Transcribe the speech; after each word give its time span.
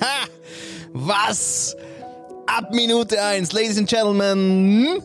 Ha! 0.00 0.26
Was? 0.92 1.76
Ab 2.46 2.72
Minute 2.72 3.20
1, 3.20 3.52
Ladies 3.52 3.78
and 3.78 3.88
Gentlemen, 3.88 5.00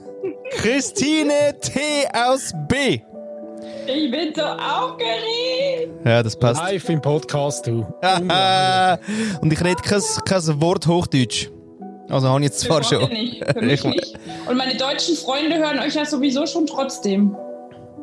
Christine 0.51 1.53
T. 1.61 1.79
aus 2.13 2.51
B. 2.67 2.99
Ich 3.87 4.09
bin 4.11 4.33
so 4.35 4.41
aufgeregt. 4.41 5.91
Ja, 6.03 6.23
das 6.23 6.35
passt. 6.35 6.61
Live 6.61 6.89
im 6.89 7.01
Podcast, 7.01 7.67
du. 7.67 7.85
Und 9.41 9.53
ich 9.53 9.63
rede 9.63 9.81
kein, 9.83 10.01
kein 10.25 10.61
Wort 10.61 10.87
Hochdeutsch. 10.87 11.49
Also 12.09 12.27
habe 12.27 12.39
ich 12.39 12.45
jetzt 12.45 12.59
zwar 12.61 12.83
Für 12.83 12.99
schon. 13.01 13.09
Nicht, 13.09 13.43
für 13.45 13.61
mich 13.61 13.83
nicht. 13.85 14.19
Und 14.47 14.57
meine 14.57 14.75
deutschen 14.75 15.15
Freunde 15.15 15.57
hören 15.57 15.79
euch 15.79 15.95
ja 15.95 16.05
sowieso 16.05 16.45
schon 16.45 16.65
trotzdem. 16.65 17.35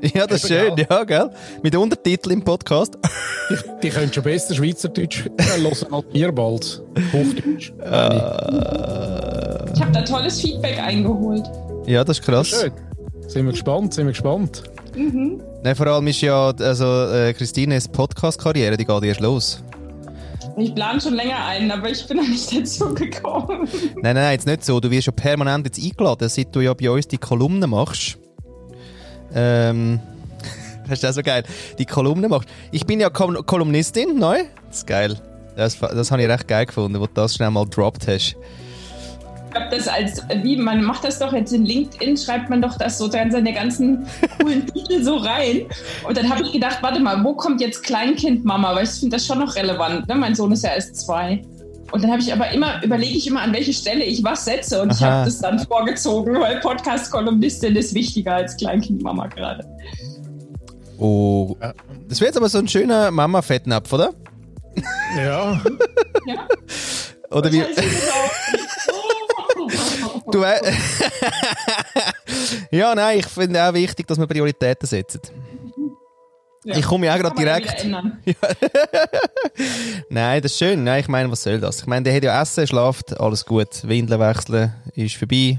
Ja, 0.15 0.27
das 0.27 0.43
ist 0.43 0.49
schön, 0.49 0.75
ja, 0.77 1.05
gell? 1.05 1.31
Mit 1.63 1.77
Untertiteln 1.77 2.39
im 2.39 2.45
Podcast. 2.45 2.99
Die 3.83 3.89
können 3.89 4.13
schon 4.13 4.25
besser 4.25 4.55
Schweizerdeutsch 4.55 5.27
hören 5.39 5.67
als 5.67 6.07
wir 6.13 6.33
bald. 6.33 6.83
Hochdeutsch. 7.13 7.73
Ich 9.75 9.81
habe 9.81 9.93
da 9.93 10.03
tolles 10.03 10.41
Feedback 10.41 10.81
eingeholt. 10.81 11.49
Ja, 11.87 12.03
das 12.03 12.19
ist 12.19 12.25
krass. 12.25 12.49
Schön. 12.49 12.73
Sind 13.29 13.45
wir 13.45 13.53
gespannt, 13.53 13.95
sind 13.95 14.07
wir 14.07 14.13
gespannt. 14.13 14.65
Nein, 14.95 15.77
vor 15.77 15.87
allem 15.87 16.07
ist 16.09 16.21
ja, 16.21 16.51
also, 16.51 17.07
äh, 17.07 17.33
Christines 17.33 17.87
Podcast-Karriere, 17.87 18.77
die 18.77 18.85
geht 18.85 19.05
erst 19.05 19.21
los. 19.21 19.63
Ich 20.57 20.75
plane 20.75 21.01
schon 21.01 21.15
länger 21.15 21.47
ein, 21.47 21.71
aber 21.71 21.89
ich 21.89 22.05
bin 22.07 22.17
noch 22.19 22.29
nicht 22.29 22.53
dazu 22.55 22.93
gekommen. 22.93 23.69
Nein, 23.95 24.03
nein, 24.03 24.15
nein, 24.17 24.33
jetzt 24.33 24.47
nicht 24.47 24.65
so. 24.65 24.81
Du 24.81 24.91
wirst 24.91 25.07
ja 25.07 25.13
permanent 25.13 25.65
jetzt 25.65 25.83
eingeladen, 25.83 26.29
seit 26.29 26.55
du 26.55 26.61
ja 26.61 26.75
bei 26.75 26.91
uns 26.91 27.07
die 27.07 27.19
Kolumnen 27.19 27.71
machst. 27.71 28.19
Ähm, 29.35 30.01
das 30.89 30.99
ist 30.99 31.05
auch 31.07 31.13
so 31.13 31.23
geil. 31.23 31.45
Die 31.79 31.87
Kolumnen 31.87 32.31
machst. 32.31 32.49
Ich 32.71 32.87
bin 32.87 33.01
ja 33.01 33.11
Kol 33.11 33.43
Kolumnistin, 33.43 34.19
neu. 34.19 34.39
Das 34.69 34.79
ist 34.79 34.87
geil. 34.87 35.17
Das, 35.57 35.79
das 35.79 36.11
habe 36.11 36.23
ich 36.23 36.29
recht 36.29 36.49
geil 36.49 36.67
gefunden, 36.67 36.99
wo 36.99 37.07
du 37.07 37.13
das 37.15 37.35
schnell 37.35 37.51
mal 37.51 37.67
dropped 37.67 38.09
hast. 38.09 38.37
Ich 39.53 39.55
glaube, 39.55 39.77
das 39.77 39.87
als, 39.87 40.23
wie, 40.43 40.57
man 40.57 40.83
macht 40.83 41.05
das 41.05 41.19
doch 41.19 41.35
jetzt 41.35 41.53
in 41.53 41.67
LinkedIn, 41.67 42.17
schreibt 42.17 42.49
man 42.49 42.63
doch 42.63 42.79
das 42.79 42.97
so 42.97 43.07
dann 43.07 43.31
seine 43.31 43.53
ganzen 43.53 44.07
coolen 44.41 44.67
Titel 44.67 45.03
so 45.03 45.17
rein. 45.17 45.67
Und 46.09 46.17
dann 46.17 46.31
habe 46.31 46.43
ich 46.43 46.53
gedacht, 46.53 46.79
warte 46.81 47.01
mal, 47.01 47.23
wo 47.23 47.35
kommt 47.35 47.61
jetzt 47.61 47.83
Kleinkind-Mama? 47.83 48.75
Weil 48.75 48.85
ich 48.85 48.91
finde 48.91 49.17
das 49.17 49.27
schon 49.27 49.41
noch 49.41 49.55
relevant. 49.55 50.09
Ne? 50.09 50.15
Mein 50.15 50.35
Sohn 50.35 50.53
ist 50.53 50.65
ja 50.65 50.71
erst 50.71 50.97
zwei. 50.97 51.45
Und 51.93 52.03
dann 52.03 52.11
habe 52.11 52.23
ich 52.23 52.33
aber 52.33 52.51
immer, 52.51 52.83
überlege 52.83 53.17
ich 53.17 53.27
immer, 53.27 53.43
an 53.43 53.53
welche 53.53 53.73
Stelle 53.73 54.03
ich 54.05 54.25
was 54.25 54.45
setze. 54.45 54.83
Und 54.83 54.93
ich 54.93 55.03
Aha. 55.03 55.11
habe 55.11 55.25
das 55.27 55.39
dann 55.39 55.59
vorgezogen, 55.59 56.41
weil 56.41 56.59
Podcast-Kolumnistin 56.61 57.77
ist 57.77 57.95
wichtiger 57.95 58.37
als 58.37 58.57
Kleinkind-Mama 58.57 59.27
gerade. 59.29 59.65
Oh. 60.99 61.57
Das 62.09 62.21
wäre 62.21 62.29
jetzt 62.29 62.37
aber 62.37 62.49
so 62.49 62.59
ein 62.59 62.69
schöner 62.69 63.11
Mama-Fettnapf, 63.11 63.93
oder? 63.93 64.15
Ja, 65.17 65.61
Ja? 66.27 66.49
Oder 67.31 67.53
wie? 67.53 67.59
Genau. 67.59 67.73
Du, 70.31 70.43
äh, 70.43 70.61
ja, 72.71 72.95
nein, 72.95 73.19
ich 73.19 73.27
finde 73.27 73.63
auch 73.63 73.75
wichtig, 73.75 74.07
dass 74.07 74.19
man 74.19 74.29
Prioritäten 74.29 74.87
setzt. 74.87 75.33
Ja. 76.65 76.77
Ich 76.77 76.85
komme 76.85 77.07
ja 77.07 77.15
auch 77.15 77.19
gerade 77.19 77.35
direkt. 77.37 77.85
Nein, 80.09 80.43
das 80.43 80.53
ist 80.53 80.59
schön. 80.59 80.85
Nein, 80.85 81.01
ich 81.01 81.09
meine, 81.09 81.31
was 81.31 81.43
soll 81.43 81.59
das? 81.59 81.81
Ich 81.81 81.87
meine, 81.87 82.05
der 82.05 82.15
hat 82.15 82.23
ja 82.23 82.41
Essen, 82.41 82.67
schlaft, 82.67 83.19
alles 83.21 83.45
gut. 83.45 83.69
Windeln 83.83 84.21
wechseln 84.21 84.73
ist 84.95 85.17
vorbei. 85.17 85.59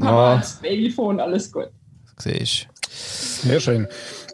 Papa 0.00 0.10
Ja. 0.32 0.36
als 0.36 0.54
Babyphone, 0.60 1.20
alles 1.20 1.50
gut. 1.50 1.68
Siehst 2.18 2.68
sehr 3.42 3.60
schön. 3.60 3.88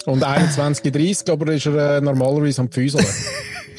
Und 0.07 0.25
21.30 0.25 1.31
aber 1.33 1.53
ist 1.53 1.67
er 1.67 1.97
äh, 1.97 2.01
normalerweise 2.01 2.61
am 2.63 2.71
Füßeln. 2.71 3.05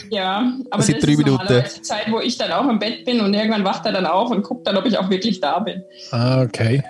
Ja, 0.10 0.54
aber 0.72 0.78
Das 0.78 0.88
das, 0.88 0.96
ist 0.96 1.06
Minuten. 1.06 1.32
normalerweise 1.32 1.76
die 1.76 1.82
Zeit, 1.82 2.06
wo 2.10 2.22
ich 2.22 2.38
dann 2.38 2.50
auch 2.54 2.70
im 2.70 2.80
Bett 2.80 3.04
bin 3.04 3.20
und 3.20 3.34
irgendwann 3.34 3.66
wacht 3.66 3.86
er 3.86 3.92
dann 3.92 4.06
auf 4.06 4.32
und 4.32 4.42
guckt 4.42 4.66
dann, 4.66 4.78
ob 4.78 4.86
ich 4.86 4.98
auch 4.98 5.10
wirklich 5.10 5.42
da 5.42 5.60
bin. 5.60 5.84
ah, 6.12 6.44
okay. 6.44 6.82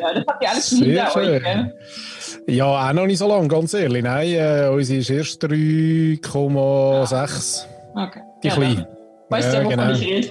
Ja, 0.00 0.12
das 0.14 0.24
habt 0.26 0.42
ihr 0.42 0.50
alles 0.50 0.68
schon 0.70 0.78
hinter 0.78 1.10
schön. 1.12 1.28
euch, 1.36 1.42
gell? 1.44 1.78
Ja, 2.46 2.88
auch 2.88 2.92
noch 2.92 3.06
nicht 3.06 3.18
so 3.18 3.28
lange, 3.28 3.48
ganz 3.48 3.74
ehrlich. 3.74 4.02
Nein, 4.02 4.30
äh, 4.32 4.68
unsere 4.72 5.00
ist 5.00 5.10
erst 5.10 5.42
3,6. 5.44 7.66
Okay. 7.94 8.20
Die 8.42 8.48
ja, 8.48 8.54
Kleine. 8.54 8.88
Weißt 9.28 9.52
Ja, 9.52 9.60
du 9.62 9.70
ja, 9.70 9.74
wovon 9.74 9.78
genau. 9.78 9.92
ich 9.92 10.06
rede? 10.08 10.28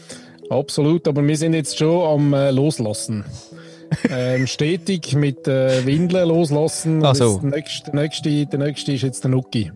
Absolut, 0.50 1.06
aber 1.08 1.26
wir 1.26 1.36
sind 1.36 1.54
jetzt 1.54 1.76
schon 1.78 2.04
am 2.06 2.32
äh, 2.32 2.50
Loslassen. 2.50 3.24
ähm, 4.10 4.46
stetig 4.46 5.14
mit 5.14 5.46
äh, 5.48 5.84
Windeln 5.86 6.28
loslassen. 6.28 7.04
Ach 7.04 7.14
so. 7.14 7.32
Jetzt 7.32 7.42
Der 7.42 7.50
nächste, 7.50 7.90
der, 7.90 8.00
nächste, 8.00 8.46
der 8.46 8.58
nächste 8.58 8.92
ist 8.92 9.02
jetzt 9.02 9.24
der 9.24 9.30
Nuki. 9.30 9.72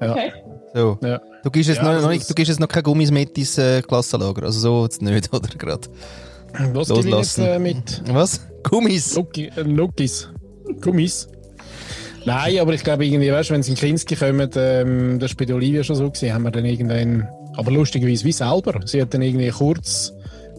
Ja. 0.00 0.12
Okay. 0.12 0.32
So. 0.74 0.98
Ja. 1.02 1.20
Du 1.42 1.50
gibst 1.50 1.68
jetzt, 1.68 1.78
Ja, 1.78 1.94
noch, 1.94 2.02
noch 2.02 2.10
nicht, 2.10 2.28
du 2.28 2.34
gibst 2.34 2.48
jetzt 2.48 2.60
noch 2.60 2.68
keine 2.68 2.82
Gummis 2.82 3.10
mit 3.10 3.36
ins 3.36 3.58
äh, 3.58 3.82
Klassenlager. 3.82 4.44
Also 4.44 4.60
so 4.60 4.84
jetzt 4.84 5.02
nicht, 5.02 5.28
oder 5.34 5.48
gerade? 5.48 5.88
Was 6.74 6.90
ich 6.90 6.96
jetzt 6.96 7.04
Loslassen. 7.06 7.44
äh, 7.44 7.58
mit 7.58 8.02
Was? 8.12 8.40
Gummis? 8.62 9.16
Nuki, 9.16 9.50
äh, 9.56 9.64
Nukis? 9.64 10.28
Gummis? 10.80 11.28
Nein, 12.24 12.58
aber 12.58 12.74
ich 12.74 12.84
glaube 12.84 13.06
irgendwie, 13.06 13.32
weißt 13.32 13.50
du, 13.50 13.54
wenn 13.54 13.62
sie 13.62 13.72
in 13.72 13.76
Kinski 13.76 14.14
kommen, 14.14 14.50
ähm, 14.56 15.18
das 15.18 15.30
war 15.30 15.36
bei 15.38 15.44
der 15.46 15.56
Olivia 15.56 15.82
schon 15.82 15.96
so 15.96 16.10
gewesen, 16.10 16.34
haben 16.34 16.42
wir 16.42 16.50
dann 16.50 16.66
irgendwann, 16.66 17.26
aber 17.56 17.70
lustigerweise 17.70 18.24
wie 18.24 18.32
selber, 18.32 18.78
sie 18.84 19.00
hat 19.00 19.14
dann 19.14 19.22
irgendwie 19.22 19.48
kurz, 19.48 20.12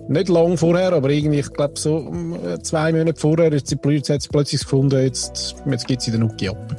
nicht 0.08 0.30
lang 0.30 0.58
vorher, 0.58 0.94
aber 0.94 1.10
irgendwie, 1.10 1.40
ich 1.40 1.54
glaube 1.54 1.78
so 1.78 2.00
mm, 2.00 2.64
zwei 2.64 2.92
Monate 2.92 3.20
vorher, 3.20 3.54
ist 3.54 3.68
sie 3.68 3.76
plötzlich, 3.76 4.16
hat 4.16 4.22
sie 4.24 4.30
plötzlich 4.30 4.62
gefunden, 4.62 5.02
jetzt, 5.02 5.56
jetzt 5.70 5.88
gibt 5.88 6.02
sie 6.02 6.12
den 6.12 6.22
Nuki 6.22 6.50
ab. 6.50 6.76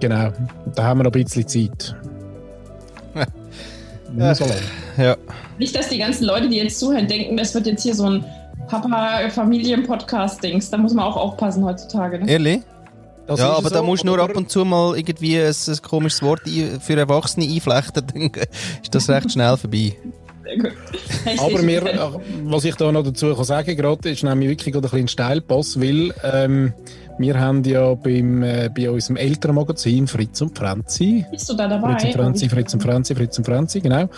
Genau, 0.00 0.32
da 0.74 0.82
haben 0.82 0.98
wir 0.98 1.04
noch 1.04 1.12
ein 1.12 1.24
bisschen 1.24 1.46
Zeit. 1.46 1.94
Nicht 4.12 4.36
so 4.36 4.44
lang. 4.44 4.56
Ja. 4.96 5.16
Nicht, 5.58 5.74
dass 5.76 5.88
die 5.88 5.98
ganzen 5.98 6.24
Leute, 6.24 6.48
die 6.48 6.56
jetzt 6.56 6.78
zuhören, 6.78 7.06
denken, 7.06 7.36
das 7.36 7.54
wird 7.54 7.66
jetzt 7.66 7.82
hier 7.82 7.94
so 7.94 8.06
ein 8.06 8.24
Papa-Familien-Podcast-Dings. 8.68 10.70
Da 10.70 10.78
muss 10.78 10.94
man 10.94 11.04
auch 11.04 11.16
aufpassen 11.16 11.64
heutzutage. 11.64 12.18
Ne? 12.18 12.30
Ehrlich? 12.30 12.60
Das 13.26 13.40
ja, 13.40 13.52
aber 13.52 13.68
so, 13.68 13.74
da 13.74 13.82
musst 13.82 14.04
du 14.04 14.06
nur 14.06 14.18
ab 14.20 14.34
und 14.34 14.50
zu 14.50 14.64
mal 14.64 14.96
irgendwie 14.96 15.38
ein, 15.38 15.54
ein 15.68 15.82
komisches 15.82 16.22
Wort 16.22 16.40
für 16.80 16.96
Erwachsene 16.96 17.46
einflechten, 17.46 18.06
dann 18.06 18.30
ist 18.82 18.94
das 18.94 19.10
recht 19.10 19.32
schnell 19.32 19.54
vorbei. 19.58 19.94
Sehr 20.44 20.56
gut. 20.56 20.72
Hey, 21.24 21.38
Aber 21.38 21.62
mir, 21.62 21.84
äh, 21.84 21.98
was 22.44 22.64
ich 22.64 22.74
da 22.76 22.90
noch 22.90 23.02
dazu 23.02 23.34
kann 23.34 23.44
sagen 23.44 23.76
gerade, 23.76 24.08
ist 24.08 24.22
nämlich 24.22 24.48
wirklich 24.48 24.72
gerade 24.72 24.88
ein 24.88 24.90
bisschen 24.90 25.08
Steilpass, 25.08 25.78
weil 25.78 26.14
ähm, 26.24 26.72
wir 27.18 27.38
haben 27.38 27.64
ja 27.64 27.94
beim, 27.94 28.42
äh, 28.42 28.70
bei 28.74 28.90
unserem 28.90 29.16
Elternmagazin 29.16 30.06
Fritz 30.06 30.40
und 30.40 30.56
Franzi, 30.56 31.26
bist 31.30 31.48
du 31.48 31.54
da 31.54 31.68
dabei? 31.68 31.92
Fritz 31.92 32.04
und 32.04 32.12
Franzi, 32.12 32.48
Fritz 32.48 32.74
und 32.74 32.82
Franzi, 32.82 33.14
Fritz 33.14 33.38
und 33.38 33.44
Franzi, 33.44 33.80
genau, 33.80 34.08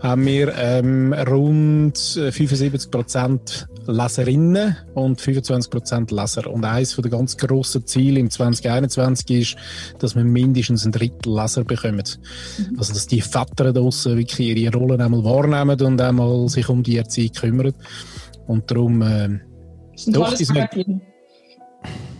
haben 0.00 0.26
wir 0.26 0.52
ähm, 0.56 1.12
rund 1.12 1.96
äh, 2.16 2.30
75% 2.30 3.66
Leserinnen 3.86 4.76
und 4.94 5.20
25% 5.20 6.14
Leser. 6.14 6.50
Und 6.50 6.64
eines 6.64 6.96
der 6.96 7.10
ganz 7.10 7.36
grossen 7.36 7.86
Ziele 7.86 8.20
im 8.20 8.30
2021 8.30 9.30
ist, 9.30 9.56
dass 9.98 10.14
wir 10.14 10.24
mindestens 10.24 10.84
ein 10.84 10.92
Drittel 10.92 11.34
Leser 11.34 11.64
bekommen. 11.64 12.02
Also, 12.76 12.92
dass 12.92 13.06
die 13.06 13.20
Väter 13.20 13.72
draussen 13.72 14.16
wirklich 14.16 14.56
ihre 14.56 14.76
Rollen 14.76 15.00
einmal 15.00 15.24
wahrnehmen 15.24 15.80
und 15.80 16.00
einmal 16.00 16.48
sich 16.48 16.68
um 16.68 16.82
die 16.82 16.98
Erziehung 16.98 17.32
kümmern. 17.32 17.72
Und 18.46 18.70
darum, 18.70 19.00
Das 19.00 20.02
ist 20.02 20.08
ein 20.08 20.12
Doch, 20.12 20.28
tolles 20.28 20.48
Magazin. 20.48 21.00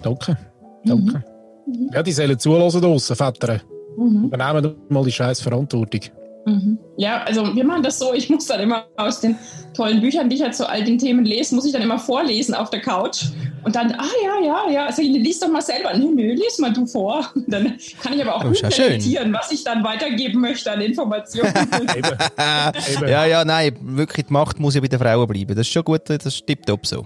Danke. 0.02 0.36
Danke. 0.84 1.24
Mhm. 1.66 1.90
Ja, 1.92 2.02
die 2.02 2.12
sollen 2.12 2.38
zulassen 2.38 2.80
draussen, 2.80 3.16
Väter. 3.16 3.60
Mhm. 3.96 4.24
Übernehmen 4.24 4.74
mal 4.88 5.04
die 5.04 5.12
scheiß 5.12 5.40
Verantwortung. 5.40 6.00
Mhm. 6.46 6.78
Ja, 6.96 7.22
also 7.24 7.54
wir 7.54 7.64
machen 7.64 7.82
das 7.82 7.98
so, 7.98 8.14
ich 8.14 8.30
muss 8.30 8.46
dann 8.46 8.60
immer 8.60 8.86
aus 8.96 9.20
den 9.20 9.36
tollen 9.74 10.00
Büchern, 10.00 10.30
die 10.30 10.36
ich 10.36 10.42
halt 10.42 10.54
zu 10.54 10.68
all 10.68 10.82
den 10.82 10.98
Themen 10.98 11.24
lese, 11.24 11.54
muss 11.54 11.66
ich 11.66 11.72
dann 11.72 11.82
immer 11.82 11.98
vorlesen 11.98 12.54
auf 12.54 12.70
der 12.70 12.80
Couch. 12.80 13.24
Und 13.64 13.76
dann, 13.76 13.92
ah 13.92 14.04
ja, 14.24 14.46
ja, 14.46 14.70
ja, 14.70 14.86
also 14.86 15.02
lies 15.02 15.40
doch 15.40 15.48
mal 15.48 15.60
selber. 15.60 15.94
Nö, 15.94 16.10
nö, 16.14 16.32
lies 16.32 16.58
mal 16.58 16.72
du 16.72 16.86
vor. 16.86 17.28
Dann 17.48 17.76
kann 18.02 18.14
ich 18.14 18.22
aber 18.22 18.36
auch 18.36 18.44
ist 18.44 18.62
ja 18.62 19.32
was 19.32 19.52
ich 19.52 19.64
dann 19.64 19.84
weitergeben 19.84 20.40
möchte 20.40 20.70
an 20.72 20.80
Informationen. 20.80 21.52
Ja, 23.06 23.26
ja, 23.26 23.44
nein, 23.44 23.76
wirklich, 23.80 24.26
die 24.26 24.32
Macht 24.32 24.58
muss 24.58 24.74
ja 24.74 24.80
bei 24.80 24.88
den 24.88 24.98
Frauen 24.98 25.26
bleiben. 25.26 25.54
Das 25.54 25.66
ist 25.66 25.72
schon 25.72 25.84
gut, 25.84 26.02
das 26.06 26.24
ist 26.24 26.46
tipptopp 26.46 26.86
so. 26.86 27.04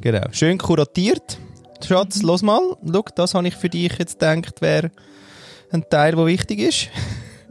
Genau. 0.00 0.26
Schön 0.30 0.58
kuratiert. 0.58 1.38
Schatz, 1.84 2.22
los 2.22 2.42
mal. 2.42 2.60
Schau, 2.82 3.04
das 3.14 3.34
habe 3.34 3.48
ich 3.48 3.54
für 3.54 3.68
dich 3.68 3.92
jetzt 3.98 4.18
gedacht, 4.20 4.60
wäre 4.60 4.90
ein 5.70 5.84
Teil, 5.90 6.14
der 6.14 6.26
wichtig 6.26 6.60
ist. 6.60 6.88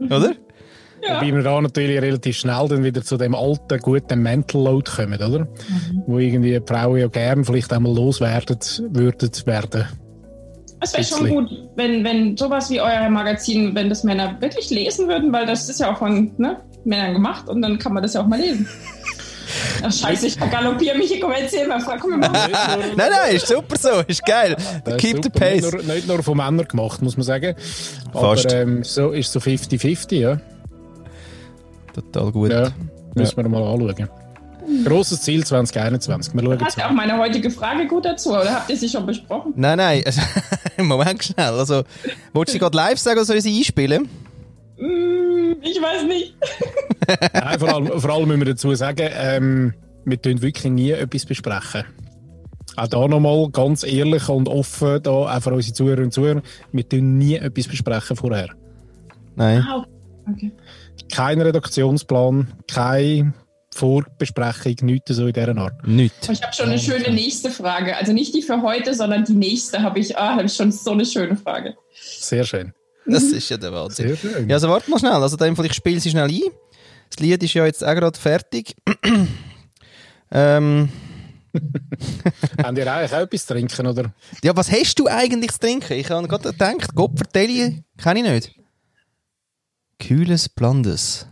Oder? 0.00 0.34
Ja. 1.06 1.20
Wobei 1.20 1.34
wir 1.34 1.42
da 1.42 1.60
natürlich 1.60 2.00
relativ 2.00 2.36
schnell 2.36 2.68
dann 2.68 2.82
wieder 2.82 3.02
zu 3.02 3.16
dem 3.16 3.34
alten, 3.34 3.78
guten 3.80 4.22
Mental 4.22 4.62
Load 4.62 4.90
kommen, 4.90 5.20
oder? 5.20 5.46
Wo 6.06 6.18
irgendwie 6.18 6.58
die 6.58 6.66
Frauen 6.66 6.98
ja 6.98 7.06
gern 7.06 7.44
vielleicht 7.44 7.72
einmal 7.72 7.94
loswerden 7.94 8.58
würden 8.90 9.46
werden. 9.46 9.86
Es 10.80 10.92
wäre 10.92 11.04
schon 11.04 11.28
gut, 11.28 11.50
wenn, 11.76 12.04
wenn 12.04 12.36
sowas 12.36 12.70
wie 12.70 12.80
euer 12.80 13.08
Magazin, 13.08 13.74
wenn 13.74 13.88
das 13.88 14.04
Männer 14.04 14.36
wirklich 14.40 14.70
lesen 14.70 15.08
würden, 15.08 15.32
weil 15.32 15.46
das 15.46 15.68
ist 15.68 15.80
ja 15.80 15.92
auch 15.92 15.98
von 15.98 16.32
ne, 16.38 16.60
Männern 16.84 17.14
gemacht 17.14 17.48
und 17.48 17.62
dann 17.62 17.78
kann 17.78 17.92
man 17.92 18.02
das 18.02 18.14
ja 18.14 18.22
auch 18.22 18.26
mal 18.26 18.40
lesen. 18.40 18.68
Scheiße, 19.82 20.26
ich 20.26 20.38
galoppiere 20.38 20.96
mich, 20.96 21.20
komm, 21.20 21.32
erzähl 21.32 21.66
mal, 21.66 21.80
Frau, 21.80 21.96
komm 22.00 22.20
mal. 22.20 22.30
Nein, 22.30 22.96
nein, 22.96 23.36
ist 23.36 23.46
super 23.46 23.76
so, 23.76 24.02
ist 24.06 24.24
geil. 24.24 24.56
Das 24.84 24.94
ist 24.94 25.00
Keep 25.00 25.16
the 25.16 25.22
super. 25.24 25.40
pace. 25.40 25.62
Nicht 25.62 25.72
nur, 25.72 25.94
nicht 25.94 26.08
nur 26.08 26.22
von 26.22 26.36
Männern 26.36 26.66
gemacht, 26.66 27.02
muss 27.02 27.16
man 27.16 27.24
sagen. 27.24 27.54
Fast. 28.12 28.46
Aber 28.46 28.54
ähm, 28.54 28.84
so 28.84 29.10
ist 29.12 29.32
so 29.32 29.38
50-50, 29.38 30.16
ja. 30.16 30.40
Total 31.94 32.32
gut. 32.32 32.50
Ja, 32.50 32.70
müssen 33.14 33.36
wir 33.36 33.48
mal 33.48 33.62
anschauen. 33.62 34.08
Grosses 34.84 35.22
Ziel 35.22 35.44
2021. 35.46 36.34
Wir 36.34 36.42
schauen 36.42 36.58
Passt 36.58 36.82
auch 36.82 36.90
meine 36.90 37.16
heutige 37.18 37.50
Frage 37.50 37.86
gut 37.86 38.04
dazu, 38.04 38.30
oder 38.30 38.52
habt 38.52 38.68
ihr 38.70 38.76
sie 38.76 38.88
schon 38.88 39.06
besprochen? 39.06 39.52
Nein, 39.56 39.78
nein, 39.78 40.02
also, 40.04 40.20
Moment 40.78 41.22
schnell. 41.22 41.54
Also, 41.54 41.84
wolltest 42.32 42.54
du 42.54 42.56
sie 42.56 42.58
gerade 42.58 42.76
live 42.76 42.98
sagen 42.98 43.18
oder 43.18 43.24
soll 43.24 43.36
ich 43.36 43.44
sie 43.44 43.56
einspielen? 43.56 44.08
Mm, 44.78 45.54
ich 45.62 45.80
weiß 45.80 46.04
nicht. 46.04 46.34
Nein, 47.32 47.58
vor, 47.58 47.74
allem, 47.74 48.00
vor 48.00 48.10
allem 48.10 48.28
müssen 48.28 48.40
wir 48.40 48.52
dazu 48.52 48.74
sagen, 48.74 49.08
ähm, 49.12 49.74
wir 50.04 50.20
tun 50.20 50.42
wirklich 50.42 50.72
nie 50.72 50.90
etwas 50.90 51.24
besprechen. 51.24 51.84
Auch 52.76 52.88
da 52.88 53.08
nochmal 53.08 53.48
ganz 53.50 53.84
ehrlich 53.84 54.28
und 54.28 54.48
offen, 54.48 55.02
da 55.02 55.10
auch 55.10 55.42
für 55.42 55.54
unsere 55.54 55.74
Zuhörer 55.74 56.02
und 56.02 56.12
Zuhörer, 56.12 56.42
wir 56.72 56.88
tun 56.88 57.16
nie 57.16 57.36
etwas 57.36 57.68
besprechen 57.68 58.16
vorher. 58.16 58.50
Nein. 59.34 59.64
Ah, 59.66 59.86
okay. 60.30 60.52
Kein 61.10 61.40
Redaktionsplan, 61.40 62.52
keine 62.70 63.32
Vorbesprechung, 63.72 64.74
nichts 64.82 65.16
so 65.16 65.26
in 65.26 65.32
dieser 65.32 65.56
Art. 65.56 65.86
Nicht. 65.86 66.28
Ich 66.30 66.42
habe 66.42 66.54
schon 66.54 66.66
eine 66.66 66.78
schöne 66.78 67.10
nächste 67.12 67.50
Frage. 67.50 67.96
Also 67.96 68.12
nicht 68.12 68.34
die 68.34 68.42
für 68.42 68.60
heute, 68.62 68.94
sondern 68.94 69.24
die 69.24 69.34
nächste 69.34 69.82
habe 69.82 69.98
ich, 69.98 70.16
ah, 70.16 70.32
habe 70.32 70.44
ich 70.44 70.54
schon 70.54 70.72
so 70.72 70.92
eine 70.92 71.06
schöne 71.06 71.36
Frage. 71.36 71.76
Sehr 71.94 72.44
schön. 72.44 72.72
Das 73.12 73.22
ist 73.24 73.48
ja 73.48 73.56
der 73.56 73.72
Wahnsinn. 73.72 74.16
Ja, 74.48 74.56
also 74.56 74.68
warte 74.68 74.90
mal 74.90 74.98
schnell. 74.98 75.12
Also, 75.12 75.36
dann, 75.36 75.56
ich 75.64 75.74
spiele 75.74 76.00
sie 76.00 76.10
schnell 76.10 76.28
ein. 76.28 76.40
Das 77.10 77.20
Lied 77.20 77.42
ist 77.42 77.54
ja 77.54 77.64
jetzt 77.64 77.84
auch 77.84 77.94
gerade 77.94 78.18
fertig. 78.18 78.74
ähm, 80.30 80.88
Haben 82.62 82.76
ihr 82.76 82.92
eigentlich 82.92 83.12
auch 83.12 83.20
etwas 83.20 83.46
zu 83.46 83.54
trinken, 83.54 83.86
oder? 83.86 84.12
ja, 84.42 84.56
was 84.56 84.70
hast 84.70 84.98
du 84.98 85.06
eigentlich 85.06 85.52
zu 85.52 85.60
trinken? 85.60 85.92
Ich 85.94 86.10
habe 86.10 86.28
gerade 86.28 86.50
gedacht, 86.50 86.94
Gott 86.94 87.12
vertelle, 87.16 87.84
kenne 87.96 88.20
ich 88.20 88.26
nicht. 88.26 88.54
Kühles 89.98 90.48
Blandes. 90.48 91.26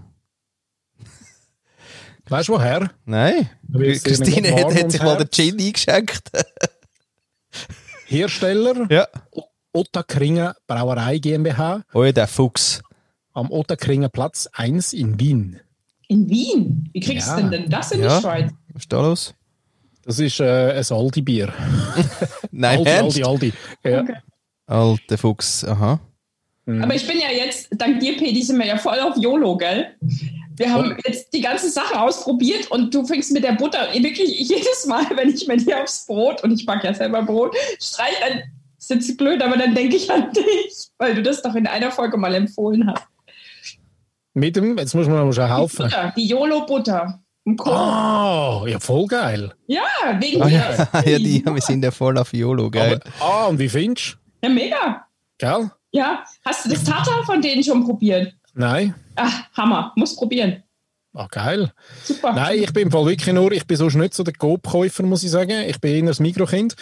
Weißt 2.28 2.48
du 2.48 2.54
woher? 2.54 2.90
Nein. 3.04 3.50
Christine 3.72 4.52
hat, 4.52 4.74
hat 4.74 4.90
sich 4.90 5.00
und 5.00 5.06
mal 5.06 5.16
den. 5.16 5.30
Gin 5.30 5.58
eingeschenkt. 5.60 6.30
Hersteller 8.06 8.86
ja. 8.90 9.08
Ottakringen 9.74 10.52
Brauerei 10.66 11.18
GmbH 11.18 11.82
Oh, 11.92 12.04
der 12.04 12.28
Fuchs. 12.28 12.80
am 13.32 13.50
Ottakringen 13.50 14.08
Platz 14.10 14.48
1 14.52 14.92
in 14.92 15.18
Wien. 15.18 15.60
In 16.08 16.28
Wien? 16.28 16.88
Wie 16.92 17.00
kriegst 17.00 17.26
Ja. 17.28 17.36
du 17.36 17.42
denn, 17.42 17.50
denn 17.62 17.70
das 17.70 17.90
in 17.92 18.00
Ja. 18.02 18.16
die 18.16 18.22
Schweiz? 18.22 18.50
Was 18.72 18.82
ist 18.84 18.92
da 18.92 19.00
los? 19.00 19.34
Das 20.04 20.18
ist 20.18 20.38
äh, 20.40 20.72
ein 20.78 20.84
Aldi-Bier. 20.96 21.52
Nein, 22.52 22.78
Aldi, 22.78 22.90
Ernst? 22.90 23.16
Aldi, 23.16 23.24
Aldi. 23.24 23.52
Ja. 23.84 24.00
Okay. 24.02 24.16
Alter 24.66 25.18
Fuchs, 25.18 25.64
aha. 25.64 25.98
Aber 26.66 26.94
ich 26.94 27.06
bin 27.06 27.18
ja 27.18 27.30
jetzt, 27.30 27.68
dank 27.76 28.00
dir, 28.00 28.16
Pedi, 28.16 28.42
sind 28.42 28.58
wir 28.58 28.66
ja 28.66 28.78
voll 28.78 28.98
auf 29.00 29.16
YOLO, 29.18 29.56
gell? 29.58 29.88
Wir 30.56 30.72
haben 30.72 30.96
jetzt 31.06 31.32
die 31.34 31.40
ganzen 31.42 31.70
Sachen 31.70 31.96
ausprobiert 31.98 32.70
und 32.70 32.94
du 32.94 33.04
fängst 33.04 33.32
mit 33.32 33.44
der 33.44 33.52
Butter, 33.52 33.88
wirklich 33.92 34.38
jedes 34.48 34.86
Mal, 34.86 35.04
wenn 35.16 35.28
ich 35.28 35.46
mir 35.46 35.56
die 35.58 35.74
aufs 35.74 36.06
Brot, 36.06 36.42
und 36.44 36.52
ich 36.52 36.64
backe 36.64 36.86
ja 36.86 36.94
selber 36.94 37.22
Brot, 37.22 37.54
streich, 37.80 38.14
dann 38.26 38.42
ist 38.90 39.08
jetzt 39.08 39.16
blöd, 39.18 39.42
aber 39.42 39.56
dann 39.56 39.74
denke 39.74 39.96
ich 39.96 40.10
an 40.10 40.32
dich, 40.32 40.88
weil 40.98 41.14
du 41.14 41.22
das 41.22 41.42
doch 41.42 41.54
in 41.54 41.66
einer 41.66 41.90
Folge 41.90 42.16
mal 42.16 42.34
empfohlen 42.34 42.86
hast. 42.90 43.04
Mit 44.34 44.56
dem, 44.56 44.76
jetzt 44.78 44.94
muss 44.94 45.06
man 45.06 45.24
mal 45.24 45.32
schon. 45.32 45.48
Butter, 45.48 46.12
die 46.16 46.26
YOLO-Butter. 46.26 47.20
Ah, 47.66 48.62
ja, 48.66 48.80
voll 48.80 49.06
geil. 49.06 49.52
Ja, 49.66 49.82
wegen 50.18 50.42
dir. 50.42 50.48
ja, 50.50 50.88
ja, 51.04 51.18
die, 51.18 51.44
wir 51.44 51.60
sind 51.60 51.84
ja 51.84 51.90
voll 51.90 52.16
auf 52.18 52.32
YOLO, 52.32 52.70
geil. 52.70 53.00
Ah, 53.20 53.46
und 53.46 53.58
wie 53.58 53.68
findest 53.68 54.16
Ja, 54.42 54.48
mega. 54.48 55.06
du? 55.38 55.46
Gell? 55.46 55.70
Ja, 55.92 56.24
hast 56.44 56.64
du 56.64 56.70
das 56.70 56.82
Tartar 56.84 57.22
von 57.24 57.40
denen 57.40 57.62
schon 57.62 57.84
probiert? 57.84 58.34
Nein? 58.54 58.94
Ach, 59.14 59.42
Hammer, 59.56 59.92
muss 59.94 60.16
probieren. 60.16 60.62
Ah, 61.12 61.28
geil. 61.30 61.70
Super. 62.02 62.32
Nein, 62.32 62.60
ich 62.62 62.72
bin 62.72 62.84
im 62.84 62.90
Fall 62.90 63.06
wirklich 63.06 63.32
nur, 63.32 63.52
ich 63.52 63.64
bin 63.66 63.76
sonst 63.76 63.94
nicht 63.94 64.14
so 64.14 64.24
der 64.24 64.34
Coop-Käufer, 64.34 65.04
muss 65.04 65.22
ich 65.22 65.30
sagen. 65.30 65.52
Ich 65.68 65.80
bin 65.80 65.94
eher 65.94 66.06
das 66.08 66.18
Mikrokind. 66.18 66.74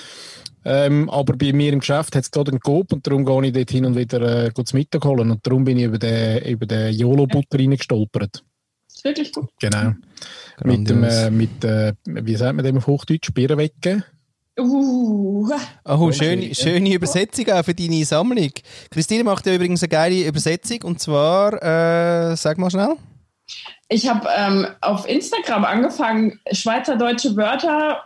Ähm, 0.65 1.11
aber 1.11 1.37
bei 1.37 1.53
mir 1.53 1.73
im 1.73 1.81
Geschäft 1.81 2.15
hat 2.15 2.25
es 2.25 2.31
gerade 2.31 2.53
einen 2.53 2.61
Coop 2.61 2.93
und 2.93 3.07
darum 3.07 3.25
gehe 3.25 3.47
ich 3.47 3.53
dort 3.53 3.71
hin 3.71 3.85
und 3.85 3.97
wieder 3.97 4.47
äh, 4.47 4.51
gut 4.51 4.69
zu 4.69 4.77
Mittag 4.77 5.05
holen. 5.05 5.31
Und 5.31 5.47
darum 5.47 5.65
bin 5.65 5.79
ich 5.79 5.85
über 5.85 5.99
den, 5.99 6.45
über 6.45 6.67
den 6.67 6.95
YOLO-Butter 6.95 7.59
reingestolpert. 7.59 8.45
ist 8.89 9.05
wirklich 9.05 9.33
gut. 9.33 9.51
Genau. 9.61 9.95
Mit 10.65 10.89
dem, 10.89 11.01
Grandios. 11.01 11.15
äh, 11.15 11.31
mit, 11.31 11.65
äh, 11.65 11.95
wie 12.05 12.37
sagt 12.37 12.55
man 12.55 12.65
dem 12.65 12.77
auf 12.77 12.87
Hochdeutsch? 12.87 13.33
Birrenwecken. 13.33 14.05
Uh, 14.59 15.51
Oh, 15.87 16.13
schöne, 16.13 16.55
schöne 16.55 16.93
Übersetzung 16.93 17.49
auch 17.51 17.65
für 17.65 17.75
deine 17.75 18.05
Sammlung. 18.05 18.51
Christine 18.91 19.25
macht 19.25 19.47
ja 19.47 19.55
übrigens 19.55 19.83
eine 19.83 19.89
geile 19.89 20.27
Übersetzung 20.27 20.83
und 20.83 21.01
zwar, 21.01 21.55
äh, 21.55 22.37
sag 22.37 22.59
mal 22.59 22.71
schnell. 22.71 22.97
ich 23.89 24.09
habe 24.09 24.29
ähm, 24.37 24.67
auf 24.83 25.09
Instagram 25.09 25.65
angefangen, 25.65 26.39
schweizerdeutsche 26.53 27.35
Wörter 27.35 28.05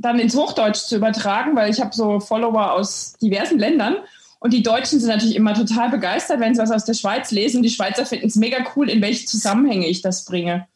dann 0.00 0.18
ins 0.18 0.36
Hochdeutsch 0.36 0.86
zu 0.86 0.96
übertragen, 0.96 1.54
weil 1.56 1.70
ich 1.70 1.80
habe 1.80 1.94
so 1.94 2.20
Follower 2.20 2.72
aus 2.72 3.14
diversen 3.20 3.58
Ländern. 3.58 3.96
Und 4.38 4.54
die 4.54 4.62
Deutschen 4.62 4.98
sind 4.98 5.10
natürlich 5.10 5.36
immer 5.36 5.52
total 5.52 5.90
begeistert, 5.90 6.40
wenn 6.40 6.54
sie 6.54 6.62
was 6.62 6.70
aus 6.70 6.86
der 6.86 6.94
Schweiz 6.94 7.30
lesen. 7.30 7.62
Die 7.62 7.68
Schweizer 7.70 8.06
finden 8.06 8.26
es 8.26 8.36
mega 8.36 8.58
cool, 8.74 8.88
in 8.88 9.02
welche 9.02 9.26
Zusammenhänge 9.26 9.86
ich 9.86 10.00
das 10.00 10.24
bringe. 10.24 10.66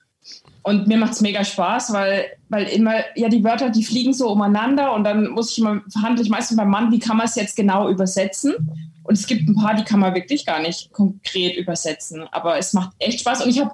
Und 0.62 0.86
mir 0.86 0.98
macht 0.98 1.12
es 1.12 1.20
mega 1.20 1.44
Spaß, 1.44 1.92
weil, 1.92 2.26
weil 2.48 2.66
immer, 2.68 2.94
ja, 3.16 3.28
die 3.28 3.44
Wörter, 3.44 3.70
die 3.70 3.84
fliegen 3.84 4.12
so 4.12 4.30
umeinander 4.30 4.94
und 4.94 5.04
dann 5.04 5.28
muss 5.28 5.52
ich 5.52 5.58
immer, 5.58 5.82
verhandle 5.90 6.22
ich 6.22 6.30
meistens 6.30 6.56
beim 6.56 6.70
Mann, 6.70 6.90
wie 6.90 6.98
kann 6.98 7.16
man 7.16 7.26
es 7.26 7.34
jetzt 7.34 7.56
genau 7.56 7.88
übersetzen? 7.88 8.54
Und 9.02 9.18
es 9.18 9.26
gibt 9.26 9.46
ein 9.46 9.54
paar, 9.54 9.74
die 9.74 9.84
kann 9.84 10.00
man 10.00 10.14
wirklich 10.14 10.46
gar 10.46 10.60
nicht 10.60 10.90
konkret 10.92 11.56
übersetzen. 11.56 12.24
Aber 12.32 12.58
es 12.58 12.72
macht 12.72 12.92
echt 12.98 13.20
Spaß. 13.20 13.44
Und 13.44 13.50
ich 13.50 13.60
habe 13.60 13.72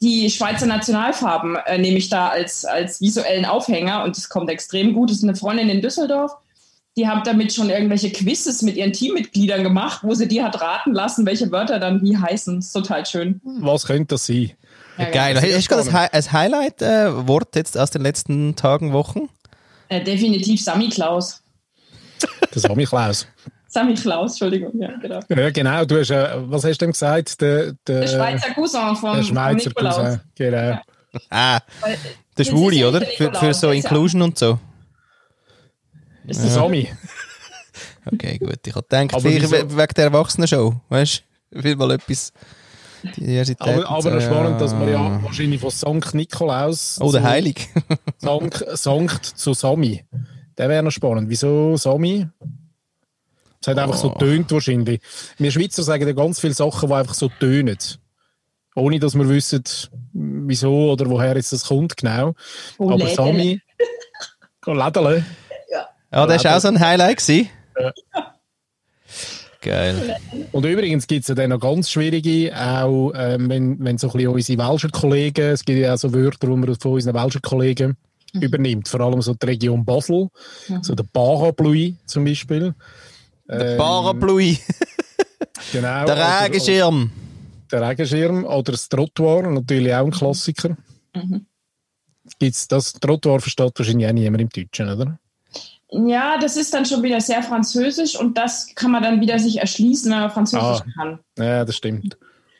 die 0.00 0.30
Schweizer 0.30 0.66
Nationalfarben, 0.66 1.56
äh, 1.66 1.78
nehme 1.78 1.98
ich 1.98 2.08
da 2.08 2.28
als, 2.28 2.64
als 2.64 3.00
visuellen 3.00 3.44
Aufhänger 3.44 4.04
und 4.04 4.16
das 4.16 4.28
kommt 4.28 4.48
extrem 4.50 4.94
gut. 4.94 5.10
Das 5.10 5.18
ist 5.18 5.24
eine 5.24 5.34
Freundin 5.34 5.68
in 5.68 5.82
Düsseldorf. 5.82 6.32
Die 6.96 7.06
haben 7.08 7.22
damit 7.24 7.52
schon 7.52 7.70
irgendwelche 7.70 8.10
Quizzes 8.10 8.62
mit 8.62 8.76
ihren 8.76 8.92
Teammitgliedern 8.92 9.62
gemacht, 9.62 10.00
wo 10.02 10.14
sie 10.14 10.26
die 10.26 10.42
hat 10.42 10.60
raten 10.60 10.92
lassen, 10.92 11.26
welche 11.26 11.50
Wörter 11.52 11.78
dann 11.78 12.02
wie 12.02 12.16
heißen. 12.16 12.56
Das 12.56 12.66
ist 12.66 12.72
total 12.72 13.06
schön. 13.06 13.40
Was 13.60 13.86
könnte 13.86 14.14
das 14.14 14.26
sein? 14.26 14.52
Ja, 14.98 15.10
Geil. 15.10 15.36
ja. 15.36 15.42
Hast 15.56 15.70
du 15.70 15.74
gerade 15.76 15.88
ein, 15.88 15.92
Hi- 15.94 16.08
ein 16.10 16.32
Highlight-Wort 16.32 17.54
jetzt 17.54 17.78
aus 17.78 17.90
den 17.92 18.02
letzten 18.02 18.56
Tagen, 18.56 18.92
Wochen? 18.92 19.28
Äh, 19.88 20.02
definitiv 20.02 20.60
Sammy 20.62 20.88
Klaus. 20.88 21.40
Der 22.52 22.60
Sammy 22.62 22.84
Klaus. 22.84 23.26
Sammy 23.68 23.94
Klaus, 23.94 24.32
Entschuldigung, 24.32 24.72
ja, 24.80 24.96
genau. 24.96 25.20
Ja, 25.28 25.50
genau. 25.50 25.84
Du 25.84 25.98
hast, 26.00 26.10
äh, 26.10 26.28
was 26.50 26.64
hast 26.64 26.78
du 26.80 26.86
denn 26.86 26.92
gesagt? 26.92 27.40
Der, 27.40 27.72
der, 27.86 28.00
Der 28.00 28.06
Schweizer 28.08 28.54
Cousin 28.54 28.96
von, 28.96 29.12
der 29.14 29.22
von 29.22 29.24
Schweizer 29.24 29.68
Nikolaus. 29.68 29.96
Cousin. 29.96 30.20
Genau. 30.36 30.56
Ja. 30.56 30.82
Ah, 31.30 31.60
der 31.86 31.96
Das 32.34 32.46
ist 32.46 32.52
Schwule, 32.52 32.88
oder? 32.88 33.00
der 33.00 33.08
Für, 33.08 33.34
für 33.34 33.54
so 33.54 33.70
Inclusion 33.70 34.22
und 34.22 34.38
so. 34.38 34.58
Ist 36.26 36.42
der 36.42 36.50
Sammy? 36.50 36.88
Okay, 38.10 38.38
gut. 38.38 38.58
Ich 38.66 38.74
habe 38.74 38.86
gedacht, 38.88 39.12
Aber 39.12 39.20
vielleicht 39.20 39.42
wieso- 39.42 39.52
we- 39.70 39.76
wegen 39.76 39.94
der 39.94 40.04
Erwachsenen-Show, 40.04 40.80
weißt 40.88 41.22
du? 41.50 41.62
Will 41.62 41.76
mal 41.76 41.90
etwas. 41.90 42.32
Aber, 43.58 43.86
aber 43.88 44.02
so, 44.02 44.20
spannend, 44.20 44.60
dass 44.62 44.72
man 44.72 44.88
ja 44.88 44.94
ja 44.94 45.22
wahrscheinlich 45.22 45.60
von 45.60 45.70
Sankt 45.70 46.14
Nikolaus 46.14 46.98
Oh, 47.02 47.12
der 47.12 47.22
Heilig. 47.22 47.68
Sankt, 48.16 48.64
Sankt 48.78 49.26
zu 49.26 49.52
Sami. 49.52 50.04
Der 50.56 50.68
wäre 50.70 50.82
noch 50.82 50.90
spannend. 50.90 51.28
Wieso 51.28 51.76
Sami? 51.76 52.26
Es 53.60 53.68
hat 53.68 53.78
einfach 53.78 53.96
so 53.96 54.12
Oh. 54.14 54.18
tönt 54.18 54.50
wahrscheinlich. 54.52 55.00
Wir 55.38 55.50
Schweizer 55.50 55.82
sagen 55.82 56.06
ja 56.06 56.12
ganz 56.12 56.40
viele 56.40 56.54
Sachen, 56.54 56.88
die 56.88 56.94
einfach 56.94 57.14
so 57.14 57.28
tönen. 57.40 57.78
Ohne 58.76 59.00
dass 59.00 59.14
wir 59.16 59.28
wissen, 59.28 59.64
wieso 60.12 60.92
oder 60.92 61.10
woher 61.10 61.34
jetzt 61.34 61.52
das 61.52 61.64
kommt, 61.66 61.96
genau. 61.96 62.34
Oh, 62.78 62.88
Aber 62.90 62.98
Lädele. 62.98 63.14
Sami. 63.16 63.60
Lädele. 64.66 65.24
Ja, 66.12 66.26
das 66.26 66.44
war 66.44 66.56
auch 66.56 66.60
so 66.60 66.68
ein 66.68 66.78
Highlight. 66.80 67.18
Gewesen. 67.18 67.48
Ja. 67.78 67.92
Geil. 69.60 70.16
Und 70.52 70.64
übrigens 70.64 71.06
gibt 71.08 71.22
es 71.22 71.28
ja 71.28 71.34
dann 71.34 71.50
noch 71.50 71.58
ganz 71.58 71.90
schwierige, 71.90 72.52
auch 72.56 73.12
ähm, 73.16 73.48
wenn, 73.50 73.84
wenn 73.84 73.98
so 73.98 74.06
ein 74.08 74.12
bisschen 74.12 74.28
unsere 74.32 74.58
Welschen 74.70 74.92
Kollegen, 74.92 75.50
es 75.50 75.64
gibt 75.64 75.80
ja 75.80 75.94
auch 75.94 75.98
so 75.98 76.14
Wörter, 76.14 76.46
die 76.46 76.54
man 76.56 76.74
von 76.76 76.92
unseren 76.92 77.14
Welschen 77.14 77.42
Kollegen 77.42 77.96
übernimmt, 78.34 78.88
vor 78.88 79.00
allem 79.00 79.20
so 79.20 79.34
die 79.34 79.46
Region 79.46 79.84
Basel, 79.84 80.28
so 80.82 80.94
der 80.94 81.04
Parapluie 81.12 81.96
zum 82.06 82.24
Beispiel. 82.24 82.74
Der 83.48 83.72
Ähm, 83.72 83.78
Parapluie, 83.78 84.58
Genau. 85.72 86.04
der 86.04 86.14
oder- 86.14 86.40
Regenschirm. 86.44 87.10
Der 87.70 87.88
Regenschirm 87.88 88.44
oder 88.44 88.72
das 88.72 88.88
Trottoir, 88.88 89.42
natürlich 89.50 89.94
auch 89.94 90.04
ein 90.04 90.10
Klassiker. 90.10 90.76
Mhm. 91.14 91.46
Gibt's 92.38 92.68
das 92.68 92.92
Trottoir 92.92 93.40
versteht 93.40 93.78
wahrscheinlich 93.78 94.06
auch 94.06 94.12
niemand 94.12 94.40
im 94.42 94.48
Deutschen, 94.48 94.88
oder? 94.88 95.18
Ja, 95.90 96.38
das 96.38 96.56
ist 96.58 96.74
dann 96.74 96.84
schon 96.84 97.02
wieder 97.02 97.20
sehr 97.20 97.42
französisch 97.42 98.16
und 98.18 98.36
das 98.36 98.74
kann 98.74 98.90
man 98.90 99.02
dann 99.02 99.20
wieder 99.22 99.38
sich 99.38 99.56
erschließen, 99.58 100.10
wenn 100.12 100.20
man 100.20 100.30
Französisch 100.30 100.82
Ah. 100.82 100.84
kann. 100.94 101.18
Ja, 101.38 101.64
das 101.64 101.76
stimmt. 101.76 102.18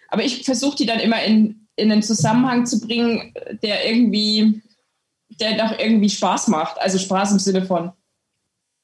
Aber 0.09 0.25
ich 0.25 0.45
versuche 0.45 0.77
die 0.77 0.87
dann 0.87 1.01
immer 1.01 1.23
in, 1.23 1.67
in 1.77 1.93
einen 1.93 2.03
Zusammenhang 2.03 2.65
zu 2.65 2.81
bringen, 2.81 3.35
der 3.63 3.87
irgendwie, 3.87 4.63
der 5.39 5.59
doch 5.59 5.79
irgendwie 5.79 6.09
Spaß 6.09 6.49
macht. 6.49 6.79
Also 6.81 6.97
Spaß 6.99 7.33
im 7.33 7.39
Sinne 7.39 7.67
von, 7.67 7.93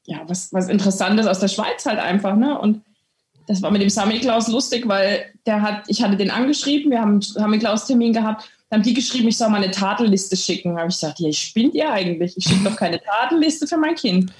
ja, 0.06 0.22
was, 0.26 0.52
was 0.52 0.68
Interessantes 0.68 1.26
aus 1.26 1.40
der 1.40 1.48
Schweiz 1.48 1.86
halt 1.86 1.98
einfach, 1.98 2.36
ne? 2.36 2.58
Und 2.58 2.82
das 3.46 3.62
war 3.62 3.70
mit 3.70 3.82
dem 3.82 3.90
Sammy-Klaus 3.90 4.48
lustig, 4.48 4.88
weil 4.88 5.26
der 5.46 5.60
hat, 5.60 5.84
ich 5.88 6.02
hatte 6.02 6.16
den 6.16 6.30
angeschrieben, 6.30 6.90
wir 6.90 7.00
haben 7.00 7.12
einen 7.12 7.20
Sammy-Klaus-Termin 7.22 8.12
gehabt, 8.12 8.48
dann 8.70 8.80
haben 8.80 8.84
die 8.84 8.94
geschrieben, 8.94 9.28
ich 9.28 9.36
soll 9.36 9.50
mal 9.50 9.62
eine 9.62 9.70
Tadelliste 9.70 10.36
schicken. 10.36 10.74
Da 10.74 10.80
habe 10.80 10.88
ich 10.88 10.96
gesagt, 10.96 11.20
ja, 11.20 11.28
ich 11.28 11.38
spinnt 11.38 11.74
ihr 11.74 11.90
eigentlich? 11.90 12.36
Ich 12.36 12.44
schicke 12.44 12.64
doch 12.64 12.76
keine 12.76 13.00
Tadelliste 13.00 13.66
für 13.66 13.76
mein 13.76 13.94
Kind. 13.94 14.32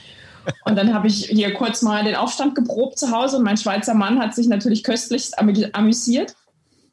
Und 0.65 0.77
dann 0.77 0.93
habe 0.93 1.07
ich 1.07 1.27
hier 1.27 1.53
kurz 1.55 1.83
mal 1.83 2.05
den 2.05 2.17
Aufstand 2.17 2.55
geprobt 2.55 2.99
zu 2.99 3.11
Hause 3.11 3.39
und 3.39 3.45
mein 3.45 3.57
Schweizer 3.57 3.95
Mann 3.95 4.19
hat 4.19 4.35
sich 4.35 4.47
natürlich 4.47 4.83
köstlichst 4.83 5.39
amüsiert. 5.39 6.35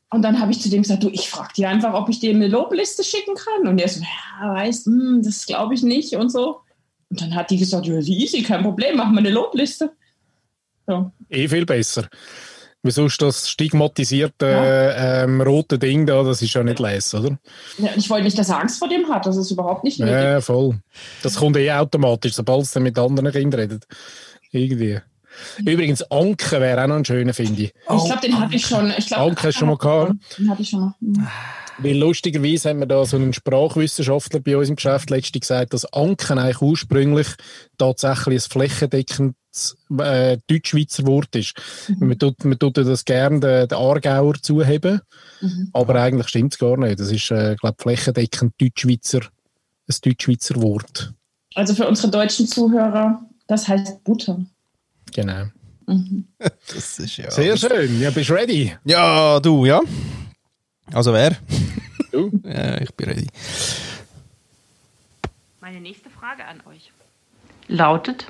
Und 0.10 0.24
dann 0.24 0.40
habe 0.40 0.52
ich 0.52 0.62
zu 0.62 0.70
dem 0.70 0.82
gesagt, 0.82 1.04
du, 1.04 1.10
ich 1.10 1.30
frage 1.30 1.54
dir 1.56 1.70
einfach, 1.70 1.94
ob 1.94 2.10
ich 2.10 2.20
dir 2.20 2.34
eine 2.34 2.48
Lobliste 2.48 3.04
schicken 3.04 3.36
kann. 3.36 3.68
Und 3.68 3.80
er 3.80 3.88
so, 3.88 4.02
ja, 4.02 4.54
weißt, 4.54 4.86
hm, 4.86 5.22
das 5.24 5.46
glaube 5.46 5.74
ich 5.74 5.84
nicht 5.84 6.16
und 6.16 6.30
so. 6.30 6.60
Und 7.12 7.22
dann 7.22 7.36
hat 7.36 7.52
die 7.52 7.58
gesagt, 7.58 7.86
ja, 7.86 7.96
easy, 7.96 8.42
kein 8.42 8.64
Problem, 8.64 8.96
machen 8.98 9.14
wir 9.14 9.20
eine 9.20 9.30
Lobliste. 9.30 9.92
So. 10.88 11.12
Eh 11.30 11.48
viel 11.48 11.66
besser. 11.66 12.08
Weil 12.84 12.94
sonst 12.94 13.22
das 13.22 13.48
stigmatisierte 13.50 14.46
ja. 14.48 15.24
ähm, 15.24 15.42
rote 15.42 15.78
Ding 15.78 16.08
da, 16.08 16.24
das 16.24 16.42
ist 16.42 16.54
ja 16.54 16.64
nicht 16.64 16.80
les, 16.80 17.14
oder? 17.14 17.38
Ja, 17.78 17.90
ich 17.96 18.10
wollte 18.10 18.24
nicht, 18.24 18.40
dass 18.40 18.50
er 18.50 18.60
Angst 18.60 18.80
vor 18.80 18.90
dem 18.90 19.08
hat, 19.08 19.26
das 19.26 19.38
ist 19.38 19.52
überhaupt 19.52 19.84
nicht 19.84 20.00
nötig. 20.00 20.16
Ja, 20.16 20.42
voll. 20.42 20.80
Das 21.22 21.36
kommt 21.36 21.58
eh 21.58 21.72
automatisch, 21.72 22.34
sobald 22.34 22.64
es 22.64 22.72
dann 22.72 22.84
mit 22.84 22.98
anderen 22.98 23.32
Kindern 23.32 23.60
redet. 23.60 23.86
Irgendwie. 24.52 25.00
Übrigens, 25.60 26.04
Anke 26.12 26.60
wäre 26.60 26.84
auch 26.84 26.88
noch 26.88 26.96
ein 26.96 27.06
schöner, 27.06 27.34
finde 27.34 27.64
ich. 27.64 27.74
Oh, 27.88 27.98
ich 27.98 28.06
glaube, 28.06 28.22
den 28.22 28.40
hatte 28.40 28.56
ich 28.56 28.66
schon. 28.66 28.94
Ich 28.98 29.08
glaub, 29.08 29.22
Anke 29.22 29.48
hast 29.48 29.56
du 29.56 29.60
schon 29.60 29.68
mal 29.70 29.78
gehabt? 29.78 30.14
Den 30.38 30.50
hatte 30.50 30.62
ich 30.62 30.70
schon 30.70 30.80
mal. 30.82 30.96
Mhm. 31.00 31.28
Weil 31.78 31.98
lustigerweise 31.98 32.70
haben 32.70 32.80
wir 32.80 32.86
da 32.86 33.04
so 33.06 33.18
einen 33.18 33.34
Sprachwissenschaftler 33.34 34.40
bei 34.40 34.56
uns 34.58 34.70
im 34.70 34.76
Geschäft 34.76 35.10
letztens 35.10 35.42
gesagt, 35.42 35.74
dass 35.74 35.92
Anken 35.94 36.38
eigentlich 36.38 36.62
ursprünglich 36.62 37.28
tatsächlich 37.78 38.44
ein 38.44 38.50
flächendeckendes 38.50 39.78
äh, 40.00 40.38
Deutschschweizer 40.48 41.06
Wort 41.08 41.36
ist. 41.36 41.54
Mhm. 41.88 42.08
Man, 42.08 42.20
tut, 42.20 42.46
man 42.46 42.60
tut 42.60 42.78
das 42.78 43.06
gerne 43.06 43.40
den, 43.40 43.68
den 43.68 43.78
Aargauer 43.78 44.36
zuheben, 44.42 45.02
mhm. 45.42 45.70
aber 45.74 45.96
eigentlich 45.96 46.28
stimmt 46.28 46.54
es 46.54 46.60
gar 46.60 46.78
nicht. 46.78 47.00
Das 47.00 47.12
ist, 47.12 47.32
äh, 47.32 47.56
glaube 47.60 47.78
flächendeckend 47.82 48.54
Deutschschweizer, 48.60 49.22
ein 49.88 49.96
Deutschschweizer 50.04 50.62
Wort. 50.62 51.14
Also 51.56 51.74
für 51.74 51.88
unsere 51.88 52.12
deutschen 52.12 52.48
Zuhörer, 52.48 53.22
das 53.48 53.68
heißt 53.68 54.04
Butter. 54.04 54.40
Genau. 55.12 55.46
Mhm. 55.88 56.26
Das 56.74 57.00
ist 57.00 57.18
ja 57.18 57.30
Sehr 57.30 57.58
schön. 57.58 58.00
Ja, 58.00 58.12
bist 58.12 58.30
du 58.30 58.34
ready? 58.34 58.76
Ja, 58.86 59.40
du, 59.40 59.66
ja. 59.66 59.82
Also 60.94 61.14
wer? 61.14 61.38
Du? 62.12 62.32
ja, 62.44 62.80
ich 62.80 62.94
bin 62.96 63.10
ready. 63.10 63.28
Meine 65.60 65.82
nächste 65.82 66.10
Frage 66.10 66.46
an 66.46 66.62
euch 66.66 66.92
lautet, 67.68 68.28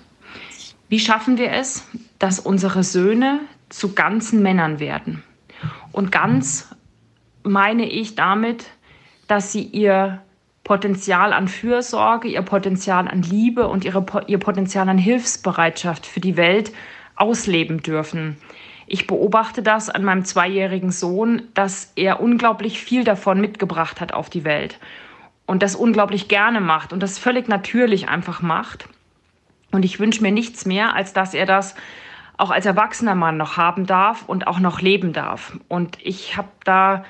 wie 0.89 0.99
schaffen 0.99 1.37
wir 1.37 1.51
es, 1.51 1.83
dass 2.19 2.39
unsere 2.39 2.83
Söhne 2.83 3.39
zu 3.69 3.93
ganzen 3.93 4.41
Männern 4.41 4.79
werden? 4.79 5.23
Und 5.91 6.11
ganz 6.11 6.67
meine 7.43 7.89
ich 7.89 8.15
damit, 8.15 8.65
dass 9.27 9.51
sie 9.51 9.63
ihr 9.63 10.21
Potenzial 10.63 11.33
an 11.33 11.47
Fürsorge, 11.47 12.27
ihr 12.27 12.41
Potenzial 12.43 13.07
an 13.07 13.21
Liebe 13.23 13.67
und 13.67 13.83
ihre, 13.83 14.05
ihr 14.27 14.37
Potenzial 14.37 14.87
an 14.87 14.97
Hilfsbereitschaft 14.97 16.05
für 16.05 16.19
die 16.19 16.37
Welt 16.37 16.71
ausleben 17.15 17.81
dürfen. 17.81 18.37
Ich 18.87 19.07
beobachte 19.07 19.63
das 19.63 19.89
an 19.89 20.03
meinem 20.03 20.25
zweijährigen 20.25 20.91
Sohn, 20.91 21.43
dass 21.53 21.93
er 21.95 22.19
unglaublich 22.19 22.81
viel 22.81 23.03
davon 23.03 23.39
mitgebracht 23.39 24.01
hat 24.01 24.13
auf 24.13 24.29
die 24.29 24.43
Welt 24.43 24.79
und 25.45 25.63
das 25.63 25.75
unglaublich 25.75 26.27
gerne 26.27 26.61
macht 26.61 26.93
und 26.93 27.01
das 27.01 27.17
völlig 27.17 27.47
natürlich 27.47 28.09
einfach 28.09 28.41
macht. 28.41 28.87
Und 29.71 29.85
ich 29.85 29.99
wünsche 29.99 30.21
mir 30.21 30.31
nichts 30.31 30.65
mehr, 30.65 30.95
als 30.95 31.13
dass 31.13 31.33
er 31.33 31.45
das 31.45 31.75
auch 32.37 32.51
als 32.51 32.65
erwachsener 32.65 33.15
Mann 33.15 33.37
noch 33.37 33.57
haben 33.57 33.85
darf 33.85 34.27
und 34.27 34.47
auch 34.47 34.59
noch 34.59 34.81
leben 34.81 35.13
darf. 35.13 35.57
Und 35.67 35.97
ich 36.01 36.37
habe 36.37 36.49
da 36.63 37.05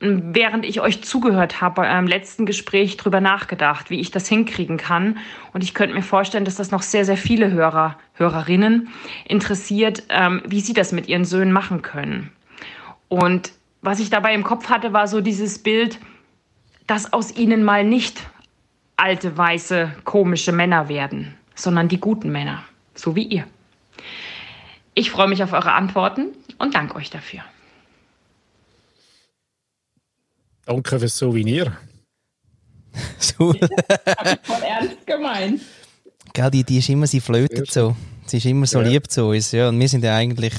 während 0.00 0.64
ich 0.64 0.80
euch 0.80 1.02
zugehört 1.02 1.60
habe 1.60 1.82
bei 1.82 1.90
eurem 1.90 2.06
letzten 2.06 2.46
Gespräch 2.46 2.96
drüber 2.96 3.20
nachgedacht, 3.20 3.90
wie 3.90 4.00
ich 4.00 4.10
das 4.10 4.28
hinkriegen 4.28 4.76
kann. 4.76 5.18
Und 5.52 5.64
ich 5.64 5.74
könnte 5.74 5.94
mir 5.94 6.02
vorstellen, 6.02 6.44
dass 6.44 6.56
das 6.56 6.70
noch 6.70 6.82
sehr, 6.82 7.04
sehr 7.04 7.16
viele 7.16 7.50
Hörer, 7.50 7.98
Hörerinnen 8.14 8.88
interessiert, 9.26 10.02
ähm, 10.08 10.42
wie 10.46 10.60
sie 10.60 10.74
das 10.74 10.92
mit 10.92 11.08
ihren 11.08 11.24
Söhnen 11.24 11.52
machen 11.52 11.82
können. 11.82 12.30
Und 13.08 13.52
was 13.82 14.00
ich 14.00 14.10
dabei 14.10 14.34
im 14.34 14.42
Kopf 14.42 14.68
hatte, 14.68 14.92
war 14.92 15.06
so 15.06 15.20
dieses 15.20 15.62
Bild, 15.62 15.98
dass 16.86 17.12
aus 17.12 17.36
ihnen 17.36 17.64
mal 17.64 17.84
nicht 17.84 18.20
alte, 18.96 19.36
weiße, 19.36 19.92
komische 20.04 20.52
Männer 20.52 20.88
werden, 20.88 21.34
sondern 21.54 21.88
die 21.88 22.00
guten 22.00 22.30
Männer, 22.30 22.64
so 22.94 23.14
wie 23.16 23.24
ihr. 23.24 23.46
Ich 24.94 25.10
freue 25.10 25.28
mich 25.28 25.42
auf 25.42 25.52
eure 25.52 25.72
Antworten 25.72 26.28
und 26.58 26.74
danke 26.74 26.96
euch 26.96 27.10
dafür. 27.10 27.42
Danke 30.66 30.98
fürs 30.98 31.16
Souvenir. 31.16 31.76
so. 33.18 33.52
voll 33.52 34.62
ernst 34.62 35.06
gemeint. 35.06 35.60
Gell, 36.32 36.50
die, 36.50 36.64
die 36.64 36.78
ist 36.78 36.88
immer, 36.88 37.06
sie 37.06 37.20
flötet 37.20 37.70
so. 37.70 37.94
Sie 38.26 38.38
ist 38.38 38.46
immer 38.46 38.66
so 38.66 38.80
ja. 38.80 38.88
lieb 38.88 39.08
zu 39.08 39.26
uns, 39.26 39.52
ja. 39.52 39.68
Und 39.68 39.78
wir 39.78 39.88
sind 39.88 40.02
ja 40.02 40.16
eigentlich. 40.16 40.52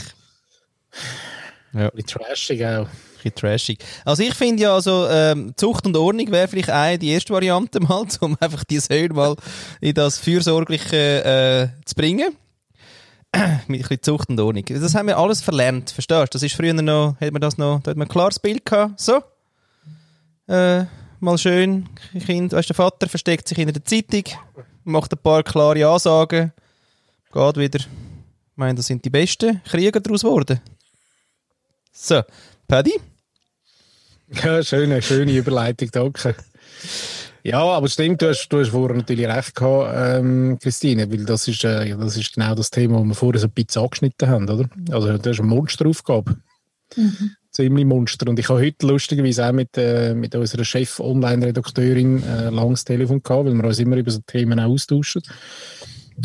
Ja. 1.73 1.89
Ein 1.89 1.91
bisschen 1.93 2.21
trashig 2.21 2.65
auch. 2.65 2.85
Ein 2.85 2.89
bisschen 3.15 3.35
trashig. 3.35 3.79
Also 4.05 4.23
ich 4.23 4.33
finde 4.33 4.63
ja, 4.63 4.73
also, 4.73 5.07
ähm, 5.09 5.51
Zucht 5.57 5.85
und 5.85 5.97
Ordnung 5.97 6.31
wäre 6.31 6.47
vielleicht 6.47 6.69
eine, 6.69 6.97
die 6.97 7.09
erste 7.09 7.33
Variante 7.33 7.81
mal, 7.81 8.07
um 8.21 8.37
einfach 8.39 8.63
die 8.63 8.79
Söhne 8.79 9.13
mal 9.13 9.35
in 9.81 9.93
das 9.93 10.17
Fürsorgliche 10.17 11.73
äh, 11.75 11.83
zu 11.83 11.95
bringen. 11.95 12.33
Mit 13.67 13.81
ein 13.81 13.81
bisschen 13.81 14.03
Zucht 14.03 14.29
und 14.29 14.39
Ordnung. 14.39 14.63
Das 14.69 14.95
haben 14.95 15.07
wir 15.07 15.17
alles 15.17 15.41
verlernt, 15.41 15.91
verstehst 15.91 16.33
du? 16.33 16.37
Das 16.37 16.43
ist 16.43 16.55
früher 16.55 16.73
noch, 16.73 17.17
hat 17.19 17.33
man 17.33 17.41
das 17.41 17.57
noch, 17.57 17.81
da 17.81 17.91
hat 17.91 17.97
man 17.97 18.07
ein 18.07 18.11
klares 18.11 18.39
Bild 18.39 18.63
gehabt, 18.63 19.01
so 19.01 19.21
äh, 20.47 20.85
mal 21.19 21.37
schön, 21.37 21.87
Kind, 22.25 22.53
weißt, 22.53 22.69
der 22.69 22.75
Vater 22.75 23.07
versteckt 23.07 23.47
sich 23.47 23.57
in 23.57 23.71
der 23.71 23.83
Zeitung, 23.83 24.23
macht 24.83 25.13
ein 25.13 25.19
paar 25.19 25.43
klare 25.43 25.87
Ansagen, 25.87 26.51
geht 27.31 27.57
wieder. 27.57 27.79
Ich 27.79 28.57
meine, 28.57 28.75
das 28.75 28.87
sind 28.87 29.03
die 29.05 29.09
besten 29.09 29.61
Krieger 29.63 29.99
daraus 29.99 30.21
geworden. 30.21 30.59
So, 31.91 32.21
Paddy? 32.67 32.93
Ja, 34.43 34.63
schöne, 34.63 35.01
schöne 35.01 35.31
Überleitung, 35.31 35.89
danke. 35.91 36.35
Ja, 37.43 37.63
aber 37.63 37.87
stimmt, 37.87 38.21
du 38.21 38.29
hast, 38.29 38.49
du 38.49 38.59
hast 38.59 38.69
vorher 38.69 38.97
natürlich 38.97 39.27
recht 39.27 39.55
gehabt, 39.55 39.93
ähm, 39.95 40.57
Christine, 40.61 41.09
weil 41.09 41.23
das 41.23 41.47
ist, 41.47 41.63
äh, 41.63 41.95
das 41.95 42.17
ist 42.17 42.33
genau 42.33 42.53
das 42.55 42.69
Thema, 42.69 42.99
das 42.99 43.07
wir 43.07 43.15
vorher 43.15 43.39
so 43.39 43.47
ein 43.47 43.51
bisschen 43.51 43.83
angeschnitten 43.83 44.27
haben, 44.27 44.49
oder? 44.49 44.69
Also, 44.91 45.17
das 45.17 45.33
ist 45.33 45.39
eine 45.39 45.47
Monsteraufgabe. 45.47 46.35
Mhm 46.95 47.36
ziemlich 47.57 47.85
Monster. 47.85 48.29
Und 48.29 48.39
ich 48.39 48.47
habe 48.49 48.61
heute 48.61 48.85
lustigerweise 48.87 49.47
auch 49.47 49.51
mit, 49.51 49.77
äh, 49.77 50.13
mit 50.13 50.35
unserer 50.35 50.63
Chef-Online-Redakteurin 50.63 52.23
äh, 52.23 52.49
langes 52.49 52.85
Telefon 52.85 53.21
gehabt, 53.21 53.45
weil 53.45 53.55
wir 53.55 53.65
uns 53.65 53.79
immer 53.79 53.97
über 53.97 54.11
so 54.11 54.19
Themen 54.25 54.59
austauschen. 54.59 55.23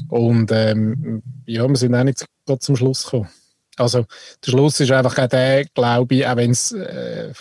Und 0.08 0.50
ähm, 0.52 1.22
ja, 1.46 1.66
wir 1.66 1.76
sind 1.76 1.94
auch 1.94 2.04
nicht 2.04 2.24
gerade 2.46 2.58
zum 2.60 2.76
Schluss 2.76 3.04
gekommen. 3.04 3.28
Also 3.76 4.04
der 4.44 4.50
Schluss 4.50 4.80
ist 4.80 4.92
einfach 4.92 5.18
auch 5.18 5.28
der, 5.28 5.64
glaube 5.74 6.14
ich, 6.14 6.26
auch 6.26 6.36
wenn 6.36 6.50
es 6.50 6.72
äh, 6.72 7.32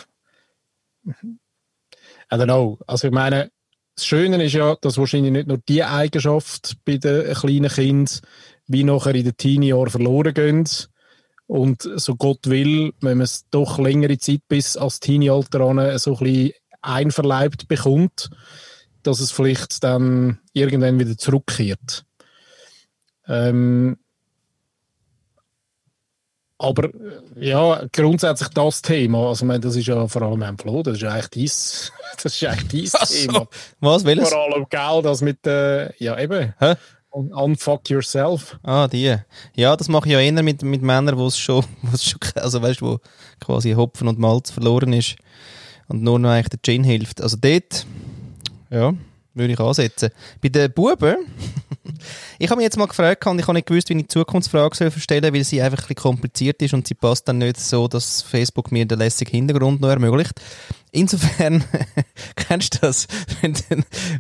I 1.06 2.36
don't 2.36 2.46
know. 2.46 2.80
Also 2.88 3.08
ich 3.08 3.14
meine, 3.14 3.52
das 3.96 4.06
Schöne 4.06 4.42
ist 4.42 4.54
ja, 4.54 4.76
dass 4.80 4.98
wahrscheinlich 4.98 5.34
nicht 5.34 5.48
nur 5.48 5.58
die 5.68 5.84
Eigenschaft 5.84 6.78
bei 6.86 6.98
den 6.98 7.34
kleinen 7.34 7.70
Kindern 7.70 8.20
wie 8.68 8.86
nachher 8.86 9.16
in 9.16 9.26
den 9.26 9.36
Teenie-Jahren 9.36 9.90
verloren 9.90 10.34
gehen, 10.34 10.66
und 11.52 11.82
so 11.98 12.16
Gott 12.16 12.48
will, 12.48 12.94
wenn 13.02 13.18
man 13.18 13.26
es 13.26 13.44
doch 13.52 13.78
längere 13.78 14.18
Zeit 14.18 14.40
bis 14.48 14.78
als 14.78 15.02
Teenie-Alter 15.02 15.60
an 15.60 15.98
so 16.00 16.16
ein 16.16 16.24
bisschen 16.24 16.54
einverleibt 16.82 17.68
bekommt, 17.68 18.30
dass 19.04 19.20
es 19.20 19.32
vielleicht 19.32 19.84
dann 19.84 20.40
irgendwann 20.54 20.98
wieder 20.98 21.18
zurückkehrt. 21.18 22.06
Ähm, 23.28 23.98
aber 26.58 26.90
ja, 27.36 27.86
grundsätzlich 27.92 28.50
das 28.50 28.82
Thema, 28.82 29.28
also 29.28 29.44
ich 29.44 29.48
meine, 29.48 29.60
das 29.60 29.76
ist 29.76 29.88
ja 29.88 30.08
vor 30.08 30.22
allem 30.22 30.44
ein 30.44 30.58
Flo, 30.58 30.84
das 30.84 31.00
ist 31.00 31.04
eigentlich 31.04 31.30
dies, 31.32 31.92
das 32.24 32.34
ist 32.34 32.46
eigentlich 32.46 32.92
dein 32.92 33.08
Thema. 33.08 33.48
Was, 33.82 34.06
welches? 34.06 34.30
Vor 34.30 34.54
allem 34.54 34.68
Geld, 34.70 35.04
das 35.04 35.20
mit, 35.20 35.46
äh, 35.46 35.94
ja 35.98 36.18
eben. 36.18 36.54
Hä? 36.60 36.76
Unfuck 37.12 37.90
yourself. 37.90 38.58
Ah, 38.64 38.88
die. 38.88 39.18
Ja, 39.56 39.76
das 39.76 39.90
mache 39.90 40.08
ich 40.08 40.14
ja 40.14 40.20
eher 40.20 40.44
mit, 40.44 40.64
mit 40.64 40.82
Männern, 40.82 41.18
wo 41.18 41.28
es 41.28 41.38
schon, 41.38 41.66
wo's 41.82 42.06
schon, 42.06 42.20
also 42.36 42.62
weißt 42.62 42.82
du, 42.82 42.86
wo 42.86 43.00
quasi 43.40 43.74
Hopfen 43.74 44.08
und 44.08 44.18
Malz 44.18 44.52
verloren 44.52 44.94
ist 44.94 45.16
und 45.88 46.02
nur 46.04 46.20
noch 46.20 46.30
eigentlich 46.30 46.50
der 46.50 46.60
Gin 46.62 46.84
hilft. 46.84 47.22
Also 47.22 47.38
dort, 47.40 47.86
ja, 48.70 48.94
würde 49.34 49.54
ich 49.54 49.60
ansetzen. 49.60 50.12
Bei 50.42 50.50
den 50.50 50.72
Buben, 50.72 51.18
ich 52.38 52.50
habe 52.50 52.58
mich 52.58 52.64
jetzt 52.66 52.78
mal 52.78 52.86
gefragt 52.88 53.26
und 53.26 53.40
ich 53.40 53.48
habe 53.48 53.56
nicht 53.56 53.68
gewusst, 53.68 53.90
wie 53.90 53.94
ich 53.94 54.02
die 54.04 54.08
Zukunftsfrage 54.08 54.76
soll 54.76 54.92
stellen 54.92 55.34
weil 55.34 55.44
sie 55.44 55.62
einfach 55.62 55.80
ein 55.80 55.88
bisschen 55.88 55.96
kompliziert 55.96 56.62
ist 56.62 56.74
und 56.74 56.88
sie 56.88 56.94
passt 56.94 57.28
dann 57.28 57.40
nicht 57.40 57.60
so, 57.60 57.88
dass 57.88 58.22
Facebook 58.22 58.72
mir 58.72 58.86
den 58.86 59.00
lässigen 59.00 59.32
Hintergrund 59.32 59.82
noch 59.82 59.90
ermöglicht. 59.90 60.34
Insofern, 60.92 61.64
kennst 62.36 62.76
du 62.76 62.80
das? 62.82 63.08
Wenn, 63.42 63.54
du- 63.54 63.62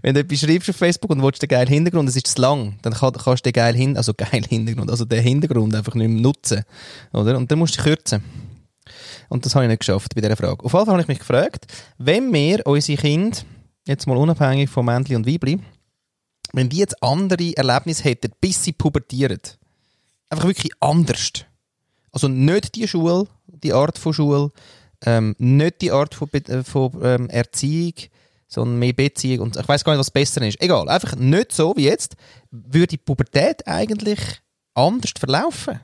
wenn 0.02 0.14
du 0.16 0.22
etwas 0.22 0.40
schreibst 0.40 0.70
auf 0.70 0.76
Facebook 0.76 1.12
und 1.12 1.22
willst 1.22 1.42
den 1.42 1.50
geilen 1.50 1.68
Hintergrund, 1.68 2.10
es 2.10 2.16
ist 2.16 2.28
zu 2.28 2.42
lang, 2.42 2.78
dann 2.82 2.94
kann, 2.94 3.14
kannst 3.14 3.46
du 3.46 3.52
den 3.52 3.54
geilen 3.54 3.76
Hin 3.76 3.98
also 3.98 4.14
geilen 4.14 4.44
Hintergrund, 4.46 4.90
also 4.90 5.06
den 5.06 5.22
Hintergrund 5.22 5.76
einfach 5.76 5.94
nicht 5.96 6.08
mehr 6.10 6.22
nutzen. 6.22 6.64
Oder? 7.14 7.38
Und 7.38 7.52
dann 7.52 7.60
musst 7.60 7.78
du 7.78 7.84
kürzen. 7.84 8.24
Und 9.30 9.46
das 9.46 9.54
habe 9.56 9.66
ich 9.66 9.70
nicht 9.70 9.80
geschafft 9.80 10.16
bei 10.16 10.22
dieser 10.22 10.36
Frage. 10.36 10.64
Auf 10.66 10.74
jeden 10.74 10.86
Fall 10.86 10.94
habe 10.94 11.02
ich 11.02 11.08
mich 11.08 11.20
gefragt, 11.20 11.68
wenn 11.98 12.34
wir 12.34 12.66
unsere 12.66 13.00
Kinder, 13.02 13.38
jetzt 13.86 14.08
mal 14.08 14.18
unabhängig 14.18 14.70
von 14.70 14.86
Männli 14.86 15.16
und 15.16 15.28
Weibli, 15.28 15.60
wenn 16.54 16.70
die 16.70 16.78
jetzt 16.78 17.02
andere 17.02 17.56
Erlebnisse 17.56 18.04
hätten, 18.04 18.32
bis 18.40 18.64
sie 18.64 18.74
pubertieren, 18.74 19.40
einfach 20.30 20.48
wirklich 20.48 20.72
anders. 20.80 21.46
Also 22.12 22.28
nicht 22.28 22.76
die 22.76 22.88
Schule, 22.88 23.28
die 23.48 23.74
Art 23.74 23.98
von 23.98 24.14
Schule, 24.14 24.50
ähm, 25.06 25.36
nicht 25.38 25.82
die 25.82 25.92
Art 25.92 26.14
von, 26.14 26.28
Be 26.30 26.40
äh, 26.48 26.64
von 26.64 26.92
ähm, 27.04 27.30
Erziehung, 27.30 27.94
sondern 28.48 28.80
mehr 28.80 28.94
Beziehung 28.94 29.40
und 29.46 29.58
ich 29.58 29.68
weiß 29.68 29.84
gar 29.84 29.94
nicht, 29.94 30.00
was 30.00 30.12
besser 30.12 30.42
ist. 30.46 30.62
Egal, 30.62 30.90
einfach 30.90 31.16
nicht 31.16 31.54
so 31.54 31.74
wie 31.78 31.86
jetzt, 31.86 32.16
würde 32.52 32.88
die 32.88 32.98
Pubertät 32.98 33.66
eigentlich 33.66 34.20
anders 34.74 35.14
verlaufen. 35.18 35.80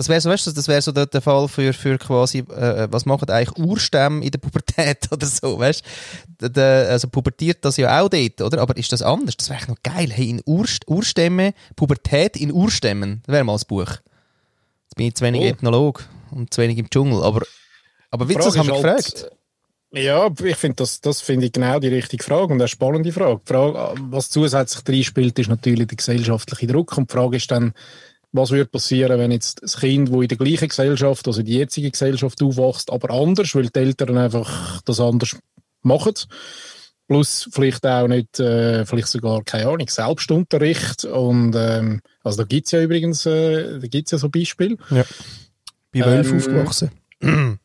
Das 0.00 0.08
wäre 0.08 0.18
so, 0.18 0.30
weißt 0.30 0.46
du, 0.46 0.52
das 0.52 0.66
wäre 0.66 0.80
so 0.80 0.92
der, 0.92 1.04
der 1.04 1.20
Fall 1.20 1.46
für, 1.46 1.74
für 1.74 1.98
quasi, 1.98 2.38
äh, 2.38 2.88
was 2.90 3.04
machen 3.04 3.28
eigentlich 3.28 3.58
Urstämme 3.58 4.24
in 4.24 4.30
der 4.30 4.38
Pubertät 4.38 4.96
oder 5.12 5.26
so, 5.26 5.58
weißt 5.58 5.84
du? 6.38 6.88
Also 6.88 7.06
pubertiert 7.08 7.62
das 7.66 7.76
ja 7.76 8.00
auch 8.00 8.08
dort, 8.08 8.40
oder? 8.40 8.62
Aber 8.62 8.74
ist 8.78 8.90
das 8.92 9.02
anders? 9.02 9.36
Das 9.36 9.50
wäre 9.50 9.66
noch 9.68 9.76
geil. 9.82 10.08
Hey, 10.10 10.30
in 10.30 10.40
Urst 10.46 10.88
Urstämme, 10.88 11.52
Pubertät 11.76 12.38
in 12.38 12.50
Urstämmen, 12.50 13.20
das 13.26 13.34
wäre 13.34 13.44
mal 13.44 13.52
das 13.52 13.66
Buch. 13.66 13.90
Jetzt 13.90 14.96
bin 14.96 15.06
ich 15.08 15.16
zu 15.16 15.22
wenig 15.22 15.42
Oh. 15.42 15.44
Ethnolog 15.44 16.08
und 16.30 16.54
zu 16.54 16.62
wenig 16.62 16.78
im 16.78 16.88
Dschungel, 16.88 17.22
aber, 17.22 17.42
aber 18.10 18.26
wie 18.30 18.32
Die 18.32 18.38
das 18.38 18.56
haben 18.56 18.68
wir 18.68 18.76
gefragt. 18.76 19.24
halt, 19.92 20.02
Ja, 20.02 20.30
ich 20.42 20.56
finde, 20.56 20.76
das, 20.76 21.02
das 21.02 21.20
finde 21.20 21.44
ich 21.44 21.52
genau 21.52 21.78
die 21.78 21.88
richtige 21.88 22.24
Frage 22.24 22.44
und 22.44 22.52
eine 22.52 22.68
spannende 22.68 23.12
Frage. 23.12 23.42
Die 23.46 23.52
Frage, 23.52 23.94
was 24.08 24.30
zusätzlich 24.30 24.82
reinspielt, 24.88 25.38
ist 25.38 25.50
natürlich 25.50 25.88
der 25.88 25.98
gesellschaftliche 25.98 26.68
Druck 26.68 26.96
und 26.96 27.10
die 27.10 27.14
Frage 27.14 27.36
ist 27.36 27.50
dann, 27.50 27.74
was 28.32 28.50
würde 28.50 28.66
passieren, 28.70 29.18
wenn 29.18 29.32
jetzt 29.32 29.62
das 29.62 29.78
Kind, 29.78 30.08
das 30.12 30.20
in 30.22 30.28
der 30.28 30.38
gleichen 30.38 30.68
Gesellschaft, 30.68 31.26
also 31.26 31.42
die 31.42 31.54
jetzige 31.58 31.90
Gesellschaft 31.90 32.40
aufwächst, 32.42 32.90
aber 32.92 33.10
anders, 33.10 33.54
weil 33.54 33.68
die 33.68 33.78
Eltern 33.78 34.16
einfach 34.18 34.80
das 34.82 35.00
anders 35.00 35.36
machen. 35.82 36.14
Plus 37.08 37.48
vielleicht 37.52 37.84
auch 37.86 38.06
nicht, 38.06 38.38
äh, 38.38 38.86
vielleicht 38.86 39.08
sogar, 39.08 39.42
keine 39.42 39.66
Ahnung, 39.68 39.88
Selbstunterricht. 39.88 41.04
Und 41.06 41.54
ähm, 41.56 42.00
also 42.22 42.38
da 42.38 42.44
gibt 42.44 42.66
es 42.66 42.72
ja 42.72 42.80
übrigens 42.82 43.26
äh, 43.26 43.80
da 43.80 43.86
gibt's 43.88 44.12
ja 44.12 44.18
so 44.18 44.28
Beispiele. 44.28 44.76
Bei 45.92 46.04
Wölfen 46.06 46.34
ähm, 46.34 46.38
aufgewachsen. 46.38 46.90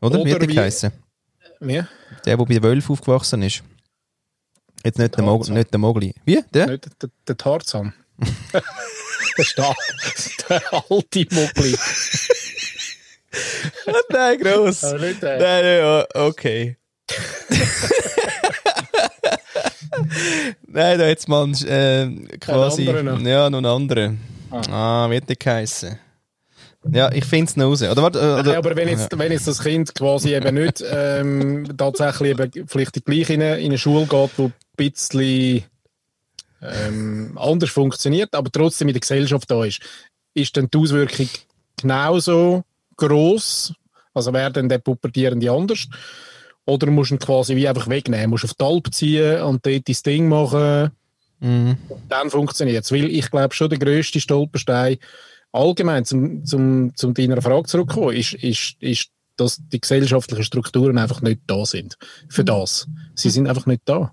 oder? 0.00 0.24
Wie 0.24 0.30
hat 0.30 0.36
oder 0.36 0.38
der 0.38 0.48
wie- 0.48 0.54
geheissen? 0.54 0.92
Ja, 1.60 1.88
Der, 2.24 2.36
der 2.36 2.44
bei 2.46 2.62
Wölfen 2.62 2.92
aufgewachsen 2.92 3.42
ist. 3.42 3.64
Jetzt 4.84 4.96
nicht 5.00 5.16
der, 5.18 5.24
der 5.72 5.80
Mogli. 5.80 6.14
Wie? 6.24 6.40
Der? 6.54 6.68
nicht 6.68 6.86
der, 7.02 7.10
der 7.26 7.36
Tarzan. 7.36 7.94
der, 9.36 9.44
Sta 9.44 9.74
der 10.48 10.62
alte 10.72 11.26
Mogli. 11.30 11.76
Nein, 14.10 14.38
gross. 14.38 14.84
Aber 14.84 14.98
nicht 14.98 15.22
der. 15.22 15.38
Nein, 15.38 15.64
nein, 15.64 15.78
ja, 15.78 16.06
okay. 16.14 16.76
Nein, 20.66 20.98
da 20.98 21.06
jetzt 21.06 21.28
mal 21.28 21.50
äh, 21.66 22.08
quasi. 22.38 22.84
noch. 22.84 23.20
Ja, 23.20 23.50
noch 23.50 23.58
einen 23.58 23.66
anderen. 23.66 24.20
Ah, 24.50 25.08
wie 25.10 25.16
hat 25.16 25.28
der 25.28 25.36
geheissen? 25.36 25.98
Ja, 26.90 27.10
ich 27.12 27.24
finde 27.24 27.50
es 27.50 27.56
noch 27.56 27.66
raus. 27.66 27.82
Oder, 27.82 28.02
warte, 28.02 28.18
äh, 28.18 28.22
Nein, 28.22 28.40
oder, 28.40 28.58
aber 28.58 28.76
wenn 28.76 28.88
jetzt, 28.88 29.18
wenn 29.18 29.32
jetzt 29.32 29.48
das 29.48 29.62
Kind 29.62 29.94
quasi 29.94 30.34
eben 30.34 30.54
nicht 30.54 30.82
ähm, 30.90 31.76
tatsächlich 31.76 32.30
eben 32.38 32.66
vielleicht 32.66 33.04
gleich 33.04 33.30
in 33.30 33.42
eine, 33.42 33.58
in 33.58 33.66
eine 33.66 33.78
Schule 33.78 34.06
geht, 34.06 34.30
wo 34.36 34.44
ein 34.44 34.52
bisschen 34.76 35.64
ähm, 36.62 37.36
anders 37.36 37.70
funktioniert, 37.70 38.34
aber 38.34 38.50
trotzdem 38.50 38.88
in 38.88 38.94
der 38.94 39.00
Gesellschaft 39.00 39.50
da 39.50 39.64
ist, 39.64 39.80
ist 40.34 40.56
dann 40.56 40.68
die 40.70 40.78
Auswirkung 40.78 41.28
genauso 41.80 42.64
groß? 42.96 43.72
Also 44.14 44.32
wäre 44.32 44.52
dann 44.52 44.68
der 44.68 44.78
Pubertierende 44.78 45.50
anders? 45.50 45.86
Oder 46.64 46.90
musst 46.90 47.10
du 47.10 47.14
ihn 47.14 47.18
quasi 47.18 47.56
wie 47.56 47.68
einfach 47.68 47.88
wegnehmen? 47.88 48.30
Musst 48.30 48.44
du 48.44 48.48
auf 48.48 48.54
die 48.54 48.64
Alp 48.64 48.94
ziehen 48.94 49.42
und 49.42 49.64
dort 49.64 49.88
dein 49.88 49.96
Ding 50.04 50.28
machen? 50.28 50.90
Mhm. 51.40 51.76
dann 52.08 52.30
funktioniert 52.30 52.84
es. 52.84 52.92
Weil 52.92 53.10
ich 53.10 53.30
glaube 53.30 53.54
schon, 53.54 53.70
der 53.70 53.78
grösste 53.78 54.20
Stolperstein 54.20 54.98
allgemein 55.52 56.04
zum, 56.04 56.44
zum, 56.44 56.94
zum 56.96 57.14
deiner 57.14 57.40
Frage 57.40 57.68
zurückkommen, 57.68 58.16
ist, 58.16 58.34
ist, 58.34 58.76
ist, 58.80 59.10
dass 59.40 59.60
die 59.72 59.80
gesellschaftlichen 59.80 60.44
Strukturen 60.44 60.98
einfach 60.98 61.22
nicht 61.22 61.40
da 61.46 61.64
sind 61.64 61.96
für 62.28 62.44
das. 62.44 62.86
Sie 63.14 63.30
sind 63.30 63.48
einfach 63.48 63.66
nicht 63.66 63.82
da. 63.84 64.12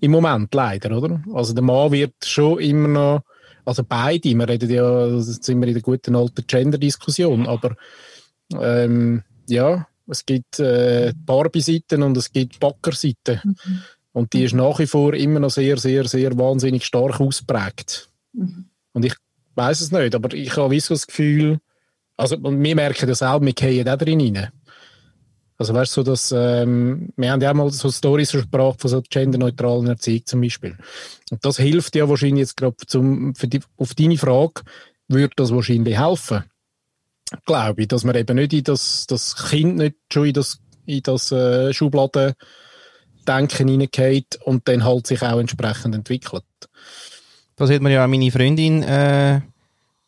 Im 0.00 0.10
Moment 0.10 0.52
leider, 0.54 0.96
oder? 0.96 1.22
Also 1.32 1.52
der 1.52 1.62
Mann 1.62 1.92
wird 1.92 2.14
schon 2.24 2.58
immer 2.58 2.88
noch, 2.88 3.22
also 3.64 3.82
beide, 3.86 4.34
wir 4.34 4.48
reden 4.48 4.70
ja, 4.70 5.20
sind 5.20 5.60
wir 5.60 5.68
in 5.68 5.74
der 5.74 5.82
guten 5.82 6.16
alten 6.16 6.46
Gender-Diskussion, 6.46 7.46
aber 7.46 7.76
ähm, 8.58 9.22
ja, 9.48 9.86
es 10.08 10.24
gibt 10.24 10.60
äh, 10.60 11.12
Barbie-Seiten 11.16 12.02
und 12.02 12.16
es 12.16 12.32
gibt 12.32 12.60
Backer-Seiten. 12.60 13.56
Und 14.12 14.32
die 14.32 14.44
ist 14.44 14.54
nach 14.54 14.78
wie 14.78 14.86
vor 14.86 15.14
immer 15.14 15.40
noch 15.40 15.50
sehr, 15.50 15.76
sehr, 15.76 16.06
sehr 16.06 16.38
wahnsinnig 16.38 16.84
stark 16.84 17.20
ausprägt. 17.20 18.08
Und 18.32 19.04
ich 19.04 19.14
weiß 19.56 19.80
es 19.80 19.92
nicht, 19.92 20.14
aber 20.14 20.32
ich 20.32 20.56
habe 20.56 20.78
so 20.80 20.94
das 20.94 21.06
Gefühl, 21.06 21.58
also 22.16 22.36
wir 22.42 22.74
merken 22.74 23.06
das 23.06 23.22
auch, 23.22 23.40
wir 23.40 23.52
gehen 23.52 23.88
auch 23.88 23.98
drin 23.98 24.20
rein. 24.20 24.48
Also 25.58 25.72
weißt 25.72 25.96
du, 25.96 26.02
dass, 26.02 26.32
ähm, 26.32 27.12
wir 27.16 27.30
haben 27.30 27.40
ja 27.40 27.50
auch 27.50 27.54
mal 27.54 27.70
so 27.70 27.90
Storys 27.90 28.30
versprochen 28.30 28.78
von 28.78 28.90
so 28.90 29.02
genderneutralen 29.08 29.86
Erziehung 29.86 30.26
zum 30.26 30.40
Beispiel. 30.42 30.76
Und 31.30 31.44
das 31.44 31.56
hilft 31.56 31.96
ja 31.96 32.08
wahrscheinlich 32.08 32.40
jetzt 32.40 32.56
gerade 32.56 32.76
zum, 32.86 33.34
für 33.34 33.48
die, 33.48 33.60
auf 33.78 33.94
deine 33.94 34.18
Frage, 34.18 34.62
würde 35.08 35.32
das 35.36 35.52
wahrscheinlich 35.52 35.98
helfen. 35.98 36.44
Glaube 37.46 37.82
ich, 37.82 37.88
dass 37.88 38.04
man 38.04 38.16
eben 38.16 38.36
nicht 38.36 38.52
in 38.52 38.64
das, 38.64 39.06
das 39.06 39.34
Kind 39.48 39.76
nicht 39.78 39.96
schon 40.12 40.26
in 40.26 40.34
das, 40.34 40.58
in 40.84 41.02
das 41.02 41.32
äh, 41.32 41.72
Schubladen 41.72 42.34
Denken 43.26 43.68
hineingeht 43.68 44.38
und 44.44 44.68
dann 44.68 44.84
halt 44.84 45.06
sich 45.06 45.22
auch 45.22 45.40
entsprechend 45.40 45.94
entwickelt. 45.94 46.44
Das 47.56 47.70
hat 47.70 47.80
mir 47.80 47.92
ja 47.92 48.04
auch 48.04 48.08
meine 48.08 48.30
Freundin 48.30 48.82
äh, 48.82 49.40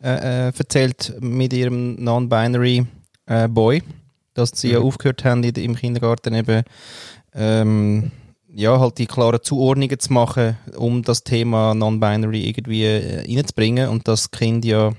äh, 0.02 0.48
äh, 0.48 0.52
erzählt 0.56 1.14
mit 1.20 1.52
ihrem 1.52 1.96
Non-Binary 2.02 2.86
äh, 3.26 3.48
Boy, 3.48 3.82
dass 4.34 4.52
sie 4.54 4.72
ja 4.72 4.78
aufgehört 4.78 5.24
haben 5.24 5.42
im 5.42 5.74
Kindergarten 5.74 6.34
eben 6.34 6.62
ähm, 7.34 8.10
ja, 8.54 8.78
halt 8.80 8.98
die 8.98 9.06
klaren 9.06 9.42
Zuordnungen 9.42 9.98
zu 9.98 10.12
machen, 10.12 10.56
um 10.76 11.02
das 11.02 11.24
Thema 11.24 11.74
Non-Binary 11.74 12.48
irgendwie 12.48 12.84
äh, 12.84 13.20
reinzubringen 13.20 13.88
und 13.88 14.08
dass 14.08 14.30
die 14.30 14.38
Kinder 14.38 14.68
ja 14.68 14.92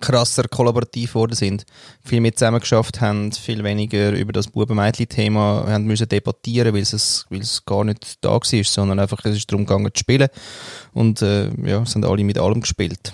krasser 0.00 0.48
kollaborativ 0.48 1.12
geworden 1.12 1.34
sind, 1.34 1.64
viel 2.04 2.20
mehr 2.20 2.34
zusammen 2.34 2.60
geschafft 2.60 3.00
haben, 3.00 3.32
viel 3.32 3.62
weniger 3.62 4.12
über 4.12 4.32
das 4.32 4.48
Buben-Mädchen-Thema 4.48 5.66
haben 5.68 5.84
müssen 5.84 6.08
debattieren, 6.08 6.74
weil 6.74 6.82
es, 6.82 7.26
weil 7.30 7.40
es 7.40 7.64
gar 7.64 7.84
nicht 7.84 8.18
da 8.22 8.30
war, 8.32 8.64
sondern 8.64 8.98
einfach 8.98 9.24
es 9.24 9.36
ist 9.36 9.50
darum 9.50 9.64
gegangen 9.64 9.92
zu 9.94 10.00
spielen. 10.00 10.28
Und 10.92 11.22
äh, 11.22 11.50
ja, 11.64 11.86
sind 11.86 12.04
alle 12.04 12.24
mit 12.24 12.38
allem 12.38 12.60
gespielt. 12.60 13.12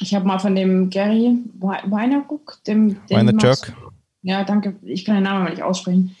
Ich 0.00 0.14
habe 0.14 0.26
mal 0.26 0.38
von 0.38 0.54
dem 0.54 0.90
Gary 0.90 1.38
Weinerguck, 1.60 2.58
dem, 2.66 2.96
dem 3.06 3.16
Weinerchuk. 3.16 3.72
Ja, 4.22 4.44
danke. 4.44 4.76
Ich 4.82 5.04
kann 5.04 5.16
den 5.16 5.24
Namen 5.24 5.44
mal 5.44 5.50
nicht 5.50 5.62
aussprechen. 5.62 6.16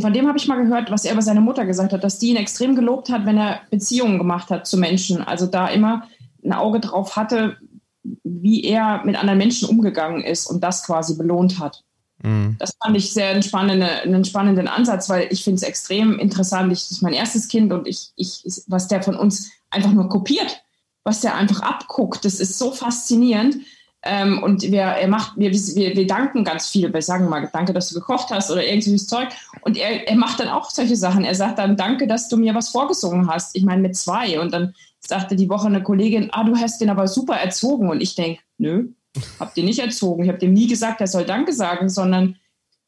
Von 0.00 0.12
dem 0.12 0.26
habe 0.26 0.38
ich 0.38 0.48
mal 0.48 0.62
gehört, 0.62 0.90
was 0.90 1.04
er 1.04 1.12
über 1.12 1.22
seine 1.22 1.40
Mutter 1.40 1.66
gesagt 1.66 1.92
hat, 1.92 2.02
dass 2.02 2.18
die 2.18 2.30
ihn 2.30 2.36
extrem 2.36 2.74
gelobt 2.74 3.10
hat, 3.10 3.26
wenn 3.26 3.36
er 3.36 3.60
Beziehungen 3.70 4.18
gemacht 4.18 4.50
hat 4.50 4.66
zu 4.66 4.78
Menschen. 4.78 5.22
Also 5.22 5.46
da 5.46 5.68
immer 5.68 6.08
ein 6.42 6.52
Auge 6.52 6.80
drauf 6.80 7.16
hatte, 7.16 7.58
wie 8.24 8.64
er 8.64 9.04
mit 9.04 9.16
anderen 9.16 9.38
Menschen 9.38 9.68
umgegangen 9.68 10.22
ist 10.22 10.46
und 10.46 10.62
das 10.62 10.84
quasi 10.84 11.16
belohnt 11.16 11.58
hat. 11.58 11.84
Mhm. 12.22 12.56
Das 12.58 12.74
fand 12.82 12.96
ich 12.96 13.12
sehr 13.12 13.30
einen 13.30 13.42
spannenden, 13.42 13.88
einen 13.88 14.24
spannenden 14.24 14.68
Ansatz, 14.68 15.08
weil 15.08 15.28
ich 15.30 15.44
finde 15.44 15.56
es 15.56 15.62
extrem 15.62 16.18
interessant. 16.18 16.72
Ich, 16.72 16.80
das 16.80 16.92
ist 16.92 17.02
mein 17.02 17.12
erstes 17.12 17.48
Kind 17.48 17.72
und 17.72 17.86
ich, 17.86 18.12
ich, 18.16 18.42
was 18.66 18.88
der 18.88 19.02
von 19.02 19.16
uns 19.16 19.50
einfach 19.70 19.92
nur 19.92 20.08
kopiert, 20.08 20.62
was 21.04 21.20
der 21.20 21.34
einfach 21.34 21.60
abguckt, 21.60 22.24
das 22.24 22.40
ist 22.40 22.58
so 22.58 22.72
faszinierend. 22.72 23.56
Ähm, 24.04 24.42
und 24.42 24.62
wir, 24.62 24.82
er 24.82 25.08
macht, 25.08 25.38
wir, 25.38 25.52
wir, 25.52 25.96
wir 25.96 26.06
danken 26.06 26.42
ganz 26.42 26.68
viel. 26.68 26.92
Wir 26.92 27.02
sagen 27.02 27.28
mal, 27.28 27.48
danke, 27.52 27.72
dass 27.72 27.88
du 27.88 27.94
gekocht 27.94 28.30
hast 28.30 28.50
oder 28.50 28.64
irgendwelches 28.64 29.06
Zeug. 29.06 29.28
Und 29.60 29.76
er, 29.76 30.08
er 30.08 30.16
macht 30.16 30.40
dann 30.40 30.48
auch 30.48 30.70
solche 30.70 30.96
Sachen. 30.96 31.24
Er 31.24 31.36
sagt 31.36 31.58
dann, 31.58 31.76
danke, 31.76 32.08
dass 32.08 32.28
du 32.28 32.36
mir 32.36 32.54
was 32.54 32.70
vorgesungen 32.70 33.28
hast. 33.28 33.54
Ich 33.54 33.62
meine, 33.62 33.80
mit 33.80 33.96
zwei. 33.96 34.40
Und 34.40 34.52
dann 34.52 34.74
sagte 34.98 35.36
die 35.36 35.48
Woche 35.48 35.68
eine 35.68 35.84
Kollegin, 35.84 36.30
ah, 36.32 36.42
du 36.42 36.56
hast 36.56 36.80
den 36.80 36.90
aber 36.90 37.06
super 37.06 37.36
erzogen. 37.36 37.90
Und 37.90 38.00
ich 38.00 38.16
denke, 38.16 38.40
nö, 38.58 38.88
hab 39.38 39.54
den 39.54 39.66
nicht 39.66 39.78
erzogen. 39.78 40.24
Ich 40.24 40.28
habe 40.28 40.38
dem 40.38 40.52
nie 40.52 40.66
gesagt, 40.66 41.00
er 41.00 41.06
soll 41.06 41.24
Danke 41.24 41.52
sagen, 41.52 41.88
sondern 41.88 42.36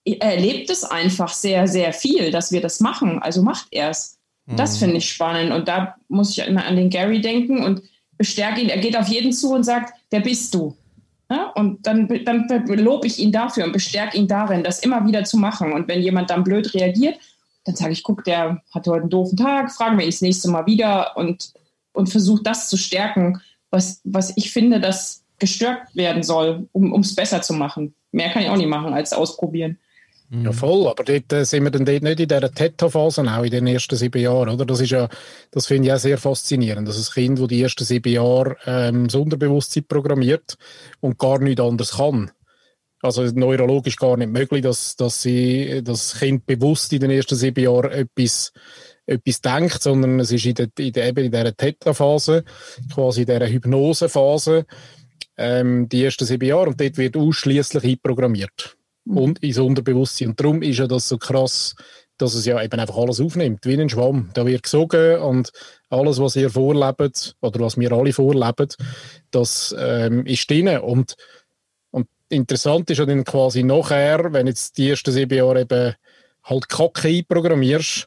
er 0.05 0.21
erlebt 0.21 0.69
es 0.69 0.83
einfach 0.85 1.33
sehr, 1.33 1.69
sehr 1.69 1.93
viel, 1.93 2.33
dass 2.33 2.51
wir 2.51 2.61
das 2.61 2.81
machen. 2.81 3.23
Also 3.23 3.43
macht 3.43 3.69
er 3.71 3.91
es. 3.91 4.19
Das 4.47 4.77
finde 4.77 4.97
ich 4.97 5.09
spannend. 5.09 5.53
Und 5.53 5.69
da 5.69 5.95
muss 6.09 6.37
ich 6.37 6.47
immer 6.47 6.67
an 6.67 6.77
den 6.77 6.91
Gary 6.91 7.21
denken 7.21 7.65
und 7.65 7.83
bestärke 8.17 8.61
ihn. 8.61 8.69
Er 8.69 8.79
geht 8.79 8.97
auf 8.97 9.09
jeden 9.09 9.33
zu 9.33 9.53
und 9.53 9.65
sagt, 9.65 9.95
wer 10.11 10.21
bist 10.21 10.55
du? 10.55 10.77
Ja? 11.31 11.51
Und 11.55 11.87
dann, 11.87 12.09
dann 12.25 12.67
lobe 12.67 13.07
ich 13.07 13.19
ihn 13.19 13.33
dafür 13.33 13.65
und 13.65 13.73
bestärke 13.73 14.17
ihn 14.17 14.29
darin, 14.29 14.63
das 14.63 14.81
immer 14.81 15.07
wieder 15.07 15.25
zu 15.25 15.37
machen. 15.37 15.73
Und 15.73 15.89
wenn 15.89 16.03
jemand 16.03 16.31
dann 16.31 16.45
blöd 16.45 16.75
reagiert, 16.75 17.19
dann 17.65 17.77
sage 17.77 17.93
ich, 17.93 18.03
guck, 18.03 18.25
der 18.25 18.63
hat 18.73 18.87
heute 18.87 19.03
einen 19.03 19.11
doofen 19.11 19.37
Tag, 19.37 19.73
fragen 19.73 19.97
wir 19.97 20.05
ihn 20.05 20.11
das 20.11 20.21
nächste 20.21 20.51
Mal 20.51 20.67
wieder 20.67 21.17
und, 21.17 21.53
und 21.93 22.11
versuche 22.11 22.43
das 22.43 22.69
zu 22.69 22.77
stärken, 22.77 23.41
was, 23.71 24.01
was 24.05 24.37
ich 24.37 24.53
finde, 24.53 24.81
das 24.81 25.25
gestärkt 25.39 25.97
werden 25.97 26.23
soll, 26.23 26.69
um 26.73 27.01
es 27.01 27.15
besser 27.15 27.43
zu 27.43 27.55
machen. 27.55 27.95
Mehr 28.13 28.31
kann 28.31 28.43
ich 28.43 28.49
auch 28.49 28.57
nicht 28.57 28.69
machen, 28.69 28.93
als 28.93 29.13
ausprobieren. 29.13 29.79
Ja, 30.31 30.53
voll, 30.53 30.89
aber 30.89 31.05
dort 31.05 31.33
äh, 31.33 31.45
sind 31.45 31.65
wir 31.65 31.71
dann 31.71 31.85
dort 31.85 32.03
nicht 32.03 32.19
in 32.19 32.29
dieser 32.29 32.51
Theta-Phase, 32.51 33.23
auch 33.23 33.45
in 33.45 33.51
den 33.51 33.67
ersten 33.67 33.95
sieben 33.95 34.21
Jahren, 34.21 34.49
oder? 34.49 34.65
Das 34.65 34.81
ist 34.81 34.91
ja, 34.91 35.09
das 35.51 35.67
finde 35.67 35.89
ich 35.89 35.95
auch 35.95 35.99
sehr 35.99 36.19
faszinierend, 36.19 36.89
dass 36.89 36.97
ein 36.99 37.13
Kind, 37.13 37.39
das 37.39 37.49
die 37.49 37.63
ersten 37.63 37.85
sieben 37.85 38.13
Jahre 38.13 38.57
ähm, 38.65 39.07
das 39.07 39.15
Unterbewusstsein 39.15 39.85
programmiert 39.87 40.57
und 41.01 41.19
gar 41.19 41.39
nichts 41.39 41.61
anderes 41.61 41.93
kann. 41.99 42.31
Also 43.03 43.23
neurologisch 43.23 43.97
gar 43.97 44.17
nicht 44.17 44.33
möglich, 44.33 44.63
dass, 44.63 44.97
dass 44.97 45.21
sie 45.21 45.83
das 45.85 46.19
Kind 46.19 46.47
bewusst 46.47 46.93
in 46.95 47.01
den 47.01 47.11
ersten 47.11 47.37
sieben 47.37 47.63
Jahren 47.63 47.93
etwas, 47.93 48.53
etwas 49.07 49.43
denkt, 49.43 49.83
sondern 49.83 50.21
es 50.21 50.33
ist 50.33 50.47
in, 50.47 50.55
der, 50.55 50.69
in, 50.79 50.93
der, 50.93 51.09
eben 51.09 51.27
in 51.27 51.33
dieser 51.33 51.55
Theta-Phase, 51.55 52.45
quasi 52.93 53.21
in 53.21 53.27
dieser 53.27 53.47
Hypnose-Phase, 53.47 54.65
ähm, 55.37 55.89
die 55.89 56.03
ersten 56.03 56.25
sieben 56.25 56.49
Jahre 56.49 56.71
und 56.71 56.81
dort 56.81 56.97
wird 56.97 57.17
ausschließlich 57.17 57.85
einprogrammiert 57.85 58.77
mhm. 58.77 58.84
Und 59.07 59.43
ins 59.43 59.59
Unterbewusstsein. 59.59 60.29
Und 60.29 60.41
darum 60.41 60.63
ist 60.63 60.79
ja 60.79 60.87
das 60.87 61.09
so 61.09 61.19
krass, 61.19 61.75
dass 62.17 62.35
es 62.35 62.47
ja 62.47 62.63
eben 62.63 62.79
einfach 62.79 62.97
alles 62.97 63.21
aufnimmt, 63.21 63.67
wie 63.67 63.81
ein 63.81 63.89
Schwamm. 63.89 64.31
Da 64.35 64.47
wird 64.47 64.63
gesogen 64.63 65.19
und 65.19 65.51
alles, 65.91 66.21
was 66.21 66.37
ihr 66.37 66.51
vorlebt 66.51 67.37
oder 67.41 67.61
was 67.61 67.77
wir 67.77 67.93
alle 67.93 68.13
vorleben, 68.13 68.69
das 69.31 69.75
ähm, 69.79 70.25
ist 70.27 70.49
drin. 70.49 70.69
Und, 70.79 71.17
und 71.91 72.07
interessant 72.29 72.91
ist 72.91 72.99
ja 72.99 73.07
dann 73.07 73.25
quasi 73.25 73.63
nachher, 73.63 74.33
wenn 74.33 74.47
jetzt 74.47 74.79
die 74.79 74.91
ersten 74.91 75.13
sieben 75.13 75.37
Jahre 75.37 75.63
eben 75.63 75.95
halt 76.45 76.69
Kacke 76.69 77.09
einprogrammierst, 77.09 78.07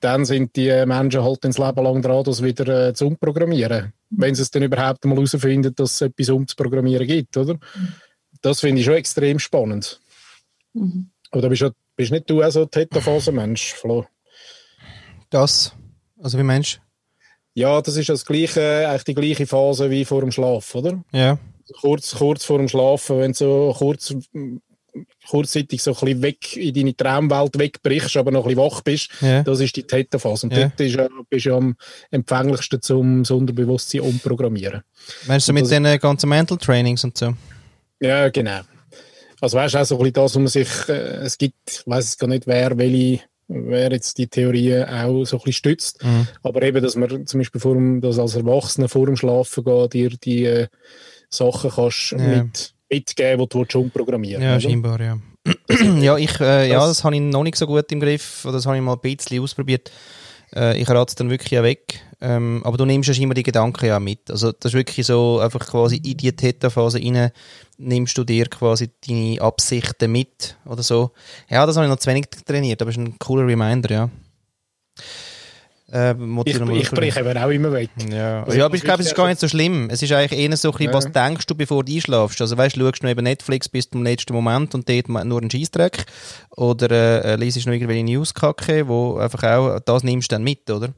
dann 0.00 0.24
sind 0.24 0.56
die 0.56 0.84
Menschen 0.86 1.24
halt 1.24 1.44
ins 1.44 1.58
Leben 1.58 1.84
lang 1.84 2.02
dran, 2.02 2.24
das 2.24 2.42
wieder 2.42 2.88
äh, 2.88 2.94
zu 2.94 3.06
umprogrammieren. 3.06 3.92
Wenn 4.10 4.34
sie 4.34 4.42
es 4.42 4.50
dann 4.50 4.62
überhaupt 4.62 5.04
mal 5.04 5.16
herausfinden, 5.16 5.74
dass 5.74 5.94
es 5.94 6.00
etwas 6.02 6.28
umzuprogrammieren 6.28 7.06
gibt, 7.06 7.36
oder? 7.36 7.58
Das 8.42 8.60
finde 8.60 8.80
ich 8.80 8.86
schon 8.86 8.94
extrem 8.94 9.38
spannend. 9.38 10.00
Mhm. 10.76 11.10
Oder 11.32 11.48
bist, 11.48 11.62
du, 11.62 11.70
bist 11.96 12.12
nicht 12.12 12.30
du 12.30 12.42
auch 12.42 12.50
so 12.50 12.62
ein 12.62 12.70
Theta-Phase-Mensch, 12.70 13.74
Flo? 13.74 14.06
Das? 15.30 15.74
Also 16.22 16.38
wie 16.38 16.42
Mensch? 16.44 16.80
Ja, 17.54 17.80
das 17.80 17.96
ist 17.96 18.08
das 18.08 18.24
gleiche, 18.24 18.88
eigentlich 18.88 19.04
die 19.04 19.14
gleiche 19.14 19.46
Phase 19.46 19.90
wie 19.90 20.04
vor 20.04 20.20
dem 20.20 20.30
Schlaf, 20.30 20.74
oder? 20.74 21.02
Ja. 21.12 21.38
Kurz, 21.80 22.14
kurz 22.14 22.44
vor 22.44 22.58
dem 22.58 22.68
Schlafen, 22.68 23.18
wenn 23.18 23.32
du 23.32 23.38
so 23.38 23.74
kurz, 23.76 24.14
kurzzeitig 25.26 25.82
so 25.82 25.92
ein 25.92 25.96
bisschen 25.96 26.22
weg 26.22 26.56
in 26.56 26.74
deine 26.74 26.96
Traumwelt 26.96 27.58
wegbrichst, 27.58 28.16
aber 28.18 28.30
noch 28.30 28.44
ein 28.46 28.54
bisschen 28.54 28.70
wach 28.70 28.82
bist, 28.82 29.10
ja. 29.20 29.42
das 29.42 29.60
ist 29.60 29.74
die 29.74 29.84
Theta-Phase. 29.84 30.46
Und 30.46 30.52
ja. 30.52 30.68
dort 30.68 30.80
ist, 30.80 30.98
bist 31.30 31.46
du 31.46 31.54
am 31.54 31.76
empfänglichsten 32.10 32.82
zum 32.82 33.22
Unterbewusstsein 33.28 34.02
umprogrammieren. 34.02 34.82
Meinst 35.26 35.48
du 35.48 35.52
mit 35.52 35.70
den 35.70 35.98
ganzen 35.98 36.28
Mental 36.28 36.58
Trainings 36.58 37.04
und 37.04 37.16
so? 37.16 37.34
Ja, 38.00 38.28
genau. 38.28 38.60
Also 39.40 39.56
weißt 39.56 39.74
du, 39.74 39.78
auch 39.78 39.84
so 39.84 39.94
ein 39.96 39.98
bisschen 39.98 40.12
das, 40.14 40.34
wo 40.34 40.38
man 40.38 40.48
sich, 40.48 40.88
äh, 40.88 40.92
es 41.24 41.38
gibt, 41.38 41.54
ich 41.70 41.86
weiß 41.86 42.04
es 42.04 42.18
gar 42.18 42.26
nicht, 42.26 42.46
wer, 42.46 42.76
welche, 42.78 43.20
wer 43.48 43.92
jetzt 43.92 44.18
die 44.18 44.28
Theorie 44.28 44.82
auch 44.82 45.24
so 45.24 45.36
ein 45.36 45.40
bisschen 45.40 45.52
stützt, 45.52 46.02
mhm. 46.02 46.26
aber 46.42 46.62
eben, 46.62 46.82
dass 46.82 46.96
man 46.96 47.26
zum 47.26 47.40
Beispiel 47.40 47.60
vor 47.60 47.74
dem, 47.74 48.00
dass 48.00 48.18
als 48.18 48.36
Erwachsener 48.36 48.88
vor 48.88 49.06
dem 49.06 49.16
Schlafen 49.16 49.64
gehen, 49.64 49.90
dir 49.90 50.10
die 50.10 50.44
äh, 50.44 50.66
Sachen 51.30 51.70
kannst 51.70 52.12
ja. 52.12 52.18
mit 52.18 52.74
mitgeben, 52.88 53.48
die 53.48 53.64
du 53.66 53.78
umprogrammieren 53.80 54.42
Ja, 54.42 54.52
oder? 54.52 54.60
scheinbar, 54.60 55.00
ja. 55.00 55.18
ja, 56.00 56.16
ich, 56.16 56.40
äh, 56.40 56.68
ja, 56.68 56.86
das 56.86 57.04
habe 57.04 57.14
ich 57.14 57.20
noch 57.20 57.42
nicht 57.42 57.56
so 57.56 57.66
gut 57.66 57.90
im 57.92 58.00
Griff, 58.00 58.46
das 58.50 58.66
habe 58.66 58.76
ich 58.76 58.82
mal 58.82 58.94
ein 58.94 59.00
bisschen 59.00 59.42
ausprobiert. 59.42 59.90
Äh, 60.54 60.80
ich 60.80 60.88
rate 60.88 61.10
es 61.10 61.14
dann 61.14 61.30
wirklich 61.30 61.58
auch 61.58 61.62
weg. 61.62 62.00
Ähm, 62.20 62.62
aber 62.64 62.78
du 62.78 62.84
nimmst 62.86 63.08
ja 63.08 63.22
immer 63.22 63.34
die 63.34 63.42
Gedanken 63.42 63.86
ja 63.86 64.00
mit. 64.00 64.30
Also 64.30 64.52
das 64.52 64.72
ist 64.72 64.74
wirklich 64.74 65.06
so, 65.06 65.38
einfach 65.38 65.66
quasi 65.66 65.96
in 65.96 66.16
die 66.16 66.34
Theta-Phase 66.34 66.98
rein 66.98 67.30
nimmst 67.78 68.16
du 68.16 68.24
dir 68.24 68.46
quasi 68.46 68.90
deine 69.06 69.40
Absichten 69.40 70.10
mit 70.10 70.56
oder 70.64 70.82
so. 70.82 71.10
Ja, 71.50 71.66
das 71.66 71.76
habe 71.76 71.86
ich 71.86 71.90
noch 71.90 71.98
zu 71.98 72.08
wenig 72.08 72.26
trainiert, 72.46 72.80
aber 72.80 72.90
es 72.90 72.96
ist 72.96 73.02
ein 73.02 73.18
cooler 73.18 73.46
Reminder, 73.46 73.90
ja. 73.90 74.10
Äh, 75.92 76.14
ich, 76.44 76.60
ich 76.60 76.90
breche 76.90 77.20
eben 77.20 77.38
auch 77.38 77.48
immer 77.48 77.72
weg. 77.72 77.90
Ja, 78.10 78.42
also, 78.42 78.58
ja 78.58 78.64
aber 78.64 78.74
ich 78.74 78.82
glaube, 78.82 79.02
es 79.02 79.08
ist 79.08 79.14
gar 79.14 79.28
nicht 79.28 79.38
so 79.38 79.46
schlimm. 79.46 79.88
Es 79.88 80.02
ist 80.02 80.10
eigentlich 80.12 80.38
eher 80.38 80.56
so 80.56 80.68
ein 80.68 80.72
bisschen, 80.72 80.86
ja. 80.90 80.94
was 80.94 81.12
denkst 81.12 81.46
du, 81.46 81.54
bevor 81.54 81.84
du 81.84 81.92
einschlafst? 81.92 82.40
Also 82.40 82.56
weißt 82.56 82.76
du, 82.76 82.80
schaust 82.80 83.02
du 83.02 83.06
noch 83.06 83.10
eben 83.12 83.22
Netflix 83.22 83.68
bis 83.68 83.88
zum 83.88 84.02
letzten 84.02 84.32
Moment 84.32 84.74
und 84.74 84.88
dort 84.88 85.08
nur 85.08 85.40
einen 85.40 85.50
Scheißdreck 85.50 86.04
oder 86.56 86.90
äh, 86.90 87.32
äh 87.32 87.36
liest 87.36 87.64
noch 87.66 87.72
irgendwelche 87.72 88.04
Newskacke, 88.04 88.88
wo 88.88 89.18
einfach 89.18 89.44
auch, 89.44 89.78
das 89.80 90.02
nimmst 90.02 90.32
du 90.32 90.34
dann 90.34 90.42
mit, 90.42 90.68
oder? 90.68 90.92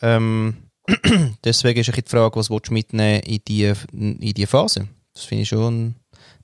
Ähm, 0.00 0.56
deswegen 1.44 1.80
ist 1.80 1.96
die 1.96 2.02
Frage, 2.06 2.36
was 2.36 2.48
willst 2.48 2.68
du 2.68 2.74
mitnehmen 2.74 3.20
in 3.22 3.40
die, 3.46 3.72
in 3.92 4.18
die 4.20 4.46
Phase? 4.46 4.86
Das 5.14 5.24
finde 5.24 5.42
ich 5.42 5.48
schon 5.48 5.96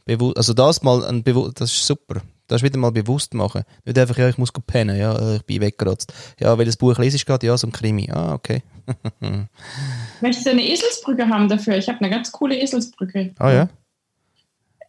bewusst, 0.04 0.36
also 0.36 0.52
das 0.52 0.82
mal 0.82 1.04
ein 1.04 1.22
bewusst, 1.22 1.60
das 1.60 1.70
ist 1.70 1.86
super. 1.86 2.22
Das 2.48 2.62
wieder 2.62 2.78
mal 2.78 2.90
bewusst 2.90 3.34
machen. 3.34 3.62
Nicht 3.84 3.98
einfach, 3.98 4.16
ja, 4.16 4.28
ich 4.28 4.38
muss 4.38 4.50
pennen, 4.66 4.98
ja, 4.98 5.14
äh, 5.16 5.36
ich 5.36 5.44
bin 5.44 5.60
weggerotzt. 5.60 6.12
Ja, 6.40 6.56
weil 6.56 6.64
das 6.64 6.76
Buch 6.76 6.98
lese 6.98 7.16
ich 7.16 7.26
gerade, 7.26 7.46
ja, 7.46 7.56
so 7.56 7.66
ein 7.66 7.72
Krimi. 7.72 8.10
Ah, 8.10 8.32
okay. 8.32 8.62
Möchtest 10.20 10.46
du 10.46 10.50
eine 10.50 10.66
Eselsbrücke 10.66 11.28
haben 11.28 11.48
dafür? 11.48 11.76
Ich 11.76 11.88
habe 11.88 12.00
eine 12.00 12.10
ganz 12.10 12.32
coole 12.32 12.58
Eselsbrücke. 12.58 13.34
Ah, 13.38 13.52
ja? 13.52 13.68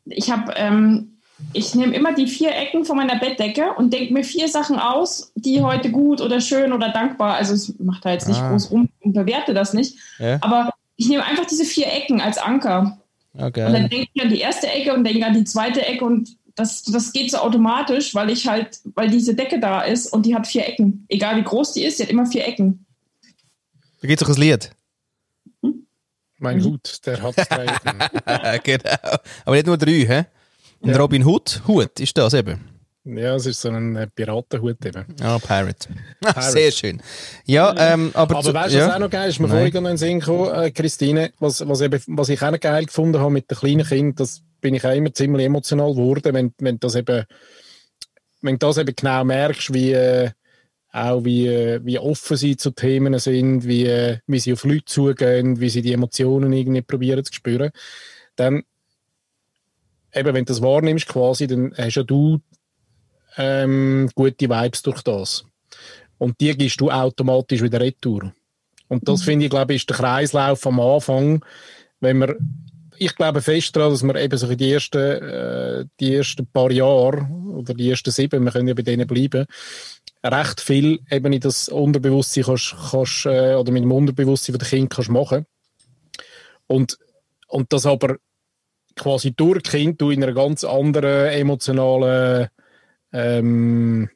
Ich 0.06 0.32
habe, 0.32 0.54
ähm, 0.56 1.20
ich 1.54 1.76
nehme 1.76 1.94
immer 1.94 2.14
die 2.14 2.28
vier 2.28 2.56
Ecken 2.56 2.86
von 2.86 2.98
meiner 2.98 3.20
Bettdecke 3.20 3.74
und 3.78 3.94
denke 3.94 4.14
mir 4.14 4.24
vier 4.24 4.48
Sachen 4.48 4.80
aus, 4.80 5.32
die 5.36 5.62
heute 5.62 5.92
gut 5.92 6.22
oder 6.22 6.42
schön 6.42 6.74
oder 6.74 6.90
dankbar, 6.90 7.36
also 7.36 7.54
es 7.54 7.78
macht 7.80 8.06
da 8.06 8.12
jetzt 8.12 8.28
nicht 8.28 8.40
ah. 8.40 8.50
groß 8.50 8.72
rum 8.72 8.90
und 9.02 9.14
bewerte 9.14 9.54
das 9.54 9.74
nicht, 9.74 9.98
ja. 10.18 10.38
aber 10.42 10.72
ich 10.96 11.08
nehme 11.08 11.26
einfach 11.26 11.46
diese 11.46 11.64
vier 11.64 11.88
Ecken 11.88 12.22
als 12.22 12.38
Anker. 12.38 12.98
Okay. 13.38 13.66
Und 13.66 13.74
dann 13.74 13.90
denke 13.90 14.08
ich 14.14 14.22
an 14.22 14.30
die 14.30 14.40
erste 14.40 14.68
Ecke 14.68 14.94
und 14.94 15.04
denke 15.04 15.26
an 15.26 15.34
die 15.34 15.44
zweite 15.44 15.86
Ecke 15.86 16.04
und 16.04 16.36
das, 16.60 16.84
das 16.84 17.14
geht 17.14 17.32
so 17.32 17.38
automatisch, 17.38 18.14
weil 18.14 18.30
ich 18.30 18.48
halt, 18.48 18.80
weil 18.96 19.10
diese 19.10 19.34
Decke 19.34 19.60
da 19.60 19.82
ist 19.82 20.12
und 20.12 20.26
die 20.26 20.36
hat 20.36 20.46
vier 20.46 20.68
Ecken. 20.68 21.06
Egal 21.08 21.38
wie 21.38 21.44
groß 21.44 21.74
die 21.74 21.86
ist, 21.86 22.00
die 22.00 22.04
hat 22.04 22.10
immer 22.10 22.26
vier 22.26 22.46
Ecken. 22.46 22.86
Da 24.02 24.08
geht 24.08 24.22
doch 24.22 24.28
ein 24.28 24.36
Lied. 24.36 24.72
Hm? 25.64 25.86
Mein 26.38 26.64
Hut, 26.64 27.06
der 27.06 27.22
hat 27.22 27.36
drei 27.38 27.66
Ecken. 28.56 28.64
genau. 28.64 29.18
Aber 29.46 29.56
nicht 29.56 29.68
nur 29.68 29.78
drei, 29.78 30.06
hä? 30.06 30.26
Ein 30.82 30.90
ja. 30.90 30.98
Robin 30.98 31.26
Hood 31.26 31.62
Hut 31.68 32.00
ist 32.00 32.18
das 32.18 32.34
eben. 32.34 32.60
Ja, 33.06 33.36
es 33.36 33.46
ist 33.46 33.62
so 33.62 33.70
ein 33.70 33.96
äh, 33.96 34.08
Piratenhut 34.08 34.86
eben. 34.86 35.06
Ah, 35.22 35.40
Pirate. 35.40 35.90
Pirate. 36.22 36.52
Sehr 36.52 36.72
schön. 36.72 37.02
Ja, 37.46 37.74
ähm, 37.78 38.12
aber... 38.14 38.38
Aber 38.38 38.54
weißt 38.54 38.74
du, 38.74 38.80
ja. 38.80 38.88
was 38.88 38.96
auch 38.96 39.00
noch 39.00 39.10
geil 39.10 39.30
ist? 39.30 39.40
Mir 39.40 39.48
vorhin 39.48 39.72
noch 39.72 39.80
in 39.80 39.86
den 39.86 39.98
Sinn 39.98 40.20
gekommen, 40.20 40.54
äh, 40.54 40.72
Christine, 40.72 41.32
was, 41.40 41.66
was, 41.68 41.82
eben, 41.82 42.02
was 42.08 42.30
ich 42.30 42.42
auch 42.42 42.52
noch 42.52 42.60
geil 42.60 42.86
gefunden 42.86 43.20
habe 43.20 43.32
mit 43.32 43.50
den 43.50 43.58
kleinen 43.58 43.86
Kindern, 43.86 44.16
das 44.16 44.42
bin 44.62 44.76
ich 44.76 44.86
auch 44.86 44.94
immer 44.94 45.14
ziemlich 45.14 45.46
emotional 45.46 45.94
geworden, 45.94 46.34
wenn, 46.34 46.54
wenn 46.60 46.80
das 46.80 46.96
eben 46.96 47.26
wenn 48.42 48.58
du 48.58 48.68
das 48.68 48.78
eben 48.78 48.96
genau 48.96 49.24
merkst, 49.24 49.74
wie 49.74 49.92
äh, 49.92 50.32
auch 50.92 51.24
wie, 51.24 51.48
äh, 51.48 51.80
wie 51.84 52.00
offen 52.00 52.38
sie 52.38 52.58
zu 52.58 52.72
Themen 52.72 53.18
sind, 53.20 53.68
wie, 53.68 53.86
äh, 53.86 54.20
wie 54.28 54.40
sie 54.40 54.54
auf 54.54 54.64
Leute 54.64 54.86
zugehen, 54.86 55.60
wie 55.60 55.70
sie 55.70 55.82
die 55.82 55.94
Emotionen 55.94 56.52
irgendwie 56.52 56.82
probieren 56.82 57.24
zu 57.24 57.34
spüren, 57.34 57.72
dann 58.36 58.64
eben, 60.14 60.34
wenn 60.34 60.46
du 60.46 60.54
das 60.54 60.62
wahrnimmst 60.62 61.08
quasi, 61.08 61.48
dann 61.48 61.74
hast 61.78 61.96
ja 61.96 62.04
du 62.04 62.40
ähm, 63.38 64.10
gute 64.16 64.50
Vibes 64.50 64.82
durch 64.82 65.02
das. 65.04 65.46
Und 66.18 66.40
die 66.42 66.58
gibst 66.58 66.82
du 66.82 66.90
automatisch 66.90 67.62
wieder 67.62 67.80
retour. 67.80 68.34
Und 68.88 69.08
das 69.08 69.22
mhm. 69.22 69.26
finde 69.26 69.46
ich, 69.46 69.52
glaube 69.52 69.74
ich, 69.74 69.84
ist 69.84 69.90
der 69.90 69.98
Kreislauf 69.98 70.66
am 70.66 70.80
Anfang, 70.80 71.46
wenn 72.00 72.18
man 72.18 72.36
ich 73.00 73.16
glaube 73.16 73.42
fest 73.42 73.76
daran, 73.76 73.92
dass 73.92 74.04
man 74.04 74.18
eben 74.18 74.38
so 74.38 74.54
die 74.54 74.72
ersten, 74.72 74.98
äh, 74.98 75.86
die 76.00 76.16
ersten 76.16 76.48
paar 76.48 76.72
Jahre 76.72 77.28
oder 77.54 77.74
die 77.74 77.90
ersten 77.90 78.12
sieben, 78.12 78.44
wir 78.44 78.52
können 78.52 78.68
ja 78.68 78.74
bei 78.74 78.82
denen 78.82 79.08
bleiben, 79.08 79.46
recht 80.24 80.62
viel 80.62 81.00
eben 81.10 81.34
in 81.34 81.40
das 81.40 81.70
Unterbewusstsein 81.70 82.44
kannst, 82.44 82.76
kannst 82.92 83.26
äh, 83.26 83.56
oder 83.56 83.72
mit 83.72 83.84
dem 83.84 83.92
Unterbewusstsein 83.92 84.54
von 84.54 84.60
den 84.60 84.68
Kind 84.68 84.90
kannst 84.90 85.10
machen. 85.10 85.46
Und, 86.68 86.98
und 87.48 87.72
das 87.74 87.86
aber 87.86 88.18
quasi 88.96 89.34
durch 89.34 89.64
Kind 89.64 90.00
du 90.02 90.12
in 90.12 90.24
einer 90.24 90.34
ganz 90.34 90.64
anderen 90.64 91.30
emotionalen 91.30 92.50
ähm, 93.14 94.10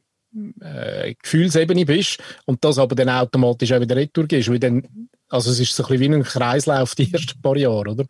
äh, 0.60 1.16
Gefühlsebene 1.16 1.86
bist 1.86 2.20
und 2.46 2.64
das 2.64 2.80
aber 2.80 2.96
dann 2.96 3.10
automatisch 3.10 3.72
auch 3.72 3.82
wieder 3.82 3.96
retour 3.96 4.26
gehst, 4.28 4.50
weil 4.50 4.60
dann, 4.60 5.10
also 5.34 5.50
es 5.50 5.60
ist 5.60 5.76
so 5.76 5.84
ein 5.84 5.90
bisschen 5.90 6.12
wie 6.12 6.16
ein 6.16 6.24
Kreislauf 6.24 6.96
die 6.96 7.12
ersten 7.12 7.42
paar 7.42 7.58
Jahre, 7.58 7.90
oder? 7.90 8.06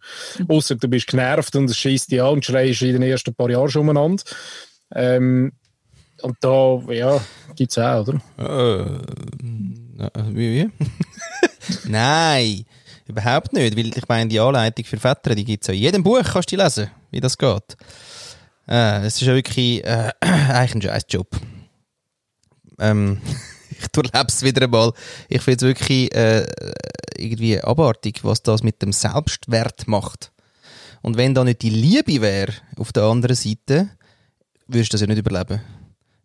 Außer 0.48 0.76
du 0.76 0.88
bist 0.88 1.08
genervt 1.08 1.56
und 1.56 1.70
es 1.70 1.78
schießt 1.78 2.12
dich 2.12 2.22
an 2.22 2.34
und 2.34 2.46
schreist 2.46 2.82
in 2.82 2.94
den 2.94 3.04
ersten 3.04 3.34
paar 3.34 3.50
Jahren 3.50 3.70
schon 3.70 3.84
umeinander. 3.84 4.24
Ähm, 4.94 5.54
und 6.22 6.38
da, 6.42 6.82
ja, 6.90 7.22
gibt 7.56 7.72
es 7.72 7.78
auch, 7.78 8.08
oder? 8.08 8.22
Äh, 8.38 10.14
wie? 10.34 10.64
wie? 10.64 10.70
Nein, 11.90 12.66
überhaupt 13.08 13.54
nicht, 13.54 13.78
weil 13.78 13.88
ich 13.88 14.08
meine, 14.08 14.30
die 14.30 14.40
Anleitung 14.40 14.86
für 14.86 14.98
Väter, 14.98 15.36
die 15.36 15.46
gibt 15.46 15.64
es 15.64 15.70
in 15.70 15.76
jedem 15.76 16.04
Buch, 16.04 16.22
kannst 16.24 16.52
du 16.52 16.56
die 16.56 16.62
lesen 16.62 16.92
wie 17.12 17.22
das 17.22 17.38
geht. 17.38 17.78
Äh, 18.68 19.06
es 19.06 19.16
ist 19.16 19.22
ja 19.22 19.34
wirklich 19.34 19.84
äh, 19.86 20.12
eigentlich 20.20 20.76
ein 20.76 20.82
scheiß 20.82 21.06
Job. 21.08 21.28
Ähm, 22.80 23.22
ich 23.70 23.88
durchlebe 23.90 24.28
es 24.28 24.44
wieder 24.44 24.64
einmal. 24.64 24.92
Ich 25.30 25.42
finde 25.42 25.58
es 25.58 25.62
wirklich 25.62 26.14
äh, 26.16 26.46
irgendwie 27.24 27.60
abartig, 27.60 28.24
was 28.24 28.44
das 28.44 28.64
mit 28.64 28.82
dem 28.82 28.92
Selbstwert 28.92 29.88
macht. 29.88 30.32
Und 31.02 31.18
wenn 31.18 31.34
da 31.34 31.44
nicht 31.44 31.62
die 31.62 31.70
Liebe 31.70 32.22
wäre 32.22 32.54
auf 32.78 32.94
der 32.94 33.04
anderen 33.04 33.36
Seite, 33.36 33.90
würdest 34.68 34.94
du 34.94 34.96
das 34.96 35.02
ja 35.02 35.08
nicht 35.08 35.20
überleben. 35.20 35.62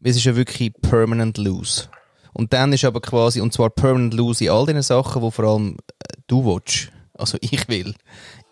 Es 0.03 0.17
ist 0.17 0.25
ja 0.25 0.37
wirklich 0.37 0.73
permanent 0.81 1.39
lose. 1.39 1.89
Und 2.33 2.53
dann 2.53 2.73
ist 2.73 2.85
aber 2.85 3.01
quasi, 3.01 3.41
und 3.41 3.53
zwar 3.53 3.71
permanent 3.71 4.15
lose 4.15 4.45
in 4.45 4.51
all 4.51 4.67
den 4.67 4.81
Sachen, 4.83 5.23
wo 5.23 5.31
vor 5.31 5.45
allem 5.45 5.77
äh, 5.99 6.15
du 6.29 6.45
willst, 6.45 6.93
also 7.15 7.37
ich 7.41 7.69
will, 7.69 7.95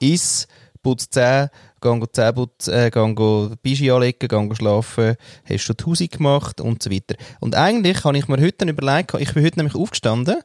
ist, 0.00 0.48
putzt 0.82 1.14
10, 1.14 1.48
gehen 1.80 2.04
Zähneputzen, 2.12 2.74
äh, 2.74 2.90
gehen 2.90 3.56
Bischi 3.62 3.90
anlegen, 3.90 4.28
gehen 4.28 4.54
schlafen, 4.54 5.16
hast 5.48 5.68
du 5.68 5.74
die 5.74 5.84
Hause 5.84 6.08
gemacht 6.08 6.60
und 6.60 6.82
so 6.82 6.90
weiter. 6.90 7.14
Und 7.40 7.54
eigentlich 7.54 8.04
habe 8.04 8.18
ich 8.18 8.28
mir 8.28 8.40
heute 8.40 8.68
überlegt, 8.68 9.14
ich 9.18 9.34
bin 9.34 9.44
heute 9.44 9.58
nämlich 9.58 9.74
aufgestanden, 9.74 10.36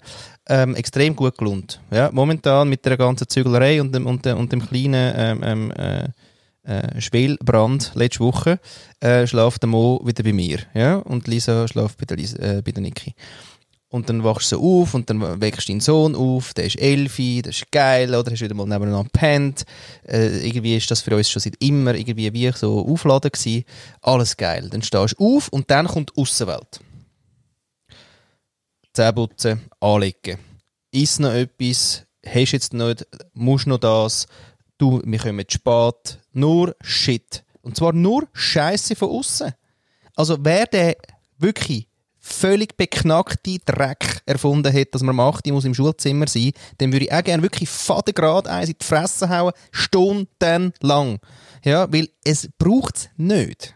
ähm, 0.50 0.76
extrem 0.76 1.16
gut 1.16 1.38
gelohnt. 1.38 1.82
Ja, 1.92 2.10
momentan 2.12 2.70
mit 2.70 2.86
der 2.86 2.98
ganzen 2.98 3.28
Zügelerei 3.28 3.82
und 3.82 3.94
dem, 3.94 4.06
und 4.06 4.26
und 4.26 4.52
dem 4.52 4.68
kleinen 4.68 5.14
ähm, 5.16 5.42
ähm 5.44 5.72
äh, 5.72 6.10
äh, 6.64 7.02
Spielbrand 7.02 7.92
letzte 7.96 8.20
Woche, 8.20 8.60
äh, 9.00 9.26
schlaft 9.26 9.64
der 9.64 9.70
Mo 9.70 10.00
wieder 10.06 10.24
bei 10.24 10.34
mir. 10.34 10.60
Ja? 10.74 10.98
Und 10.98 11.28
Lisa 11.28 11.68
schläft 11.68 11.98
bei 11.98 12.06
der, 12.06 12.18
Lisa, 12.18 12.38
äh, 12.38 12.62
bei 12.62 12.72
der 12.72 12.84
Niki. 12.84 13.16
Und 13.92 14.08
dann 14.08 14.24
wachst 14.24 14.54
du 14.54 14.82
auf 14.82 14.94
und 14.94 15.10
dann 15.10 15.42
wächst 15.42 15.68
dein 15.68 15.82
Sohn 15.82 16.16
auf, 16.16 16.54
der 16.54 16.64
ist 16.64 16.80
elfi, 16.80 17.42
das 17.44 17.58
ist 17.58 17.72
geil, 17.74 18.16
oder? 18.16 18.32
Hast 18.32 18.42
wieder 18.42 18.56
mal 18.56 18.66
nebeneinander 18.66 19.10
gepennt. 19.12 19.66
Äh, 20.08 20.48
irgendwie 20.48 20.78
ist 20.78 20.90
das 20.90 21.02
für 21.02 21.14
uns 21.14 21.30
schon 21.30 21.42
seit 21.42 21.58
immer 21.60 21.94
irgendwie 21.94 22.32
wie 22.32 22.50
so 22.54 22.88
aufladen 22.88 23.32
gewesen. 23.32 23.66
Alles 24.02 24.38
geil. 24.38 24.70
Dann 24.70 24.82
stehst 24.82 25.16
du 25.20 25.36
auf 25.38 25.50
und 25.50 25.70
dann 25.70 25.88
kommt 25.88 26.14
die 26.16 26.22
Aussenwelt. 26.22 26.80
Zähneputzen, 28.94 29.60
anlegen. 29.82 30.38
Ist 30.92 31.20
noch 31.20 31.34
etwas, 31.34 32.04
hast 32.26 32.54
jetzt 32.54 32.74
nicht, 32.74 33.06
musst 33.34 33.68
noch 33.68 33.78
das, 33.78 34.26
du, 34.78 35.02
wir 35.04 35.20
kommen 35.20 35.46
zu 35.50 35.56
spät, 35.56 36.18
nur 36.32 36.78
Shit. 36.82 37.44
Und 37.62 37.76
zwar 37.76 37.92
nur 37.92 38.26
Scheiße 38.32 38.96
von 38.96 39.10
außen. 39.10 39.52
Also 40.16 40.38
wer 40.40 40.66
der 40.66 40.96
wirklich 41.38 41.88
völlig 42.34 42.78
beknackte 42.78 43.58
Dreck 43.66 44.22
erfunden 44.26 44.74
hat, 44.74 44.94
dass 44.94 45.04
man 45.04 45.16
macht, 45.16 45.46
die 45.46 45.52
muss 45.52 45.66
im 45.66 45.74
Schulzimmer 45.74 46.28
sein, 46.28 46.52
dann 46.78 46.92
würde 46.92 47.06
ich 47.06 47.14
auch 47.14 47.24
gerne 47.24 47.44
wirklich 47.44 47.70
fadengrad 47.70 48.48
eins 48.48 48.70
in 48.70 48.76
die 48.80 48.86
Fresse 48.86 49.30
hauen, 49.30 49.54
stundenlang. 49.72 51.20
Ja, 51.64 51.92
weil 51.92 52.10
es 52.24 52.50
braucht 52.58 52.96
es 52.98 53.10
nicht. 53.18 53.76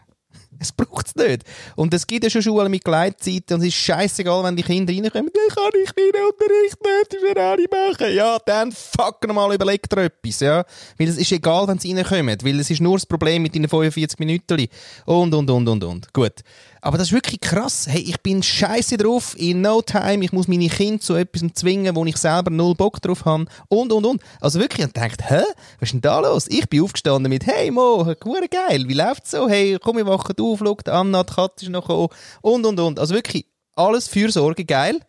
Es 0.58 0.72
braucht 0.72 1.08
es 1.08 1.14
nicht. 1.14 1.44
Und 1.74 1.92
es 1.92 2.06
gibt 2.06 2.24
ja 2.24 2.30
schon 2.30 2.42
Schulen 2.42 2.70
mit 2.70 2.84
Gleitzeiten 2.84 3.54
und 3.54 3.60
es 3.60 3.68
ist 3.68 3.74
scheißegal, 3.74 4.42
wenn 4.44 4.56
die 4.56 4.62
Kinder 4.62 4.92
reinkommen, 4.92 5.30
dann 5.32 5.54
kann 5.54 5.80
ich 5.82 5.90
meinen 5.94 6.26
Unterricht 6.26 6.78
nicht 6.82 7.20
für 7.20 7.40
alle 7.40 7.66
machen. 7.70 8.14
Ja, 8.14 8.38
dann 8.44 8.72
fuck 8.72 9.26
nochmal, 9.26 9.54
überlegt 9.54 9.92
dir 9.92 10.04
etwas, 10.04 10.40
ja. 10.40 10.64
Weil 10.98 11.08
es 11.08 11.18
ist 11.18 11.32
egal, 11.32 11.68
wenn 11.68 11.78
sie 11.78 11.92
reinkommen, 11.92 12.38
weil 12.42 12.60
es 12.60 12.70
ist 12.70 12.80
nur 12.80 12.96
das 12.96 13.06
Problem 13.06 13.42
mit 13.42 13.54
deinen 13.54 13.68
45 13.68 14.18
Minuten. 14.18 14.66
Und, 15.04 15.34
und, 15.34 15.50
und, 15.50 15.68
und, 15.68 15.84
und. 15.84 16.12
Gut. 16.12 16.42
Aber 16.80 16.98
das 16.98 17.08
ist 17.08 17.12
wirklich 17.12 17.40
krass. 17.40 17.86
Hey, 17.88 18.00
ich 18.00 18.20
bin 18.20 18.42
scheiße 18.42 18.96
drauf, 18.96 19.34
in 19.38 19.60
no 19.60 19.82
time, 19.82 20.24
ich 20.24 20.32
muss 20.32 20.48
meine 20.48 20.68
Kinder 20.68 21.00
zu 21.00 21.14
etwas 21.14 21.42
zwingen, 21.54 21.94
wo 21.96 22.04
ich 22.04 22.16
selber 22.16 22.50
null 22.50 22.74
Bock 22.74 23.00
drauf 23.00 23.24
habe. 23.24 23.46
Und, 23.68 23.92
und, 23.92 24.04
und. 24.04 24.22
Also 24.40 24.60
wirklich, 24.60 24.86
und 24.86 24.96
denkt, 24.96 25.28
hä? 25.28 25.42
Was 25.80 25.88
ist 25.88 25.92
denn 25.92 26.00
da 26.00 26.20
los? 26.20 26.46
Ich 26.48 26.68
bin 26.68 26.82
aufgestanden 26.82 27.30
mit, 27.30 27.46
hey 27.46 27.70
Mo, 27.70 28.04
geil, 28.04 28.84
wie 28.88 28.94
läuft's 28.94 29.30
so? 29.30 29.48
Hey, 29.48 29.78
komm, 29.82 29.96
wir 29.96 30.06
wachen 30.06 30.34
auf, 30.40 30.58
schau, 30.58 30.76
die 30.86 30.90
Anna, 30.90 31.22
die 31.22 31.32
Katze 31.32 31.64
ist 31.66 31.70
noch 31.70 31.86
gekommen. 31.86 32.08
Und, 32.42 32.66
und, 32.66 32.78
und. 32.78 33.00
Also 33.00 33.14
wirklich, 33.14 33.46
alles 33.74 34.08
Fürsorge, 34.08 34.64
geil. 34.64 35.00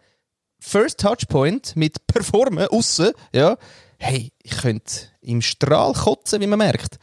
First 0.60 0.99
Touchpoint 0.99 1.75
mit 1.75 2.08
Performen, 2.08 2.67
aussen, 2.67 3.12
ja. 3.34 3.58
Hey, 3.99 4.32
ich 4.43 4.58
könnte 4.58 4.93
im 5.21 5.41
Strahl 5.41 5.93
kotzen, 5.93 6.41
wie 6.41 6.47
man 6.47 6.60
merkt. 6.60 6.97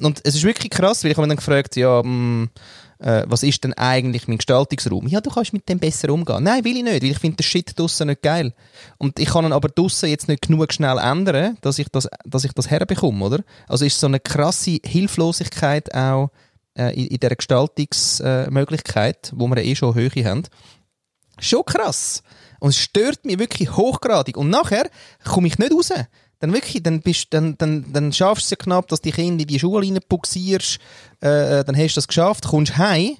Und 0.00 0.20
es 0.24 0.34
ist 0.34 0.44
wirklich 0.44 0.70
krass, 0.70 1.04
weil 1.04 1.10
ich 1.10 1.16
habe 1.16 1.26
mich 1.26 1.36
dann 1.36 1.44
gefragt, 1.44 1.76
ja, 1.76 2.02
mh, 2.02 2.08
mm, 2.08 2.50
äh, 2.98 3.24
was 3.26 3.42
ist 3.42 3.62
denn 3.64 3.74
eigentlich 3.74 4.26
mein 4.28 4.38
Gestaltungsraum? 4.38 5.06
Ja, 5.06 5.20
du 5.20 5.30
kannst 5.30 5.52
mit 5.52 5.68
dem 5.68 5.78
besser 5.78 6.10
umgehen. 6.10 6.42
Nein, 6.42 6.64
will 6.64 6.76
ich 6.76 6.82
nicht, 6.82 7.02
weil 7.02 7.10
ich 7.10 7.18
finde 7.18 7.36
den 7.36 7.44
Shit 7.44 7.78
draussen 7.78 8.08
nicht 8.08 8.22
geil. 8.22 8.52
Und 8.98 9.18
ich 9.18 9.28
kann 9.28 9.44
ihn 9.44 9.52
aber 9.52 9.68
draussen 9.68 10.08
jetzt 10.08 10.28
nicht 10.28 10.42
genug 10.42 10.72
schnell 10.72 10.98
ändern, 10.98 11.56
dass 11.60 11.78
ich 11.78 11.88
das, 11.88 12.08
dass 12.24 12.44
ich 12.44 12.52
das 12.52 12.70
herbekomme, 12.70 13.24
oder? 13.24 13.44
Also 13.68 13.84
ist 13.84 14.00
so 14.00 14.06
eine 14.06 14.20
krasse 14.20 14.78
Hilflosigkeit 14.84 15.94
auch 15.94 16.30
äh, 16.76 16.94
in, 16.94 17.06
in 17.06 17.18
dieser 17.18 17.36
Gestaltungsmöglichkeit, 17.36 19.28
äh, 19.28 19.32
wo 19.36 19.48
wir 19.48 19.64
eh 19.64 19.76
schon 19.76 19.94
Höhe 19.94 20.10
haben. 20.24 20.42
Schon 21.38 21.64
krass. 21.64 22.22
Und 22.60 22.70
es 22.70 22.78
stört 22.78 23.24
mich 23.24 23.38
wirklich 23.38 23.76
hochgradig. 23.76 24.36
Und 24.36 24.50
nachher 24.50 24.90
komme 25.24 25.46
ich 25.46 25.58
nicht 25.58 25.72
raus 25.72 25.92
dann 26.40 26.52
wirklich, 26.52 26.82
dann, 26.82 27.00
bist, 27.00 27.28
dann, 27.30 27.56
dann, 27.58 27.92
dann 27.92 28.12
schaffst 28.12 28.44
du 28.44 28.46
es 28.46 28.50
ja 28.50 28.56
knapp, 28.56 28.88
dass 28.88 29.00
die 29.00 29.12
Kinder 29.12 29.42
in 29.42 29.48
die 29.48 29.58
Schule 29.58 29.86
reinbuxierst, 29.86 30.78
äh, 31.20 31.64
dann 31.64 31.76
hast 31.76 31.94
du 31.94 31.98
das 31.98 32.08
geschafft, 32.08 32.46
kommst 32.46 32.76
heim, 32.78 33.16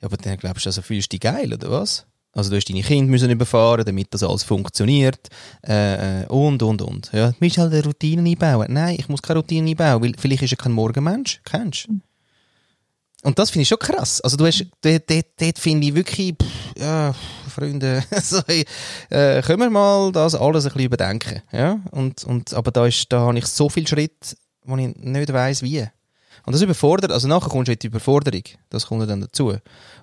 ja, 0.00 0.06
aber 0.06 0.16
dann 0.16 0.36
glaubst 0.36 0.66
du, 0.66 0.68
also 0.68 0.82
fühlst 0.82 1.12
du 1.12 1.16
dich 1.16 1.20
geil, 1.20 1.52
oder 1.52 1.70
was? 1.70 2.06
Also 2.32 2.50
du 2.50 2.56
hast 2.56 2.68
deine 2.68 2.82
Kinder 2.82 3.10
müssen 3.10 3.30
überfahren, 3.30 3.84
damit 3.84 4.12
das 4.12 4.24
alles 4.24 4.42
funktioniert 4.42 5.28
äh, 5.66 6.22
äh 6.22 6.26
und, 6.26 6.62
und, 6.62 6.82
und. 6.82 7.10
Ja, 7.12 7.30
du 7.30 7.36
musst 7.40 7.58
halt 7.58 7.72
eine 7.72 7.84
Routine 7.84 8.28
einbauen. 8.28 8.72
Nein, 8.72 8.96
ich 8.98 9.08
muss 9.08 9.22
keine 9.22 9.38
Routine 9.38 9.70
einbauen, 9.70 10.02
weil 10.02 10.14
vielleicht 10.18 10.42
ist 10.42 10.52
er 10.52 10.56
kein 10.56 10.72
Morgenmensch, 10.72 11.40
kennst 11.44 11.86
du? 11.86 12.00
Und 13.22 13.38
das 13.38 13.50
finde 13.50 13.62
ich 13.62 13.68
schon 13.68 13.78
krass. 13.78 14.20
Also 14.20 14.36
du 14.36 14.46
hast, 14.46 14.66
dort, 14.82 15.08
dort, 15.08 15.26
dort 15.38 15.58
finde 15.58 15.86
ich 15.86 15.94
wirklich, 15.94 16.34
pff, 16.34 16.76
ja, 16.76 17.14
Freunde, 17.54 18.04
also, 18.10 18.40
äh, 18.48 19.42
können 19.42 19.60
wir 19.60 19.70
mal 19.70 20.12
das 20.12 20.34
alles 20.34 20.64
ein 20.64 20.72
bisschen 20.72 20.86
überdenken, 20.86 21.42
ja? 21.52 21.80
Und, 21.90 22.24
und, 22.24 22.52
aber 22.54 22.70
da 22.70 22.86
ist, 22.86 23.12
da 23.12 23.20
habe 23.20 23.38
ich 23.38 23.46
so 23.46 23.68
viel 23.68 23.86
Schritt, 23.86 24.36
wo 24.64 24.76
ich 24.76 24.94
nicht 24.96 25.32
weiss, 25.32 25.62
wie. 25.62 25.86
Und 26.46 26.52
das 26.52 26.60
überfordert, 26.62 27.10
also 27.10 27.26
nachher 27.28 27.48
kommst 27.48 27.68
du 27.68 27.72
in 27.72 27.78
die 27.78 27.86
Überforderung. 27.86 28.42
Das 28.68 28.86
kommt 28.86 29.08
dann 29.08 29.22
dazu. 29.22 29.54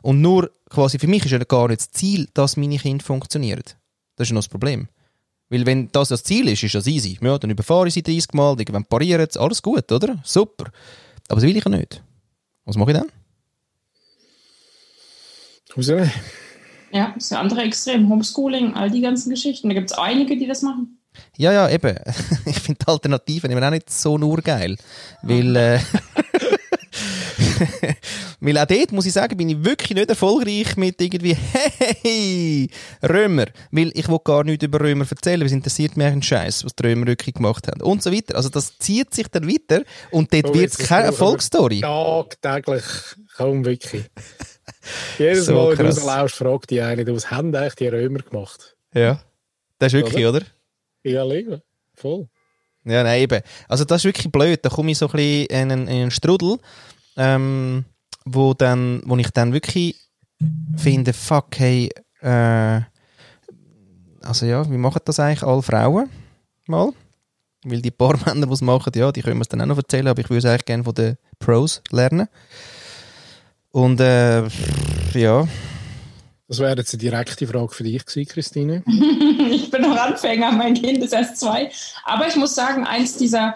Und 0.01 0.21
nur, 0.21 0.49
quasi 0.69 0.97
für 0.97 1.07
mich 1.07 1.23
ist 1.25 1.31
ja 1.31 1.37
gar 1.39 1.67
nicht 1.67 1.81
das 1.81 1.91
Ziel, 1.91 2.27
dass 2.33 2.57
meine 2.57 2.77
Kinder 2.77 3.03
funktionieren. 3.03 3.63
Das 4.15 4.25
ist 4.25 4.29
ja 4.29 4.33
noch 4.33 4.41
das 4.41 4.49
Problem. 4.49 4.87
Weil 5.49 5.65
wenn 5.65 5.89
das 5.91 6.09
das 6.09 6.23
Ziel 6.23 6.47
ist, 6.47 6.63
ist 6.63 6.73
das 6.73 6.87
easy. 6.87 7.19
Ja, 7.21 7.37
dann 7.37 7.49
überfahre 7.51 7.87
ich 7.87 7.93
sie 7.93 8.01
30 8.01 8.33
Mal, 8.33 8.57
irgendwann 8.57 8.85
parieren 8.85 9.27
sie, 9.29 9.39
alles 9.39 9.61
gut, 9.61 9.91
oder? 9.91 10.17
Super. 10.23 10.71
Aber 11.27 11.39
das 11.39 11.43
will 11.43 11.55
ich 11.55 11.63
ja 11.63 11.69
nicht. 11.69 12.01
Was 12.65 12.77
mache 12.77 12.91
ich 12.91 12.97
dann? 12.97 13.11
Rausnehmen. 15.75 16.11
Ja, 16.93 17.11
das 17.15 17.25
ist 17.25 17.33
ein 17.33 17.39
andere 17.39 17.61
Extrem. 17.61 18.09
Homeschooling, 18.09 18.73
all 18.73 18.91
die 18.91 19.01
ganzen 19.01 19.29
Geschichten. 19.29 19.69
Da 19.69 19.75
gibt 19.75 19.91
es 19.91 19.97
einige, 19.97 20.37
die 20.37 20.47
das 20.47 20.61
machen. 20.61 20.97
Ja, 21.37 21.51
ja, 21.51 21.69
eben. 21.69 21.95
Ich 22.45 22.59
finde 22.59 22.87
Alternativen 22.87 23.51
immer 23.51 23.65
auch 23.65 23.71
nicht 23.71 23.89
so 23.89 24.17
nur 24.17 24.41
geil. 24.41 24.77
Weil, 25.21 25.55
äh, 25.55 25.79
weil 28.39 28.57
auch 28.57 28.65
dort, 28.65 28.91
muss 28.91 29.05
ich 29.05 29.13
sagen, 29.13 29.37
bin 29.37 29.49
ich 29.49 29.63
wirklich 29.63 29.95
nicht 29.95 30.09
erfolgreich 30.09 30.75
mit 30.77 31.01
irgendwie, 31.01 31.35
hey, 32.03 32.69
Römer. 33.03 33.45
Weil 33.71 33.91
ich 33.93 34.07
will 34.07 34.19
gar 34.23 34.43
nichts 34.43 34.65
über 34.65 34.79
Römer 34.79 35.05
erzählen, 35.09 35.41
es 35.45 35.51
interessiert 35.51 35.97
mich 35.97 36.07
ein 36.07 36.21
Scheiß, 36.21 36.65
was 36.65 36.75
die 36.75 36.87
Römer 36.87 37.07
wirklich 37.07 37.35
gemacht 37.35 37.67
haben. 37.67 37.81
Und 37.81 38.03
so 38.03 38.11
weiter. 38.11 38.35
Also 38.35 38.49
das 38.49 38.77
zieht 38.79 39.13
sich 39.13 39.27
dann 39.27 39.47
weiter 39.47 39.83
und 40.11 40.33
dort 40.33 40.49
oh, 40.49 40.53
wird 40.53 40.71
es 40.71 40.77
keine 40.77 41.05
Erfolgsstory. 41.05 41.81
Tagtäglich, 41.81 42.83
kaum 43.35 43.65
wirklich. 43.65 44.05
Jedes 45.17 45.45
so 45.45 45.53
Mal, 45.53 45.77
wenn 45.77 45.85
du 45.85 45.91
rauslaufst, 45.91 46.35
fragt 46.35 46.69
die 46.69 46.81
eine, 46.81 47.05
was 47.07 47.29
haben 47.31 47.55
eigentlich 47.55 47.75
die 47.75 47.87
Römer 47.87 48.19
gemacht? 48.19 48.75
Ja. 48.93 49.21
Das 49.79 49.93
ist 49.93 49.99
wirklich, 49.99 50.25
oder? 50.25 50.37
oder? 50.37 50.45
Ja, 51.03 51.23
leben. 51.23 51.61
Voll. 51.95 52.27
Ja, 52.83 53.03
nein, 53.03 53.21
eben. 53.21 53.41
Also 53.67 53.85
das 53.85 54.01
ist 54.01 54.05
wirklich 54.05 54.31
blöd. 54.31 54.59
Da 54.63 54.69
komme 54.69 54.91
ich 54.91 54.97
so 54.97 55.07
ein 55.07 55.11
bisschen 55.11 55.45
in 55.45 55.71
einen, 55.71 55.87
in 55.87 56.01
einen 56.01 56.11
Strudel, 56.11 56.57
ähm, 57.17 57.85
wo, 58.25 58.53
dann, 58.53 59.01
wo 59.05 59.17
ich 59.17 59.29
dann 59.31 59.53
wirklich 59.53 59.95
finde, 60.77 61.13
fuck, 61.13 61.47
hey, 61.57 61.89
äh, 62.21 62.81
also 64.21 64.45
ja, 64.45 64.69
wie 64.69 64.77
machen 64.77 65.01
das 65.05 65.19
eigentlich 65.19 65.43
alle 65.43 65.61
Frauen 65.61 66.09
mal? 66.67 66.93
Weil 67.63 67.81
die 67.81 67.91
paar 67.91 68.17
Männer, 68.25 68.47
die 68.47 68.53
es 68.53 68.61
machen, 68.61 68.93
ja, 68.95 69.11
die 69.11 69.21
können 69.21 69.37
wir 69.37 69.41
es 69.41 69.49
dann 69.49 69.61
auch 69.61 69.67
noch 69.67 69.77
erzählen, 69.77 70.07
aber 70.07 70.21
ich 70.21 70.29
würde 70.29 70.39
es 70.39 70.45
eigentlich 70.45 70.65
gerne 70.65 70.83
von 70.83 70.95
den 70.95 71.17
Pros 71.39 71.81
lernen. 71.91 72.27
Und 73.71 73.99
äh, 73.99 74.47
ja. 75.13 75.47
Das 76.47 76.59
wäre 76.59 76.75
jetzt 76.75 76.93
eine 76.93 76.99
direkte 76.99 77.47
Frage 77.47 77.73
für 77.73 77.83
dich 77.83 78.05
gewesen, 78.05 78.27
Christine. 78.27 78.83
ich 79.51 79.71
bin 79.71 79.81
noch 79.81 79.97
Anfänger, 79.97 80.51
mein 80.51 80.73
Kind 80.73 81.01
ist 81.03 81.13
erst 81.13 81.39
zwei. 81.39 81.71
Aber 82.03 82.27
ich 82.27 82.35
muss 82.35 82.53
sagen, 82.53 82.85
eins 82.85 83.15
dieser 83.15 83.55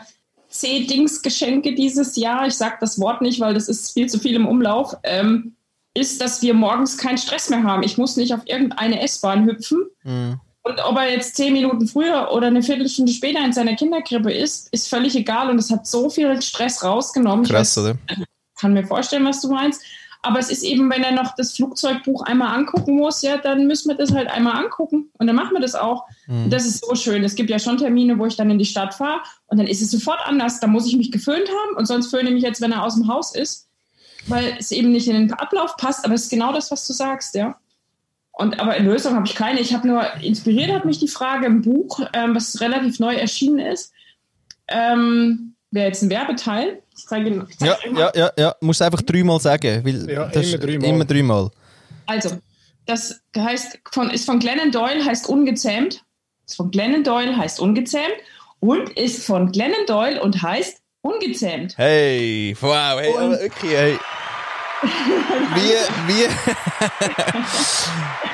C-Dings-Geschenke 0.59 1.75
dieses 1.75 2.15
Jahr, 2.15 2.47
ich 2.47 2.55
sage 2.55 2.77
das 2.79 2.99
Wort 2.99 3.21
nicht, 3.21 3.39
weil 3.39 3.53
das 3.53 3.67
ist 3.67 3.91
viel 3.91 4.07
zu 4.07 4.19
viel 4.19 4.35
im 4.35 4.47
Umlauf, 4.47 4.95
ähm, 5.03 5.55
ist, 5.93 6.21
dass 6.21 6.41
wir 6.41 6.53
morgens 6.53 6.97
keinen 6.97 7.17
Stress 7.17 7.49
mehr 7.49 7.63
haben. 7.63 7.83
Ich 7.83 7.97
muss 7.97 8.17
nicht 8.17 8.33
auf 8.33 8.41
irgendeine 8.45 9.01
S-Bahn 9.01 9.45
hüpfen. 9.45 9.85
Mhm. 10.03 10.39
Und 10.63 10.83
ob 10.83 10.97
er 10.97 11.11
jetzt 11.11 11.35
zehn 11.35 11.53
Minuten 11.53 11.87
früher 11.87 12.31
oder 12.31 12.47
eine 12.47 12.63
Viertelstunde 12.63 13.11
später 13.11 13.45
in 13.45 13.53
seiner 13.53 13.75
Kinderkrippe 13.75 14.33
ist, 14.33 14.67
ist 14.73 14.89
völlig 14.89 15.15
egal 15.15 15.49
und 15.51 15.59
es 15.59 15.69
hat 15.69 15.85
so 15.85 16.09
viel 16.09 16.41
Stress 16.41 16.83
rausgenommen. 16.83 17.45
Krass, 17.45 17.77
oder? 17.77 17.95
kann 18.59 18.73
mir 18.73 18.85
vorstellen, 18.85 19.25
was 19.25 19.41
du 19.41 19.49
meinst. 19.49 19.83
Aber 20.25 20.39
es 20.39 20.49
ist 20.49 20.63
eben, 20.63 20.89
wenn 20.89 21.03
er 21.03 21.11
noch 21.11 21.35
das 21.35 21.53
Flugzeugbuch 21.53 22.23
einmal 22.23 22.55
angucken 22.55 22.95
muss, 22.95 23.21
ja, 23.21 23.37
dann 23.37 23.67
müssen 23.67 23.89
wir 23.89 23.95
das 23.95 24.11
halt 24.11 24.27
einmal 24.29 24.55
angucken 24.55 25.11
und 25.19 25.27
dann 25.27 25.35
machen 25.35 25.53
wir 25.53 25.61
das 25.61 25.75
auch. 25.75 26.05
Mhm. 26.27 26.49
Das 26.49 26.65
ist 26.65 26.83
so 26.83 26.95
schön. 26.95 27.23
Es 27.23 27.35
gibt 27.35 27.49
ja 27.51 27.59
schon 27.59 27.77
Termine, 27.77 28.17
wo 28.17 28.25
ich 28.25 28.35
dann 28.35 28.49
in 28.49 28.57
die 28.57 28.65
Stadt 28.65 28.95
fahre 28.95 29.21
und 29.47 29.59
dann 29.59 29.67
ist 29.67 29.81
es 29.81 29.91
sofort 29.91 30.19
anders. 30.25 30.59
Da 30.59 30.67
muss 30.67 30.87
ich 30.87 30.97
mich 30.97 31.11
geföhnt 31.11 31.47
haben 31.47 31.77
und 31.77 31.85
sonst 31.85 32.07
föhne 32.07 32.29
ich 32.29 32.33
mich 32.33 32.43
jetzt, 32.43 32.59
wenn 32.61 32.71
er 32.71 32.83
aus 32.83 32.95
dem 32.95 33.07
Haus 33.07 33.35
ist, 33.35 33.67
weil 34.27 34.55
es 34.57 34.71
eben 34.71 34.91
nicht 34.91 35.07
in 35.07 35.13
den 35.13 35.33
Ablauf 35.33 35.77
passt. 35.77 36.03
Aber 36.05 36.15
es 36.15 36.23
ist 36.23 36.31
genau 36.31 36.51
das, 36.51 36.71
was 36.71 36.87
du 36.87 36.93
sagst, 36.93 37.35
ja. 37.35 37.57
Und 38.31 38.59
aber 38.59 38.79
Lösung 38.79 39.13
habe 39.15 39.27
ich 39.27 39.35
keine. 39.35 39.59
Ich 39.59 39.73
habe 39.73 39.87
nur 39.87 40.03
inspiriert 40.21 40.71
hat 40.71 40.85
mich 40.85 40.99
die 40.99 41.07
Frage 41.07 41.45
im 41.45 41.61
Buch, 41.61 42.01
ähm, 42.13 42.35
was 42.35 42.59
relativ 42.59 42.99
neu 42.99 43.15
erschienen 43.15 43.59
ist. 43.59 43.93
Ähm, 44.67 45.53
Wäre 45.71 45.87
jetzt 45.87 46.01
ein 46.01 46.09
Werbeteil. 46.09 46.81
Ich 46.97 47.05
zeige, 47.05 47.45
ich 47.49 47.57
zeige 47.57 47.71
ja, 47.93 47.97
ja, 47.97 48.11
ja, 48.15 48.31
ja. 48.37 48.55
Musst 48.61 48.81
einfach 48.81 49.01
dreimal 49.01 49.39
sagen. 49.39 49.83
Weil 49.83 50.09
ja, 50.09 50.27
das 50.27 50.47
immer 50.47 50.57
dreimal. 50.57 50.89
Immer 50.89 51.05
dreimal. 51.05 51.51
Also, 52.05 52.37
das 52.85 53.21
heißt, 53.35 53.79
von, 53.91 54.09
ist 54.09 54.25
von 54.25 54.39
Glennon 54.39 54.71
Doyle, 54.71 55.03
heißt 55.03 55.27
ungezähmt. 55.27 56.03
Ist 56.47 56.55
von 56.55 56.71
Glennon 56.71 57.03
Doyle, 57.03 57.35
heißt 57.35 57.59
ungezähmt. 57.59 58.15
Und 58.59 58.89
ist 58.91 59.25
von 59.25 59.51
Glennon 59.51 59.85
Doyle 59.87 60.21
und 60.21 60.41
heißt 60.41 60.77
ungezähmt. 61.01 61.77
Hey, 61.77 62.55
wow, 62.61 62.99
hey, 62.99 63.13
aber 63.15 63.33
okay, 63.35 63.75
hey. 63.77 63.99
wie, 65.55 66.13
wie. 66.13 66.27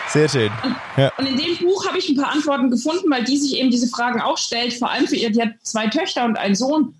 Sehr 0.10 0.28
schön. 0.30 0.52
Ja. 0.98 1.12
Und 1.18 1.26
in 1.26 1.38
dem 1.38 1.58
Buch 1.58 1.88
habe 1.88 1.98
ich 1.98 2.10
ein 2.10 2.18
paar 2.18 2.32
Antworten 2.32 2.70
gefunden, 2.70 3.10
weil 3.10 3.24
die 3.24 3.38
sich 3.38 3.58
eben 3.58 3.72
diese 3.72 3.88
Fragen 3.88 4.22
auch 4.22 4.38
stellt, 4.38 4.74
vor 4.74 4.90
allem 4.92 5.08
für 5.08 5.16
ihr, 5.16 5.32
die 5.32 5.42
hat 5.42 5.54
zwei 5.64 5.88
Töchter 5.88 6.26
und 6.26 6.38
einen 6.38 6.56
Sohn. 6.56 6.96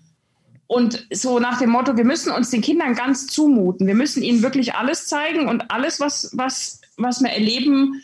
Und 0.72 1.06
so 1.12 1.38
nach 1.38 1.58
dem 1.58 1.68
Motto, 1.68 1.98
wir 1.98 2.04
müssen 2.06 2.32
uns 2.32 2.48
den 2.48 2.62
Kindern 2.62 2.94
ganz 2.94 3.26
zumuten. 3.26 3.86
Wir 3.86 3.94
müssen 3.94 4.22
ihnen 4.22 4.42
wirklich 4.42 4.74
alles 4.74 5.06
zeigen 5.06 5.46
und 5.46 5.70
alles, 5.70 6.00
was, 6.00 6.30
was, 6.32 6.80
was 6.96 7.20
wir 7.20 7.28
erleben, 7.28 8.02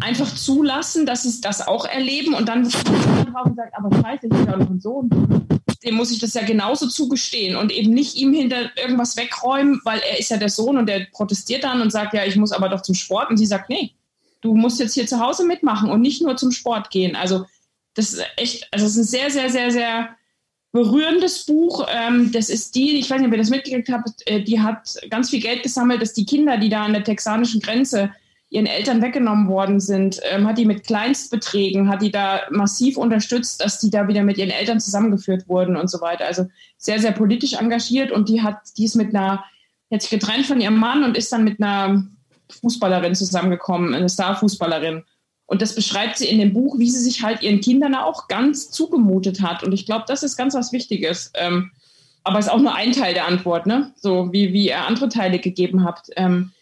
einfach 0.00 0.34
zulassen, 0.34 1.06
dass 1.06 1.22
sie 1.22 1.40
das 1.40 1.68
auch 1.68 1.84
erleben. 1.84 2.34
Und 2.34 2.48
dann 2.48 2.64
drauf 2.64 3.46
und 3.46 3.54
sagt, 3.54 3.72
aber 3.78 4.02
scheiße, 4.02 4.26
ich 4.26 4.48
habe 4.48 4.66
einen 4.66 4.80
Sohn. 4.80 5.08
Dem 5.84 5.94
muss 5.94 6.10
ich 6.10 6.18
das 6.18 6.34
ja 6.34 6.44
genauso 6.44 6.88
zugestehen 6.88 7.54
und 7.54 7.70
eben 7.70 7.94
nicht 7.94 8.16
ihm 8.16 8.32
hinter 8.32 8.76
irgendwas 8.76 9.16
wegräumen, 9.16 9.80
weil 9.84 10.00
er 10.00 10.18
ist 10.18 10.32
ja 10.32 10.38
der 10.38 10.48
Sohn 10.48 10.76
und 10.76 10.88
der 10.88 11.06
protestiert 11.12 11.62
dann 11.62 11.80
und 11.80 11.92
sagt, 11.92 12.14
ja, 12.14 12.24
ich 12.24 12.34
muss 12.34 12.50
aber 12.50 12.68
doch 12.68 12.82
zum 12.82 12.96
Sport. 12.96 13.30
Und 13.30 13.36
sie 13.36 13.46
sagt, 13.46 13.70
nee, 13.70 13.92
du 14.40 14.56
musst 14.56 14.80
jetzt 14.80 14.94
hier 14.94 15.06
zu 15.06 15.20
Hause 15.20 15.46
mitmachen 15.46 15.88
und 15.88 16.00
nicht 16.00 16.20
nur 16.20 16.36
zum 16.36 16.50
Sport 16.50 16.90
gehen. 16.90 17.14
Also 17.14 17.46
das 17.94 18.12
ist 18.12 18.24
echt, 18.36 18.66
also 18.72 18.86
es 18.86 18.96
ist 18.96 18.98
ein 18.98 19.04
sehr, 19.04 19.30
sehr, 19.30 19.50
sehr, 19.50 19.70
sehr 19.70 20.17
berührendes 20.72 21.46
Buch. 21.46 21.86
Ähm, 21.90 22.30
das 22.32 22.50
ist 22.50 22.74
die, 22.74 22.98
ich 22.98 23.10
weiß 23.10 23.18
nicht, 23.18 23.28
ob 23.28 23.32
ihr 23.32 23.38
das 23.38 23.50
mitgekriegt 23.50 23.88
habt, 23.90 24.26
äh, 24.26 24.42
die 24.42 24.60
hat 24.60 24.96
ganz 25.10 25.30
viel 25.30 25.40
Geld 25.40 25.62
gesammelt, 25.62 26.02
dass 26.02 26.12
die 26.12 26.26
Kinder, 26.26 26.58
die 26.58 26.68
da 26.68 26.82
an 26.84 26.92
der 26.92 27.04
texanischen 27.04 27.60
Grenze 27.60 28.10
ihren 28.50 28.66
Eltern 28.66 29.02
weggenommen 29.02 29.48
worden 29.48 29.78
sind, 29.78 30.20
ähm, 30.30 30.46
hat 30.46 30.56
die 30.56 30.64
mit 30.64 30.86
Kleinstbeträgen, 30.86 31.88
hat 31.88 32.00
die 32.00 32.10
da 32.10 32.42
massiv 32.50 32.96
unterstützt, 32.96 33.62
dass 33.62 33.78
die 33.78 33.90
da 33.90 34.08
wieder 34.08 34.22
mit 34.22 34.38
ihren 34.38 34.50
Eltern 34.50 34.80
zusammengeführt 34.80 35.48
wurden 35.48 35.76
und 35.76 35.90
so 35.90 36.00
weiter. 36.00 36.26
Also 36.26 36.46
sehr, 36.78 36.98
sehr 36.98 37.12
politisch 37.12 37.54
engagiert 37.54 38.10
und 38.10 38.28
die 38.28 38.42
hat, 38.42 38.56
die 38.78 38.84
ist 38.84 38.94
mit 38.94 39.14
einer, 39.14 39.44
hat 39.92 40.02
sich 40.02 40.10
getrennt 40.10 40.46
von 40.46 40.60
ihrem 40.60 40.78
Mann 40.78 41.04
und 41.04 41.16
ist 41.16 41.30
dann 41.32 41.44
mit 41.44 41.60
einer 41.62 42.06
Fußballerin 42.60 43.14
zusammengekommen, 43.14 43.94
eine 43.94 44.08
Starfußballerin. 44.08 45.04
Und 45.48 45.62
das 45.62 45.74
beschreibt 45.74 46.18
sie 46.18 46.28
in 46.28 46.38
dem 46.38 46.52
Buch, 46.52 46.78
wie 46.78 46.90
sie 46.90 47.00
sich 47.00 47.22
halt 47.22 47.42
ihren 47.42 47.62
Kindern 47.62 47.94
auch 47.94 48.28
ganz 48.28 48.70
zugemutet 48.70 49.40
hat. 49.40 49.64
Und 49.64 49.72
ich 49.72 49.86
glaube, 49.86 50.04
das 50.06 50.22
ist 50.22 50.36
ganz 50.36 50.54
was 50.54 50.72
Wichtiges. 50.72 51.32
Ähm, 51.34 51.70
aber 52.22 52.38
es 52.38 52.46
ist 52.46 52.52
auch 52.52 52.60
nur 52.60 52.74
ein 52.74 52.92
Teil 52.92 53.14
der 53.14 53.26
Antwort, 53.26 53.66
ne? 53.66 53.92
So 53.96 54.30
wie, 54.30 54.52
wie 54.52 54.66
ihr 54.66 54.84
andere 54.84 55.08
Teile 55.08 55.38
gegeben 55.38 55.84
habt. 55.84 56.10
Ähm, 56.16 56.52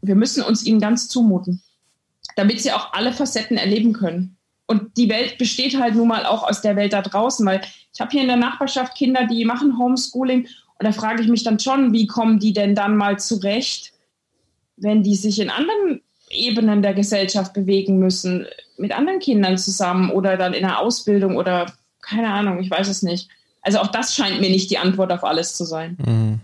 wir 0.00 0.14
müssen 0.14 0.42
uns 0.42 0.64
ihnen 0.64 0.80
ganz 0.80 1.08
zumuten, 1.08 1.62
damit 2.36 2.60
sie 2.62 2.72
auch 2.72 2.94
alle 2.94 3.12
Facetten 3.12 3.58
erleben 3.58 3.92
können. 3.92 4.38
Und 4.66 4.96
die 4.96 5.10
Welt 5.10 5.36
besteht 5.36 5.78
halt 5.78 5.94
nun 5.94 6.08
mal 6.08 6.24
auch 6.24 6.42
aus 6.42 6.62
der 6.62 6.76
Welt 6.76 6.94
da 6.94 7.02
draußen, 7.02 7.44
weil 7.44 7.60
ich 7.92 8.00
habe 8.00 8.10
hier 8.10 8.22
in 8.22 8.28
der 8.28 8.36
Nachbarschaft 8.36 8.96
Kinder, 8.96 9.26
die 9.26 9.44
machen 9.44 9.78
Homeschooling 9.78 10.48
und 10.80 10.86
da 10.86 10.92
frage 10.92 11.22
ich 11.22 11.28
mich 11.28 11.42
dann 11.42 11.58
schon, 11.58 11.92
wie 11.92 12.06
kommen 12.06 12.38
die 12.38 12.54
denn 12.54 12.74
dann 12.74 12.96
mal 12.96 13.18
zurecht, 13.18 13.92
wenn 14.78 15.02
die 15.02 15.14
sich 15.14 15.38
in 15.38 15.50
anderen 15.50 16.00
Ebenen 16.30 16.80
der 16.80 16.94
Gesellschaft 16.94 17.52
bewegen 17.52 17.98
müssen, 17.98 18.46
mit 18.78 18.96
anderen 18.96 19.18
Kindern 19.18 19.58
zusammen 19.58 20.10
oder 20.10 20.36
dann 20.36 20.54
in 20.54 20.62
der 20.62 20.78
Ausbildung 20.78 21.36
oder 21.36 21.72
keine 22.00 22.32
Ahnung, 22.32 22.60
ich 22.60 22.70
weiß 22.70 22.88
es 22.88 23.02
nicht. 23.02 23.28
Also 23.62 23.78
auch 23.78 23.88
das 23.88 24.14
scheint 24.14 24.40
mir 24.40 24.48
nicht 24.48 24.70
die 24.70 24.78
Antwort 24.78 25.12
auf 25.12 25.24
alles 25.24 25.54
zu 25.54 25.64
sein. 25.64 25.98
Mhm. 26.04 26.40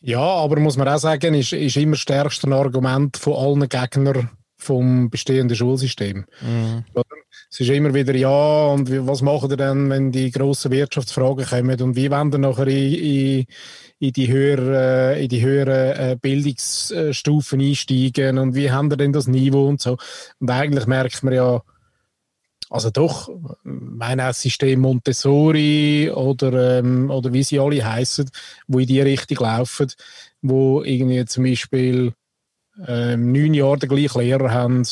Ja, 0.00 0.20
aber 0.20 0.60
muss 0.60 0.76
man 0.76 0.88
auch 0.88 0.98
sagen, 0.98 1.34
ist, 1.34 1.52
ist 1.52 1.76
immer 1.76 1.96
stärkste 1.96 2.48
Argument 2.52 3.16
von 3.16 3.34
allen 3.34 3.68
Gegnern 3.68 4.30
vom 4.56 5.10
bestehenden 5.10 5.56
Schulsystem. 5.56 6.24
Mhm. 6.40 6.84
Es 7.50 7.60
ist 7.60 7.68
immer 7.70 7.92
wieder, 7.92 8.14
ja, 8.14 8.66
und 8.66 8.88
was 9.06 9.22
machen 9.22 9.50
wir 9.50 9.56
denn, 9.56 9.90
wenn 9.90 10.12
die 10.12 10.30
grossen 10.30 10.70
Wirtschaftsfragen 10.70 11.46
kommen 11.46 11.80
und 11.80 11.96
wie 11.96 12.10
wir 12.10 12.24
nachher 12.24 12.66
in, 12.66 12.94
in 12.94 13.46
in 13.98 14.12
die 14.12 14.28
höheren, 14.28 14.74
äh, 14.74 15.22
in 15.22 15.28
die 15.28 15.42
höheren 15.42 15.96
äh, 15.96 16.16
Bildungsstufen 16.20 17.60
einsteigen 17.60 18.38
und 18.38 18.54
wie 18.54 18.70
haben 18.70 18.90
wir 18.90 18.96
denn 18.96 19.12
das 19.12 19.26
Niveau 19.26 19.66
und 19.66 19.80
so. 19.80 19.96
Und 20.38 20.50
eigentlich 20.50 20.86
merkt 20.86 21.22
man 21.22 21.34
ja, 21.34 21.62
also 22.68 22.90
doch, 22.90 23.30
mein 23.62 24.20
System 24.32 24.80
Montessori 24.80 26.10
oder, 26.10 26.78
ähm, 26.78 27.10
oder 27.10 27.32
wie 27.32 27.44
sie 27.44 27.60
alle 27.60 27.84
heißen, 27.84 28.28
wo 28.66 28.80
in 28.80 28.86
die 28.88 29.00
Richtung 29.00 29.38
laufen, 29.38 29.92
wo 30.42 30.82
irgendwie 30.82 31.24
zum 31.26 31.44
Beispiel 31.44 32.12
ähm, 32.86 33.32
neun 33.32 33.54
Jahre 33.54 33.78
den 33.78 33.88
gleichen 33.88 34.20
Lehrer 34.20 34.50
haben, 34.50 34.82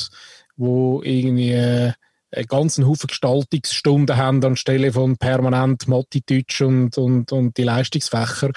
wo 0.56 1.02
irgendwie 1.02 1.52
äh, 1.52 1.92
ganzen 2.42 2.86
Haufen 2.86 3.06
Gestaltungsstunden 3.06 4.16
haben 4.16 4.44
anstelle 4.44 4.92
von 4.92 5.16
permanent 5.16 5.86
Mathe, 5.88 6.20
Deutsch 6.20 6.60
und, 6.60 6.98
und, 6.98 7.32
und 7.32 7.56
die 7.56 7.64
Leistungsfächer, 7.64 8.50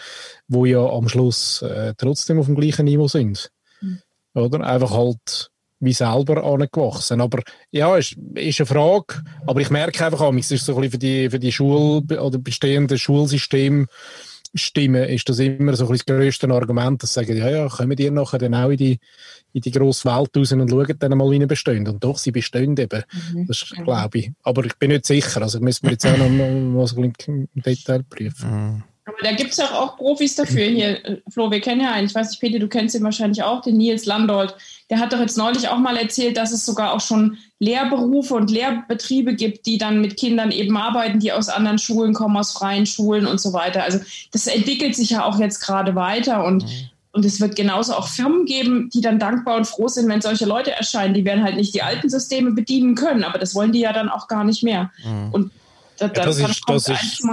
wo 0.48 0.66
ja 0.66 0.86
am 0.86 1.08
Schluss 1.08 1.62
äh, 1.62 1.94
trotzdem 1.98 2.40
auf 2.40 2.48
dem 2.48 2.56
gleichen 2.56 2.86
Niveau 2.86 3.08
sind. 3.08 3.52
Mhm. 3.82 4.02
Oder? 4.34 4.62
Einfach 4.62 4.92
halt 4.92 5.52
wie 5.80 5.94
selber 5.94 6.44
angewachsen. 6.44 7.22
Aber 7.22 7.42
ja, 7.72 7.96
ist, 7.98 8.18
ist 8.34 8.60
eine 8.60 8.66
Frage. 8.66 9.24
Aber 9.46 9.62
ich 9.62 9.70
merke 9.70 10.06
einfach, 10.06 10.34
es 10.34 10.52
ist 10.52 10.66
so 10.66 10.76
ein 10.76 10.82
bisschen 10.82 10.92
für 10.92 10.98
die, 10.98 11.30
für 11.30 11.40
die 11.40 11.52
Schul- 11.52 12.04
oder 12.12 12.38
bestehende 12.40 12.98
Schulsystem 12.98 13.88
Stimmen 14.58 15.04
ist 15.04 15.28
das 15.30 15.40
immer 15.40 15.76
so 15.76 15.88
ein 15.88 15.92
das 15.92 16.06
grösste 16.06 16.50
Argument, 16.50 17.02
dass 17.02 17.14
sie 17.14 17.22
sagen, 17.22 17.38
ja, 17.38 17.50
ja, 17.50 17.68
kommen 17.68 17.96
die 17.96 18.10
nachher 18.10 18.40
dann 18.40 18.56
auch 18.56 18.70
in 18.70 18.78
die, 18.78 19.00
in 19.54 19.62
die 19.62 19.72
grosse 19.72 20.06
Welt 20.06 20.36
raus 20.36 20.52
und 20.52 20.70
schauen 20.70 20.96
dann 21.00 21.18
mal, 21.18 21.30
wie 21.32 21.40
sie 21.40 21.46
bestehen. 21.46 21.88
Und 21.88 22.04
doch, 22.04 22.18
sie 22.18 22.32
bestehen 22.32 22.76
eben. 22.78 23.04
Mhm. 23.34 23.48
Das 23.48 23.66
glaube 23.84 24.18
ich. 24.20 24.32
Aber 24.44 24.66
ich 24.66 24.76
bin 24.76 24.92
nicht 24.92 25.06
sicher. 25.06 25.42
Also 25.42 25.60
müssen 25.60 25.84
wir 25.84 25.92
jetzt 25.92 26.06
auch 26.06 26.18
noch 26.18 26.30
mal 26.30 26.88
so 26.88 27.02
im 27.02 27.14
Detail 27.54 28.04
prüfen. 28.04 28.50
Mhm. 28.50 28.84
Aber 29.08 29.18
da 29.24 29.32
gibt 29.32 29.52
es 29.52 29.58
ja 29.58 29.72
auch 29.72 29.96
Profis 29.96 30.36
dafür 30.36 30.66
hier. 30.66 31.22
Flo, 31.30 31.50
wir 31.50 31.62
kennen 31.62 31.80
ja 31.80 31.94
einen, 31.94 32.08
ich 32.08 32.14
weiß 32.14 32.30
nicht, 32.30 32.42
Peter, 32.42 32.60
du 32.60 32.68
kennst 32.68 32.94
ihn 32.94 33.04
wahrscheinlich 33.04 33.42
auch, 33.42 33.62
den 33.62 33.78
Nils 33.78 34.06
Landolt. 34.06 34.54
Der 34.90 35.00
hat 35.00 35.14
doch 35.14 35.20
jetzt 35.20 35.38
neulich 35.38 35.70
auch 35.70 35.78
mal 35.78 35.96
erzählt, 35.96 36.36
dass 36.36 36.52
es 36.52 36.66
sogar 36.66 36.94
auch 36.94 37.00
schon 37.00 37.38
Lehrberufe 37.60 38.34
und 38.34 38.52
Lehrbetriebe 38.52 39.34
gibt, 39.34 39.66
die 39.66 39.78
dann 39.78 40.02
mit 40.02 40.18
Kindern 40.18 40.52
eben 40.52 40.76
arbeiten, 40.76 41.20
die 41.20 41.32
aus 41.32 41.48
anderen 41.48 41.80
Schulen 41.80 42.14
kommen, 42.14 42.36
aus 42.36 42.52
freien 42.52 42.86
Schulen 42.86 43.28
und 43.28 43.40
so 43.40 43.54
weiter. 43.54 43.84
Also 43.84 44.00
das 44.34 44.46
entwickelt 44.48 44.94
sich 44.94 45.12
ja 45.12 45.24
auch 45.24 45.40
jetzt 45.40 45.62
gerade 45.62 45.96
weiter 45.96 46.44
und 46.44 46.64
mhm. 46.64 46.70
Und 47.14 47.26
es 47.26 47.42
wird 47.42 47.56
genauso 47.56 47.96
auch 47.96 48.08
Firmen 48.08 48.46
geben, 48.46 48.92
die 48.94 49.02
dann 49.02 49.18
dankbar 49.18 49.58
und 49.58 49.66
froh 49.66 49.88
sind, 49.88 50.08
wenn 50.08 50.22
solche 50.22 50.46
Leute 50.46 50.74
erscheinen. 50.74 51.16
Die 51.16 51.26
werden 51.26 51.44
halt 51.44 51.56
nicht 51.56 51.74
die 51.74 51.82
alten 51.82 52.12
Systeme 52.12 52.52
bedienen 52.52 52.94
können, 52.94 53.24
aber 53.24 53.40
das 53.40 53.56
wollen 53.56 53.72
die 53.72 53.80
ja 53.80 53.92
dann 53.92 54.08
auch 54.08 54.28
gar 54.28 54.44
nicht 54.44 54.62
mehr. 54.62 54.92
Mhm. 55.04 55.32
Und 55.32 55.52
da, 55.98 56.10
da, 56.10 56.22
ja, 56.22 56.28
das 56.28 56.38
ist, 56.38 56.62
das 56.68 56.88
ist, 56.88 57.24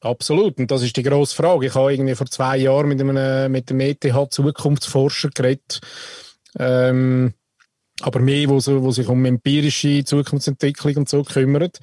Absolut, 0.00 0.58
und 0.58 0.70
das 0.70 0.82
ist 0.82 0.96
die 0.96 1.02
grosse 1.02 1.36
Frage. 1.36 1.66
Ich 1.66 1.74
habe 1.74 1.92
irgendwie 1.92 2.14
vor 2.14 2.26
zwei 2.26 2.56
Jahren 2.56 2.88
mit, 2.88 3.00
einem, 3.00 3.52
mit 3.52 3.68
dem 3.68 3.80
ETH 3.80 4.06
Zukunftsforscher 4.30 5.28
geredet, 5.28 5.80
ähm, 6.58 7.34
aber 8.00 8.20
mehr, 8.20 8.48
wo, 8.48 8.56
wo 8.56 8.90
sich 8.92 9.08
um 9.08 9.24
empirische 9.26 10.02
Zukunftsentwicklung 10.04 10.96
und 10.96 11.08
so 11.08 11.22
kümmert. 11.22 11.80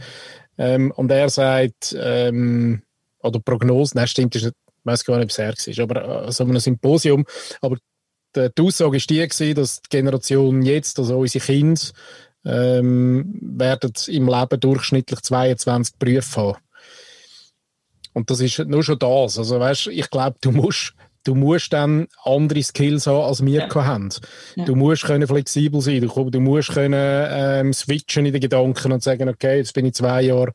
Ähm, 0.57 0.91
und 0.95 1.11
er 1.11 1.29
sagt, 1.29 1.95
ähm, 1.99 2.81
oder 3.21 3.39
Prognosen, 3.39 3.97
nein, 3.97 4.07
stimmt, 4.07 4.35
ich 4.35 4.49
weiß 4.83 5.05
gar 5.05 5.17
nicht, 5.17 5.25
ob 5.25 5.47
es 5.47 5.67
er 5.67 5.87
war, 5.89 5.97
aber 5.97 6.27
äh, 6.27 6.31
so 6.31 6.43
einem 6.43 6.59
Symposium. 6.59 7.23
Aber 7.61 7.77
die, 8.35 8.61
Aussage 8.61 8.97
war 8.97 9.27
die, 9.37 9.53
dass 9.53 9.81
die 9.81 9.89
Generation 9.89 10.63
jetzt, 10.63 10.97
also 10.97 11.19
unsere 11.19 11.45
Kinder, 11.45 11.81
ähm, 12.45 13.37
werden 13.41 13.91
im 14.07 14.27
Leben 14.27 14.59
durchschnittlich 14.59 15.21
22 15.21 15.95
Berufe 15.97 16.41
haben. 16.41 16.57
Und 18.17 18.31
das 18.31 18.41
ist 18.41 18.57
nur 18.65 18.81
schon 18.81 18.97
das. 18.97 19.37
Also 19.37 19.59
weißt, 19.59 19.87
ich 19.87 20.09
glaube, 20.09 20.37
du 20.41 20.51
musst 20.51 20.95
du 21.23 21.35
musst 21.35 21.71
dann 21.71 22.07
andere 22.23 22.63
Skills 22.63 23.05
haben, 23.05 23.25
als 23.25 23.45
wir 23.45 23.67
ja. 23.67 23.85
haben. 23.85 24.09
Ja. 24.55 24.65
Du 24.65 24.75
musst 24.75 25.03
können 25.03 25.27
flexibel 25.27 25.81
sein, 25.81 26.01
du, 26.01 26.29
du 26.31 26.39
musst 26.39 26.71
können 26.71 27.27
ähm, 27.29 27.73
switchen 27.73 28.25
in 28.25 28.33
den 28.33 28.41
Gedanken 28.41 28.91
und 28.91 29.03
sagen, 29.03 29.29
okay, 29.29 29.57
jetzt 29.57 29.75
bin 29.75 29.85
ich 29.85 29.93
zwei 29.93 30.23
Jahre, 30.23 30.51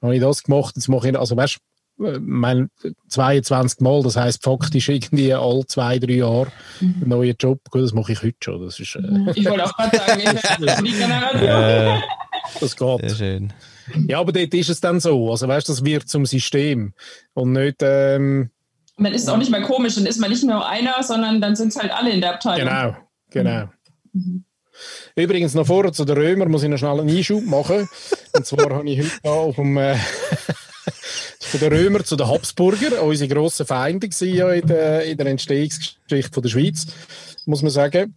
habe 0.00 0.14
ich 0.14 0.20
das 0.20 0.44
gemacht, 0.44 0.76
jetzt 0.76 0.88
mache 0.88 1.08
ich, 1.08 1.18
also 1.18 1.36
weißt 1.36 1.56
äh, 2.04 2.18
mein 2.20 2.68
22 3.08 3.80
Mal, 3.80 4.00
das 4.04 4.16
heißt 4.16 4.44
faktisch 4.44 4.88
irgendwie 4.88 5.34
alle 5.34 5.66
zwei, 5.66 5.98
drei 5.98 6.12
Jahre 6.12 6.52
mhm. 6.78 6.94
einen 7.00 7.08
neuen 7.08 7.34
Job. 7.36 7.58
Gut, 7.68 7.82
das 7.82 7.94
mache 7.94 8.12
ich 8.12 8.22
heute 8.22 8.36
schon. 8.44 8.64
Das 8.64 8.78
ist, 8.78 8.94
äh 8.94 9.32
ich 9.34 9.44
wollte 9.48 9.64
auch 9.64 9.76
gerade 9.76 9.96
sagen, 9.96 10.20
ich 10.20 11.42
äh, 11.42 12.00
das 12.60 12.76
geht. 12.76 13.10
Sehr 13.10 13.16
schön. 13.16 13.52
Ja, 14.08 14.20
aber 14.20 14.32
dort 14.32 14.54
ist 14.54 14.68
es 14.68 14.80
dann 14.80 15.00
so. 15.00 15.30
Also 15.30 15.48
weißt, 15.48 15.68
das 15.68 15.84
wird 15.84 16.08
zum 16.08 16.26
System 16.26 16.94
und 17.34 17.52
nicht. 17.52 17.76
Ähm, 17.80 18.50
dann 18.98 19.14
ist 19.14 19.22
es 19.22 19.28
auch 19.28 19.38
nicht 19.38 19.50
mehr 19.50 19.62
komisch, 19.62 19.94
dann 19.94 20.06
ist 20.06 20.20
man 20.20 20.30
nicht 20.30 20.44
nur 20.44 20.66
einer, 20.66 21.02
sondern 21.02 21.40
dann 21.40 21.56
sind 21.56 21.68
es 21.68 21.76
halt 21.76 21.92
alle 21.92 22.10
in 22.10 22.20
der 22.20 22.34
Abteilung. 22.34 22.68
Genau, 22.68 22.96
genau. 23.30 23.70
Mhm. 24.12 24.44
Übrigens 25.16 25.54
noch 25.54 25.66
vorher 25.66 25.92
zu 25.92 26.04
den 26.04 26.16
Römern 26.16 26.50
muss 26.50 26.62
ich 26.62 26.68
noch 26.68 26.78
schnell 26.78 27.00
einen 27.00 27.08
Einschub 27.08 27.44
machen. 27.44 27.88
Und 28.34 28.46
zwar 28.46 28.70
habe 28.70 28.88
ich 28.88 29.00
heute 29.00 29.30
auf 29.30 29.56
dem 29.56 29.76
äh, 29.76 29.96
von 31.40 31.60
den 31.60 31.72
Römern 31.72 32.04
zu 32.04 32.16
den 32.16 32.28
Habsburger, 32.28 33.02
unsere 33.02 33.32
grossen 33.34 33.66
Feinde 33.66 34.08
ja 34.20 34.50
in 34.52 34.66
der, 34.66 35.04
in 35.04 35.16
der 35.18 35.26
Entstehungsgeschichte 35.26 36.32
von 36.32 36.42
der 36.42 36.50
Schweiz, 36.50 36.86
muss 37.44 37.62
man 37.62 37.70
sagen. 37.70 38.14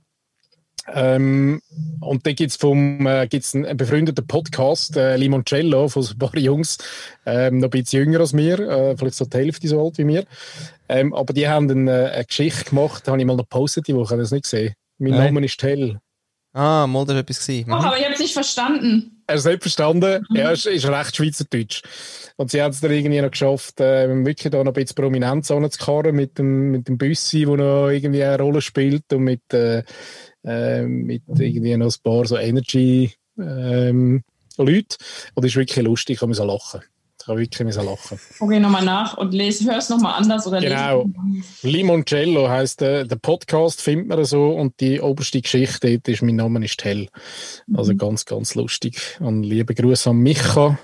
Ähm, 0.94 1.62
und 2.00 2.28
da 2.28 2.34
gibt 2.34 2.52
es 2.52 2.64
äh, 2.64 3.28
gibt's 3.28 3.56
einen 3.56 3.76
befreundeten 3.76 4.28
Podcast, 4.28 4.96
äh, 4.98 5.18
Limoncello, 5.18 5.90
von 5.90 6.06
ein 6.06 6.18
paar 6.18 6.38
Jungs, 6.38 6.78
ähm, 7.26 7.58
noch 7.60 7.68
ein 7.68 7.70
bisschen 7.72 8.04
jünger 8.04 8.20
als 8.20 8.34
mir, 8.34 8.60
äh, 8.60 8.98
vielleicht 8.98 9.16
so 9.16 9.26
die 9.26 9.38
Hälfte 9.38 9.68
so 9.68 9.84
alt 9.84 9.98
wie 9.98 10.04
mir. 10.04 10.26
Ähm, 10.88 11.14
aber 11.14 11.34
die 11.34 11.48
haben 11.48 11.70
eine, 11.70 12.12
eine 12.12 12.26
Geschichte 12.26 12.66
gemacht, 12.66 13.08
habe 13.08 13.20
ich 13.20 13.26
mal 13.26 13.36
noch 13.36 13.44
gepostet 13.44 13.88
die 13.88 13.96
Woche, 13.96 14.12
habe 14.12 14.22
das 14.22 14.32
nicht 14.32 14.44
gesehen. 14.44 14.74
Mein 15.00 15.12
Nein. 15.12 15.34
Name 15.34 15.46
ist 15.46 15.60
Tell. 15.60 16.00
Ah, 16.56 16.88
mal 16.88 17.06
da 17.06 17.20
etwas 17.20 17.40
gesehen. 17.40 17.68
Mhm. 17.68 17.74
Oh, 17.74 17.78
aber 17.78 17.98
ich 17.98 18.06
habe 18.06 18.14
es 18.14 18.20
nicht 18.22 18.34
verstanden. 18.34 19.24
Er 19.28 19.36
ist 19.36 19.46
nicht 19.46 19.62
verstanden. 19.62 20.26
Mhm. 20.30 20.36
Ja, 20.38 20.52
ist, 20.52 20.66
ist 20.66 20.88
recht 20.88 21.16
schweizerdeutsch. 21.16 21.82
Und 22.38 22.50
sie 22.50 22.62
haben 22.62 22.72
es 22.72 22.80
dann 22.80 22.92
irgendwie 22.92 23.20
noch 23.20 23.32
geschafft, 23.32 23.82
äh, 23.82 24.08
wirklich 24.24 24.52
da 24.52 24.64
noch 24.64 24.72
ein 24.72 24.74
bisschen 24.74 24.96
Prominenz 24.96 25.52
anzukarren 25.52 26.16
mit 26.16 26.38
dem, 26.38 26.72
mit 26.72 26.88
dem 26.88 26.98
Büssi, 26.98 27.46
der 27.46 27.58
noch 27.58 27.90
irgendwie 27.90 28.24
eine 28.24 28.40
Rolle 28.40 28.62
spielt 28.62 29.12
und 29.12 29.24
mit, 29.24 29.54
äh, 29.54 29.84
äh, 30.46 30.84
mit 30.84 31.24
irgendwie 31.28 31.76
noch 31.78 31.88
ein 31.88 32.04
paar 32.04 32.26
so 32.26 32.38
Energy, 32.38 33.14
ähm, 33.38 34.24
Leute. 34.58 34.98
Und 35.34 35.44
das 35.44 35.52
ist 35.52 35.56
wirklich 35.58 35.86
lustig, 35.86 36.16
ich 36.16 36.20
kann 36.20 36.30
mich 36.30 36.38
so 36.38 36.46
lachen. 36.46 36.82
Ich 37.20 37.26
kann 37.26 37.38
wirklich 37.38 37.74
so 37.74 37.82
lachen. 37.82 38.20
Okay, 38.40 38.60
nochmal 38.60 38.86
nach 38.86 39.18
und 39.18 39.34
lese, 39.34 39.66
hör 39.66 39.80
es 39.80 39.90
nochmal 39.90 40.14
anders 40.14 40.46
oder 40.46 40.62
Genau. 40.62 41.10
Limoncello 41.64 42.48
heisst 42.50 42.82
äh, 42.82 43.06
der 43.06 43.16
Podcast, 43.16 43.82
findet 43.82 44.08
man 44.08 44.24
so 44.26 44.50
und 44.50 44.80
die 44.80 45.02
oberste 45.02 45.42
Geschichte 45.42 45.90
dort 45.90 46.08
ist, 46.08 46.22
mein 46.22 46.36
Name 46.36 46.64
ist 46.64 46.84
Hell. 46.84 47.08
Also 47.74 47.94
mhm. 47.94 47.98
ganz, 47.98 48.26
ganz 48.26 48.56
lustig. 48.56 49.18
Und 49.20 49.44
liebe 49.44 49.74
Grüße 49.74 50.10
an 50.10 50.18
Micha, 50.18 50.78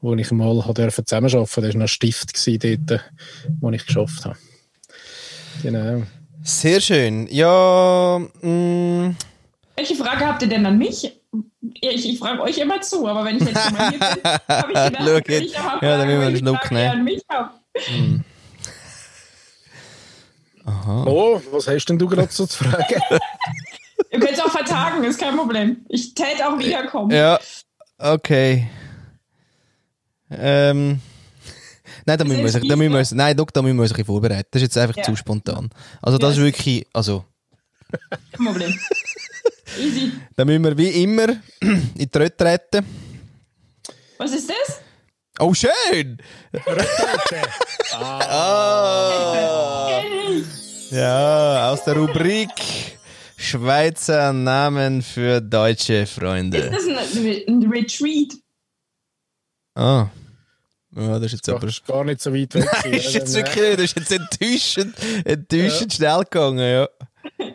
wo 0.00 0.14
ich 0.14 0.30
mal 0.32 0.54
zusammenarbeiten 0.54 0.82
durfte. 0.82 1.02
Der 1.02 1.22
war 1.22 1.74
noch 1.74 1.82
ein 1.82 1.88
Stift 1.88 2.32
dort, 2.64 3.00
wo 3.60 3.70
ich 3.70 3.86
geschafft 3.86 4.24
habe. 4.24 4.36
Genau. 5.62 6.02
Sehr 6.46 6.78
schön. 6.82 7.26
Ja, 7.30 8.20
mh. 8.42 8.48
Mm. 8.48 9.16
Welche 9.76 9.96
Frage 9.96 10.26
habt 10.26 10.42
ihr 10.42 10.48
denn 10.48 10.66
an 10.66 10.76
mich? 10.76 11.10
Ich, 11.80 12.08
ich 12.08 12.18
frage 12.18 12.42
euch 12.42 12.58
immer 12.58 12.82
zu, 12.82 13.08
aber 13.08 13.24
wenn 13.24 13.38
ich 13.38 13.48
jetzt 13.48 13.64
schon 13.64 13.72
mal 13.72 13.88
hier 13.90 13.98
bin, 13.98 14.24
habe 14.48 14.72
ich 14.72 14.84
gedacht, 14.84 15.08
Look 15.08 15.28
ich 15.30 15.52
ja, 15.52 15.60
fragen, 15.60 15.80
dann 15.80 16.06
müssen 16.06 16.20
wir 16.20 16.26
einen 16.26 16.36
Schluck 16.36 16.70
nehmen. 16.70 17.20
Hm. 17.76 18.24
Aha. 20.66 21.04
Oh, 21.06 21.40
was 21.50 21.66
hast 21.66 21.86
denn 21.86 21.98
du 21.98 22.06
gerade 22.06 22.30
so 22.30 22.46
zu 22.46 22.62
fragen? 22.62 23.00
Ihr 24.10 24.20
könnt 24.20 24.32
es 24.32 24.40
auch 24.40 24.50
vertagen, 24.50 25.02
ist 25.02 25.18
kein 25.18 25.36
Problem. 25.36 25.84
Ich 25.88 26.14
täte 26.14 26.46
auch 26.46 26.58
wiederkommen. 26.58 27.10
Ja, 27.10 27.40
okay. 27.98 28.68
Ähm. 30.30 31.00
Nein, 32.06 32.18
da 32.18 32.24
müssen, 32.24 32.42
wir 32.42 32.50
sich, 32.50 32.68
da 32.68 32.76
müssen 32.76 32.92
wir 32.92 32.98
uns, 32.98 33.12
nein, 33.12 33.36
da 33.36 33.62
müssen 33.62 33.76
wir 33.76 33.82
uns 33.82 33.90
ein 33.90 33.94
bisschen 33.94 34.04
vorbereiten. 34.04 34.48
Das 34.50 34.62
ist 34.62 34.66
jetzt 34.66 34.78
einfach 34.78 34.96
ja. 34.96 35.02
zu 35.04 35.16
spontan. 35.16 35.70
Also, 36.02 36.18
das 36.18 36.36
ja. 36.36 36.42
ist 36.42 36.44
wirklich, 36.44 36.86
also. 36.92 37.24
Kein 38.32 38.46
Problem. 38.46 38.74
Easy. 39.78 40.12
Dann 40.36 40.46
müssen 40.46 40.64
wir 40.64 40.76
wie 40.76 41.02
immer 41.02 41.28
in 41.60 41.92
die 41.96 42.18
Retrette. 42.18 42.84
Was 44.18 44.32
ist 44.32 44.48
das? 44.48 44.80
Oh, 45.38 45.52
schön! 45.52 46.18
Retrette! 46.52 47.48
ah. 47.92 50.00
Ja, 50.90 51.72
aus 51.72 51.82
der 51.84 51.96
Rubrik 51.96 52.50
Schweizer 53.36 54.32
Namen 54.32 55.02
für 55.02 55.40
deutsche 55.40 56.06
Freunde. 56.06 56.58
Ist 56.58 56.88
das 56.88 57.16
ein, 57.16 57.42
ein 57.48 57.70
Retreat? 57.70 58.32
Ah. 59.74 60.06
Ja, 60.96 61.18
das 61.18 61.32
ist 61.32 61.32
jetzt 61.32 61.48
aber... 61.48 61.66
Ist 61.66 61.86
gar 61.86 62.04
nicht 62.04 62.20
so 62.20 62.32
weit 62.32 62.54
weg. 62.54 62.68
Nein, 62.84 62.92
ist 62.92 63.14
jetzt 63.14 63.34
wirklich, 63.34 63.76
das 63.76 63.84
ist 63.84 63.96
jetzt 63.96 64.12
enttäuschend, 64.12 64.94
enttäuschend 65.24 65.92
ja. 65.92 65.96
schnell 65.96 66.24
gegangen, 66.24 66.58
ja. 66.58 66.88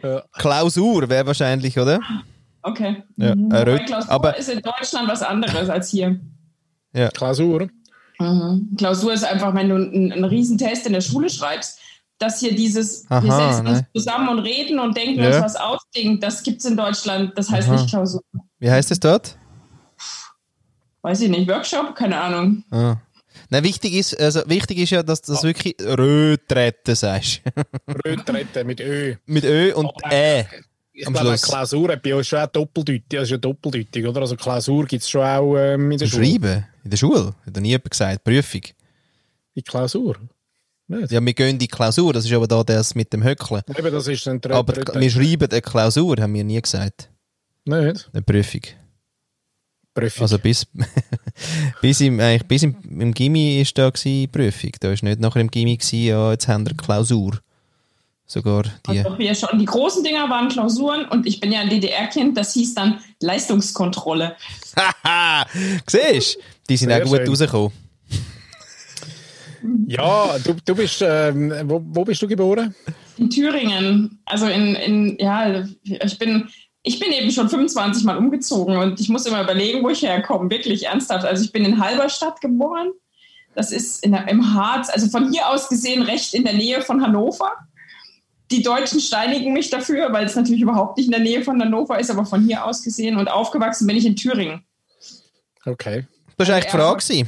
ja. 0.04 0.24
Klausur 0.34 1.10
wäre 1.10 1.26
wahrscheinlich, 1.28 1.78
oder? 1.78 2.00
Okay. 2.62 3.04
Ja, 3.16 3.36
mhm. 3.36 3.52
äh, 3.52 3.86
Klausur 3.86 4.12
aber 4.12 4.38
ist 4.38 4.50
in 4.50 4.62
Deutschland 4.62 5.08
was 5.08 5.22
anderes 5.22 5.70
als 5.70 5.90
hier. 5.90 6.20
Ja. 6.94 7.10
Klausur? 7.10 7.70
Mhm. 8.20 8.76
Klausur 8.78 9.14
ist 9.14 9.24
einfach, 9.24 9.56
wenn 9.56 9.70
du 9.70 9.76
einen, 9.76 10.12
einen 10.12 10.26
Riesentest 10.26 10.86
in 10.86 10.94
der 10.94 11.02
Schule 11.02 11.30
schreibst, 11.30 11.80
dass 12.18 12.42
hier 12.42 12.54
dieses, 12.54 13.10
Aha, 13.10 13.24
wir 13.24 13.32
setzen 13.32 13.68
uns 13.68 13.84
zusammen 13.96 14.28
und 14.28 14.40
reden 14.40 14.78
und 14.80 14.96
denken 14.98 15.22
ja. 15.22 15.28
uns 15.28 15.42
was 15.42 15.56
aus, 15.56 15.80
das 16.20 16.44
gibt 16.44 16.60
es 16.60 16.66
in 16.66 16.76
Deutschland, 16.76 17.38
das 17.38 17.50
heißt 17.50 17.70
Aha. 17.70 17.76
nicht 17.76 17.90
Klausur. 17.90 18.22
Wie 18.60 18.70
heißt 18.70 18.92
es 18.92 19.00
dort? 19.00 19.38
Weiß 21.02 21.22
ich 21.22 21.30
nicht, 21.30 21.50
Workshop? 21.50 21.96
Keine 21.96 22.20
Ahnung. 22.20 22.64
Ah. 22.72 22.98
Nein, 23.52 23.64
wichtig 23.64 23.94
ist, 23.94 24.20
also 24.20 24.42
wichtig 24.46 24.78
ist 24.78 24.92
ja, 24.92 25.02
dass 25.02 25.22
du 25.22 25.32
das 25.32 25.44
ah. 25.44 25.48
wirklich 25.48 25.76
Rötrette 25.82 26.96
sagst. 26.96 27.42
Rötrette 28.06 28.64
mit 28.64 28.80
Ö. 28.80 29.16
Mit 29.26 29.44
Ö 29.44 29.74
und 29.74 29.86
oh, 29.86 30.10
Ä. 30.12 30.46
Ich 31.00 31.08
am 31.08 31.14
glaube. 31.14 31.38
Klausur 31.38 31.96
bei 31.96 32.14
uns 32.14 32.28
schon 32.28 32.40
auch 32.40 32.48
doppeldeutig. 32.48 33.06
Das 33.10 33.24
ist 33.24 33.32
ja 33.32 33.38
doppeldeutig, 33.38 34.06
oder? 34.06 34.22
Also 34.22 34.36
Klausur 34.36 34.86
gibt 34.86 35.02
es 35.02 35.10
schon 35.10 35.24
auch 35.24 35.56
ähm, 35.58 35.92
in 35.92 35.98
der 35.98 36.08
Schule. 36.08 36.26
Schreiben? 36.26 36.68
In 36.84 36.90
der 36.90 36.98
Schule? 36.98 37.36
Hat 37.46 37.56
nie 37.56 37.70
jemand 37.70 37.90
gesagt. 37.90 38.24
Prüfung? 38.24 38.62
Die 39.56 39.62
Klausur? 39.62 40.18
Nicht. 40.88 41.12
Ja, 41.12 41.24
wir 41.24 41.34
gehen 41.34 41.50
in 41.52 41.60
die 41.60 41.68
Klausur. 41.68 42.12
Das 42.14 42.26
ist 42.26 42.34
aber 42.34 42.48
da 42.48 42.64
das 42.64 42.96
mit 42.96 43.14
dem 43.14 43.24
Höckeln. 43.24 43.62
Eben, 43.78 43.92
das 43.92 44.08
ist 44.08 44.28
ein 44.28 44.44
Aber 44.52 44.76
wir 44.76 45.10
schreiben 45.10 45.50
eine 45.50 45.62
Klausur, 45.62 46.18
haben 46.20 46.34
wir 46.34 46.44
nie 46.44 46.62
gesagt. 46.62 47.10
Nicht? 47.66 48.10
Eine 48.12 48.22
Prüfung. 48.22 48.62
Prüfung. 50.00 50.22
Also 50.24 50.40
bis, 50.40 50.66
bis, 51.82 52.02
im, 52.02 52.20
eigentlich 52.20 52.48
bis 52.48 52.64
im, 52.64 52.76
im 53.00 53.14
Gimmi 53.14 53.62
ist 53.62 53.78
da 53.78 53.90
gewesen, 53.90 54.32
Prüfung. 54.32 54.72
Da 54.80 54.90
war 54.90 54.98
nicht 55.02 55.20
nachher 55.20 55.42
im 55.42 55.52
Gimmi, 55.52 55.78
gewesen, 55.78 56.06
ja, 56.06 56.32
jetzt 56.32 56.48
haben 56.48 56.68
wir 56.68 56.76
Klausur. 56.76 57.40
Sogar 58.26 58.64
die. 58.88 59.00
Also 59.00 59.18
wir 59.18 59.34
schon. 59.34 59.58
Die 59.58 59.66
großen 59.66 60.04
Dinger 60.04 60.30
waren 60.30 60.50
Klausuren 60.50 61.06
und 61.06 61.26
ich 61.26 61.40
bin 61.40 61.52
ja 61.52 61.62
ein 61.62 61.70
DDR-Kind, 61.70 62.38
das 62.38 62.54
hieß 62.54 62.76
dann 62.76 63.00
Leistungskontrolle. 63.22 64.36
Haha, 64.76 65.48
siehst 65.88 66.36
du? 66.36 66.40
Die 66.70 66.78
sind 66.78 66.90
Sehr 66.90 67.04
auch 67.04 67.10
gut 67.10 67.18
schön. 67.18 67.28
rausgekommen. 67.28 67.72
Ja, 69.88 70.38
du, 70.44 70.56
du 70.64 70.76
bist, 70.76 71.02
ähm, 71.02 71.52
wo, 71.66 71.82
wo 71.84 72.06
bist 72.06 72.22
du 72.22 72.28
geboren? 72.28 72.74
In 73.18 73.30
Thüringen. 73.30 74.20
Also 74.26 74.46
in, 74.46 74.76
in, 74.76 75.18
ja, 75.20 75.66
ich 75.84 76.18
bin 76.20 76.48
ich 76.84 77.00
bin 77.00 77.12
eben 77.12 77.32
schon 77.32 77.50
25 77.50 78.04
Mal 78.04 78.18
umgezogen 78.18 78.78
und 78.78 79.00
ich 79.00 79.10
muss 79.10 79.26
immer 79.26 79.42
überlegen, 79.44 79.84
wo 79.84 79.90
ich 79.90 80.02
herkomme. 80.02 80.50
Wirklich 80.50 80.86
ernsthaft. 80.86 81.26
Also 81.26 81.44
ich 81.44 81.52
bin 81.52 81.66
in 81.66 81.84
Halberstadt 81.84 82.40
geboren. 82.42 82.92
Das 83.54 83.72
ist 83.72 84.06
der, 84.06 84.28
im 84.28 84.54
Harz, 84.54 84.90
also 84.90 85.08
von 85.08 85.32
hier 85.32 85.50
aus 85.50 85.68
gesehen 85.68 86.04
recht 86.04 86.34
in 86.34 86.44
der 86.46 86.54
Nähe 86.54 86.82
von 86.82 87.02
Hannover. 87.02 87.52
Die 88.52 88.64
Deutschen 88.64 89.00
steinigen 89.02 89.54
mich 89.54 89.70
dafür, 89.70 90.12
weil 90.14 90.26
es 90.26 90.36
natürlich 90.36 90.62
überhaupt 90.62 90.98
nicht 90.98 91.08
in 91.08 91.12
der 91.12 91.20
Nähe 91.20 91.44
von 91.44 91.62
Hannover 91.62 92.00
ist, 92.00 92.10
aber 92.10 92.26
von 92.26 92.44
hier 92.46 92.66
aus 92.66 92.84
gesehen 92.84 93.18
und 93.18 93.28
aufgewachsen 93.30 93.86
bin 93.86 93.98
ich 93.98 94.06
in 94.06 94.16
Thüringen. 94.16 94.64
Okay. 95.66 96.08
Das 96.38 96.48
war 96.48 96.56
eigentlich 96.56 96.72
die 96.72 96.78
Frage. 96.78 97.28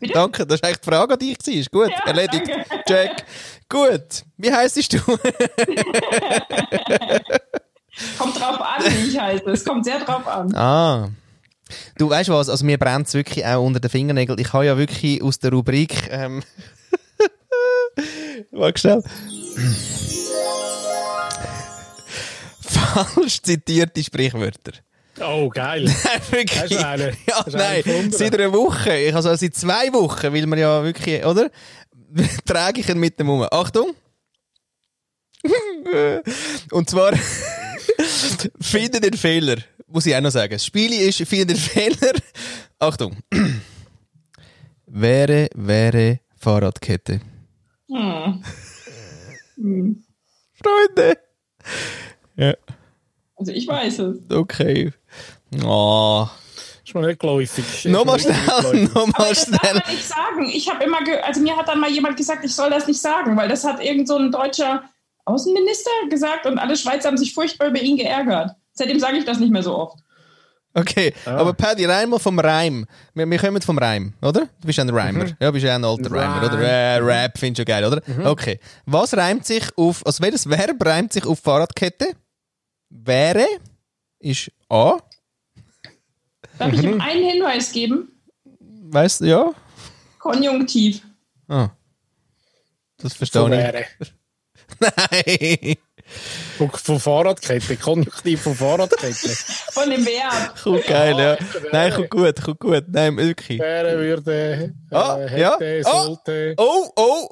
Bitte? 0.00 0.12
Danke, 0.12 0.46
das 0.46 0.60
war 0.60 0.68
eigentlich 0.68 0.80
die 0.80 0.90
Frage 0.90 1.12
an 1.14 1.18
dich. 1.18 1.38
Ist 1.46 1.70
gut, 1.70 1.90
ja, 1.90 2.06
erledigt. 2.06 2.48
Danke. 2.48 2.84
Jack. 2.88 3.24
Gut, 3.68 4.24
wie 4.36 4.52
heißt 4.52 4.92
du? 4.92 4.98
Kommt 8.18 8.38
drauf 8.38 8.60
an, 8.60 8.82
wie 8.84 9.08
ich 9.08 9.18
heiße. 9.18 9.50
Es 9.50 9.64
kommt 9.64 9.84
sehr 9.84 9.98
drauf 10.00 10.26
an. 10.26 10.54
Ah. 10.54 11.08
Du 11.96 12.08
weißt 12.08 12.30
was, 12.30 12.48
also 12.48 12.64
mir 12.64 12.78
brennt 12.78 13.08
es 13.08 13.14
wirklich 13.14 13.44
auch 13.44 13.64
unter 13.64 13.80
den 13.80 13.90
Fingernägeln. 13.90 14.38
Ich 14.38 14.52
habe 14.52 14.66
ja 14.66 14.78
wirklich 14.78 15.22
aus 15.22 15.38
der 15.38 15.52
Rubrik. 15.52 16.08
Ähm, 16.10 16.42
Warte 18.52 18.80
schnell. 18.80 19.02
Falsch 22.60 23.42
zitierte 23.42 24.02
Sprichwörter. 24.02 24.72
Oh, 25.20 25.48
geil. 25.48 25.84
Nein, 26.04 26.20
wirklich. 26.30 26.70
Ja, 26.70 26.96
nein, 26.96 28.12
seit 28.12 28.34
einer 28.34 28.52
Woche. 28.52 28.96
Ich 28.98 29.14
also 29.14 29.34
seit 29.34 29.54
zwei 29.54 29.92
Wochen, 29.92 30.32
weil 30.32 30.46
man 30.46 30.58
ja 30.58 30.82
wirklich, 30.84 31.24
oder? 31.24 31.50
Trage 32.46 32.80
ich 32.80 32.88
ihn 32.88 32.98
mit 32.98 33.18
dem 33.18 33.28
um. 33.28 33.46
Achtung. 33.50 33.94
Und 36.70 36.90
zwar, 36.90 37.12
finde 38.60 39.00
den 39.00 39.14
Fehler, 39.14 39.56
muss 39.86 40.06
ich 40.06 40.14
auch 40.14 40.20
noch 40.20 40.30
sagen. 40.30 40.52
Das 40.52 40.64
Spiel 40.64 40.92
ist, 40.92 41.18
finde 41.28 41.46
den 41.46 41.56
Fehler. 41.56 42.12
Achtung. 42.78 43.16
wäre, 44.86 45.48
wäre 45.54 46.20
Fahrradkette. 46.36 47.20
Hm. 47.90 48.42
Hm. 49.56 50.04
Freunde. 50.54 51.18
Ja, 52.36 52.54
Also 53.36 53.52
ich 53.52 53.66
weiß 53.66 53.98
es. 54.00 54.16
okay. 54.30 54.92
Oh. 55.64 56.26
Ist 56.84 56.94
mir 56.94 57.06
nicht 57.06 57.20
geläufig. 57.20 57.84
Nochmal 57.86 58.18
schnell, 58.18 58.34
nochmal 58.94 59.28
das 59.30 59.46
darf 59.46 59.60
schnell. 59.60 59.74
man 59.84 59.94
nicht 59.94 60.04
sagen. 60.08 60.48
Ich 60.52 60.70
habe 60.70 60.84
immer, 60.84 61.02
ge 61.04 61.18
also 61.20 61.40
mir 61.40 61.56
hat 61.56 61.68
dann 61.68 61.80
mal 61.80 61.90
jemand 61.90 62.16
gesagt, 62.16 62.44
ich 62.44 62.54
soll 62.54 62.70
das 62.70 62.86
nicht 62.86 63.00
sagen, 63.00 63.36
weil 63.36 63.48
das 63.48 63.64
hat 63.64 63.82
irgend 63.82 64.08
so 64.08 64.16
ein 64.16 64.30
deutscher 64.30 64.84
Außenminister 65.28 65.90
gesagt 66.10 66.46
und 66.46 66.58
alle 66.58 66.76
Schweizer 66.76 67.08
haben 67.08 67.16
sich 67.18 67.34
furchtbar 67.34 67.68
über 67.68 67.80
ihn 67.80 67.96
geärgert. 67.96 68.52
Seitdem 68.72 68.98
sage 69.00 69.18
ich 69.18 69.24
das 69.24 69.38
nicht 69.40 69.52
mehr 69.52 69.62
so 69.62 69.76
oft. 69.76 69.98
Okay, 70.74 71.12
aber 71.24 71.54
Paddy, 71.54 71.86
rein 71.86 72.08
mal 72.08 72.18
vom 72.20 72.38
Reim. 72.38 72.86
Wir, 73.14 73.28
wir 73.28 73.38
kommen 73.38 73.60
vom 73.62 73.78
Reim, 73.78 74.12
oder? 74.22 74.42
Du 74.60 74.66
bist 74.66 74.78
ein 74.78 74.88
Reimer. 74.90 75.26
Ja, 75.40 75.48
du 75.48 75.52
bist 75.52 75.64
ja 75.64 75.74
ein 75.74 75.84
alter 75.84 76.10
Reimer, 76.10 76.46
oder? 76.46 76.60
Äh, 76.60 76.96
Rap 76.98 77.36
findest 77.38 77.60
du 77.60 77.64
geil, 77.64 77.84
oder? 77.84 78.00
Okay. 78.24 78.60
Was 78.86 79.16
reimt 79.16 79.44
sich 79.44 79.64
auf, 79.76 80.06
also 80.06 80.22
welches 80.22 80.48
Verb 80.48 80.84
reimt 80.84 81.12
sich 81.12 81.26
auf 81.26 81.40
Fahrradkette? 81.40 82.12
Wäre 82.90 83.46
ist 84.20 84.52
A. 84.68 84.98
Darf 86.58 86.72
ich 86.72 86.82
ihm 86.82 87.00
einen 87.00 87.24
Hinweis 87.24 87.72
geben? 87.72 88.12
Weißt 88.90 89.22
du, 89.22 89.24
ja? 89.26 89.52
Konjunktiv. 90.18 91.02
Ah. 91.48 91.70
Das 92.98 93.12
So 93.12 93.18
verstehe 93.18 93.44
ich. 93.46 93.50
wäre. 93.50 93.84
Nein. 94.80 95.76
Von, 96.56 96.70
von 96.70 96.98
Fahrradkette, 97.00 97.76
Konjunktiv 97.76 98.40
von 98.40 98.54
Fahrradkette. 98.54 99.28
Von 99.72 99.90
dem 99.90 100.04
Verb. 100.06 100.56
Kommt 100.62 100.86
geil, 100.86 101.18
ja. 101.18 101.36
Nein, 101.70 101.92
kommt 101.92 102.10
gut, 102.10 102.42
kommt 102.42 102.60
gut. 102.60 102.84
Nein, 102.88 103.16
wirklich. 103.18 103.58
Wäre, 103.58 103.98
würde, 103.98 104.74
äh, 104.90 104.94
Ah, 104.94 105.18
ja. 105.36 105.58
hätte, 105.58 105.82
Ah. 105.86 106.02
sollte, 106.04 106.54
Oh, 106.56 106.90
oh! 106.96 107.28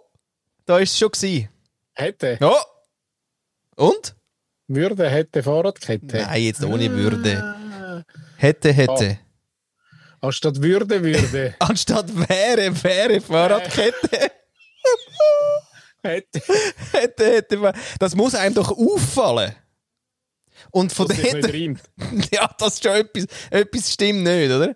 Da 0.67 0.79
ist 0.79 0.93
es 0.93 0.99
schon 0.99 1.11
gewesen. 1.11 1.49
hätte. 1.95 2.39
Oh! 2.43 2.55
Und? 3.77 4.15
Würde, 4.69 5.09
hätte, 5.09 5.43
Fahrradkette. 5.43 6.19
Nein, 6.19 6.43
jetzt 6.43 6.63
ohne 6.65 6.91
Würde. 6.91 7.55
Hätte, 8.37 8.73
hätte. 8.73 9.19
Anstatt 10.21 10.61
würde, 10.61 11.03
würde. 11.03 11.55
Anstatt 11.61 12.09
wäre, 12.29 12.83
wäre 12.83 13.21
Fahrradkette. 13.23 14.31
hätte. 16.15 16.43
hätte, 16.93 17.27
hätte. 17.27 17.73
Das 17.99 18.15
muss 18.15 18.35
einem 18.35 18.55
doch 18.55 18.71
auffallen. 18.77 19.55
Und 20.71 20.93
von 20.93 21.09
Das 21.09 21.19
dort. 21.19 21.53
Ja, 22.33 22.51
das 22.59 22.75
ist 22.75 22.83
schon 22.83 22.93
etwas. 22.93 23.27
Etwas 23.51 23.93
stimmt 23.93 24.23
nicht, 24.23 24.51
oder? 24.51 24.75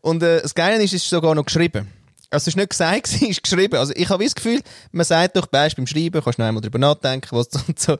Und 0.00 0.22
äh, 0.22 0.42
das 0.42 0.54
Geile 0.54 0.82
ist, 0.82 0.92
es 0.92 1.02
ist 1.02 1.10
sogar 1.10 1.34
noch 1.34 1.44
geschrieben. 1.44 1.88
Also 2.30 2.44
es 2.44 2.48
ist 2.48 2.56
nicht 2.56 2.70
gesagt, 2.70 3.06
es 3.12 3.22
ist 3.22 3.42
geschrieben. 3.42 3.76
Also 3.76 3.92
ich 3.96 4.08
habe 4.08 4.24
das 4.24 4.34
Gefühl, 4.34 4.60
man 4.92 5.04
sagt 5.04 5.36
doch, 5.36 5.46
weißt, 5.50 5.76
beim 5.76 5.86
Schreiben 5.86 6.22
kannst 6.22 6.38
du 6.38 6.42
noch 6.42 6.48
einmal 6.48 6.60
drüber 6.62 6.78
nachdenken, 6.78 7.28
was 7.36 7.48
und 7.66 7.78
so. 7.78 7.98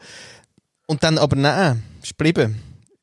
Und 0.87 1.03
dann 1.03 1.19
aber 1.19 1.37
nein, 1.37 1.83
es 2.01 2.11
ist 2.11 2.19
geblieben. 2.19 2.61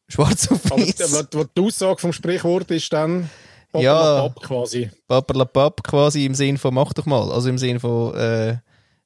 Schwarz 0.08 0.52
auf 0.52 0.66
Aber 0.72 0.82
weiß. 0.82 0.96
die, 0.96 1.38
die 1.38 1.44
die 1.56 1.62
Aussage 1.62 2.00
vom 2.00 2.14
Sprichwort 2.14 2.72
ist 2.72 2.92
dann 2.92 3.30
Ja. 3.76 4.26
Ab 4.26 4.40
quasi. 4.42 4.90
Paperlapap 5.08 5.84
quasi 5.84 6.26
im 6.26 6.34
Sinn 6.34 6.58
von 6.58 6.74
mach 6.74 6.94
doch 6.94 7.06
mal. 7.06 7.32
Also 7.32 7.50
im 7.50 7.60
Sinn 7.60 7.80
von, 7.80 8.16
äh, 8.16 8.58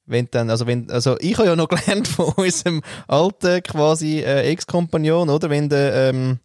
wenn 0.06 0.28
dann, 0.30 0.50
also 0.50 0.66
wenn, 0.66 0.90
also 0.90 1.16
ich 1.20 1.36
habe 1.38 1.48
ja 1.48 1.56
noch 1.56 1.68
gelernt 1.70 2.08
von 2.08 2.32
unserem 2.36 2.82
alten 3.08 3.62
quasi 3.62 4.20
äh, 4.20 4.50
Ex-Kompagnon, 4.50 5.30
oder? 5.30 5.50
Wenn 5.50 5.68
der 5.68 6.10
ähm, 6.10 6.38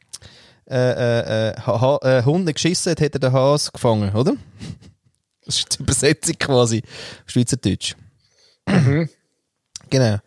äh, 0.70 0.76
äh, 0.76 1.50
äh, 1.50 2.20
äh, 2.20 2.24
Hund 2.26 2.46
nicht 2.46 2.56
geschissen 2.56 2.92
hat, 2.92 3.02
hat 3.02 3.14
er 3.14 3.20
den 3.20 3.34
Has 3.34 3.72
gefangen, 3.72 4.14
oder? 4.16 4.36
Das 5.46 5.58
ist 5.58 5.80
die 5.80 5.84
Übersetzung 5.84 6.36
quasi. 6.38 6.84
Schweizerdeutsch. 7.26 7.96
Genau. 9.90 10.20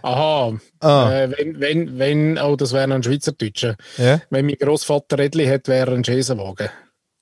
Aha. 0.00 0.58
Ah. 0.80 1.12
Äh, 1.12 1.30
wenn, 1.36 1.60
wenn, 1.60 1.98
wenn, 1.98 2.38
oh, 2.38 2.56
das 2.56 2.72
wäre 2.72 2.90
ein 2.94 3.02
Schweizerdeutscher. 3.02 3.76
Ja. 3.98 4.22
Wenn 4.30 4.46
mein 4.46 4.56
Großvater 4.56 5.18
Rädli 5.18 5.46
hat, 5.46 5.68
wäre 5.68 5.90
er 5.90 5.96
ein 5.96 6.04
Schäsenwagen. 6.04 6.70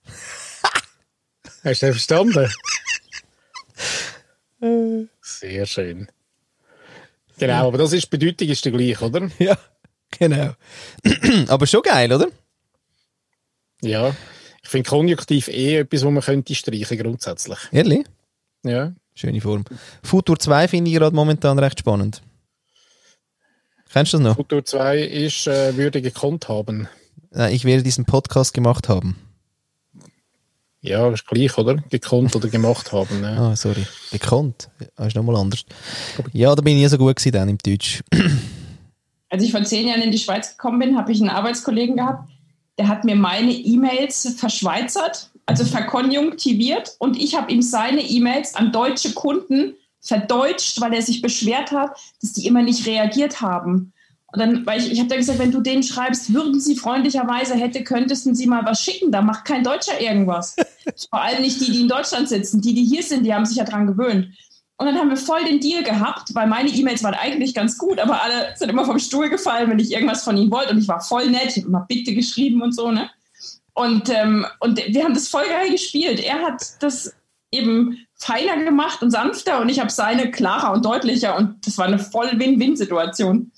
Hast 1.65 1.83
du 1.83 1.87
das 1.87 1.97
verstanden? 1.97 2.49
Sehr 5.25 5.65
schön. 5.65 6.07
Genau, 7.39 7.69
aber 7.69 7.79
das 7.79 7.95
ist, 7.95 8.05
die 8.05 8.19
Bedeutung 8.19 8.49
ist 8.49 8.63
die 8.63 8.71
gleiche, 8.71 9.05
oder? 9.07 9.31
Ja, 9.39 9.57
genau. 10.11 10.53
Aber 11.49 11.67
schon 11.67 11.83
geil, 11.83 12.13
oder? 12.13 12.29
Ja. 13.81 14.15
Ich 14.63 14.69
finde 14.69 14.89
Konjunktiv 14.89 15.49
eh 15.49 15.79
etwas, 15.79 16.05
wo 16.05 16.11
man 16.11 16.23
könnte 16.23 16.55
streichen 16.55 16.99
grundsätzlich. 16.99 17.59
Ehrlich? 17.73 18.07
Ja. 18.65 18.93
Schöne 19.15 19.41
Form. 19.41 19.65
Futur 20.03 20.39
2 20.39 20.69
finde 20.69 20.91
ich 20.91 20.97
gerade 20.97 21.17
momentan 21.17 21.59
recht 21.59 21.81
spannend. 21.81 22.23
Kennst 23.91 24.13
du 24.13 24.19
das 24.19 24.25
noch? 24.25 24.37
Futur 24.37 24.65
2 24.65 24.99
ist 24.99 25.47
äh, 25.47 25.75
würde 25.77 26.03
gekonnt 26.03 26.49
haben. 26.49 26.89
Ich 27.51 27.65
werde 27.65 27.83
diesen 27.83 28.05
Podcast 28.05 28.53
gemacht 28.53 28.89
haben. 28.91 29.17
Ja, 30.85 31.09
ist 31.09 31.27
gleich, 31.27 31.57
oder? 31.57 31.77
Gekonnt 31.89 32.37
oder 32.37 32.49
gemacht 32.49 32.93
haben. 32.93 33.23
Ne? 33.23 33.39
Ah, 33.39 33.57
sorry. 33.57 33.87
Gekonnt. 34.13 34.69
Das 34.97 35.09
ist 35.09 35.17
nochmal 35.17 35.37
anders. 35.37 35.65
Ja, 36.35 36.55
da 36.55 36.61
bin 36.61 36.77
ich 36.77 36.83
nie 36.83 36.89
so 36.89 36.99
gut 36.99 37.17
gewesen 37.17 37.33
dann 37.33 37.49
im 37.49 37.57
Deutsch. 37.57 38.03
Als 39.31 39.43
ich 39.43 39.51
vor 39.51 39.65
zehn 39.65 39.89
Jahren 39.89 40.03
in 40.03 40.11
die 40.11 40.19
Schweiz 40.19 40.51
gekommen 40.51 40.79
bin, 40.79 40.99
habe 40.99 41.11
ich 41.11 41.23
einen 41.23 41.31
Arbeitskollegen 41.31 41.97
gehabt, 41.97 42.29
der 42.77 42.89
hat 42.89 43.05
mir 43.05 43.17
meine 43.17 43.51
E-Mails 43.51 44.35
verschweizert, 44.37 45.31
also 45.47 45.65
verkonjunktiviert 45.65 46.97
und 46.99 47.17
ich 47.17 47.35
habe 47.35 47.51
ihm 47.51 47.63
seine 47.63 48.03
E-Mails 48.03 48.55
an 48.55 48.71
deutsche 48.71 49.15
Kunden 49.15 49.77
verdeutscht, 50.03 50.83
weil 50.83 50.93
er 50.93 51.03
sich 51.03 51.23
beschwert 51.23 51.73
hat, 51.73 51.97
dass 52.21 52.35
die 52.35 52.47
immer 52.47 52.63
nicht 52.63 52.87
reagiert 52.87 53.41
haben. 53.41 53.94
Und 54.35 54.41
dann, 54.41 54.67
weil 54.67 54.81
ich, 54.81 54.91
ich 54.91 54.99
habe 54.99 55.09
dann 55.09 55.19
gesagt, 55.19 55.39
wenn 55.39 55.53
du 55.53 55.61
denen 55.61 55.85
schreibst, 55.85 56.35
würden 56.35 56.59
sie 56.59 56.75
freundlicherweise 56.75 57.55
hätte, 57.55 57.85
könntest 57.85 58.25
sie 58.35 58.47
mal 58.49 58.65
was 58.65 58.83
schicken, 58.83 59.13
da 59.13 59.23
macht 59.23 59.45
kein 59.45 59.63
Deutscher 59.63 60.01
irgendwas. 60.01 60.57
Vor 61.11 61.23
allem 61.23 61.41
nicht 61.41 61.61
die, 61.61 61.71
die 61.71 61.83
in 61.83 61.89
Deutschland 61.89 62.29
sitzen. 62.29 62.61
Die, 62.61 62.75
die 62.75 62.83
hier 62.83 63.05
sind, 63.05 63.23
die 63.23 63.33
haben 63.33 63.47
sich 63.47 63.59
ja 63.59 63.65
dran 63.65 63.87
gewöhnt. 63.87 64.35
Und 64.77 64.87
dann 64.87 64.97
haben 64.97 65.11
wir 65.11 65.17
voll 65.17 65.45
den 65.45 65.61
Deal 65.61 65.85
gehabt, 65.85 66.35
weil 66.35 66.49
meine 66.49 66.69
E-Mails 66.69 67.05
waren 67.05 67.15
eigentlich 67.15 67.55
ganz 67.55 67.79
gut, 67.79 68.01
aber 68.01 68.25
alle 68.25 68.57
sind 68.57 68.71
immer 68.71 68.85
vom 68.85 68.99
Stuhl 68.99 69.31
gefallen, 69.31 69.71
wenn 69.71 69.79
ich 69.79 69.93
irgendwas 69.93 70.25
von 70.25 70.37
ihnen 70.37 70.51
wollte. 70.51 70.73
Und 70.73 70.79
ich 70.79 70.89
war 70.89 71.01
voll 71.01 71.31
nett, 71.31 71.51
ich 71.51 71.59
habe 71.59 71.69
immer 71.69 71.87
Bitte 71.89 72.13
geschrieben 72.13 72.61
und 72.61 72.73
so, 72.73 72.91
ne? 72.91 73.09
Und, 73.73 74.11
ähm, 74.11 74.47
und 74.59 74.79
wir 74.85 75.05
haben 75.05 75.15
das 75.15 75.29
voll 75.29 75.45
geil 75.47 75.71
gespielt. 75.71 76.19
Er 76.19 76.43
hat 76.43 76.61
das 76.81 77.15
eben 77.53 78.05
feiner 78.17 78.57
gemacht 78.65 79.01
und 79.01 79.13
sanfter 79.13 79.61
und 79.61 79.69
ich 79.69 79.79
habe 79.79 79.91
seine 79.91 80.33
klarer 80.33 80.73
und 80.73 80.85
deutlicher 80.85 81.37
und 81.37 81.65
das 81.67 81.79
war 81.79 81.87
eine 81.87 82.01
voll 82.01 82.31
Win-Win-Situation. 82.37 83.53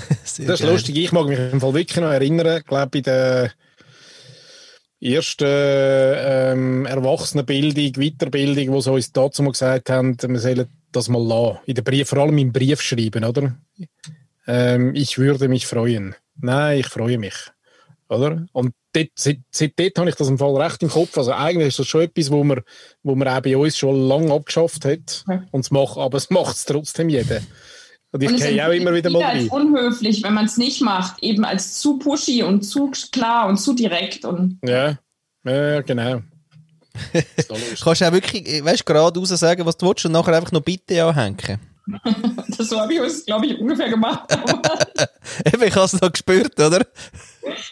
Sehr 0.24 0.46
Das 0.46 0.60
ist 0.60 0.66
geil. 0.66 0.72
lustig. 0.74 0.96
Ich 0.96 1.12
mag 1.12 1.26
mich 1.26 1.38
im 1.38 1.60
Fall 1.60 1.74
wirklich 1.74 1.96
noch 1.96 2.10
erinnern, 2.10 2.62
glaube 2.66 2.90
bei 2.90 3.00
der 3.00 3.52
ersten 5.00 5.44
ähm, 5.46 6.86
Erwachsenenbildung, 6.86 7.92
Weiterbildung, 8.02 8.74
wo 8.74 8.80
sie 8.80 8.92
uns 8.92 9.12
dazu 9.12 9.42
mal 9.42 9.52
gesagt 9.52 9.90
haben, 9.90 10.16
wir 10.20 10.38
sollen 10.40 10.66
das 10.92 11.08
mal 11.08 11.22
lassen. 11.22 11.58
In 11.66 11.74
den 11.74 11.84
Brief, 11.84 12.08
vor 12.08 12.18
allem 12.18 12.38
im 12.38 12.52
Brief 12.52 12.80
schreiben, 12.80 13.24
oder? 13.24 13.56
Ähm, 14.46 14.94
ich 14.94 15.18
würde 15.18 15.48
mich 15.48 15.66
freuen. 15.66 16.14
Nein, 16.40 16.80
ich 16.80 16.86
freue 16.86 17.18
mich. 17.18 17.34
Oder? 18.08 18.46
Und 18.52 18.72
dort, 18.92 19.08
seit, 19.16 19.38
seit 19.50 19.72
dort 19.78 19.98
habe 19.98 20.08
ich 20.08 20.14
das 20.14 20.28
im 20.28 20.38
Fall 20.38 20.56
recht 20.56 20.82
im 20.82 20.88
Kopf. 20.88 21.18
Also 21.18 21.32
eigentlich 21.32 21.68
ist 21.68 21.78
das 21.80 21.88
schon 21.88 22.02
etwas, 22.02 22.30
wo 22.30 22.44
man, 22.44 22.60
wo 23.02 23.14
man 23.14 23.28
auch 23.28 23.40
bei 23.40 23.56
uns 23.56 23.76
schon 23.76 24.08
lange 24.08 24.32
abgeschafft 24.32 24.84
hat. 24.84 25.24
Und 25.50 25.60
es 25.60 25.70
macht, 25.70 25.98
aber 25.98 26.16
es 26.16 26.30
macht 26.30 26.54
es 26.54 26.64
trotzdem 26.64 27.08
jeder. 27.08 27.40
Und 28.16 28.34
ich 28.34 28.40
es 28.42 28.48
gehe 28.48 28.66
auch 28.66 28.72
immer 28.72 28.94
wieder 28.94 29.10
mal 29.10 29.22
als 29.22 29.42
rein. 29.42 29.48
unhöflich, 29.48 30.22
wenn 30.22 30.34
man 30.34 30.46
es 30.46 30.56
nicht 30.56 30.80
macht, 30.80 31.22
eben 31.22 31.44
als 31.44 31.80
zu 31.80 31.98
pushy 31.98 32.42
und 32.42 32.62
zu 32.62 32.90
klar 33.12 33.48
und 33.48 33.58
zu 33.58 33.74
direkt. 33.74 34.24
Und 34.24 34.58
Ja, 34.64 34.98
ja 35.44 35.80
genau. 35.82 36.22
Kannst 37.12 38.00
du 38.00 38.06
auch 38.06 38.12
wirklich, 38.12 38.48
äh, 38.48 38.64
weißt 38.64 38.80
du, 38.80 38.84
geradeaus 38.84 39.28
sagen, 39.28 39.66
was 39.66 39.76
du 39.76 39.86
willst 39.86 40.06
und 40.06 40.12
nachher 40.12 40.34
einfach 40.34 40.52
noch 40.52 40.62
Bitte 40.62 41.04
anhängen. 41.04 41.58
das 42.58 42.68
so 42.68 42.80
habe 42.80 42.94
ich 42.94 43.00
es, 43.00 43.24
glaube 43.24 43.46
ich, 43.46 43.58
ungefähr 43.58 43.88
gemacht. 43.88 44.28
Eben, 45.44 45.62
ich 45.62 45.74
habe 45.74 45.84
es 45.84 46.00
noch 46.00 46.10
gespürt, 46.10 46.58
oder? 46.58 46.84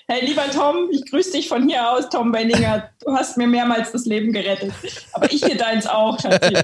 hey, 0.07 0.25
lieber 0.25 0.49
Tom, 0.53 0.89
ich 0.91 1.11
grüße 1.11 1.33
dich 1.33 1.49
von 1.49 1.69
hier 1.69 1.91
aus, 1.91 2.09
Tom 2.09 2.31
Benninger. 2.31 2.91
Du 3.05 3.13
hast 3.13 3.37
mir 3.37 3.47
mehrmals 3.47 3.93
das 3.93 4.05
Leben 4.05 4.33
gerettet. 4.33 4.73
Aber 5.13 5.31
ich 5.33 5.41
dir 5.41 5.57
deins 5.57 5.87
auch, 5.87 6.19
Schatzi. 6.21 6.55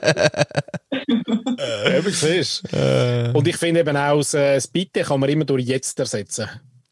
Aber 0.90 2.10
siehst 2.10 2.62
du. 2.70 3.32
Und 3.34 3.48
ich 3.48 3.56
finde 3.56 3.80
eben 3.80 3.96
auch, 3.96 4.18
das, 4.18 4.34
äh, 4.34 4.54
das 4.54 4.68
Bitte 4.68 5.02
kann 5.02 5.20
man 5.20 5.28
immer 5.28 5.44
durch 5.44 5.64
Jetzt 5.64 5.98
ersetzen. 5.98 6.48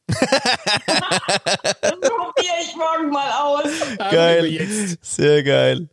Das 0.09 0.19
probiere 2.01 2.57
ich 2.63 2.75
morgen 2.77 3.11
mal 3.11 3.31
aus. 3.31 3.71
Geil. 4.11 4.47
Jetzt. 4.47 5.05
Sehr 5.05 5.43
geil. 5.43 5.89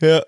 Ja. 0.00 0.08
Ja. 0.08 0.22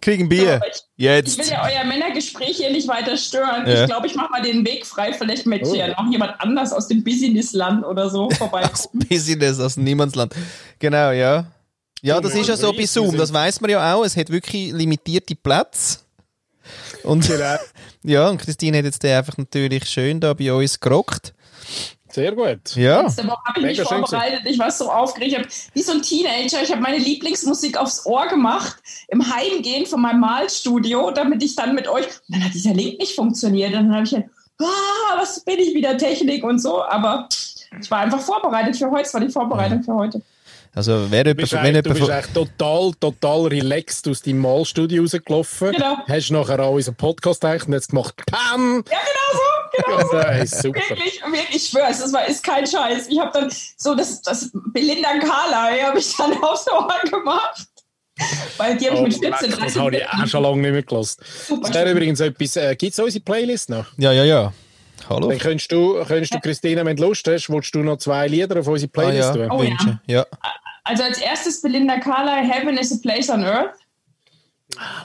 kriegen 0.00 0.28
Bier. 0.28 0.60
So, 0.62 0.68
ich, 0.70 0.82
Jetzt. 0.96 1.38
Ich 1.38 1.46
will 1.46 1.52
ja 1.52 1.64
euer 1.64 1.84
Männergespräch 1.84 2.56
hier 2.56 2.70
nicht 2.70 2.88
weiter 2.88 3.16
stören. 3.16 3.66
Ja. 3.66 3.82
Ich 3.82 3.86
glaube, 3.86 4.06
ich 4.06 4.14
mache 4.14 4.30
mal 4.30 4.42
den 4.42 4.64
Weg 4.66 4.86
frei. 4.86 5.12
Vielleicht 5.12 5.46
möchte 5.46 5.68
Oh. 5.68 5.74
ja 5.74 5.88
noch 5.88 6.10
jemand 6.10 6.40
anders 6.40 6.72
aus 6.72 6.88
dem 6.88 7.02
Businessland 7.04 7.84
oder 7.84 8.08
so 8.10 8.26
Aus 8.30 8.36
vorbeikommen. 8.38 9.06
Business, 9.08 9.58
aus 9.60 9.76
Niemandsland. 9.76 10.34
Genau, 10.78 11.10
ja. 11.10 11.46
Ja, 12.02 12.20
das 12.20 12.34
ist 12.34 12.48
ja 12.48 12.56
so 12.56 12.72
bei 12.72 12.84
Zoom, 12.84 13.16
das 13.16 13.32
weiß 13.32 13.60
man 13.60 13.70
ja 13.70 13.94
auch. 13.94 14.04
Es 14.04 14.16
hat 14.16 14.28
wirklich 14.30 14.72
limitierte 14.72 15.36
Plätze. 15.36 15.98
Und 17.04 17.26
Genau. 17.26 17.56
ja, 18.04 18.28
und 18.28 18.38
Christine 18.38 18.78
hat 18.78 18.84
jetzt 18.84 19.02
den 19.02 19.16
einfach 19.16 19.36
natürlich 19.38 19.88
schön 19.88 20.18
da 20.20 20.34
bei 20.34 20.52
uns 20.52 20.80
gerockt. 20.80 21.32
Sehr 22.12 22.32
gut. 22.32 22.76
Ja. 22.76 23.00
Letzte 23.00 23.26
Woche 23.26 23.42
habe 23.46 23.60
ich 23.60 23.66
mich 23.66 23.78
Mega 23.78 23.88
schön 23.88 23.98
vorbereitet. 24.00 24.42
Ich 24.44 24.58
war 24.58 24.70
so 24.70 24.90
aufgeregt. 24.90 25.32
Ich 25.32 25.38
hab, 25.38 25.74
wie 25.74 25.82
so 25.82 25.92
ein 25.92 26.02
Teenager. 26.02 26.62
Ich 26.62 26.70
habe 26.70 26.82
meine 26.82 26.98
Lieblingsmusik 26.98 27.78
aufs 27.78 28.04
Ohr 28.04 28.26
gemacht 28.26 28.76
im 29.08 29.34
Heimgehen 29.34 29.86
von 29.86 30.02
meinem 30.02 30.20
Malstudio, 30.20 31.10
damit 31.10 31.42
ich 31.42 31.56
dann 31.56 31.74
mit 31.74 31.88
euch. 31.88 32.04
Und 32.04 32.36
dann 32.36 32.44
hat 32.44 32.52
dieser 32.52 32.74
Link 32.74 32.98
nicht 32.98 33.14
funktioniert. 33.14 33.70
Und 33.70 33.88
dann 33.88 33.94
habe 33.94 34.04
ich 34.04 34.10
gedacht, 34.10 34.30
ah, 34.60 35.16
was 35.16 35.40
bin 35.40 35.58
ich 35.58 35.74
wieder 35.74 35.96
Technik 35.96 36.44
und 36.44 36.58
so. 36.58 36.84
Aber 36.84 37.28
ich 37.80 37.90
war 37.90 38.00
einfach 38.00 38.20
vorbereitet 38.20 38.76
für 38.76 38.90
heute. 38.90 39.04
Es 39.04 39.14
war 39.14 39.20
die 39.22 39.30
Vorbereitung 39.30 39.82
für 39.82 39.94
heute. 39.94 40.20
Also, 40.74 41.06
wer 41.10 41.24
Du 41.24 41.34
bist, 41.34 41.52
wenn 41.52 41.60
eigentlich, 41.60 41.82
du 41.82 41.94
bist 41.94 42.10
eigentlich 42.10 42.32
total, 42.32 42.92
total 42.98 43.46
relaxed 43.46 44.08
aus 44.08 44.22
deinem 44.22 44.38
Malstudio 44.38 45.02
rausgelaufen. 45.02 45.72
Genau. 45.72 45.98
Hast 46.08 46.30
nachher 46.30 46.60
an 46.60 46.74
unseren 46.74 46.94
Podcast 46.94 47.42
gedacht 47.42 47.66
und 47.66 47.74
jetzt 47.74 47.90
gemacht, 47.90 48.14
Pam! 48.26 48.82
Ja, 48.90 48.98
genau 48.98 49.32
so. 49.32 49.51
Genau 49.72 50.06
so. 50.08 50.16
Ja, 50.16 50.28
ist 50.30 50.62
super. 50.62 50.80
Wirklich, 50.88 51.22
wirklich, 51.22 51.56
ich 51.56 51.68
schwöre, 51.68 51.90
es 51.90 52.12
war, 52.12 52.26
ist 52.26 52.42
kein 52.44 52.66
Scheiß. 52.66 53.08
Ich 53.08 53.18
habe 53.18 53.30
dann 53.32 53.52
so 53.76 53.94
das, 53.94 54.20
das 54.22 54.50
Belinda 54.72 55.18
Carla 55.18 55.70
habe 55.86 55.98
ich 55.98 56.14
dann 56.16 56.32
aufs 56.42 56.66
Ohr 56.70 56.88
gemacht. 57.10 57.66
Weil 58.58 58.76
die 58.76 58.90
habe 58.90 59.08
ich 59.08 59.20
mit 59.20 59.34
14, 59.34 59.54
Oh, 59.54 59.56
das 59.56 59.58
13 59.74 59.82
habe 59.82 59.96
ich 59.96 60.08
auch 60.08 60.26
schon 60.26 60.42
lange 60.42 60.62
nicht 60.62 60.72
mehr 60.72 60.82
gelassen. 60.82 61.22
Das 61.62 61.74
wäre 61.74 61.90
übrigens 61.90 62.20
etwas, 62.20 62.56
äh, 62.56 62.76
gibt 62.76 62.92
es 62.92 62.98
unsere 62.98 63.24
Playlist 63.24 63.70
noch? 63.70 63.86
Ja, 63.96 64.12
ja, 64.12 64.24
ja. 64.24 64.52
Hallo. 65.08 65.30
Dann 65.30 65.38
könntest 65.38 65.72
du, 65.72 66.04
könntest 66.04 66.34
du 66.34 66.40
Christine, 66.40 66.84
wenn 66.84 66.96
du 66.96 67.04
Lust 67.04 67.26
hast, 67.26 67.50
willst 67.50 67.74
du 67.74 67.80
noch 67.80 67.96
zwei 67.96 68.28
Lieder 68.28 68.60
auf 68.60 68.66
unsere 68.68 68.90
Ah, 68.94 69.00
Playlist 69.00 69.34
ja, 69.34 69.48
tun? 69.48 69.50
Oh, 69.50 69.62
ja. 69.62 70.00
Ja. 70.06 70.26
Also 70.84 71.02
als 71.04 71.18
erstes 71.18 71.60
Belinda 71.62 71.98
Carla, 71.98 72.36
Heaven 72.36 72.76
is 72.76 72.92
a 72.92 72.96
Place 73.02 73.28
on 73.30 73.42
Earth. 73.44 73.74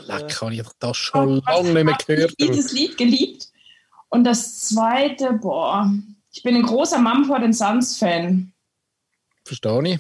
Leck, 0.05 0.41
habe 0.41 0.53
ich 0.53 0.61
das 0.79 0.97
schon 0.97 1.41
lange 1.45 1.73
nicht 1.73 1.83
mehr 1.83 1.97
gehört. 2.05 2.33
Ich 2.37 2.47
dieses 2.47 2.71
Lied 2.71 2.97
geliebt. 2.97 3.47
Und 4.09 4.23
das 4.23 4.61
zweite, 4.69 5.33
boah, 5.33 5.91
ich 6.31 6.43
bin 6.43 6.55
ein 6.55 6.63
großer 6.63 6.99
Mumford 6.99 7.53
Sons 7.53 7.97
Fan. 7.97 8.53
Verstehe 9.45 9.93
ich. 9.93 9.99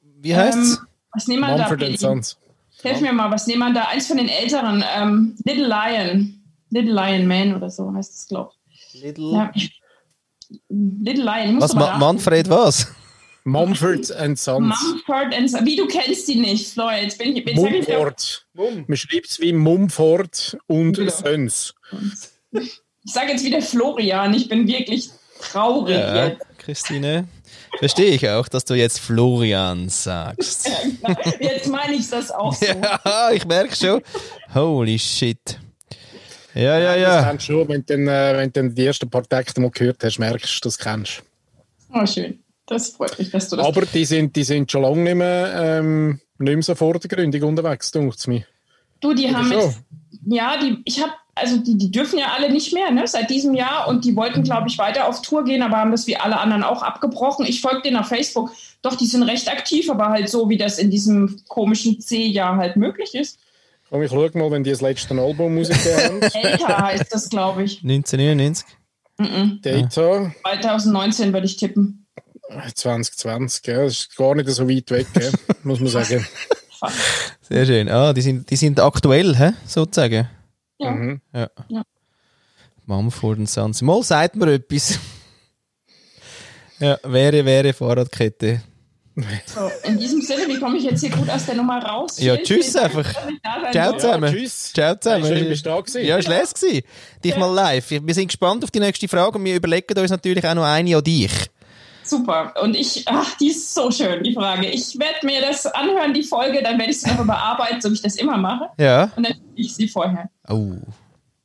Wie 0.00 0.34
heißt's? 0.36 0.76
Ähm, 0.78 0.86
was 1.12 1.26
nehmen 1.28 1.40
wir 1.42 1.48
da? 1.48 1.56
Mumford 1.58 1.78
Billy? 1.80 1.96
Sons. 1.96 2.38
Hilf 2.82 3.00
mir 3.00 3.12
mal, 3.12 3.30
was 3.30 3.46
nehmen 3.46 3.60
wir 3.60 3.72
da? 3.72 3.88
Eins 3.88 4.06
von 4.08 4.16
den 4.16 4.28
älteren, 4.28 4.84
ähm, 4.96 5.36
Little 5.44 5.66
Lion. 5.68 6.42
Little 6.70 6.92
Lion 6.94 7.26
Man 7.26 7.54
oder 7.54 7.70
so 7.70 7.92
heißt 7.92 8.14
es, 8.14 8.26
glaube 8.28 8.52
Little. 8.94 9.26
ich. 9.26 9.32
Ja, 9.34 9.50
ich. 9.54 9.80
Little 10.68 11.24
Lion. 11.24 11.60
Was, 11.60 11.74
Ma 11.74 11.96
Manfred, 11.98 12.48
was? 12.48 12.86
Mumford 13.44 14.10
and 14.16 14.38
Sons. 14.38 14.74
Mumford 14.82 15.34
and 15.34 15.50
Sons. 15.50 15.64
Wie 15.64 15.76
du 15.76 15.86
kennst 15.86 16.28
die 16.28 16.36
nicht, 16.36 16.72
Floyd. 16.72 17.02
Jetzt 17.02 17.18
bin 17.18 17.36
ich. 17.36 17.46
Jetzt 17.46 17.60
sag 17.60 17.72
ich 17.72 17.88
Mumford. 17.88 18.46
Man 18.88 18.96
schreibt 18.96 19.26
es 19.30 19.40
wie 19.40 19.52
Mumford 19.52 20.58
und 20.66 20.92
Genau. 20.96 21.10
Sons. 21.10 21.74
Ich 23.04 23.12
sage 23.12 23.32
jetzt 23.32 23.44
wieder 23.44 23.60
Florian. 23.60 24.32
Ich 24.34 24.48
bin 24.48 24.66
wirklich 24.66 25.10
traurig 25.40 25.96
Ja, 25.96 26.26
jetzt. 26.28 26.42
Christine. 26.58 27.26
Verstehe 27.78 28.10
ich 28.12 28.28
auch, 28.28 28.46
dass 28.48 28.64
du 28.64 28.74
jetzt 28.74 29.00
Florian 29.00 29.88
sagst. 29.88 30.70
Jetzt 31.40 31.68
meine 31.68 31.94
ich 31.94 32.08
das 32.08 32.30
auch 32.30 32.54
so. 32.54 32.66
Ja, 32.66 33.30
ich 33.32 33.44
merke 33.46 33.74
schon. 33.74 34.02
Holy 34.54 34.98
shit. 34.98 35.58
Ja, 36.54 36.78
ja, 36.78 36.92
Das 36.94 37.00
ja. 37.00 37.28
kennst 37.30 37.48
du 37.48 37.52
schon, 37.54 37.68
wenn 37.68 37.84
du, 37.84 37.94
äh, 37.94 38.36
wenn 38.36 38.52
du 38.52 38.68
die 38.74 38.86
ersten 38.86 39.08
paar 39.10 39.26
Takte 39.26 39.60
mal 39.60 39.70
gehört 39.70 40.04
hast, 40.04 40.18
merkst 40.18 40.56
du, 40.56 40.68
das 40.68 40.78
kennst. 40.78 41.22
Oh, 41.92 42.06
schön. 42.06 42.38
Das 42.66 42.90
freut 42.90 43.18
mich, 43.18 43.30
dass 43.30 43.48
du 43.48 43.56
das. 43.56 43.66
Aber 43.66 43.84
die 43.86 44.04
sind, 44.04 44.36
die 44.36 44.44
sind 44.44 44.70
schon 44.70 44.82
lange 44.82 45.00
nicht 45.02 45.14
mehr, 45.16 45.52
ähm, 45.80 46.20
nicht 46.38 46.54
mehr 46.54 46.62
so 46.62 46.74
vordergründig 46.74 47.42
unterwegs, 47.42 47.90
denkt 47.90 48.18
es 48.18 48.26
mir. 48.26 48.44
Du, 49.00 49.14
die 49.14 49.34
haben 49.34 49.48
schon? 49.48 49.60
jetzt, 49.60 49.80
ja, 50.26 50.56
die, 50.58 50.78
ich 50.84 51.00
habe, 51.02 51.12
also 51.34 51.56
die, 51.56 51.78
die 51.78 51.90
dürfen 51.90 52.18
ja 52.18 52.32
alle 52.36 52.52
nicht 52.52 52.72
mehr, 52.74 52.90
ne, 52.90 53.06
seit 53.06 53.30
diesem 53.30 53.54
Jahr 53.54 53.88
und 53.88 54.04
die 54.04 54.14
wollten, 54.16 54.42
glaube 54.42 54.68
ich, 54.68 54.78
weiter 54.78 55.08
auf 55.08 55.22
Tour 55.22 55.44
gehen, 55.44 55.62
aber 55.62 55.78
haben 55.78 55.90
das 55.90 56.06
wie 56.06 56.16
alle 56.16 56.38
anderen 56.38 56.62
auch 56.62 56.82
abgebrochen. 56.82 57.46
Ich 57.46 57.60
folge 57.60 57.82
denen 57.82 57.96
auf 57.96 58.08
Facebook. 58.08 58.52
Doch, 58.82 58.96
die 58.96 59.06
sind 59.06 59.22
recht 59.22 59.50
aktiv, 59.50 59.90
aber 59.90 60.08
halt 60.08 60.28
so, 60.28 60.48
wie 60.50 60.58
das 60.58 60.78
in 60.78 60.90
diesem 60.90 61.40
komischen 61.48 62.00
C-Jahr 62.00 62.56
halt 62.56 62.76
möglich 62.76 63.14
ist. 63.14 63.38
Komm, 63.88 64.02
ich 64.02 64.10
schau 64.10 64.28
mal, 64.34 64.50
wenn 64.50 64.64
die 64.64 64.70
das 64.70 64.80
letzte 64.80 65.14
Album 65.14 65.58
rausgegeben 65.58 66.22
haben. 66.22 66.22
Älter 66.34 66.78
heißt 66.78 67.14
das, 67.14 67.30
glaube 67.30 67.64
ich. 67.64 67.82
1999. 67.82 68.66
Mhm. 69.18 69.60
Data 69.62 70.32
2019 70.44 71.32
würde 71.32 71.46
ich 71.46 71.56
tippen. 71.56 72.06
2020, 72.74 73.66
ja, 73.66 73.84
das 73.84 73.92
ist 73.92 74.16
gar 74.16 74.34
nicht 74.34 74.48
so 74.50 74.68
weit 74.68 74.90
weg, 74.90 75.06
muss 75.62 75.80
man 75.80 75.88
sagen. 75.88 76.26
Sehr 77.40 77.64
schön. 77.64 77.88
Ah, 77.88 78.12
die 78.12 78.20
sind, 78.20 78.50
die 78.50 78.56
sind 78.56 78.80
aktuell, 78.80 79.36
hä? 79.36 79.52
sozusagen. 79.66 80.28
Ja. 80.78 80.90
Mhm. 80.90 81.20
Ja. 81.34 81.50
Ja. 81.68 81.82
Mumford 82.86 83.38
und 83.38 83.48
Sons. 83.48 83.80
Mal 83.82 84.02
sagt 84.02 84.36
mir 84.36 84.52
etwas. 84.52 84.98
ja, 86.78 86.98
wäre, 87.04 87.44
wäre 87.44 87.72
Fahrradkette. 87.72 88.62
So, 89.44 89.70
in 89.84 89.98
diesem 89.98 90.22
Sinne, 90.22 90.48
wie 90.48 90.58
komme 90.58 90.78
ich 90.78 90.84
jetzt 90.84 91.00
hier 91.00 91.10
gut 91.10 91.28
aus 91.28 91.44
der 91.44 91.54
Nummer 91.54 91.84
raus? 91.84 92.18
Ja, 92.18 92.34
tschüss 92.38 92.74
einfach. 92.76 93.06
ich 93.28 93.70
Ciao 93.72 93.92
zusammen. 93.92 94.32
tschüss. 94.34 94.72
Ciao 94.72 94.96
zusammen. 94.98 95.26
Schön, 95.26 95.48
bist 95.50 95.66
du 95.66 95.70
da 95.70 95.80
gewesen. 95.80 96.04
Ja, 96.06 96.16
ist 96.16 96.28
les 96.28 96.54
gewesen. 96.54 96.82
Dich 97.22 97.32
Ja. 97.32 97.38
mal 97.38 97.52
live. 97.52 97.90
Wir 97.90 98.14
sind 98.14 98.28
gespannt 98.28 98.64
auf 98.64 98.70
die 98.70 98.80
nächste 98.80 99.06
Frage 99.08 99.36
und 99.36 99.44
wir 99.44 99.54
überlegen 99.54 99.98
uns 99.98 100.10
natürlich 100.10 100.44
auch 100.46 100.54
noch 100.54 100.64
eine 100.64 100.96
an 100.96 101.04
dich. 101.04 101.30
Super. 102.12 102.52
Und 102.62 102.76
ich, 102.76 103.04
ach, 103.06 103.38
die 103.38 103.48
ist 103.48 103.74
so 103.74 103.90
schön, 103.90 104.22
die 104.22 104.34
Frage. 104.34 104.66
Ich 104.66 104.98
werde 104.98 105.24
mir 105.24 105.40
das 105.40 105.64
anhören, 105.64 106.12
die 106.12 106.22
Folge, 106.22 106.62
dann 106.62 106.78
werde 106.78 106.90
ich 106.90 107.00
sie 107.00 107.10
noch 107.10 107.20
überarbeiten, 107.20 107.80
so 107.80 107.88
wie 107.88 107.94
ich 107.94 108.02
das 108.02 108.16
immer 108.16 108.36
mache. 108.36 108.68
Ja. 108.76 109.10
Und 109.16 109.24
dann 109.24 109.32
schicke 109.32 109.46
ich 109.56 109.74
sie 109.74 109.88
vorher. 109.88 110.28
Oh. 110.46 110.74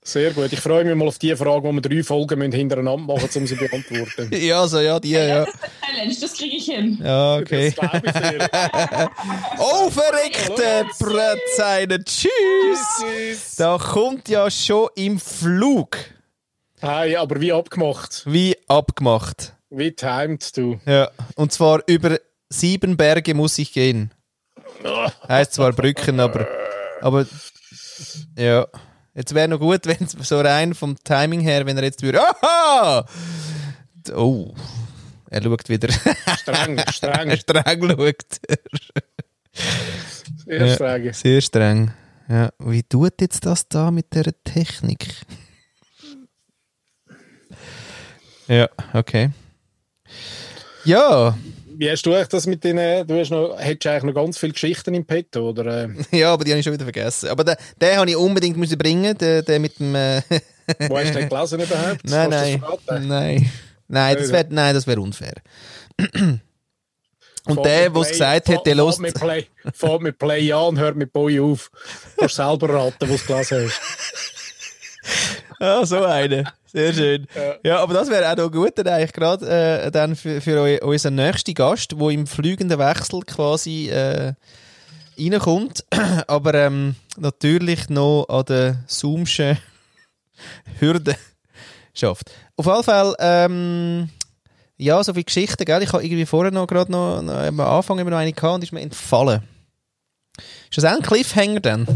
Sehr 0.03 0.32
gut. 0.32 0.51
Ich 0.51 0.59
freue 0.59 0.84
mich 0.84 0.93
mal 0.93 1.07
auf 1.07 1.20
die 1.20 1.34
Frage, 1.38 1.63
wo 1.63 1.72
wir 1.72 1.80
drei 1.80 2.03
Folgen 2.03 2.39
müssen 2.39 2.51
hintereinander 2.51 2.97
machen 2.97 3.30
um 3.34 3.47
sie 3.47 3.55
zu 3.57 3.65
beantworten. 3.65 4.30
Ja, 4.38 4.68
so, 4.68 4.82
ja, 4.82 4.99
die, 4.99 5.11
ja. 5.11 5.45
Das 5.45 5.53
ist 5.53 5.63
eine 5.63 5.95
Challenge, 5.95 6.15
das 6.20 6.34
kriege 6.34 6.57
ich 6.57 6.65
hin. 6.65 6.99
Ja, 7.01 7.38
okay. 7.38 7.74
Das 7.74 7.89
glaube 7.89 8.07
ich 8.07 8.13
sehr. 8.13 9.11
Oh, 9.57 9.89
verreckte 9.89 10.86
Brettzeile. 10.99 12.03
Tschüss. 12.03 12.30
Tschüss. 12.99 13.55
Da 13.55 13.78
kommt 13.78 14.28
ja 14.28 14.51
schon 14.51 14.89
im 14.95 15.18
Flug. 15.18 15.97
Hey, 16.82 17.15
aber 17.15 17.39
wie 17.39 17.53
abgemacht. 17.53 18.24
Wie 18.26 18.57
abgemacht. 18.68 19.57
Wie 19.78 19.91
timed 19.91 20.57
du. 20.57 20.80
Ja. 20.86 21.11
Und 21.36 21.51
zwar 21.51 21.82
über 21.86 22.19
sieben 22.49 22.97
Berge 22.97 23.34
muss 23.36 23.57
ich 23.59 23.73
gehen. 23.73 24.11
Heißt 25.28 25.53
zwar 25.53 25.71
Brücken, 25.73 26.19
aber. 26.19 26.47
Aber. 27.01 27.25
Ja. 28.38 28.65
Jetzt 29.13 29.34
wäre 29.36 29.47
noch 29.47 29.59
gut, 29.59 29.82
wenn 29.86 30.03
es 30.03 30.13
so 30.28 30.39
rein 30.41 30.73
vom 30.73 30.95
Timing 31.03 31.41
her, 31.41 31.65
wenn 31.67 31.78
er 31.78 31.84
jetzt 31.84 32.01
würde. 32.01 32.21
Aha! 32.21 33.05
Oh. 34.15 34.53
Er 35.30 35.43
schaut 35.43 35.69
wieder. 35.69 35.89
Streng, 35.91 36.80
streng. 36.91 37.38
streng 37.38 37.89
schaut. 37.89 38.39
Sehr 40.45 40.65
Ja. 40.65 40.73
streng. 40.75 41.13
Sehr 41.13 41.41
streng. 41.41 41.91
Ja. 42.30 42.49
Wie 42.59 42.82
tut 42.84 43.21
jetzt 43.21 43.45
das 43.45 43.67
da 43.67 43.91
mit 43.91 44.13
der 44.15 44.34
Technik? 44.43 45.07
Ja, 48.47 48.69
okay. 48.93 49.30
Ja, 50.84 51.38
Wie 51.76 51.89
hast 51.89 52.05
du 52.05 52.13
eigentlich 52.13 52.28
das 52.30 52.47
mit 52.47 52.63
den, 52.63 53.05
du 53.05 53.20
hast 53.20 53.30
noch, 53.30 53.59
hättest 53.59 53.88
eigentlich 53.88 54.03
noch 54.03 54.22
ganz 54.22 54.38
viele 54.38 54.53
Geschichten 54.53 54.93
im 54.93 55.05
Petto, 55.05 55.49
oder? 55.49 55.84
Äh, 55.84 55.89
ja, 56.18 56.34
aber 56.34 56.43
die 56.43 56.51
habe 56.51 56.59
ich 56.59 56.63
schon 56.63 56.74
wieder 56.74 56.86
vergessen. 56.86 57.30
Aber 57.30 57.43
den, 57.43 57.55
den 57.82 57.97
habe 57.97 58.09
ich 58.09 58.15
unbedingt 58.15 58.57
müssen 58.57 58.78
bringen, 58.78 59.18
den, 59.18 59.43
den 59.43 59.61
mit 59.61 59.80
dem. 59.80 59.93
Äh, 59.95 60.22
wo 60.88 60.97
hast 60.97 61.13
du 61.13 61.20
den 61.20 61.30
gelesen 61.30 61.59
überhaupt? 61.59 62.01
nein, 62.03 62.30
nein, 62.30 62.61
nein, 63.07 63.51
nein, 63.88 64.18
das 64.18 64.32
wäre, 64.32 64.47
nein, 64.49 64.74
das 64.74 64.88
wäre 64.88 65.01
unfair. 65.01 65.36
Und 67.47 67.55
Fahrt 67.55 67.65
der, 67.65 67.89
der 67.89 68.01
es 68.01 68.09
gesagt 68.09 68.49
hat, 68.49 68.65
der 68.65 68.76
Play, 69.13 69.47
fahrt 69.74 70.01
mit 70.01 70.18
Play 70.18 70.51
an, 70.51 70.78
hört 70.78 70.97
mit 70.97 71.13
Boy 71.13 71.39
auf. 71.39 71.72
Du 72.15 72.22
kannst 72.22 72.36
selber 72.36 72.70
raten, 72.70 73.09
was 73.09 73.26
du 73.26 73.28
gelesen 73.28 73.70
hast. 73.70 73.82
Ah, 75.59 75.84
so 75.86 76.03
eine. 76.03 76.43
Sehr 76.72 76.93
schön. 76.93 77.28
Ja, 77.63 77.80
aber 77.80 77.93
das 77.93 78.09
wäre 78.09 78.32
auch 78.32 78.36
noch 78.36 78.51
gut, 78.51 78.78
dann 78.78 78.88
eigentlich 78.88 79.13
gerade 79.13 79.47
äh, 79.86 79.91
dann 79.91 80.15
für, 80.15 80.41
für 80.41 80.59
eu, 80.59 80.78
unseren 80.86 81.15
nächsten 81.15 81.53
Gast, 81.53 81.93
der 81.93 82.09
im 82.09 82.28
fliegenden 82.28 82.78
Wechsel 82.78 83.22
quasi 83.22 83.89
äh, 83.89 84.34
reinkommt, 85.18 85.86
aber 86.28 86.53
ähm, 86.53 86.95
natürlich 87.18 87.89
noch 87.89 88.26
an 88.30 88.45
der 88.45 88.84
Zoomschen 88.88 89.57
Hürde 90.80 91.15
schafft. 91.93 92.32
Auf 92.55 92.65
jeden 92.65 92.84
Fall, 92.84 93.15
ähm, 93.20 94.09
ja, 94.78 95.03
so 95.03 95.13
viele 95.13 95.24
Geschichten, 95.24 95.65
gell? 95.65 95.82
Ich 95.82 95.93
habe 95.93 96.03
irgendwie 96.03 96.26
vorher 96.26 96.51
noch 96.51 96.68
gerade 96.68 96.91
noch, 96.91 97.22
noch 97.22 97.34
am 97.34 97.59
Anfang 97.59 97.97
immer 97.99 98.11
noch 98.11 98.18
eine 98.18 98.34
gehabt 98.34 98.55
und 98.55 98.63
ist 98.63 98.72
mir 98.72 98.82
entfallen. 98.82 99.41
Ist 100.70 100.78
das 100.78 100.86
auch 100.86 100.97
ein 100.97 101.01
Cliffhanger 101.01 101.61
dann? 101.61 101.88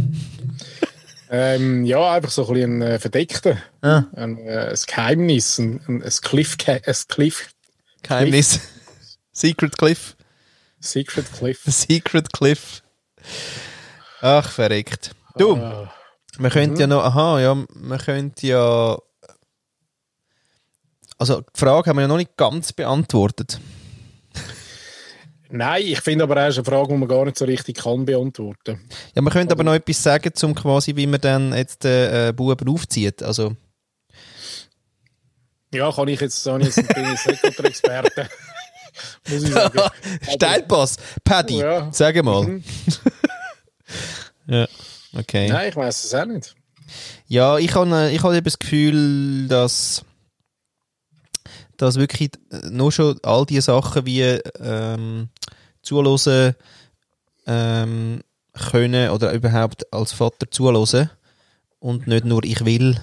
Ähm, 1.33 1.85
ja, 1.85 2.11
einfach 2.11 2.29
so 2.29 2.45
ein 2.47 2.53
bisschen 2.53 2.81
ein 2.83 2.91
äh, 2.91 2.99
Verdeckter. 2.99 3.57
Ah. 3.81 4.03
Ein, 4.15 4.37
äh, 4.37 4.69
ein 4.69 4.79
Geheimnis, 4.85 5.57
ein, 5.59 5.81
ein, 5.87 6.01
Cliff, 6.21 6.57
ein 6.67 6.81
Cliff, 7.07 7.53
Geheimnis. 8.03 8.59
Secret 9.31 9.77
Cliff. 9.77 10.17
Secret 10.81 11.31
Cliff. 11.31 11.61
Secret 11.65 12.33
Cliff. 12.33 12.83
Ach, 14.19 14.49
verreckt. 14.51 15.11
Du, 15.37 15.55
Ah. 15.55 15.93
wir 16.37 16.49
könnten 16.49 16.77
ja 16.81 16.87
noch, 16.87 17.03
aha, 17.03 17.39
ja, 17.39 17.55
wir 17.55 17.97
könnten 17.97 18.45
ja. 18.45 18.97
Also, 21.17 21.41
die 21.41 21.59
Frage 21.59 21.89
haben 21.89 21.97
wir 21.97 22.01
ja 22.01 22.07
noch 22.09 22.17
nicht 22.17 22.35
ganz 22.35 22.73
beantwortet. 22.73 23.61
Nein, 25.53 25.83
ich 25.85 25.99
finde 26.01 26.23
aber 26.23 26.35
auch, 26.37 26.53
eine 26.53 26.63
Frage, 26.63 26.87
die 26.89 26.97
man 26.97 27.07
gar 27.09 27.25
nicht 27.25 27.37
so 27.37 27.45
richtig 27.45 27.77
kann 27.77 28.05
beantworten. 28.05 28.79
Ja, 29.13 29.21
man 29.21 29.33
könnte 29.33 29.53
aber 29.53 29.63
noch 29.63 29.73
etwas 29.73 30.01
sagen, 30.01 30.33
zum 30.33 30.55
quasi, 30.55 30.95
wie 30.95 31.07
man 31.07 31.19
dann 31.21 31.53
jetzt 31.53 31.83
den 31.83 32.29
äh, 32.29 32.33
Buben 32.33 32.67
aufzieht. 32.69 33.21
Also, 33.21 33.55
Ja, 35.73 35.91
kann 35.91 36.07
ich 36.07 36.21
jetzt, 36.21 36.45
habe 36.45 36.63
ich 36.67 36.75
bin 36.75 36.85
ich 37.13 37.25
nicht 37.25 37.59
Experte. 37.59 38.29
Muss 39.29 39.43
ich 39.43 39.51
sagen. 39.51 39.79
Steilpass. 40.33 40.97
Paddy, 41.23 41.59
Ja. 41.59 41.89
sag 41.91 42.21
mal. 42.23 42.43
Mhm. 42.43 42.63
Ja, 44.47 44.67
okay. 45.17 45.47
Nein, 45.49 45.69
ich 45.69 45.75
weiß 45.75 46.03
es 46.05 46.13
auch 46.13 46.25
nicht. 46.25 46.55
Ja, 47.27 47.57
ich 47.57 47.73
habe 47.75 48.09
ich 48.11 48.21
hab 48.23 48.33
eben 48.33 48.43
das 48.43 48.57
Gefühl, 48.59 49.47
dass, 49.47 50.03
dass 51.81 51.97
wirklich 51.97 52.31
äh, 52.51 52.69
nur 52.69 52.91
schon 52.91 53.19
all 53.23 53.45
diese 53.45 53.61
Sachen 53.61 54.05
wie 54.05 54.21
ähm, 54.59 55.29
zuhören 55.81 56.55
ähm, 57.47 58.21
können 58.53 59.09
oder 59.09 59.33
überhaupt 59.33 59.91
als 59.93 60.13
Vater 60.13 60.49
zuhören 60.49 61.09
und 61.79 62.07
nicht 62.07 62.25
nur 62.25 62.43
ich 62.43 62.63
will, 62.63 62.99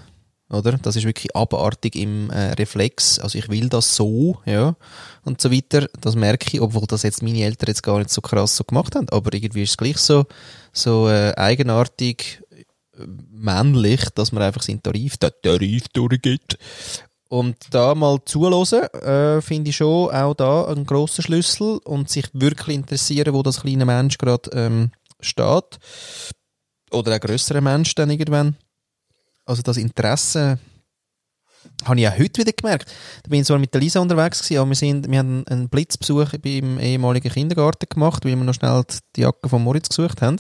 oder? 0.51 0.73
Das 0.79 0.97
ist 0.97 1.05
wirklich 1.05 1.35
abartig 1.35 1.97
im 1.97 2.31
äh, 2.31 2.53
Reflex. 2.53 3.19
Also 3.19 3.39
ich 3.39 3.49
will 3.49 3.69
das 3.69 3.97
so, 3.97 4.39
ja, 4.47 4.77
und 5.25 5.41
so 5.41 5.53
weiter. 5.53 5.89
Das 6.01 6.15
merke 6.15 6.49
ich, 6.53 6.61
obwohl 6.61 6.87
das 6.87 7.03
jetzt 7.03 7.23
meine 7.23 7.43
Eltern 7.43 7.69
jetzt 7.69 7.83
gar 7.83 7.99
nicht 7.99 8.11
so 8.11 8.21
krass 8.21 8.57
so 8.57 8.65
gemacht 8.65 8.95
haben, 8.95 9.09
aber 9.11 9.35
irgendwie 9.35 9.65
ist 9.65 9.71
es 9.71 9.77
gleich 9.77 9.99
so, 9.99 10.25
so 10.73 11.09
äh, 11.09 11.35
eigenartig 11.37 12.43
äh, 12.51 12.65
männlich, 13.31 14.09
dass 14.15 14.33
man 14.33 14.43
einfach 14.43 14.63
seinen 14.63 14.83
Tarif, 14.83 15.17
den 15.19 15.31
Tarif 15.43 15.89
durchgeht. 15.89 16.59
Und 17.29 17.57
da 17.73 17.95
mal 17.95 18.19
zuhören, 18.25 18.85
äh, 19.03 19.43
finde 19.43 19.71
ich 19.71 19.77
schon 19.77 20.11
auch 20.11 20.35
da 20.35 20.65
einen 20.65 20.87
grossen 20.87 21.23
Schlüssel 21.23 21.79
und 21.85 22.09
sich 22.09 22.27
wirklich 22.33 22.77
interessieren, 22.77 23.35
wo 23.35 23.43
das 23.43 23.61
kleine 23.61 23.85
Mensch 23.85 24.17
gerade 24.17 24.51
ähm, 24.55 24.93
steht. 25.21 25.79
Oder 26.91 27.13
ein 27.13 27.21
grösserer 27.21 27.61
Mensch 27.61 27.95
dann 27.95 28.11
irgendwann. 28.11 28.57
Also 29.45 29.63
das 29.63 29.77
Interesse 29.77 30.59
habe 31.85 32.01
ich 32.01 32.09
auch 32.09 32.19
heute 32.19 32.41
wieder 32.41 32.53
gemerkt. 32.53 32.91
Da 33.23 33.29
bin 33.29 33.41
ich 33.41 33.47
zwar 33.47 33.59
mit 33.59 33.73
der 33.73 33.81
Lisa 33.81 34.01
unterwegs 34.01 34.43
gewesen, 34.43 34.61
aber 34.61 34.71
wir, 34.71 34.77
sind, 34.77 35.11
wir 35.11 35.19
haben 35.19 35.45
einen 35.47 35.69
Blitzbesuch 35.69 36.33
beim 36.43 36.79
ehemaligen 36.81 37.33
Kindergarten 37.33 37.87
gemacht, 37.89 38.25
weil 38.25 38.37
wir 38.37 38.45
noch 38.45 38.55
schnell 38.55 38.83
die 39.17 39.21
Jacke 39.23 39.49
von 39.49 39.63
Moritz 39.63 39.89
gesucht 39.89 40.23
haben. 40.23 40.39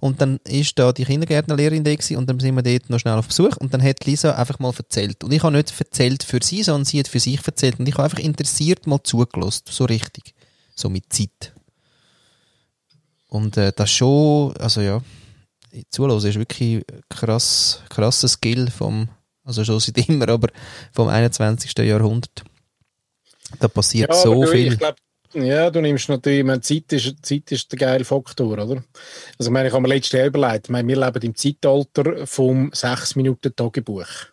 Und 0.00 0.20
dann 0.20 0.38
ist 0.44 0.78
da 0.78 0.92
die 0.92 1.04
Kindergärtnerlehrerin 1.04 1.84
da 1.84 1.94
gewesen, 1.94 2.16
und 2.16 2.28
dann 2.28 2.38
sind 2.38 2.54
wir 2.54 2.62
dort 2.62 2.90
noch 2.90 3.00
schnell 3.00 3.14
auf 3.14 3.28
Besuch 3.28 3.56
und 3.56 3.72
dann 3.74 3.82
hat 3.82 4.04
Lisa 4.04 4.34
einfach 4.34 4.58
mal 4.58 4.72
erzählt. 4.76 5.24
Und 5.24 5.32
ich 5.32 5.42
habe 5.42 5.56
nicht 5.56 5.72
erzählt 5.78 6.22
für 6.22 6.40
sie, 6.42 6.62
sondern 6.62 6.84
sie 6.84 7.00
hat 7.00 7.08
für 7.08 7.20
sich 7.20 7.44
erzählt 7.44 7.80
und 7.80 7.88
ich 7.88 7.94
habe 7.94 8.04
einfach 8.04 8.18
interessiert 8.18 8.86
mal 8.86 9.02
zugelassen, 9.02 9.64
so 9.68 9.84
richtig. 9.84 10.34
So 10.74 10.90
mit 10.90 11.12
Zeit. 11.12 11.54
Und 13.28 13.56
äh, 13.56 13.72
das 13.74 13.90
schon, 13.90 14.56
also 14.58 14.80
ja, 14.80 15.00
zulassen 15.90 16.30
ist 16.30 16.38
wirklich 16.38 16.84
krass, 17.08 17.80
krasser 17.88 18.28
Skill 18.28 18.70
vom, 18.70 19.08
also 19.46 19.64
schon 19.64 19.80
seit 19.80 20.08
immer, 20.08 20.28
aber 20.28 20.48
vom 20.92 21.08
21. 21.08 21.72
Jahrhundert. 21.78 22.44
Da 23.60 23.68
passiert 23.68 24.10
Ja, 24.10 24.16
so 24.16 24.42
du, 24.44 24.50
viel. 24.50 24.72
Ich 24.72 24.78
glaub, 24.78 24.96
ja, 25.34 25.70
du 25.70 25.80
nimmst 25.80 26.08
natürlich, 26.08 26.40
ich 26.40 26.44
meine, 26.44 26.60
Zeit 26.60 26.92
ist, 26.92 27.14
Zeit 27.24 27.52
ist 27.52 27.70
der 27.70 27.78
geile 27.78 28.04
Faktor, 28.04 28.52
oder? 28.52 28.82
Also, 29.38 29.48
ich 29.48 29.50
meine, 29.50 29.68
ich 29.68 29.74
habe 29.74 29.82
mir 29.82 29.94
letztes 29.94 30.12
Jahr 30.18 30.26
überlegt, 30.26 30.66
ich 30.66 30.70
meine, 30.70 30.88
wir 30.88 30.96
leben 30.98 31.22
im 31.22 31.34
Zeitalter 31.34 32.26
vom 32.26 32.70
6-Minuten-Tagebuch. 32.70 34.06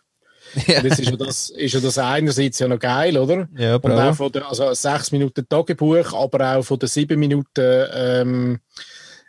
Ja. 0.68 0.82
Jetzt 0.82 1.00
ist 1.00 1.10
ja 1.10 1.16
das, 1.16 1.50
ist 1.50 1.74
ja 1.74 1.80
das 1.80 1.98
einerseits 1.98 2.60
ja 2.60 2.68
noch 2.68 2.78
geil, 2.78 3.18
oder? 3.18 3.48
Ja, 3.56 3.74
Und 3.74 3.86
auch 3.90 3.96
bravo. 3.96 4.14
von 4.14 4.30
der, 4.32 4.48
also 4.48 4.72
6 4.72 5.10
Minuten 5.10 5.48
Tagebuch, 5.48 6.12
aber 6.12 6.56
auch 6.58 6.62
von 6.62 6.78
der 6.78 6.88
7 6.88 7.18
Minuten, 7.18 7.86
ähm, 7.92 8.60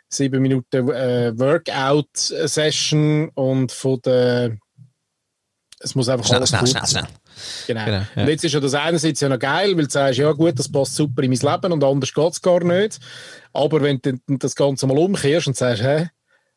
7 0.08 0.40
Minuten 0.40 0.88
äh, 0.88 1.32
Workout-Session 1.36 3.30
und 3.30 3.72
von 3.72 4.00
der, 4.02 4.56
es 5.80 5.94
muss 5.94 6.08
einfach 6.08 6.24
Schnell, 6.26 6.38
alles 6.38 6.48
schnell, 6.48 6.60
gut 6.60 6.70
schnell, 6.70 6.86
sein. 6.86 7.06
schnell. 7.06 7.16
Genau. 7.66 7.84
Genau, 7.84 8.06
ja. 8.16 8.22
Und 8.22 8.28
jetzt 8.28 8.44
ist 8.44 8.52
ja 8.52 8.60
das 8.60 8.74
einerseits 8.74 9.20
ja 9.20 9.28
noch 9.28 9.38
geil, 9.38 9.76
weil 9.76 9.84
du 9.84 9.90
sagst, 9.90 10.18
ja 10.18 10.32
gut, 10.32 10.58
das 10.58 10.70
passt 10.70 10.94
super 10.96 11.22
in 11.22 11.30
mein 11.30 11.38
Leben 11.38 11.72
und 11.72 11.84
anders 11.84 12.12
geht 12.14 12.32
es 12.32 12.40
gar 12.42 12.64
nicht. 12.64 12.98
Aber 13.52 13.82
wenn 13.82 14.00
du 14.02 14.18
das 14.38 14.54
Ganze 14.54 14.86
mal 14.86 14.98
umkehrst 14.98 15.46
und 15.48 15.56
sagst, 15.56 15.82
hä, 15.82 16.08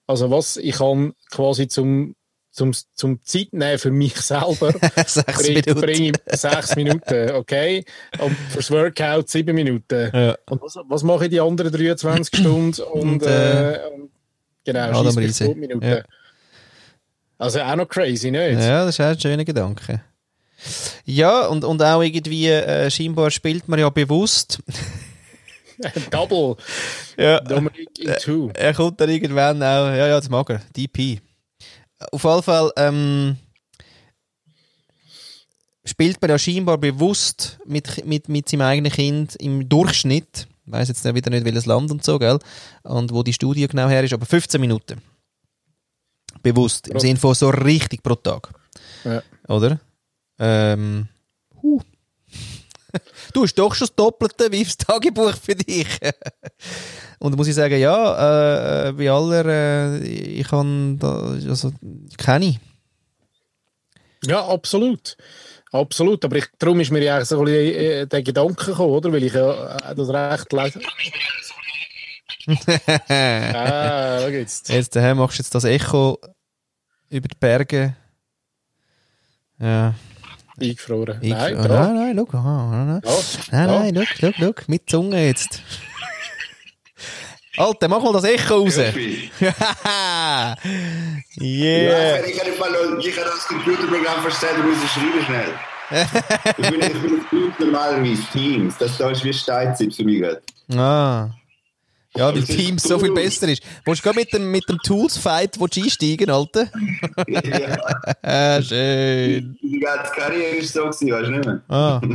also 0.08 0.32
was, 0.32 0.58
ich 0.58 0.76
kann 0.78 1.14
quasi 1.30 1.68
zum, 1.68 2.16
zum, 2.52 2.74
zum 2.94 3.24
Zeit 3.24 3.50
nehmen 3.52 3.78
für 3.78 3.92
mich 3.92 4.16
selber, 4.22 4.74
Sechs 5.06 5.24
bring, 5.38 5.54
Minuten. 5.54 5.82
bring 5.82 6.14
ich 6.14 6.40
sechs 6.40 6.76
Minuten, 6.78 7.32
okay? 7.32 7.84
Und 8.20 8.36
fürs 8.50 8.72
Workout 8.72 9.30
sieben 9.30 9.54
Minuten. 9.54 10.12
Ja. 10.14 10.36
Und 10.50 10.62
was, 10.62 10.78
was 10.88 11.04
mache 11.04 11.26
ich 11.26 11.32
die 11.32 11.42
anderen 11.42 11.72
23 11.72 12.40
Stunden? 12.40 12.82
Und, 12.94 13.22
Und, 13.22 13.24
äh, 13.24 13.74
äh, 13.74 13.94
und 13.94 14.12
genau, 14.64 15.04
tot 15.04 15.56
Minuten. 15.58 15.86
Ja. 15.86 16.04
Also 17.40 17.62
auch 17.62 17.76
noch 17.76 17.88
crazy, 17.88 18.30
nicht? 18.30 18.60
Ja, 18.60 18.86
das 18.86 18.96
ist 18.96 19.00
auch 19.00 19.06
ein 19.06 19.20
schöner 19.20 19.46
Gedanke. 19.46 20.02
Ja, 21.06 21.48
und, 21.48 21.64
und 21.64 21.82
auch 21.82 22.02
irgendwie, 22.02 22.48
äh, 22.50 22.92
scheinbar 22.92 23.32
spielt 23.32 23.68
man 23.70 23.80
ja 23.80 23.90
bewusst. 23.90 24.60
Double. 26.12 26.58
Ja. 27.18 27.40
Dominic 27.40 27.98
in 27.98 28.14
two. 28.20 28.52
Er 28.54 28.74
kommt 28.74 29.00
dann 29.00 29.10
irgendwann 29.10 29.64
auch, 29.64 29.88
ja, 29.88 30.08
ja, 30.08 30.20
das 30.20 30.30
mag 30.30 30.50
er, 30.50 30.62
DP. 30.76 31.22
Auf 32.12 32.24
jeden 32.26 32.44
Fall, 32.44 32.72
ähm, 32.76 33.38
spielt 35.86 36.22
man 36.22 36.32
ja 36.32 36.38
scheinbar 36.38 36.78
bewusst 36.78 37.58
mit, 37.66 38.06
mit, 38.06 38.28
mit 38.28 38.50
seinem 38.50 38.62
eigenen 38.62 38.92
Kind 38.92 39.38
im 39.38 39.70
Durchschnitt, 39.70 40.48
ich 40.66 40.72
weiss 40.72 40.90
jetzt 40.90 41.06
wieder 41.06 41.32
nicht 41.32 41.46
welches 41.46 41.66
Land 41.66 41.90
und 41.90 42.04
so, 42.04 42.20
gell, 42.20 42.40
und 42.84 43.14
wo 43.14 43.24
die 43.24 43.34
Studie 43.34 43.68
genau 43.68 43.88
her 43.88 44.04
ist, 44.04 44.14
aber 44.14 44.26
15 44.26 44.60
Minuten. 44.60 45.02
Bewusst, 46.42 46.88
im 46.88 47.00
Sinne 47.00 47.20
von 47.20 47.34
so 47.36 47.50
richtig 47.50 48.04
pro 48.04 48.16
Tag. 48.16 48.50
Ja. 49.04 49.22
Oder? 49.48 49.80
Ähm, 50.40 51.08
huh. 51.62 51.82
Du 53.34 53.44
hast 53.44 53.54
doch 53.56 53.76
schon 53.76 53.88
das 53.88 53.96
Doppelte 53.96 54.52
wie 54.52 54.64
das 54.64 54.78
Tagebuch 54.78 55.36
für 55.36 55.56
dich. 55.56 55.88
Und 57.20 57.32
da 57.32 57.38
muss 57.38 57.48
ich 57.48 57.56
sagen, 57.56 57.80
ja, 57.80 58.88
äh, 58.88 58.94
bei 58.94 59.12
aller, 59.12 59.46
äh, 59.46 60.00
ich 60.00 60.48
kann 60.48 60.98
da, 60.98 61.36
also, 61.48 61.72
kenne 62.18 62.46
ich. 62.46 62.60
Ja, 64.26 64.46
absolut. 64.46 65.18
Absolut. 65.72 66.26
Aber 66.26 66.38
ich, 66.38 66.46
darum 66.58 66.80
ist 66.80 66.92
mir 66.92 67.04
ja 67.04 67.16
eigentlich 67.16 67.30
so 67.30 67.40
ein 67.40 67.46
bisschen 67.46 67.76
äh, 67.76 68.08
der 68.08 68.24
Gedanke 68.24 68.66
gekommen, 68.66 68.94
oder? 68.94 69.12
Weil 69.12 69.24
ich 69.24 69.34
ja 69.34 69.78
äh, 69.78 69.96
das 69.96 70.10
recht 70.10 70.52
lese. 70.52 70.80
ah, 73.10 74.20
schau 74.22 74.28
jetzt. 74.30 74.70
Jetzt 74.70 74.96
machst 74.96 75.38
du 75.38 75.44
jetzt 75.44 75.54
das 75.54 75.64
Echo 75.66 76.18
über 77.10 77.28
die 77.28 77.38
Berge. 77.40 77.96
Ja. 79.60 79.94
Eingefroren. 80.60 81.20
Nein, 81.22 81.58
oh, 81.58 81.68
da. 81.68 81.88
nein, 81.88 82.16
nein, 82.16 82.28
schau, 82.32 82.38
aha, 82.38 82.72
nein, 82.72 82.88
nein. 82.88 83.02
Ja, 83.04 83.12
Nein, 83.52 83.68
da. 83.68 83.80
nein, 83.80 84.08
schau, 84.08 84.32
schau, 84.38 84.54
schau, 84.58 84.64
mit 84.68 84.90
Zunge 84.90 85.26
jetzt. 85.26 85.62
Alter, 87.58 87.88
mach 87.88 88.02
mal 88.02 88.14
das 88.14 88.24
Echo 88.24 88.56
raus. 88.60 88.78
Ja, 88.78 88.94
yeah. 91.42 92.26
ich 92.26 92.38
kann 92.38 92.58
mal 92.58 92.72
noch, 92.72 93.04
ich 93.04 93.16
kann 93.16 93.26
das 93.26 93.46
Computerprogramm 93.48 94.22
verstehen, 94.22 94.56
du 94.58 94.64
musst 94.64 94.88
schreiben 94.88 95.26
schnell. 95.26 95.54
ich 96.58 96.70
bin, 96.70 96.82
ich 96.82 97.30
bin 97.30 97.54
normalerweise 97.60 98.24
Teams. 98.32 98.78
Das 98.78 98.98
da 98.98 99.10
ist 99.10 99.24
wie 99.24 99.34
Steinzeit 99.34 99.94
für 99.94 100.04
mich 100.04 100.20
gerade. 100.22 100.42
Ah. 100.74 101.30
Ja, 102.16 102.34
weil 102.34 102.44
Teams 102.44 102.84
so 102.84 102.98
viel 102.98 103.12
besser 103.14 103.48
ist. 103.48 103.62
Willst 103.86 104.02
du 104.02 104.04
gerade 104.10 104.20
mit 104.20 104.34
dem, 104.34 104.50
mit 104.52 104.68
dem 104.68 104.80
Tools-Fight 104.80 105.58
einsteigen, 105.62 106.30
Alter? 106.32 106.66
ja, 107.28 107.78
Ah, 108.24 108.62
schön. 108.62 109.58
die 109.62 109.80
ganze 109.80 110.12
Karriere 110.14 110.56
ist 110.58 110.74
so 110.74 110.86
gewesen, 110.86 111.12
weißt 111.12 111.28
du 111.28 111.32
nicht 111.32 111.46
mehr? 111.46 111.62
Ah. 111.70 112.02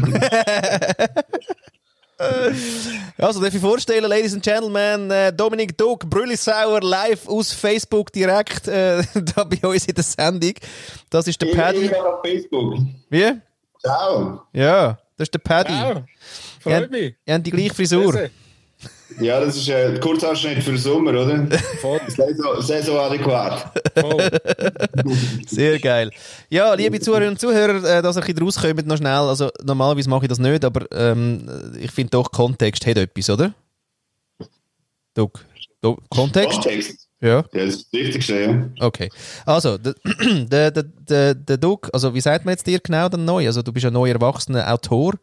Also, 3.18 3.40
darf 3.42 3.53
ich 3.55 3.61
vorstellen, 3.61 4.05
Ladies 4.05 4.34
and 4.34 4.42
Gentlemen, 4.42 5.11
äh, 5.11 5.32
Dominik 5.32 5.76
Duck, 5.76 6.09
Brüllisauer, 6.09 6.80
live 6.80 7.26
aus 7.28 7.53
Facebook 7.53 8.12
direkt 8.12 8.68
äh, 8.68 9.03
da 9.34 9.42
bei 9.45 9.66
uns 9.68 9.86
in 9.86 9.95
der 9.95 10.05
Sendung. 10.05 10.53
Das 11.11 11.26
ist 11.26 11.40
der 11.42 11.49
Ich 11.49 11.57
Paddy. 11.57 11.88
bin 11.88 11.95
auf 11.97 12.20
Facebook. 12.24 12.78
Wie? 13.11 13.32
Ciao. 13.80 14.42
Ja, 14.53 14.97
das 15.16 15.26
ist 15.26 15.34
der 15.34 15.40
Paddy. 15.40 15.72
Ja, 15.72 15.88
Ihr 15.90 16.05
freut 16.61 16.90
mich. 16.92 17.14
Ihr 17.26 17.34
habt 17.34 17.47
die 17.47 17.51
gleiche 17.51 17.74
Frisur. 17.74 18.12
Grüße. 18.12 18.30
Ja, 19.20 19.40
das 19.40 19.57
ist 19.57 19.70
ein 19.70 20.00
Kurzabschnitt 20.00 20.62
für 20.62 20.70
den 20.70 20.78
Sommer, 20.78 21.11
oder? 21.11 21.46
Voll. 21.80 22.00
Saison, 22.09 22.61
Saison 22.61 22.98
adäquat. 22.98 23.70
Voll. 23.94 24.30
Sehr 25.46 25.78
geil. 25.78 26.11
Ja, 26.48 26.74
liebe 26.74 26.98
Zuhörerinnen 26.98 27.34
und 27.34 27.38
Zuhörer, 27.38 27.98
äh, 27.98 28.02
dass 28.02 28.16
ihr 28.16 28.22
ein 28.22 28.26
bisschen 28.26 28.42
rauskommt, 28.42 28.86
noch 28.86 28.96
schnell. 28.96 29.11
Also, 29.12 29.50
normalerweise 29.62 30.09
mache 30.09 30.24
ich 30.24 30.28
das 30.28 30.38
nicht, 30.38 30.64
aber 30.64 30.86
ähm, 30.92 31.48
ich 31.78 31.90
finde 31.90 32.11
doch, 32.11 32.30
Kontext 32.30 32.86
hat 32.86 32.96
etwas, 32.96 33.30
oder? 33.30 33.55
Doug, 35.14 35.30
Kontext? 36.09 36.62
Kontext? 36.62 37.09
Ja. 37.20 37.36
Ja, 37.38 37.42
das 37.52 37.76
ist 37.76 37.84
das 37.84 37.92
Wichtigste, 38.00 38.40
ja. 38.40 38.86
Okay. 38.86 39.09
Also, 39.46 39.78
der, 39.78 40.70
der, 40.70 40.82
der, 40.82 41.34
der 41.34 41.57
Doug, 41.57 41.88
also 41.92 42.14
wie 42.14 42.20
sagt 42.20 42.44
man 42.44 42.52
jetzt 42.52 42.66
dir 42.66 42.80
genau 42.80 43.09
dann 43.09 43.24
neu? 43.24 43.46
Also, 43.46 43.62
du 43.62 43.72
bist 43.72 43.86
ein 43.86 43.92
neu 43.92 44.11
erwachsener 44.11 44.70
Autor. 44.72 45.14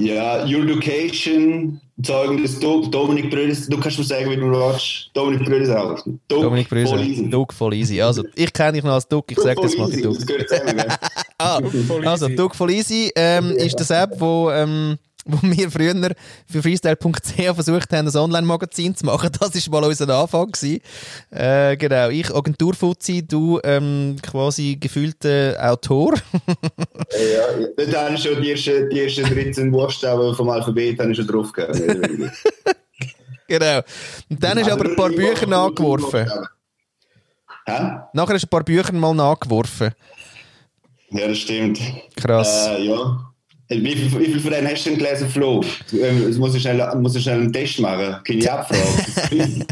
Ja, 0.00 0.44
Your 0.46 0.62
Education, 0.62 1.78
Zeugen 2.02 2.42
des 2.42 2.58
Dominik 2.58 3.30
Brödes. 3.30 3.68
Du 3.68 3.78
kannst 3.78 3.98
mir 3.98 4.04
sagen, 4.04 4.30
wie 4.30 4.36
du 4.36 4.50
willst. 4.50 5.10
Dominik 5.12 5.44
Brödes 5.44 5.68
auch. 5.68 6.02
Dominik 6.26 6.70
Brödes. 6.70 7.30
Doug 7.30 7.48
voll 7.52 7.74
easy. 7.74 8.00
Also, 8.00 8.24
ich 8.34 8.50
kenne 8.50 8.72
dich 8.72 8.82
noch 8.82 8.94
als 8.94 9.06
Doug, 9.06 9.24
ich 9.28 9.38
sage 9.38 9.60
das 9.60 9.76
mal. 9.76 9.90
Doug. 9.90 10.14
Das 10.14 10.26
gehört 10.26 10.48
zusammen, 10.48 10.84
ah, 11.38 11.60
also, 12.06 12.28
Doug 12.28 12.54
voll 12.54 12.70
easy 12.70 13.12
ähm, 13.14 13.50
ist 13.52 13.78
das 13.78 13.90
App, 13.90 14.18
wo... 14.18 14.50
Ähm, 14.50 14.96
wo 15.32 15.38
wir 15.42 15.70
früher 15.70 16.14
für 16.46 16.62
freestyle.ch 16.62 17.54
versucht 17.54 17.92
haben, 17.92 18.08
ein 18.08 18.16
Online-Magazin 18.16 18.94
zu 18.94 19.06
machen. 19.06 19.30
Das 19.38 19.54
war 19.70 19.80
mal 19.80 19.88
unser 19.88 20.08
Anfang. 20.08 20.52
Äh, 21.30 21.76
genau, 21.76 22.08
ich 22.08 22.34
Agenturfuzzi, 22.34 23.26
du 23.26 23.60
ähm, 23.64 24.16
quasi 24.22 24.76
gefühlter 24.78 25.56
Autor. 25.60 26.14
ja, 27.12 27.60
ja, 27.60 27.66
dort 27.76 27.96
habe 27.96 28.14
ich 28.14 28.22
schon 28.22 28.42
die 28.42 28.50
ersten, 28.50 28.90
die 28.90 29.00
ersten 29.00 29.24
13 29.24 29.70
Buchstaben 29.70 30.34
vom 30.34 30.48
Alphabet 30.50 30.98
habe 31.00 31.10
ich 31.10 31.16
schon 31.16 31.26
drauf 31.26 31.52
gehabt. 31.52 31.74
genau. 33.48 33.80
Und 34.28 34.42
dann 34.42 34.58
hast 34.58 34.68
du 34.68 34.72
aber 34.72 34.84
ein 34.86 34.96
paar 34.96 35.10
Bücher 35.10 35.46
nachgeworfen. 35.46 36.30
Hä? 37.66 38.00
Nachher 38.12 38.34
hast 38.34 38.42
du 38.42 38.46
ein 38.46 38.50
paar 38.50 38.64
Bücher 38.64 38.92
mal 38.92 39.14
nachgeworfen. 39.14 39.90
Ja, 41.10 41.26
das 41.26 41.38
stimmt. 41.38 41.80
Krass. 42.16 42.68
Äh, 42.68 42.86
ja. 42.86 43.29
Wie 43.70 43.94
viel, 43.94 44.18
wie 44.18 44.24
viel 44.24 44.40
von 44.40 44.50
denen 44.50 44.66
hast 44.66 44.84
du 44.84 44.90
denn 44.90 44.98
gelesen, 44.98 45.28
Flo? 45.28 45.62
Ähm, 45.92 46.36
muss 46.38 46.56
ich 46.56 46.62
schnell, 46.62 46.84
muss 46.96 47.14
ich 47.14 47.22
schnell 47.22 47.38
einen 47.38 47.52
Test 47.52 47.78
machen. 47.78 48.16
Keine 48.24 48.52
Abfrage. 48.52 49.64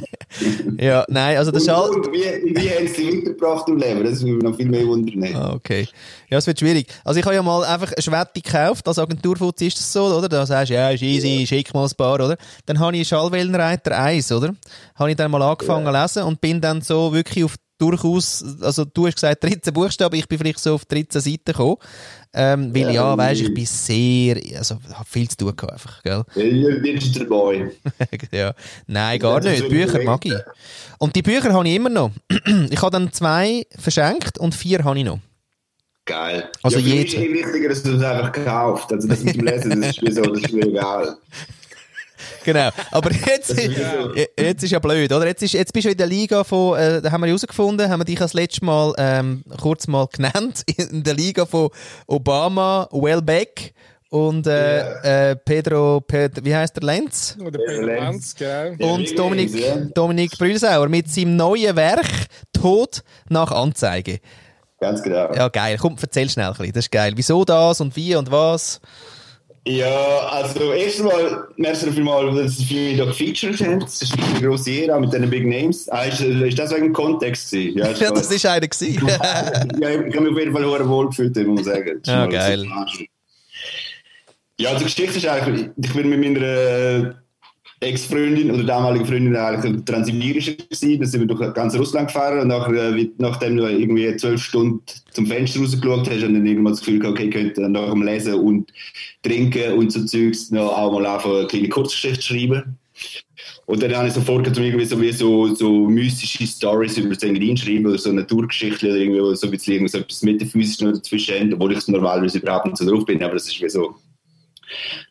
ja, 0.79 1.05
nein, 1.09 1.37
also 1.37 1.51
das 1.51 1.65
ist 1.65 1.69
halt... 1.69 2.07
Wie, 2.13 2.55
wie 2.55 2.71
haben 2.71 2.87
sie 2.87 3.09
weitergebracht 3.09 3.69
im 3.69 3.77
Leben? 3.77 4.05
Das 4.05 4.23
würde 4.23 4.35
mich 4.35 4.45
noch 4.45 4.57
viel 4.57 4.69
mehr 4.69 4.87
wundern. 4.87 5.35
Ah, 5.35 5.53
okay. 5.53 5.89
Ja, 6.31 6.39
es 6.39 6.47
wird 6.47 6.61
schwierig. 6.61 6.87
Also 7.05 7.19
ich 7.19 7.27
habe 7.27 7.35
ja 7.35 7.43
mal 7.43 7.65
einfach 7.65 7.93
eine 7.93 8.01
Schwette 8.03 8.41
gekauft, 8.41 8.87
als 8.87 9.01
Agenturfutz 9.01 9.63
ist 9.63 9.79
das 9.79 9.93
so, 9.93 10.05
oder? 10.05 10.29
Da 10.29 10.47
sagst 10.47 10.71
du, 10.71 10.75
ja, 10.75 10.91
ist 10.91 11.03
easy, 11.03 11.41
ja. 11.41 11.47
schick 11.47 11.75
mal 11.75 11.85
ein 11.85 11.91
paar, 11.97 12.15
oder? 12.15 12.37
Dann 12.67 12.79
habe 12.79 12.97
ich 12.97 13.09
Schallwellenreiter 13.09 13.99
1, 13.99 14.31
oder? 14.31 14.55
Habe 14.95 15.11
ich 15.11 15.17
dann 15.17 15.33
mal 15.33 15.43
angefangen 15.43 15.87
zu 15.87 15.93
ja. 15.93 16.03
lesen 16.03 16.23
und 16.23 16.41
bin 16.41 16.61
dann 16.61 16.83
so 16.83 17.13
wirklich 17.13 17.43
auf 17.43 17.57
durchaus, 17.79 18.45
also 18.61 18.85
du 18.85 19.07
hast 19.07 19.15
gesagt 19.15 19.43
13 19.43 19.73
Buchstaben, 19.73 20.17
ich 20.17 20.29
bin 20.29 20.39
vielleicht 20.39 20.59
so 20.59 20.75
auf 20.75 20.85
13 20.85 21.21
Seiten 21.21 21.45
gekommen. 21.47 21.77
Ähm, 22.35 22.75
weil 22.75 22.83
ja, 22.83 22.93
ja 22.93 23.17
weißt, 23.17 23.41
ich 23.41 23.55
bin 23.55 23.65
sehr, 23.65 24.37
also 24.57 24.79
habe 24.93 25.09
viel 25.09 25.29
zu 25.29 25.39
tun 25.39 25.57
gehabt 25.57 25.73
einfach, 25.73 26.03
gell? 26.03 26.25
Ja, 26.35 26.77
Digital 26.77 27.27
Boy. 27.27 27.71
ja. 28.33 28.53
Nein, 28.87 29.19
gar 29.19 29.41
nicht. 29.41 29.69
Bücher 29.69 30.03
mag 30.03 30.25
ich. 30.27 30.35
Und 30.99 31.17
die 31.17 31.23
Bücher 31.23 31.53
habe 31.53 31.67
ich 31.67 31.75
immer 31.75 31.89
noch. 31.89 32.11
ich 32.71 32.83
habe 32.83 32.91
dann 32.91 33.13
zwei 33.13 33.67
verschenkt 33.79 34.39
und 34.39 34.55
vier 34.55 34.85
habe 34.85 34.99
ich 34.99 35.05
noch. 35.05 35.21
Geil. 36.05 36.51
Also 36.63 36.79
ja, 36.79 36.87
jeder. 36.87 37.05
ist 37.05 37.15
viel 37.17 37.35
wichtiger, 37.35 37.69
dass 37.69 37.83
du 37.83 37.93
es 37.93 38.03
einfach 38.03 38.33
kaufst. 38.33 38.93
Also 38.93 39.09
das 39.09 39.23
mit 39.23 39.37
dem 39.37 39.45
Lesen, 39.45 39.81
das 39.81 39.91
ist 39.91 40.03
mir 40.03 40.13
so, 40.13 40.23
das 40.23 40.43
ist 40.43 40.53
mir 40.53 40.67
egal. 40.67 41.17
genau. 42.45 42.71
Aber 42.91 43.11
jetzt, 43.13 43.51
ist, 43.51 43.77
jetzt 44.39 44.63
ist 44.63 44.71
ja 44.71 44.79
blöd, 44.79 45.13
oder? 45.13 45.27
Jetzt, 45.27 45.43
ist, 45.43 45.53
jetzt 45.53 45.73
bist 45.73 45.87
du 45.87 45.91
in 45.91 45.97
der 45.97 46.07
Liga 46.07 46.45
von, 46.45 46.79
äh, 46.79 47.03
da 47.03 47.11
haben 47.11 47.23
wir 47.23 47.29
herausgefunden, 47.29 47.89
haben 47.89 48.01
wir 48.01 48.05
dich 48.05 48.19
das 48.19 48.35
letzte 48.35 48.65
Mal 48.65 48.95
ähm, 48.99 49.43
kurz 49.61 49.87
mal 49.87 50.07
genannt, 50.07 50.63
in 50.77 51.03
der 51.03 51.15
Liga 51.15 51.47
von 51.47 51.71
Obama, 52.07 52.89
Wellbeck 52.93 53.75
und 54.11 54.47
äh, 54.47 54.51
yeah. 54.51 55.31
äh, 55.31 55.37
Pedro, 55.37 56.01
Pedro, 56.01 56.45
wie 56.45 56.55
heißt 56.55 56.77
der 56.77 56.83
Lenz? 56.83 57.37
Oder 57.41 57.59
Pedro 57.59 57.87
Lenz, 57.87 58.35
genau. 58.35 58.95
Und 58.95 59.19
Dominik, 59.19 59.95
Dominik 59.95 60.39
Brüsauer 60.39 60.89
mit 60.89 61.11
seinem 61.11 61.37
neuen 61.37 61.77
Werk 61.77 62.07
Tod 62.53 63.03
nach 63.29 63.53
Anzeige. 63.53 64.21
Ganz 64.81 65.03
genau. 65.03 65.33
Ja, 65.35 65.49
geil. 65.49 65.77
Komm, 65.79 65.97
erzähl 66.01 66.31
schnell 66.31 66.47
ein 66.47 66.53
bisschen. 66.53 66.73
Das 66.73 66.85
ist 66.85 66.91
geil. 66.91 67.13
Wieso 67.17 67.45
das 67.45 67.81
und 67.81 67.97
wie 67.97 68.15
und 68.15 68.31
was? 68.31 68.81
Ja, 69.69 70.29
also 70.31 70.73
erstmal, 70.73 71.47
merci 71.57 71.93
vielmals, 71.93 72.35
dass 72.35 72.57
Sie 72.57 72.75
mich 72.75 72.97
da 72.97 73.05
gefeatured 73.05 73.61
haben. 73.61 73.81
Das 73.81 74.01
ist 74.01 74.15
eine 74.19 74.41
grosse 74.41 74.71
Ehre 74.71 74.99
mit 74.99 75.13
diesen 75.13 75.29
Big 75.29 75.47
Names. 75.47 75.91
Ah, 75.91 76.05
ist, 76.05 76.21
ist 76.23 76.59
das 76.59 76.75
wegen 76.75 76.91
Kontext? 76.95 77.51
Gewesen? 77.51 77.79
Ja, 77.79 77.91
ja 77.91 78.11
das 78.11 78.45
war 78.45 78.53
einer. 78.53 78.67
ja, 79.79 79.91
ich 79.91 80.17
habe 80.17 80.21
mich 80.21 80.33
auf 80.33 80.39
jeden 80.39 80.53
Fall 80.55 80.89
wohl 80.89 81.09
gefühlt, 81.09 81.37
muss 81.37 81.47
man 81.47 81.65
sagen. 81.65 82.01
Ja, 82.07 82.27
geil. 82.27 82.67
Ja, 84.59 84.71
also 84.71 84.79
die 84.79 84.85
Geschichte 84.85 85.19
ist 85.19 85.27
eigentlich, 85.27 85.69
ich 85.77 85.93
bin 85.93 86.09
mit 86.09 86.19
meiner 86.19 87.15
Ex-Freundin 87.81 88.51
oder 88.51 88.65
damalige 88.65 89.05
Freundin 89.05 89.37
eigentlich 89.37 89.85
transsibirische 89.85 90.57
gewesen. 90.57 91.01
Da 91.01 91.07
sind 91.07 91.21
wir 91.21 91.27
durch 91.29 91.55
ganz 91.55 91.77
Russland 91.77 92.09
gefahren 92.09 92.41
und 92.41 92.49
nach, 92.49 92.69
äh, 92.73 93.09
nachdem 93.19 93.57
du 93.57 93.67
irgendwie 93.67 94.17
zwölf 94.17 94.43
Stunden 94.43 94.83
zum 95.13 95.27
Fenster 95.27 95.61
rausgeschaut 95.61 96.11
hast, 96.11 96.23
und 96.25 96.35
dann 96.35 96.47
irgendwann 96.47 96.73
das 96.73 96.81
Gefühl 96.81 96.99
gehabt, 96.99 97.19
okay, 97.19 97.29
ich 97.29 97.35
könnte 97.35 97.69
nach 97.69 97.91
dem 97.91 98.03
Lesen 98.03 98.35
und 98.35 98.73
Trinken 99.23 99.75
und 99.75 99.93
so 99.93 100.05
Zeugs 100.05 100.51
noch 100.51 100.77
auch 100.77 100.93
mal 100.93 101.07
anfangen, 101.07 101.39
eine 101.39 101.47
kleine 101.47 101.69
Kurzgeschichte 101.69 102.23
schreiben. 102.23 102.79
Und 103.67 103.83
dann 103.83 103.95
habe 103.95 104.09
ich 104.09 104.15
so 104.15 104.23
vorgekommen, 104.23 104.65
irgendwie 104.65 104.87
so, 104.87 105.01
wie 105.01 105.13
so, 105.13 105.55
so 105.55 105.87
mystische 105.87 106.47
Stories 106.47 106.97
über 106.97 107.15
das 107.15 107.23
Engadin 107.23 107.57
schreiben 107.57 107.87
oder 107.87 107.99
so 107.99 108.11
Naturgeschichte 108.11 108.87
oder 108.87 108.97
irgendwie 108.97 109.37
so 109.37 109.47
ein 109.47 109.51
bisschen 109.51 109.87
so 109.87 109.99
etwas 109.99 110.23
Metaphysisches 110.23 110.79
dazwischen, 110.79 111.55
obwohl 111.55 111.73
ich 111.73 111.87
normalerweise 111.87 112.39
überhaupt 112.39 112.67
nicht 112.67 112.79
so 112.79 112.91
drauf 112.91 113.05
bin, 113.05 113.23
aber 113.23 113.35
das 113.35 113.47
ist 113.47 113.61
wie 113.61 113.69
so 113.69 113.95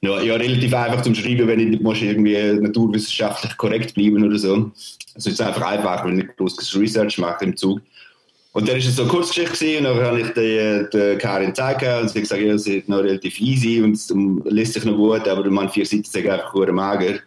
ja, 0.01 0.21
ja, 0.21 0.35
relativ 0.35 0.73
einfach 0.73 1.01
zum 1.01 1.15
Schreiben, 1.15 1.47
wenn 1.47 1.73
ich 1.73 1.79
muss 1.79 2.01
irgendwie 2.01 2.59
naturwissenschaftlich 2.59 3.55
korrekt 3.57 3.93
bleiben 3.93 4.23
oder 4.23 4.37
so. 4.37 4.71
Also 5.15 5.29
es 5.29 5.39
ist 5.39 5.41
einfach 5.41 5.63
einfach, 5.63 6.05
wenn 6.05 6.19
ich 6.19 6.35
großes 6.37 6.75
Research 6.79 7.17
mache 7.17 7.45
im 7.45 7.57
Zug. 7.57 7.81
Und 8.53 8.67
dann 8.67 8.77
ist 8.77 8.87
es 8.87 8.95
so 8.95 9.03
eine 9.03 9.11
Kurzgeschichte 9.11 9.77
und 9.77 9.83
dann 9.83 9.99
habe 9.99 10.21
ich 10.21 10.29
die, 10.29 10.85
die 10.91 11.17
Karin 11.19 11.47
gezeigt 11.49 11.83
und 11.83 12.09
sie 12.09 12.15
hat 12.15 12.23
gesagt, 12.23 12.41
ja, 12.41 12.53
es 12.53 12.65
ist 12.65 12.89
noch 12.89 13.03
relativ 13.03 13.39
easy 13.39 13.81
und 13.83 13.91
es 13.91 14.11
lässt 14.45 14.73
sich 14.73 14.83
noch 14.83 14.95
gut, 14.95 15.27
aber 15.27 15.47
man 15.49 15.69
vier 15.69 15.85
Seiten 15.85 16.05
sind 16.05 16.27
einfach 16.27 16.53
nur 16.55 16.71
mager. 16.71 17.19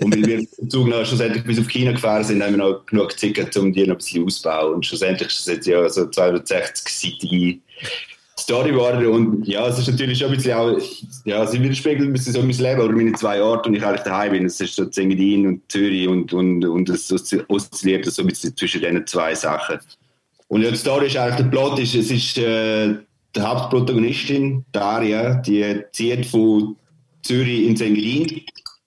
und 0.00 0.14
weil 0.14 0.26
wir 0.26 0.38
im 0.38 0.70
Zug 0.70 0.88
noch 0.88 1.04
schlussendlich 1.06 1.44
bis 1.44 1.58
auf 1.58 1.68
China 1.68 1.92
gefahren 1.92 2.24
sind, 2.24 2.42
haben 2.42 2.52
wir 2.52 2.58
noch 2.58 2.84
genug 2.86 3.10
gezickert, 3.10 3.56
um 3.56 3.72
die 3.72 3.86
noch 3.86 3.94
ein 3.94 3.98
bisschen 3.98 4.24
auszubauen. 4.24 4.74
Und 4.74 4.86
schlussendlich 4.86 5.28
ist 5.28 5.40
es 5.40 5.46
jetzt 5.46 5.66
ja 5.66 5.88
so 5.88 6.02
260-seitige 6.02 6.88
Story 6.88 7.60
geworden 8.46 9.06
und 9.06 9.48
ja, 9.48 9.66
es 9.66 9.78
ist 9.78 9.88
natürlich 9.88 10.18
schon 10.18 10.30
ein 10.30 10.36
bisschen 10.36 10.52
auch, 10.52 10.78
ja, 11.24 11.46
sie 11.46 11.62
widerspiegelt 11.62 12.08
ein 12.08 12.12
bisschen 12.12 12.34
so 12.34 12.42
mein 12.42 12.50
Leben 12.50 12.80
oder 12.80 12.92
meine 12.92 13.12
zwei 13.12 13.42
Orte, 13.42 13.68
und 13.68 13.74
ich 13.74 13.84
eigentlich 13.84 14.02
daheim 14.02 14.32
bin. 14.32 14.44
Es 14.44 14.60
ist 14.60 14.76
so 14.76 14.84
Zengadin 14.86 15.46
und 15.46 15.62
Zürich 15.72 16.06
und, 16.06 16.32
und, 16.32 16.64
und 16.64 16.88
das 16.88 17.10
oszilliert 17.48 18.04
so 18.04 18.22
ein 18.22 18.28
bisschen 18.28 18.56
zwischen 18.56 18.82
diesen 18.82 19.06
zwei 19.06 19.34
Sachen. 19.34 19.78
Und 20.48 20.62
ja, 20.62 20.70
die 20.70 20.76
Story 20.76 21.06
ist 21.06 21.16
eigentlich, 21.16 21.36
der 21.36 21.44
Plot 21.44 21.78
ist, 21.78 21.94
es 21.94 22.10
ist 22.10 22.38
äh, 22.38 22.94
die 23.34 23.40
Hauptprotagonistin, 23.40 24.64
Daria, 24.70 25.34
die 25.36 25.82
zieht 25.92 26.26
von 26.26 26.76
Zürich 27.22 27.66
in 27.66 27.76
Zengadin 27.76 28.42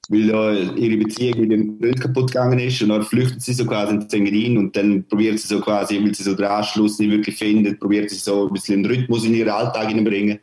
weil 0.09 0.27
da 0.27 0.51
ihre 0.51 0.97
Beziehung 0.97 1.39
mit 1.39 1.51
dem 1.51 1.79
Freund 1.79 2.01
kaputt 2.01 2.31
gegangen 2.31 2.57
ist 2.57 2.81
und 2.81 2.89
dann 2.89 3.03
flüchtet 3.03 3.43
sie 3.43 3.53
so 3.53 3.65
quasi 3.65 3.93
in 3.93 4.09
Zengerin 4.09 4.57
und 4.57 4.75
dann 4.75 5.05
probiert 5.07 5.39
sie 5.39 5.47
so 5.47 5.61
quasi, 5.61 6.03
weil 6.03 6.15
sie 6.15 6.23
so 6.23 6.33
den 6.33 6.45
Anschluss 6.45 6.97
nicht 6.97 7.11
wirklich 7.11 7.37
findet, 7.37 7.79
probiert 7.79 8.09
sie 8.09 8.15
so 8.15 8.47
ein 8.47 8.53
bisschen 8.53 8.83
einen 8.83 8.85
Rhythmus 8.85 9.23
in 9.25 9.35
ihren 9.35 9.49
Alltag 9.49 9.87
hineinbringen. 9.87 10.39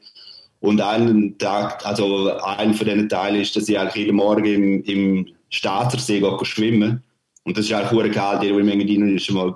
Und 0.61 0.81
einen 0.81 1.37
Tag, 1.39 1.85
also 1.85 2.33
ein 2.39 2.75
von 2.75 2.87
diesen 2.87 3.09
Teilen 3.09 3.41
ist, 3.41 3.55
dass 3.57 3.67
sie 3.67 3.77
eigentlich 3.77 4.07
jeden 4.07 4.17
Morgen 4.17 4.45
im, 4.45 4.83
im 4.85 5.27
Staatsersee 5.51 6.23
schwimmen. 6.43 7.03
Und 7.45 7.57
das 7.57 7.67
ist 7.67 7.73
eigentlich 7.73 7.93
hure 7.93 8.11
kalt, 8.11 8.43
jeder, 8.43 8.55
der 8.55 8.65
in 8.65 8.71
Engadin 8.71 9.19
schon 9.19 9.37
mal 9.37 9.47
war, 9.49 9.55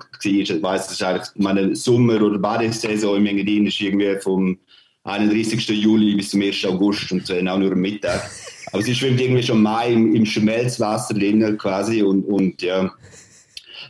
weiss, 0.61 0.87
das 0.87 0.93
ist 0.93 1.03
eigentlich, 1.03 1.27
meine 1.35 1.75
Sommer- 1.75 2.21
oder 2.21 2.37
Badesaison 2.37 3.17
in 3.17 3.27
Engadin 3.27 3.65
ist 3.65 3.81
irgendwie 3.81 4.15
vom 4.21 4.57
31. 5.03 5.67
Juli 5.69 6.15
bis 6.15 6.29
zum 6.29 6.41
1. 6.41 6.65
August 6.65 7.11
und 7.11 7.29
auch 7.29 7.57
nur 7.57 7.71
am 7.71 7.79
Mittag. 7.79 8.29
Aber 8.71 8.81
sie 8.81 8.95
schwimmt 8.95 9.19
irgendwie 9.19 9.43
schon 9.43 9.61
Mai 9.61 9.91
im, 9.91 10.15
im 10.15 10.25
Schmelzwasser 10.25 11.13
drin 11.13 11.57
quasi 11.57 12.01
und, 12.01 12.23
und 12.23 12.61
ja, 12.61 12.91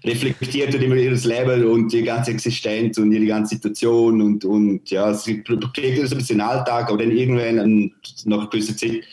reflektiert 0.03 0.73
immer 0.73 0.95
ihr 0.95 1.11
Leben 1.11 1.65
und 1.65 1.93
die 1.93 2.03
ganze 2.03 2.31
Existenz 2.31 2.97
und 2.97 3.11
ihre 3.11 3.25
ganze 3.25 3.55
Situation 3.55 4.21
und, 4.21 4.45
und 4.45 4.89
ja, 4.89 5.13
sie 5.13 5.41
kriegt 5.43 6.07
so 6.07 6.15
ein 6.15 6.17
bisschen 6.17 6.37
den 6.37 6.41
Alltag, 6.41 6.89
aber 6.89 6.97
dann 6.97 7.11
irgendwann 7.11 7.91
nach 8.25 8.37
einer 8.37 8.47
gewissen 8.47 8.77
Zeit 8.77 9.03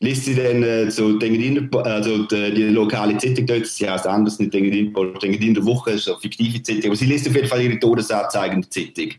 liest 0.00 0.24
sie 0.24 0.34
dann 0.34 0.62
äh, 0.62 0.90
so 0.90 1.18
Engadin, 1.18 1.70
also 1.72 2.24
die, 2.24 2.54
die, 2.54 2.64
lokale 2.64 3.16
Zeitung 3.18 3.46
dort, 3.46 3.66
sie 3.66 3.88
heißt 3.88 4.06
anders, 4.06 4.38
nicht 4.38 4.54
Engadin, 4.54 4.94
Engadin 4.94 5.54
der 5.54 5.64
Woche, 5.64 5.92
ist 5.92 6.08
eine 6.08 6.18
fiktive 6.18 6.62
Zeitung, 6.62 6.86
aber 6.86 6.96
sie 6.96 7.06
liest 7.06 7.28
auf 7.28 7.34
jeden 7.34 7.48
Fall 7.48 7.62
ihre 7.62 7.78
Todesanzeige 7.78 8.56
in 8.56 8.62
der 8.62 8.70
Zeitung. 8.70 9.12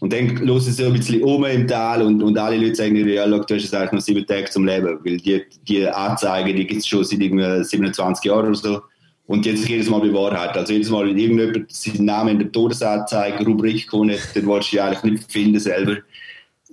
Und 0.00 0.12
dann 0.12 0.38
hören 0.38 0.60
sie 0.60 0.70
so 0.70 0.84
ein 0.84 0.92
bisschen 0.92 1.22
um 1.22 1.44
im 1.44 1.66
Tal 1.66 2.02
und, 2.02 2.22
und 2.22 2.38
alle 2.38 2.56
Leute 2.56 2.76
sagen, 2.76 2.96
ja, 2.96 3.24
schau, 3.28 3.38
du 3.38 3.54
hast 3.54 3.62
jetzt 3.62 3.74
eigentlich 3.74 3.92
noch 3.92 4.00
sieben 4.00 4.26
Tage 4.26 4.44
zum 4.44 4.64
Leben. 4.64 4.98
Weil 5.04 5.16
die, 5.16 5.42
die 5.66 5.88
Anzeigen, 5.88 6.56
die 6.56 6.66
gibt 6.66 6.82
es 6.82 6.86
schon 6.86 7.04
seit 7.04 7.20
irgendwie 7.20 7.64
27 7.64 8.24
Jahren 8.24 8.46
oder 8.46 8.54
so. 8.54 8.80
Und 9.26 9.44
jetzt 9.44 9.68
jedes 9.68 9.90
Mal 9.90 10.00
bewahrheit. 10.00 10.56
Also 10.56 10.72
jedes 10.72 10.88
Mal, 10.88 11.06
wenn 11.06 11.18
irgendjemand 11.18 11.70
seinen 11.70 12.04
Namen 12.04 12.30
in 12.30 12.38
der 12.38 12.52
Todesanzeige, 12.52 13.44
Rubrik 13.44 13.86
hat, 13.86 13.92
dann 13.92 14.08
willst 14.08 14.72
du 14.72 14.76
ihn 14.76 14.82
eigentlich 14.82 15.02
nicht 15.02 15.30
finden 15.30 15.58
selber. 15.58 15.96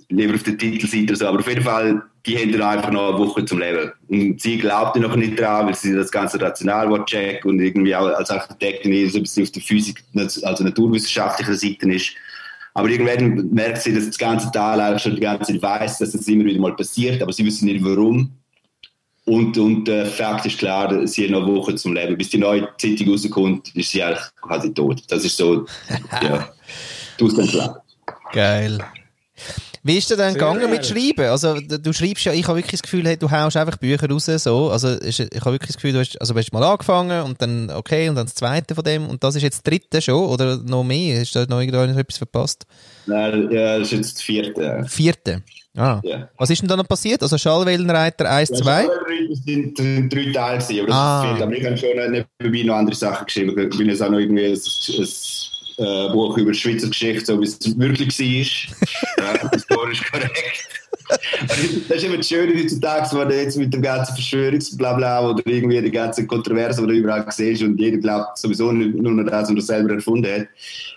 Lieber 0.08 0.34
auf 0.34 0.42
der 0.44 0.56
Titelseite 0.56 1.04
oder 1.04 1.16
so. 1.16 1.26
Aber 1.26 1.40
auf 1.40 1.48
jeden 1.48 1.64
Fall, 1.64 2.02
die 2.24 2.38
haben 2.38 2.52
dann 2.52 2.62
einfach 2.62 2.90
noch 2.92 3.10
eine 3.10 3.18
Woche 3.18 3.44
zum 3.44 3.58
Leben. 3.58 3.92
Und 4.08 4.40
sie 4.40 4.56
glaubt 4.56 4.96
noch 4.96 5.16
nicht 5.16 5.38
dran, 5.38 5.66
weil 5.66 5.74
sie 5.74 5.94
das 5.94 6.10
ganze 6.10 6.40
rational 6.40 7.04
checken 7.04 7.50
und 7.50 7.60
irgendwie 7.60 7.94
auch 7.94 8.06
als 8.06 8.30
Architektin 8.30 9.10
so 9.10 9.18
ein 9.18 9.22
bisschen 9.22 9.42
auf 9.42 9.50
der 9.50 9.62
Physik, 9.62 10.02
also 10.14 10.64
naturwissenschaftlichen 10.64 11.56
Seite 11.56 11.92
ist. 11.92 12.14
Aber 12.76 12.90
irgendwann 12.90 13.48
merkt 13.54 13.80
sie, 13.80 13.94
dass 13.94 14.04
das 14.04 14.18
ganze 14.18 14.50
Tal 14.50 14.78
eigentlich 14.78 15.02
schon 15.02 15.14
die 15.14 15.22
ganze 15.22 15.50
Zeit 15.50 15.62
weiß, 15.62 15.96
dass 15.96 16.12
das 16.12 16.28
immer 16.28 16.44
wieder 16.44 16.60
mal 16.60 16.76
passiert, 16.76 17.22
aber 17.22 17.32
sie 17.32 17.42
wissen 17.46 17.64
nicht 17.64 17.82
warum. 17.82 18.30
Und, 19.24 19.56
und 19.56 19.88
äh, 19.88 20.04
Fakt 20.04 20.44
ist 20.44 20.58
klar, 20.58 21.06
sie 21.06 21.24
hat 21.24 21.30
noch 21.30 21.46
eine 21.46 21.56
Woche 21.56 21.74
zum 21.76 21.94
Leben. 21.94 22.18
Bis 22.18 22.28
die 22.28 22.36
neue 22.36 22.68
Zeitung 22.76 23.08
rauskommt, 23.08 23.74
ist 23.74 23.90
sie 23.90 24.02
eigentlich 24.02 24.26
quasi 24.42 24.74
tot. 24.74 25.02
Das 25.08 25.24
ist 25.24 25.38
so, 25.38 25.64
ja, 26.22 26.52
du 27.16 27.28
hast 27.28 27.50
klar. 27.50 27.82
Geil. 28.34 28.78
Wie 29.86 29.98
ist 29.98 30.10
dir 30.10 30.16
denn 30.16 30.34
gegangen 30.34 30.68
mit 30.68 30.84
Schreiben? 30.84 31.30
Also, 31.30 31.60
du 31.60 31.92
schreibst 31.92 32.24
ja, 32.24 32.32
ich 32.32 32.44
habe 32.48 32.58
wirklich 32.58 32.72
das 32.72 32.82
Gefühl, 32.82 33.06
hey, 33.06 33.16
du 33.16 33.30
haust 33.30 33.56
einfach 33.56 33.76
Bücher 33.76 34.10
raus, 34.10 34.24
so. 34.24 34.68
Also, 34.68 35.00
ich 35.00 35.20
habe 35.20 35.52
wirklich 35.52 35.68
das 35.68 35.76
Gefühl, 35.76 35.92
du 35.92 36.00
hast, 36.00 36.20
also, 36.20 36.34
du 36.34 36.40
hast 36.40 36.52
mal 36.52 36.64
angefangen 36.64 37.22
und 37.22 37.40
dann, 37.40 37.70
okay, 37.70 38.08
und 38.08 38.16
dann 38.16 38.26
das 38.26 38.34
zweite 38.34 38.74
von 38.74 38.82
dem 38.82 39.06
und 39.08 39.22
das 39.22 39.36
ist 39.36 39.42
jetzt 39.42 39.58
das 39.58 39.62
dritte 39.62 40.02
schon 40.02 40.28
oder 40.28 40.56
noch 40.56 40.82
mehr? 40.82 41.20
Hast 41.20 41.36
du 41.36 41.46
da 41.46 41.54
noch 41.54 41.60
etwas 41.60 42.18
verpasst? 42.18 42.66
Nein, 43.06 43.48
ja, 43.52 43.78
das 43.78 43.86
ist 43.86 43.92
jetzt 43.92 44.14
das 44.16 44.22
vierte. 44.22 44.84
Vierte? 44.88 45.42
Ah. 45.76 46.00
Ja. 46.02 46.30
Was 46.36 46.50
ist 46.50 46.62
denn 46.62 46.68
da 46.68 46.74
noch 46.74 46.88
passiert? 46.88 47.22
Also, 47.22 47.38
Schallwellenreiter 47.38 48.28
1, 48.28 48.48
ja, 48.48 48.56
2? 48.56 48.88
Das 49.28 49.38
sind, 49.44 49.76
sind 49.78 50.12
drei 50.12 50.32
Teile, 50.32 50.80
aber 50.80 50.88
das 50.88 50.96
ah. 50.96 51.20
ist 51.22 51.28
vierte. 51.28 51.44
Aber 51.44 51.52
ich 51.52 51.64
habe 51.64 51.76
schon 51.76 52.26
nebenbei 52.40 52.66
noch 52.66 52.74
andere 52.74 52.96
Sachen 52.96 53.24
geschrieben. 53.26 53.56
Ich 53.56 53.78
bin 53.78 53.88
jetzt 53.88 54.02
auch 54.02 54.10
noch 54.10 54.18
irgendwie 54.18 54.46
ein, 54.46 54.52
ein 54.52 55.08
äh, 55.78 56.08
Buch 56.10 56.36
über 56.38 56.52
die 56.52 56.58
Schweizer 56.58 56.88
Geschichte, 56.88 57.26
so 57.26 57.40
wie 57.40 57.44
es 57.44 57.78
wirklich 57.78 58.68
war. 59.18 59.34
ja, 59.34 59.50
historisch 59.50 60.10
korrekt. 60.10 60.68
das 61.88 61.98
ist 61.98 62.04
immer 62.04 62.16
das 62.16 62.28
Schöne 62.28 62.54
heutzutage, 62.60 63.16
wenn 63.16 63.28
du 63.28 63.40
jetzt 63.40 63.56
mit 63.56 63.72
dem 63.72 63.82
ganzen 63.82 64.14
Verschwörungsblabla 64.14 65.30
oder 65.30 65.42
irgendwie 65.46 65.80
die 65.80 65.90
ganze 65.90 66.26
Kontroverse, 66.26 66.80
die 66.82 66.88
du 66.88 66.94
überall 66.94 67.26
siehst 67.30 67.62
und 67.62 67.78
jeder 67.78 67.98
glaubt 67.98 68.38
sowieso 68.38 68.72
nur 68.72 69.12
noch 69.12 69.30
das, 69.30 69.48
was 69.48 69.56
er 69.56 69.62
selber 69.62 69.94
erfunden 69.94 70.32
hat, 70.32 70.48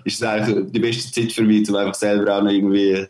ist 0.05 0.15
es 0.15 0.23
eigentlich 0.23 0.71
die 0.71 0.79
beste 0.79 1.11
Zeit 1.11 1.31
für 1.31 1.43
mich, 1.43 1.69
um 1.69 1.75
einfach 1.75 1.95
selber 1.95 2.37
auch 2.37 2.43
noch 2.43 2.51
irgendwie 2.51 3.05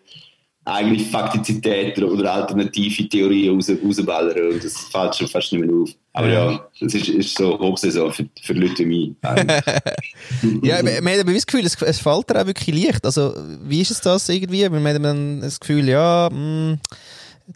eigentlich 0.69 1.09
Faktizität 1.09 1.97
oder 1.97 2.33
alternative 2.33 3.07
Theorien 3.09 3.55
raus, 3.55 3.69
rausballern 3.83 4.53
und 4.53 4.63
das 4.63 4.77
fällt 4.91 5.15
schon 5.15 5.27
fast 5.27 5.51
nicht 5.51 5.65
mehr 5.65 5.75
auf. 5.75 5.89
Aber 6.13 6.27
ja, 6.27 6.67
das 6.79 6.93
ist, 6.93 7.07
ist 7.07 7.37
so 7.37 7.57
Hochsaison 7.59 8.11
für, 8.11 8.27
für 8.41 8.53
Leute 8.53 8.79
wie 8.79 8.85
mich. 8.85 9.15
ja, 10.63 10.81
man 10.83 11.13
hat 11.13 11.19
aber 11.21 11.33
das 11.33 11.45
Gefühl, 11.45 11.65
es, 11.65 11.81
es 11.81 11.99
fällt 11.99 12.29
dir 12.29 12.41
auch 12.41 12.47
wirklich 12.47 12.85
leicht. 12.85 13.05
Also, 13.05 13.33
wie 13.63 13.81
ist 13.81 13.91
es 13.91 14.01
das 14.01 14.27
irgendwie? 14.29 14.67
Man 14.69 14.85
hat 14.87 15.03
dann 15.03 15.41
das 15.41 15.59
Gefühl, 15.59 15.87
ja, 15.87 16.29
mh, 16.31 16.73
mm, 16.73 16.79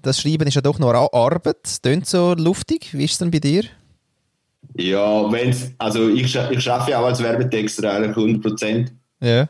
das 0.01 0.21
Schreiben 0.21 0.47
ist 0.47 0.55
ja 0.55 0.61
doch 0.61 0.79
noch 0.79 0.93
Arbeit. 0.93 1.57
Es 1.63 1.81
klingt 1.81 2.07
so 2.07 2.33
luftig. 2.33 2.93
Wie 2.93 3.05
ist 3.05 3.13
es 3.13 3.17
denn 3.19 3.31
bei 3.31 3.39
dir? 3.39 3.63
Ja, 4.75 5.31
wenn's, 5.31 5.71
also 5.77 6.09
ich, 6.09 6.35
ich 6.35 6.71
arbeite 6.71 6.91
ja 6.91 6.99
auch 6.99 7.05
als 7.05 7.21
Werbetexter 7.21 7.91
eigentlich 7.91 8.15
100 8.15 8.41
Prozent. 8.41 8.93
Ja. 9.21 9.47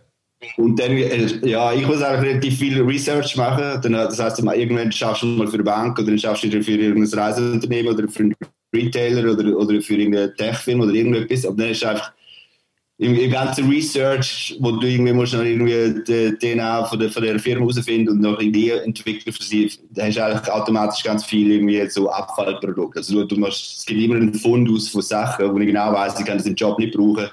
Und 0.57 0.79
dann, 0.79 0.91
äh, 0.91 1.27
ja, 1.47 1.73
ich 1.73 1.85
muss 1.85 2.01
auch 2.01 2.21
relativ 2.21 2.57
viel 2.57 2.81
Research 2.81 3.35
machen. 3.35 3.79
Dann, 3.81 3.93
das 3.93 4.19
heißt, 4.19 4.39
irgendwann 4.39 4.91
schaffst 4.91 5.23
du 5.23 5.27
mal 5.27 5.47
für 5.47 5.55
eine 5.55 5.63
Bank 5.63 5.97
oder 5.97 6.07
dann 6.07 6.19
schaffst 6.19 6.43
du 6.43 6.63
für 6.63 6.71
irgendein 6.71 7.19
Reiseunternehmen 7.19 7.93
oder 7.93 8.07
für 8.07 8.23
einen 8.23 8.35
Retailer 8.73 9.31
oder, 9.31 9.57
oder 9.57 9.81
für 9.81 9.95
irgendeine 9.95 10.33
Tech-Firma 10.35 10.85
oder 10.85 10.93
irgendetwas. 10.93 11.45
Aber 11.45 11.57
dann 11.57 11.71
ist 11.71 11.83
einfach 11.83 12.11
im, 12.97 13.15
im 13.15 13.31
ganzen 13.31 13.69
Research, 13.69 14.55
wo 14.59 14.71
du 14.71 14.87
irgendwie 14.87 15.13
musst 15.13 15.33
noch 15.33 15.43
irgendwie 15.43 16.01
die 16.07 16.37
DNA 16.37 16.85
von 16.85 16.99
der, 16.99 17.09
von 17.09 17.23
der 17.23 17.39
Firma 17.39 17.61
herausfinden 17.61 18.09
und 18.09 18.21
noch 18.21 18.39
Ideen 18.39 18.79
entwickeln 18.81 19.33
für 19.33 19.43
sie, 19.43 19.71
da 19.89 20.05
hast 20.05 20.17
du 20.17 20.25
eigentlich 20.25 20.51
automatisch 20.51 21.03
ganz 21.03 21.25
viel 21.25 21.51
irgendwie 21.51 21.89
so 21.89 22.09
Abfallprodukte. 22.09 22.99
Also 22.99 23.21
du, 23.21 23.27
du 23.27 23.37
musst, 23.37 23.79
es 23.79 23.85
gibt 23.85 23.99
immer 23.99 24.15
einen 24.15 24.33
Fund 24.33 24.69
aus 24.69 24.89
von 24.89 25.01
Sachen, 25.01 25.53
wo 25.53 25.57
ich 25.57 25.67
genau 25.67 25.91
weiß, 25.91 26.19
ich 26.19 26.25
kann 26.25 26.37
diesen 26.37 26.55
Job 26.55 26.77
nicht 26.79 26.93
brauchen 26.93 27.29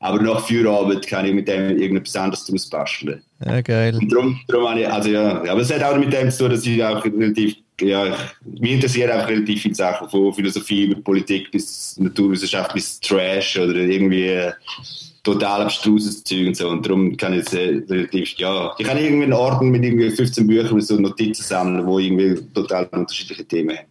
aber 0.00 0.22
nach 0.22 0.46
Feierabend 0.46 1.06
kann 1.06 1.26
ich 1.26 1.34
mit 1.34 1.48
dem 1.48 1.78
irgendetwas 1.78 2.16
anderes 2.16 2.44
daraus 2.44 2.66
basteln. 2.66 3.22
Ja, 3.44 3.60
geil. 3.60 3.96
Und 4.00 4.12
darum, 4.12 4.40
darum 4.46 4.68
habe 4.68 4.80
ich, 4.80 4.88
also 4.88 5.10
ja, 5.10 5.42
aber 5.42 5.60
es 5.60 5.72
hat 5.72 5.82
auch 5.82 5.96
mit 5.96 6.12
dem 6.12 6.30
zu 6.30 6.38
tun, 6.38 6.50
dass 6.50 6.66
ich 6.66 6.82
auch 6.82 7.04
relativ, 7.04 7.56
ja, 7.80 8.16
mich 8.44 8.72
interessieren 8.72 9.10
einfach 9.10 9.28
relativ 9.28 9.62
viele 9.62 9.74
Sachen, 9.74 10.08
von 10.08 10.32
Philosophie 10.32 10.84
über 10.84 11.00
Politik 11.00 11.50
bis 11.50 11.96
Naturwissenschaft 11.98 12.74
bis 12.74 13.00
Trash 13.00 13.58
oder 13.58 13.74
irgendwie 13.74 14.50
total 15.24 15.62
abstruses 15.62 16.22
Zeug 16.24 16.46
und 16.48 16.56
so. 16.56 16.68
Und 16.68 16.86
darum 16.86 17.16
kann 17.16 17.32
ich 17.32 17.40
jetzt 17.40 17.54
äh, 17.54 17.82
relativ, 17.88 18.30
ja, 18.38 18.74
ich 18.78 18.86
kann 18.86 18.98
irgendwie 18.98 19.24
einen 19.24 19.32
Ordner 19.32 19.68
mit 19.68 19.84
irgendwie 19.84 20.10
15 20.10 20.46
Büchern 20.46 20.72
und 20.72 20.80
so 20.80 20.96
Notizen 20.96 21.42
sammeln, 21.42 21.86
wo 21.86 21.98
irgendwie 21.98 22.40
total 22.54 22.86
unterschiedliche 22.92 23.44
Themen 23.44 23.76
haben. 23.76 23.86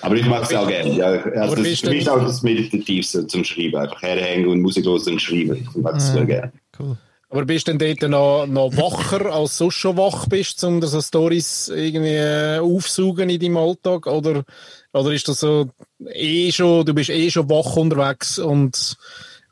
Aber 0.00 0.14
ich 0.14 0.26
mache 0.26 0.42
es 0.42 0.54
auch 0.54 0.68
gerne. 0.68 0.92
Ja, 0.92 1.06
also 1.06 1.56
das 1.56 1.66
ist 1.66 1.84
für 1.84 1.90
mich 1.90 2.08
auch 2.08 2.22
das 2.22 2.42
Meditativste 2.42 3.26
zum 3.26 3.44
Schreiben. 3.44 3.76
Einfach 3.76 4.02
herhängen 4.02 4.48
und 4.48 4.60
Musik 4.60 4.84
hören 4.84 5.02
und 5.06 5.20
schreiben. 5.20 5.56
Ich 5.56 5.76
mache 5.76 5.96
es 5.96 6.12
sehr 6.12 6.22
ah, 6.22 6.24
gerne. 6.24 6.52
Cool. 6.78 6.96
Aber 7.28 7.44
bist 7.44 7.66
du 7.66 7.74
denn 7.76 7.98
dort 7.98 8.10
noch, 8.10 8.46
noch 8.46 8.76
wacher, 8.76 9.26
als 9.32 9.58
du 9.58 9.70
schon 9.70 9.96
wach 9.96 10.26
bist, 10.26 10.62
um 10.62 10.80
so 10.80 11.00
Stories 11.00 11.68
irgendwie 11.74 12.14
äh, 12.14 12.58
aufsaugen 12.60 13.28
in 13.28 13.40
deinem 13.40 13.56
Alltag? 13.56 14.06
Oder, 14.06 14.44
oder 14.92 15.12
ist 15.12 15.26
das 15.26 15.40
so 15.40 15.68
eh 16.12 16.52
schon, 16.52 16.86
du 16.86 16.94
bist 16.94 17.10
eh 17.10 17.28
schon 17.30 17.50
wach 17.50 17.76
unterwegs 17.76 18.38
und, 18.38 18.96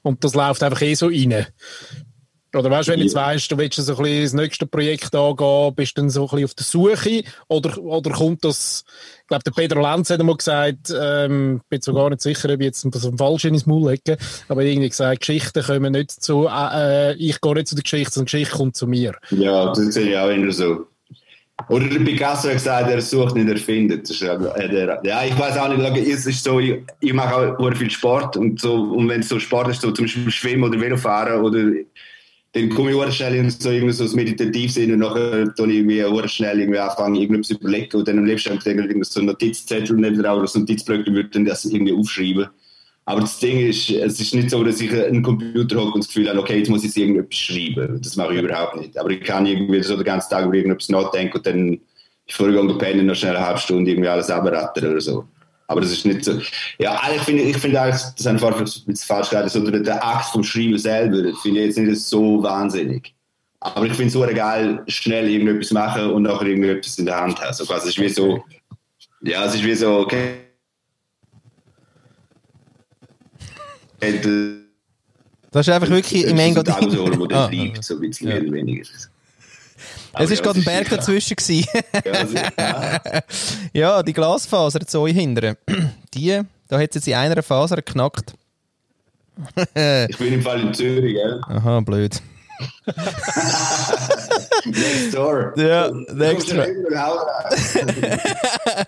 und 0.02 0.22
das 0.22 0.34
läuft 0.34 0.62
einfach 0.62 0.82
eh 0.82 0.94
so 0.94 1.06
rein? 1.06 1.46
Oder 2.54 2.70
weißt 2.70 2.88
du, 2.88 2.92
wenn 2.92 3.00
du 3.00 3.04
jetzt 3.04 3.14
weißt, 3.14 3.50
du 3.50 3.58
willst 3.58 3.76
so 3.76 3.96
ein 3.96 4.02
bisschen 4.02 4.22
das 4.22 4.32
nächste 4.32 4.66
Projekt 4.66 5.14
angehen, 5.14 5.74
bist 5.74 5.96
du 5.96 6.00
dann 6.00 6.10
so 6.10 6.22
ein 6.22 6.28
bisschen 6.28 6.44
auf 6.44 6.54
der 6.54 6.64
Suche? 6.64 7.24
Oder, 7.48 7.78
oder 7.78 8.10
kommt 8.10 8.44
das, 8.44 8.84
ich 9.22 9.26
glaube, 9.28 9.44
der 9.44 9.50
Pedro 9.50 9.80
Lenz 9.80 10.10
hat 10.10 10.20
einmal 10.20 10.36
gesagt, 10.36 10.92
ähm, 10.98 11.60
bin 11.68 11.80
so 11.80 11.94
gar 11.94 12.10
nicht 12.10 12.22
sicher, 12.22 12.52
ob 12.52 12.60
ich 12.60 12.66
jetzt 12.66 12.86
das 12.90 13.10
falsch 13.16 13.44
ins 13.44 13.66
Maul 13.66 13.90
lege, 13.90 14.16
aber 14.48 14.62
irgendwie 14.62 14.88
gesagt, 14.88 15.20
Geschichten 15.20 15.62
kommen 15.62 15.92
nicht 15.92 16.10
zu, 16.10 16.46
äh, 16.46 17.10
äh, 17.10 17.14
ich 17.14 17.40
gehe 17.40 17.54
nicht 17.54 17.68
zu 17.68 17.74
der 17.74 17.82
Geschichte, 17.82 18.12
sondern 18.14 18.26
die 18.26 18.30
Geschichte 18.32 18.56
kommt 18.56 18.76
zu 18.76 18.86
mir. 18.86 19.14
Ja, 19.30 19.66
das 19.68 19.78
sehe 19.78 20.10
ich 20.10 20.18
auch 20.18 20.30
immer 20.30 20.52
so. 20.52 20.86
Oder 21.68 21.86
der 21.86 22.00
Picasso 22.00 22.48
hat 22.48 22.54
gesagt, 22.54 22.90
er 22.90 23.00
sucht 23.00 23.36
nicht, 23.36 23.48
er 23.48 23.56
findet. 23.56 24.08
Ja, 24.20 25.24
ich 25.24 25.38
weiß 25.38 25.56
auch 25.56 25.68
nicht, 25.68 26.08
es 26.08 26.26
ist 26.26 26.42
so, 26.42 26.58
ich, 26.58 26.82
ich 27.00 27.12
mache 27.12 27.56
auch 27.56 27.74
viel 27.74 27.90
Sport 27.90 28.36
und 28.36 28.60
so, 28.60 28.74
und 28.74 29.08
wenn 29.08 29.20
es 29.20 29.28
so 29.28 29.38
Sport 29.38 29.68
ist, 29.68 29.80
so 29.80 29.92
zum 29.92 30.04
Beispiel 30.04 30.30
Schwimmen 30.30 30.64
oder 30.64 30.80
Velofahren 30.80 31.40
oder 31.42 31.60
dann 32.54 32.68
komme 32.70 32.90
ich 32.90 32.96
auch 32.96 33.10
schnell 33.10 33.34
in 33.34 33.50
so, 33.50 33.70
irgendwie 33.70 33.92
so 33.92 34.04
das 34.04 34.14
Meditativsinn 34.14 34.92
und 34.92 35.00
nachher 35.00 35.52
tue 35.56 35.68
ich 35.70 35.78
irgendwie 35.78 36.04
auch 36.04 36.28
schnell 36.28 36.60
irgendwie 36.60 36.78
anfangen, 36.78 37.16
irgendwas 37.16 37.48
zu 37.48 37.54
überlegen 37.54 37.96
und 37.96 38.06
dann 38.06 38.18
am 38.18 38.26
liebsten 38.26 38.58
irgendwie 38.64 39.04
so 39.04 39.20
ein 39.20 39.26
Notizzettel 39.26 39.96
neben 39.96 40.20
oder 40.20 40.46
so 40.46 40.60
ein 40.60 40.62
Notizblöcke 40.62 41.12
würde 41.12 41.30
dann 41.30 41.44
das 41.44 41.64
irgendwie 41.64 41.92
aufschreiben. 41.92 42.46
Aber 43.06 43.22
das 43.22 43.38
Ding 43.40 43.58
ist, 43.58 43.90
es 43.90 44.20
ist 44.20 44.34
nicht 44.34 44.50
so, 44.50 44.62
dass 44.62 44.80
ich 44.80 44.92
einen 44.92 45.22
Computer 45.22 45.76
habe 45.76 45.90
und 45.90 46.04
das 46.04 46.08
Gefühl 46.08 46.28
habe, 46.28 46.38
okay, 46.38 46.58
jetzt 46.58 46.70
muss 46.70 46.84
ich 46.84 46.96
irgendetwas 46.96 47.38
schreiben. 47.38 48.00
Das 48.00 48.16
mache 48.16 48.34
ich 48.34 48.42
überhaupt 48.42 48.76
nicht. 48.76 48.96
Aber 48.96 49.10
ich 49.10 49.20
kann 49.20 49.44
irgendwie 49.44 49.82
so 49.82 49.96
den 49.96 50.04
ganzen 50.04 50.30
Tag 50.30 50.46
über 50.46 50.54
irgendetwas 50.54 50.88
nachdenken 50.88 51.36
und 51.36 51.46
dann 51.46 51.80
vorgegangen 52.28 52.78
pennen 52.78 53.06
noch 53.06 53.16
schnell 53.16 53.36
eine 53.36 53.46
halbe 53.46 53.60
Stunde 53.60 53.90
irgendwie 53.90 54.08
alles 54.08 54.30
abrattern 54.30 54.92
oder 54.92 55.00
so. 55.00 55.24
Aber 55.66 55.80
das 55.80 55.92
ist 55.92 56.04
nicht 56.04 56.24
so. 56.24 56.40
Ja, 56.78 57.00
ich 57.14 57.22
finde, 57.22 57.42
ich 57.42 57.56
finde 57.56 57.80
eigentlich, 57.80 58.02
das 58.16 58.40
vorher 58.40 58.60
ein 58.60 58.96
falsch 58.96 59.30
gesagt, 59.30 59.50
so 59.50 59.70
der 59.70 60.04
Akt 60.06 60.26
vom 60.26 60.44
Schreiben 60.44 60.78
selber, 60.78 61.34
finde 61.40 61.60
ich 61.60 61.66
jetzt 61.66 61.78
nicht 61.78 62.00
so 62.00 62.42
wahnsinnig. 62.42 63.14
Aber 63.60 63.86
ich 63.86 63.92
finde 63.92 64.08
es 64.08 64.12
so 64.12 64.20
geil, 64.20 64.82
schnell 64.88 65.28
irgendetwas 65.30 65.70
machen 65.70 66.10
und 66.10 66.24
nachher 66.24 66.46
irgendetwas 66.46 66.98
in 66.98 67.06
der 67.06 67.18
Hand 67.18 67.40
haben. 67.40 67.46
Also, 67.46 67.64
es 67.74 67.84
ist 67.86 67.98
wie 67.98 68.10
so, 68.10 68.44
ja, 69.22 69.46
es 69.46 69.54
ist 69.54 69.64
wie 69.64 69.74
so, 69.74 70.00
okay. 70.00 70.40
Das 75.50 75.66
ist 75.66 75.72
einfach 75.72 75.88
wirklich 75.88 76.24
im 76.24 76.38
Engo. 76.38 76.62
Das 76.62 76.78
ist 76.78 76.98
wo 76.98 77.26
der 77.26 77.38
ah, 77.44 77.46
bleibt, 77.46 77.82
so 77.82 77.94
ein 77.94 78.00
bisschen 78.00 78.28
mehr 78.28 78.42
oder 78.42 78.52
weniger. 78.52 78.86
Es 80.14 80.30
war 80.30 80.36
gerade 80.36 80.60
ein 80.60 80.64
Berg 80.64 80.88
dazwischen. 80.88 81.36
ja, 83.72 84.02
die 84.02 84.12
Glasfaser 84.12 84.80
zu 84.86 85.00
euch 85.00 85.14
hindern. 85.14 85.56
Die, 86.14 86.40
da 86.68 86.78
hat 86.78 86.92
sie 86.92 87.10
in 87.10 87.16
einer 87.16 87.42
Faser 87.42 87.76
geknackt. 87.76 88.34
ich 90.08 90.18
bin 90.18 90.34
im 90.34 90.42
Fall 90.42 90.60
in 90.60 90.74
Zürich, 90.74 91.14
gell? 91.14 91.40
Aha, 91.48 91.80
blöd. 91.80 92.22
next 94.64 95.14
door. 95.14 95.52
Ja, 95.56 95.90
next 95.90 96.52
door. 96.52 96.66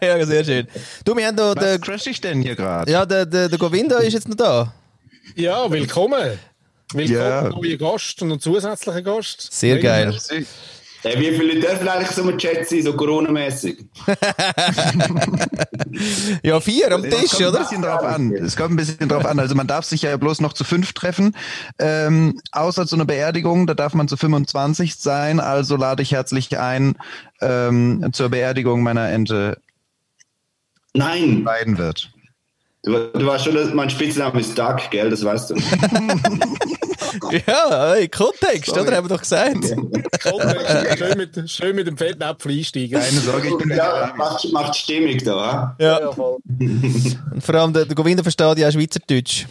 ja, 0.01 0.27
sehr 0.27 0.45
schön. 0.45 0.69
Du, 1.05 1.17
wir 1.17 1.27
haben 1.27 1.37
da... 1.37 1.55
Was 1.57 1.81
crash 1.81 2.07
ich 2.07 2.21
denn 2.21 2.43
hier 2.43 2.55
gerade? 2.55 2.91
Ja, 2.91 3.05
der, 3.05 3.27
der, 3.27 3.49
der 3.49 3.59
Govinda 3.59 3.99
ist 3.99 4.13
jetzt 4.13 4.29
noch 4.29 4.37
da. 4.37 4.73
Ja, 5.35 5.69
willkommen. 5.69 6.39
Willkommen, 6.93 7.19
ja. 7.19 7.49
neuer 7.49 7.77
Gast 7.77 8.23
und 8.23 8.41
zusätzlicher 8.41 9.03
Gast. 9.03 9.53
Sehr 9.53 9.81
geil. 9.81 10.17
Hey, 11.03 11.19
wie 11.21 11.37
viele 11.37 11.55
Leute 11.55 11.61
dürfen 11.61 11.89
eigentlich 11.89 12.11
so 12.11 12.29
im 12.29 12.37
Chat 12.39 12.69
sein, 12.69 12.83
so 12.83 12.95
Corona-mäßig? 12.95 13.85
Ja, 16.43 16.61
vier 16.61 16.93
am 16.93 17.05
Es 17.05 17.15
Tisch, 17.15 17.31
kommt 17.31 17.43
ein 17.43 17.49
oder? 17.49 17.59
bisschen 17.61 17.83
drauf 17.83 18.03
an. 18.03 18.33
Es 18.33 18.57
kommt 18.57 18.71
ein 18.73 18.77
bisschen 18.77 19.09
drauf 19.09 19.25
an. 19.25 19.39
Also 19.39 19.55
man 19.55 19.67
darf 19.67 19.85
sich 19.87 20.03
ja 20.03 20.17
bloß 20.17 20.41
noch 20.41 20.53
zu 20.53 20.65
fünf 20.65 20.93
treffen. 20.93 21.35
Ähm, 21.79 22.39
außer 22.53 22.87
zu 22.87 22.97
einer 22.97 23.05
Beerdigung, 23.07 23.67
da 23.67 23.75
darf 23.75 23.95
man 23.95 24.07
zu 24.09 24.17
25 24.17 24.97
sein. 24.97 25.41
Also 25.41 25.77
lade 25.77 26.03
ich 26.03 26.13
herzlich 26.13 26.59
ein 26.59 26.97
ähm, 27.41 28.11
zur 28.13 28.29
Beerdigung 28.29 28.83
meiner 28.83 29.09
Ente 29.11 29.59
Nein, 30.95 31.45
leiden 31.45 31.79
wird. 31.79 32.11
du, 32.85 32.93
du 33.13 33.27
weißt 33.27 33.45
schon, 33.45 33.55
dass 33.55 33.73
mein 33.73 33.89
Spitzname 33.91 34.41
ist 34.41 34.59
Doug, 34.59 34.77
gell? 34.91 35.09
Das 35.11 35.25
weißt 35.25 35.51
du. 35.51 35.55
Ja, 37.47 37.93
hey, 37.95 38.09
Kontext, 38.09 38.67
Sorry. 38.67 38.81
oder? 38.87 38.97
Haben 38.97 39.09
wir 39.09 39.15
doch 39.17 39.23
gesagt. 39.23 39.55
Kontext, 40.23 40.99
schön, 40.99 41.19
mit, 41.19 41.51
schön 41.51 41.77
mit 41.77 41.87
dem 41.87 41.97
fetten 41.97 42.23
Apfel 42.23 42.53
einsteigen. 42.53 43.01
Keine 43.01 43.21
Sorge, 43.21 43.49
ich 43.49 43.57
bin 43.59 43.71
Ja, 43.71 44.13
macht, 44.17 44.51
macht 44.53 44.77
Stimmung 44.77 45.19
da? 45.19 45.77
Ja. 45.79 46.01
Ja, 46.01 46.13
voll. 46.13 46.39
Und 46.59 47.41
vor 47.41 47.55
allem, 47.55 47.73
der, 47.73 47.85
der 47.85 47.95
Govinda 47.95 48.23
versteht 48.23 48.59
ja 48.59 48.71
Schweizerdeutsch. 48.71 49.47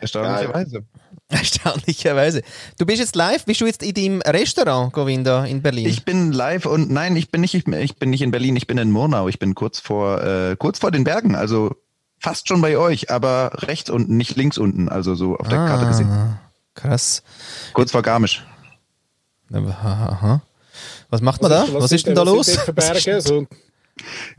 erstaunlicherweise. 0.00 0.84
Erstaunlicherweise. 1.28 2.42
Du 2.78 2.84
bist 2.84 2.98
jetzt 3.00 3.16
live, 3.16 3.44
bist 3.46 3.60
du 3.62 3.66
jetzt 3.66 3.82
in 3.82 3.94
deinem 3.94 4.20
Restaurant, 4.20 4.92
Govinda, 4.92 5.44
in 5.46 5.62
Berlin? 5.62 5.86
Ich 5.86 6.04
bin 6.04 6.30
live 6.32 6.66
und 6.66 6.90
nein, 6.90 7.16
ich 7.16 7.30
bin 7.30 7.40
nicht, 7.40 7.54
ich, 7.54 7.66
ich 7.66 7.96
bin 7.96 8.10
nicht 8.10 8.20
in 8.20 8.30
Berlin, 8.30 8.54
ich 8.56 8.66
bin 8.66 8.76
in 8.76 8.90
Murnau. 8.90 9.28
Ich 9.28 9.38
bin 9.38 9.54
kurz 9.54 9.80
vor, 9.80 10.22
äh, 10.22 10.56
kurz 10.58 10.78
vor 10.80 10.90
den 10.90 11.04
Bergen, 11.04 11.34
also 11.34 11.74
fast 12.20 12.48
schon 12.48 12.60
bei 12.60 12.76
euch, 12.76 13.10
aber 13.10 13.50
rechts 13.62 13.88
unten, 13.88 14.16
nicht 14.18 14.36
links 14.36 14.58
unten, 14.58 14.88
also 14.90 15.14
so 15.14 15.36
auf 15.36 15.48
der 15.48 15.58
Karte 15.58 15.86
gesehen. 15.86 16.38
Krass. 16.74 17.22
Kurz 17.72 17.90
vor 17.92 18.02
Garmisch. 18.02 18.44
Aha, 19.52 20.06
aha. 20.08 20.42
Was 21.10 21.20
macht 21.20 21.42
man 21.42 21.50
da? 21.50 21.66
Was, 21.72 21.90
sind 21.90 21.96
ist 21.96 22.06
denn 22.06 22.14
da 22.14 22.22
was 22.22 22.28
los? 22.28 22.56
für 22.56 22.72
Berge? 22.72 23.20
So, 23.20 23.46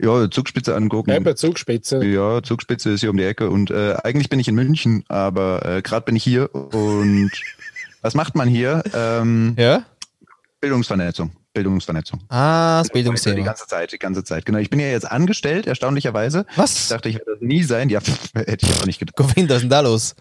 Ja, 0.00 0.28
Zugspitze 0.28 0.74
angucken. 0.74 1.10
eben, 1.12 1.36
Zugspitze. 1.36 2.04
Ja, 2.04 2.42
Zugspitze 2.42 2.90
ist 2.90 3.00
hier 3.00 3.10
um 3.10 3.16
die 3.16 3.24
Ecke 3.24 3.48
und 3.50 3.70
äh, 3.70 3.94
eigentlich 4.02 4.28
bin 4.28 4.40
ich 4.40 4.48
in 4.48 4.56
München, 4.56 5.04
aber 5.08 5.64
äh, 5.64 5.82
gerade 5.82 6.04
bin 6.04 6.16
ich 6.16 6.24
hier 6.24 6.52
und 6.54 7.30
was 8.02 8.14
macht 8.14 8.34
man 8.34 8.48
hier? 8.48 8.82
Ähm, 8.92 9.54
Ja? 9.56 9.84
Bildungsvernetzung. 10.60 11.30
Bildungsvernetzung. 11.52 12.20
Ah, 12.30 12.78
das 12.80 12.88
Die 12.88 12.94
Bildungsthema. 12.94 13.44
ganze 13.44 13.66
Zeit, 13.68 13.92
die 13.92 13.98
ganze 13.98 14.24
Zeit. 14.24 14.44
Genau. 14.44 14.58
Ich 14.58 14.70
bin 14.70 14.80
ja 14.80 14.88
jetzt 14.88 15.08
angestellt, 15.08 15.68
erstaunlicherweise. 15.68 16.46
Was? 16.56 16.74
Ich 16.84 16.88
dachte, 16.88 17.08
ich 17.08 17.16
werde 17.16 17.32
das 17.32 17.40
nie 17.42 17.62
sein. 17.62 17.90
Ja, 17.90 18.00
pff, 18.00 18.30
hätte 18.34 18.66
ich 18.66 18.74
aber 18.74 18.86
nicht 18.86 18.98
gedacht. 18.98 19.14
Govinda, 19.16 19.50
was 19.54 19.58
ist 19.58 19.62
denn 19.62 19.70
da 19.70 19.80
los? 19.80 20.16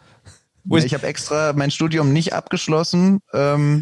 Ich 0.70 0.93
habe 0.93 1.07
extra 1.07 1.53
mein 1.53 1.72
Studium 1.72 2.14
nicht 2.14 2.34
abgeschlossen 2.34 3.20
ähm, 3.34 3.82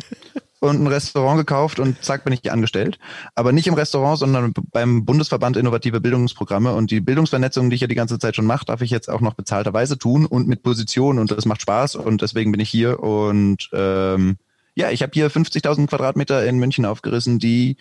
und 0.59 0.81
ein 0.81 0.87
Restaurant 0.87 1.37
gekauft 1.37 1.79
und 1.79 2.03
zack 2.03 2.23
bin 2.23 2.33
ich 2.33 2.51
angestellt. 2.51 2.99
Aber 3.35 3.51
nicht 3.51 3.67
im 3.67 3.73
Restaurant, 3.73 4.19
sondern 4.19 4.53
beim 4.71 5.05
Bundesverband 5.05 5.57
Innovative 5.57 6.01
Bildungsprogramme. 6.01 6.73
Und 6.73 6.91
die 6.91 6.99
Bildungsvernetzung, 6.99 7.69
die 7.69 7.75
ich 7.75 7.81
ja 7.81 7.87
die 7.87 7.95
ganze 7.95 8.19
Zeit 8.19 8.35
schon 8.35 8.45
mache, 8.45 8.65
darf 8.65 8.81
ich 8.81 8.89
jetzt 8.89 9.09
auch 9.09 9.21
noch 9.21 9.33
bezahlterweise 9.35 9.97
tun 9.97 10.25
und 10.25 10.47
mit 10.47 10.63
Position. 10.63 11.19
Und 11.19 11.31
das 11.31 11.45
macht 11.45 11.61
Spaß 11.61 11.95
und 11.95 12.21
deswegen 12.21 12.51
bin 12.51 12.61
ich 12.61 12.69
hier. 12.69 12.99
Und 12.99 13.69
ähm, 13.73 14.37
ja, 14.75 14.89
ich 14.91 15.01
habe 15.01 15.11
hier 15.13 15.29
50.000 15.29 15.87
Quadratmeter 15.87 16.45
in 16.45 16.57
München 16.57 16.85
aufgerissen, 16.85 17.39
die 17.39 17.77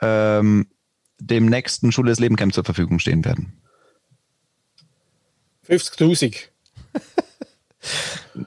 ähm, 0.00 0.66
dem 1.18 1.46
nächsten 1.46 1.92
Schule 1.92 2.10
des 2.10 2.20
Leben 2.20 2.36
Camp 2.36 2.54
zur 2.54 2.64
Verfügung 2.64 2.98
stehen 2.98 3.24
werden. 3.24 3.52
50.000. 5.68 6.50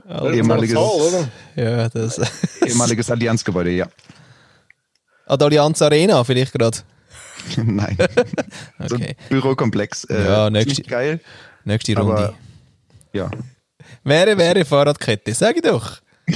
Ehemaliges, 0.08 0.76
Zahl, 0.76 0.84
oder? 0.84 1.28
Ja, 1.56 1.90
das. 1.90 2.20
ehemaliges 2.66 3.10
Allianzgebäude, 3.10 3.72
ja. 3.72 3.88
An 5.26 5.40
der 5.40 5.46
Allianz 5.48 5.82
Arena 5.82 6.24
vielleicht 6.24 6.54
gerade. 6.54 6.78
Nein. 7.58 7.98
So 8.88 8.96
Okay. 8.96 9.16
ein 9.20 9.30
Bürokomplex. 9.30 10.04
Äh, 10.06 10.26
Ja, 10.26 10.50
nächste- 10.50 10.84
geil. 10.84 11.20
Nächste 11.64 11.96
Runde. 11.98 12.14
Aber 12.14 12.34
ja. 13.14 13.30
Wäre, 14.04 14.38
wäre 14.38 14.66
Fahrradkette, 14.66 15.34
sag 15.34 15.56
ich 15.56 15.62
doch. 15.62 15.98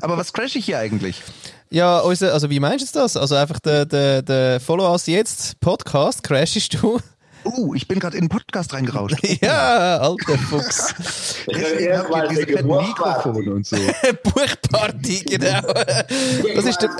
Aber 0.00 0.16
was 0.16 0.32
crash 0.32 0.56
ich 0.56 0.64
hier 0.64 0.78
eigentlich? 0.78 1.22
Ja, 1.70 1.98
unser, 2.00 2.32
also 2.32 2.48
wie 2.50 2.60
meinst 2.60 2.94
du 2.94 2.98
das? 3.00 3.16
Also 3.16 3.34
einfach 3.34 3.58
der, 3.60 3.84
der, 3.86 4.22
der 4.22 4.60
Follow 4.60 4.90
Us 4.90 5.06
jetzt 5.06 5.58
Podcast, 5.60 6.22
crashest 6.22 6.74
du? 6.82 6.98
Uh, 7.44 7.74
ich 7.74 7.88
bin 7.88 7.98
gerade 7.98 8.16
in 8.16 8.24
den 8.24 8.28
Podcast 8.28 8.72
reingerauscht. 8.72 9.16
ja, 9.42 9.98
alter 9.98 10.38
Fuchs. 10.38 10.94
Deswegen 11.48 11.98
hab 11.98 12.08
ich 12.08 12.16
hier 12.16 12.28
diese 12.28 12.46
fetten 12.46 12.66
Mikrofone 12.68 13.52
und 13.52 13.66
so. 13.66 13.76
Buchparty, 14.22 15.24
genau. 15.24 15.60
Das 16.54 16.64
ist 16.64 16.80
der. 16.80 16.90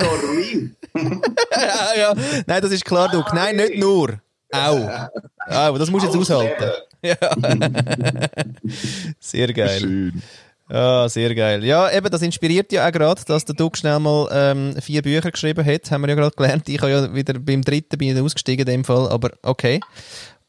ja, 1.51 1.95
ja. 1.97 2.13
Nein, 2.45 2.61
das 2.61 2.71
ist 2.71 2.85
klar, 2.85 3.09
du. 3.09 3.23
Nein, 3.33 3.55
nicht 3.55 3.77
nur. 3.77 4.19
Au. 4.51 4.89
Au, 5.47 5.77
das 5.77 5.89
musst 5.89 6.05
du 6.05 6.09
jetzt 6.09 6.17
aushalten. 6.17 6.71
Ja. 7.01 7.17
Sehr 9.19 9.51
geil. 9.51 9.79
Schön. 9.79 10.21
Ja, 10.69 11.09
sehr 11.09 11.35
geil. 11.35 11.63
Ja, 11.63 11.91
eben, 11.91 12.09
das 12.09 12.21
inspiriert 12.21 12.71
ja 12.71 12.87
auch 12.87 12.91
gerade, 12.91 13.21
dass 13.25 13.45
der 13.45 13.53
Doug 13.53 13.71
schnell 13.75 13.99
mal 13.99 14.27
ähm, 14.31 14.75
vier 14.81 15.01
Bücher 15.01 15.29
geschrieben 15.29 15.65
hat. 15.65 15.91
Haben 15.91 16.01
wir 16.01 16.09
ja 16.09 16.15
gerade 16.15 16.35
gelernt. 16.35 16.69
Ich 16.69 16.79
habe 16.79 16.91
ja 16.91 17.13
wieder 17.13 17.37
beim 17.37 17.61
dritten 17.61 17.97
bin 17.97 18.15
ich 18.15 18.21
ausgestiegen 18.23 18.65
in 18.65 18.73
dem 18.73 18.83
Fall, 18.83 19.09
aber 19.09 19.31
okay. 19.43 19.81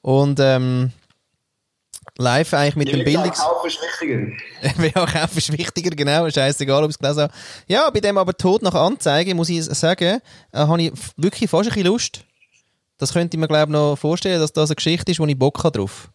Und 0.04 0.38
ähm, 0.38 0.92
live 2.18 2.52
eigentlich 2.52 2.76
mit 2.76 2.92
dem 2.92 3.04
Bildungs... 3.04 3.38
Kaufen 3.38 3.66
ist 3.66 3.78
wichtiger. 3.80 4.92
ja, 5.00 5.06
kaufen 5.06 5.38
ist 5.38 5.50
wichtiger, 5.50 5.96
genau. 5.96 6.28
Scheißegal, 6.28 6.84
ob 6.84 6.90
ich 6.90 6.96
es 6.96 6.98
gelesen 6.98 7.22
habe. 7.22 7.32
Ja, 7.68 7.88
bei 7.88 8.00
dem 8.00 8.18
aber 8.18 8.36
Tod 8.36 8.60
nach 8.60 8.74
Anzeige, 8.74 9.34
muss 9.34 9.48
ich 9.48 9.64
sagen, 9.64 10.20
äh, 10.52 10.58
habe 10.58 10.82
ich 10.82 10.92
wirklich 11.16 11.48
fast 11.48 11.70
ein 11.70 11.74
bisschen 11.74 11.86
Lust. 11.86 12.20
Das 12.98 13.14
könnte 13.14 13.34
ich 13.34 13.40
mir, 13.40 13.48
glaube 13.48 13.72
ich, 13.72 13.72
noch 13.72 13.96
vorstellen, 13.96 14.40
dass 14.40 14.52
das 14.52 14.68
eine 14.68 14.76
Geschichte 14.76 15.10
ist, 15.10 15.20
wo 15.20 15.24
ich 15.24 15.38
Bock 15.38 15.64
habe 15.64 15.78
drauf. 15.78 16.10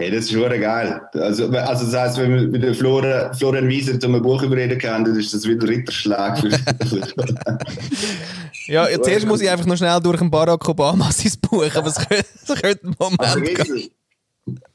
Hey, 0.00 0.10
das 0.10 0.20
ist 0.24 0.32
schon 0.32 0.48
geil. 0.48 1.00
Also, 1.12 1.48
also 1.50 1.84
das 1.84 1.94
heisst, 1.94 2.16
wenn 2.18 2.34
man 2.34 2.50
mit 2.50 2.62
der 2.62 2.74
Florian, 2.74 3.34
Florian 3.34 3.68
Wieser 3.68 4.00
zu 4.00 4.06
einem 4.06 4.22
Buch 4.22 4.42
überreden 4.42 4.78
kann, 4.78 5.04
dann 5.04 5.14
ist 5.14 5.34
das 5.34 5.46
wieder 5.46 5.62
ein 5.64 5.68
Ritterschlag. 5.68 6.38
Für, 6.38 6.48
Ja, 8.66 8.88
ja, 8.88 9.02
zuerst 9.02 9.26
muss 9.26 9.42
ich 9.42 9.50
einfach 9.50 9.66
noch 9.66 9.76
schnell 9.76 10.00
durch 10.00 10.20
ein 10.22 10.30
Barack 10.30 10.66
Obama 10.68 11.10
sein 11.12 11.32
Buch, 11.42 11.66
aber 11.74 11.88
es 11.88 11.96
könnte, 11.96 12.24
es 12.46 12.60
könnte 12.62 12.80
einen 12.84 12.94
Moment 12.98 13.20
gehen. 13.20 13.56
vergiss 13.56 13.90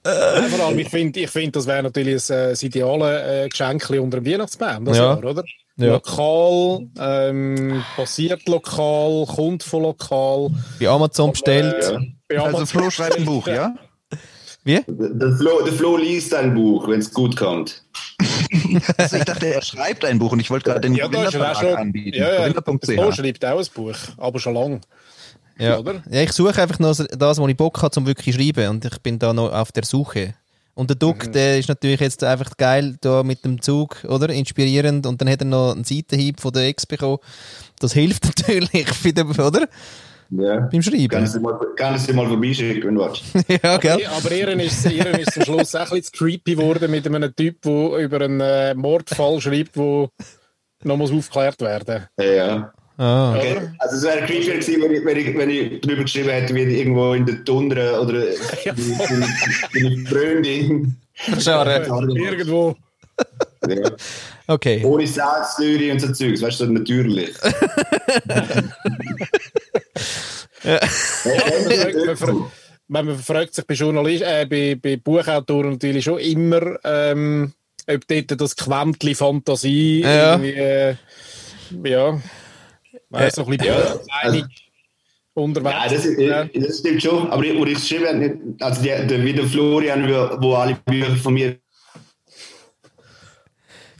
Ja, 0.05 0.43
vor 0.49 0.65
allem, 0.67 0.77
ich 0.79 0.89
finde, 0.89 1.19
ich 1.21 1.29
find, 1.29 1.55
das 1.55 1.65
wäre 1.65 1.81
natürlich 1.81 2.29
ein, 2.29 2.37
äh, 2.37 2.49
das 2.49 2.61
ideale 2.61 3.45
äh, 3.45 3.49
Geschenk 3.49 3.89
unter 3.89 4.19
dem 4.21 4.31
Weihnachtsbaum, 4.31 4.85
das 4.85 4.97
Ja. 4.97 5.15
Jahr, 5.15 5.23
oder? 5.23 5.43
Ja. 5.77 5.93
Lokal, 5.93 6.87
ähm, 6.99 7.83
passiert 7.95 8.47
lokal, 8.47 9.25
kommt 9.33 9.63
von 9.63 9.81
lokal. 9.83 10.49
Bei 10.79 10.87
Amazon 10.87 11.31
bestellt. 11.31 11.81
Ja. 11.81 11.99
Bei 12.27 12.35
Also 12.35 12.47
Amazon 12.57 12.67
Flo 12.67 12.89
schreibt 12.91 13.17
ein 13.17 13.25
Buch, 13.25 13.47
ja? 13.47 13.73
Wie? 14.65 14.81
Der 14.87 15.37
Flo, 15.37 15.61
der 15.63 15.73
Flo 15.73 15.95
liest 15.95 16.33
ein 16.33 16.53
Buch, 16.53 16.87
wenn 16.87 16.99
es 16.99 17.13
gut 17.13 17.37
kommt. 17.37 17.83
Also 18.97 19.17
ich 19.17 19.23
dachte, 19.23 19.53
er 19.53 19.61
schreibt 19.61 20.03
ein 20.05 20.17
Buch 20.19 20.31
und 20.31 20.39
ich 20.39 20.49
wollte 20.49 20.65
gerade 20.65 20.81
den 20.81 20.95
Ja, 20.95 21.07
er 21.07 21.55
schon. 21.55 21.75
anbieten. 21.75 22.17
Ja, 22.17 22.47
ja. 22.47 22.53
Flo 22.53 23.11
schreibt 23.11 23.45
auch 23.45 23.59
ein 23.59 23.65
Buch, 23.73 23.95
aber 24.17 24.39
schon 24.39 24.53
lange. 24.55 24.81
Ja. 25.57 25.77
Oder? 25.77 26.03
ja, 26.09 26.21
ich 26.21 26.31
suche 26.31 26.61
einfach 26.61 26.79
noch 26.79 26.95
das, 26.95 27.37
wo 27.37 27.47
ich 27.47 27.55
Bock 27.55 27.81
habe, 27.81 27.91
zum 27.91 28.05
wirklich 28.05 28.35
schreiben. 28.35 28.69
Und 28.69 28.85
ich 28.85 28.97
bin 29.01 29.19
da 29.19 29.33
noch 29.33 29.51
auf 29.51 29.71
der 29.71 29.85
Suche. 29.85 30.33
Und 30.73 30.89
der 30.89 30.97
Duck, 30.97 31.31
der 31.31 31.57
ist 31.57 31.69
natürlich 31.69 32.01
jetzt 32.01 32.23
einfach 32.23 32.57
geil 32.57 32.97
da 32.99 33.23
mit 33.23 33.45
dem 33.45 33.61
Zug, 33.61 34.03
oder? 34.09 34.29
Inspirierend. 34.29 35.05
Und 35.05 35.21
dann 35.21 35.29
hat 35.29 35.41
er 35.41 35.45
noch 35.45 35.71
einen 35.71 35.85
Seitenhieb 35.85 36.41
von 36.41 36.51
der 36.51 36.63
Ex 36.67 36.85
bekommen. 36.85 37.19
Das 37.79 37.93
hilft 37.93 38.25
natürlich, 38.37 38.87
für 38.89 39.13
den, 39.13 39.27
oder? 39.27 39.67
Ja. 40.29 40.67
Beim 40.71 40.81
Schreiben. 40.81 41.07
Kann 41.09 41.23
es 41.23 41.33
dir 41.33 41.39
mal, 41.39 41.59
kann 41.75 41.95
es 41.95 42.05
dir 42.05 42.13
mal 42.13 42.27
vorbeischicken, 42.27 42.87
wenn 42.87 42.95
du 42.95 43.01
willst. 43.01 43.23
ja, 43.63 43.77
gell? 43.79 43.99
Ja, 44.01 44.09
aber 44.11 44.31
ihren 44.31 44.59
ist, 44.59 44.85
ihren 44.89 45.15
ist 45.15 45.33
zum 45.33 45.43
Schluss 45.43 45.75
auch 45.75 45.91
ein 45.91 45.97
bisschen 45.99 46.17
creepy 46.17 46.55
geworden 46.55 46.89
mit 46.91 47.05
einem 47.05 47.35
Typ, 47.35 47.61
der 47.61 47.97
über 47.99 48.21
einen 48.21 48.41
äh, 48.41 48.73
Mordfall 48.73 49.39
schreibt, 49.39 49.75
der 49.75 50.09
noch 50.83 50.97
muss 50.97 51.11
aufgeklärt 51.11 51.61
werden 51.61 52.07
Ja, 52.19 52.25
ja. 52.25 52.73
Ah. 52.97 53.35
Okay. 53.35 53.57
Also 53.79 53.97
es 53.97 54.03
wäre 54.03 54.25
creepier 54.25 54.53
gewesen, 54.53 54.81
wenn 54.81 54.91
ich, 54.93 55.05
wenn, 55.05 55.17
ich, 55.17 55.37
wenn 55.37 55.49
ich 55.49 55.81
drüber 55.81 56.03
geschrieben 56.03 56.29
hätte, 56.29 56.55
wie 56.55 56.61
irgendwo 56.61 57.13
in 57.13 57.25
der 57.25 57.43
Tundra 57.43 57.99
oder 57.99 58.21
deine 59.73 60.05
Freundin. 60.07 60.95
Schade. 61.39 61.85
Irgendwo. 62.15 62.75
Ja. 63.67 63.91
Okay. 64.47 64.83
Ohne 64.85 65.07
Salzsäure 65.07 65.91
und 65.91 65.99
so 65.99 66.11
Zeugs, 66.13 66.41
weißt 66.41 66.61
du, 66.61 66.65
natürlich. 66.67 67.33
Man 70.65 72.17
fra- 72.17 72.51
man 72.87 73.05
man 73.05 73.17
fragt 73.19 73.53
sich 73.55 73.65
bei 73.65 73.73
Journalisten, 73.73 74.27
äh, 74.27 74.45
bei, 74.49 74.75
bei 74.81 74.97
Buchautoren 74.97 75.71
natürlich 75.71 76.03
schon 76.05 76.19
immer, 76.19 76.77
ähm, 76.83 77.53
ob 77.87 78.07
dort 78.07 78.39
das 78.41 78.55
Quäntchen 78.55 79.15
Fantasie 79.15 80.01
Ja. 80.01 80.33
irgendwie, 80.33 80.53
äh, 80.53 80.95
ja, 81.83 82.21
weiss, 83.09 83.35
so 83.35 83.45
ein 83.45 83.57
bisschen 83.57 83.73
Ja, 83.73 83.99
einig 84.21 84.45
unterwegs 85.33 85.75
Ja, 85.75 85.89
das, 85.89 86.05
ist, 86.05 86.19
ja. 86.19 86.41
ist, 86.43 86.69
das 86.69 86.79
stimmt 86.79 87.01
schon. 87.03 87.29
Aber 87.31 87.43
ich, 87.43 87.53
ich 87.53 87.91
nicht, 88.13 88.35
also 88.59 88.81
der, 88.83 89.05
der, 89.05 89.23
wie 89.23 89.33
der 89.33 89.45
Florian, 89.45 90.07
wo, 90.07 90.41
wo 90.41 90.53
alle 90.55 90.75
Bücher 90.85 91.15
von 91.15 91.33
mir 91.33 91.57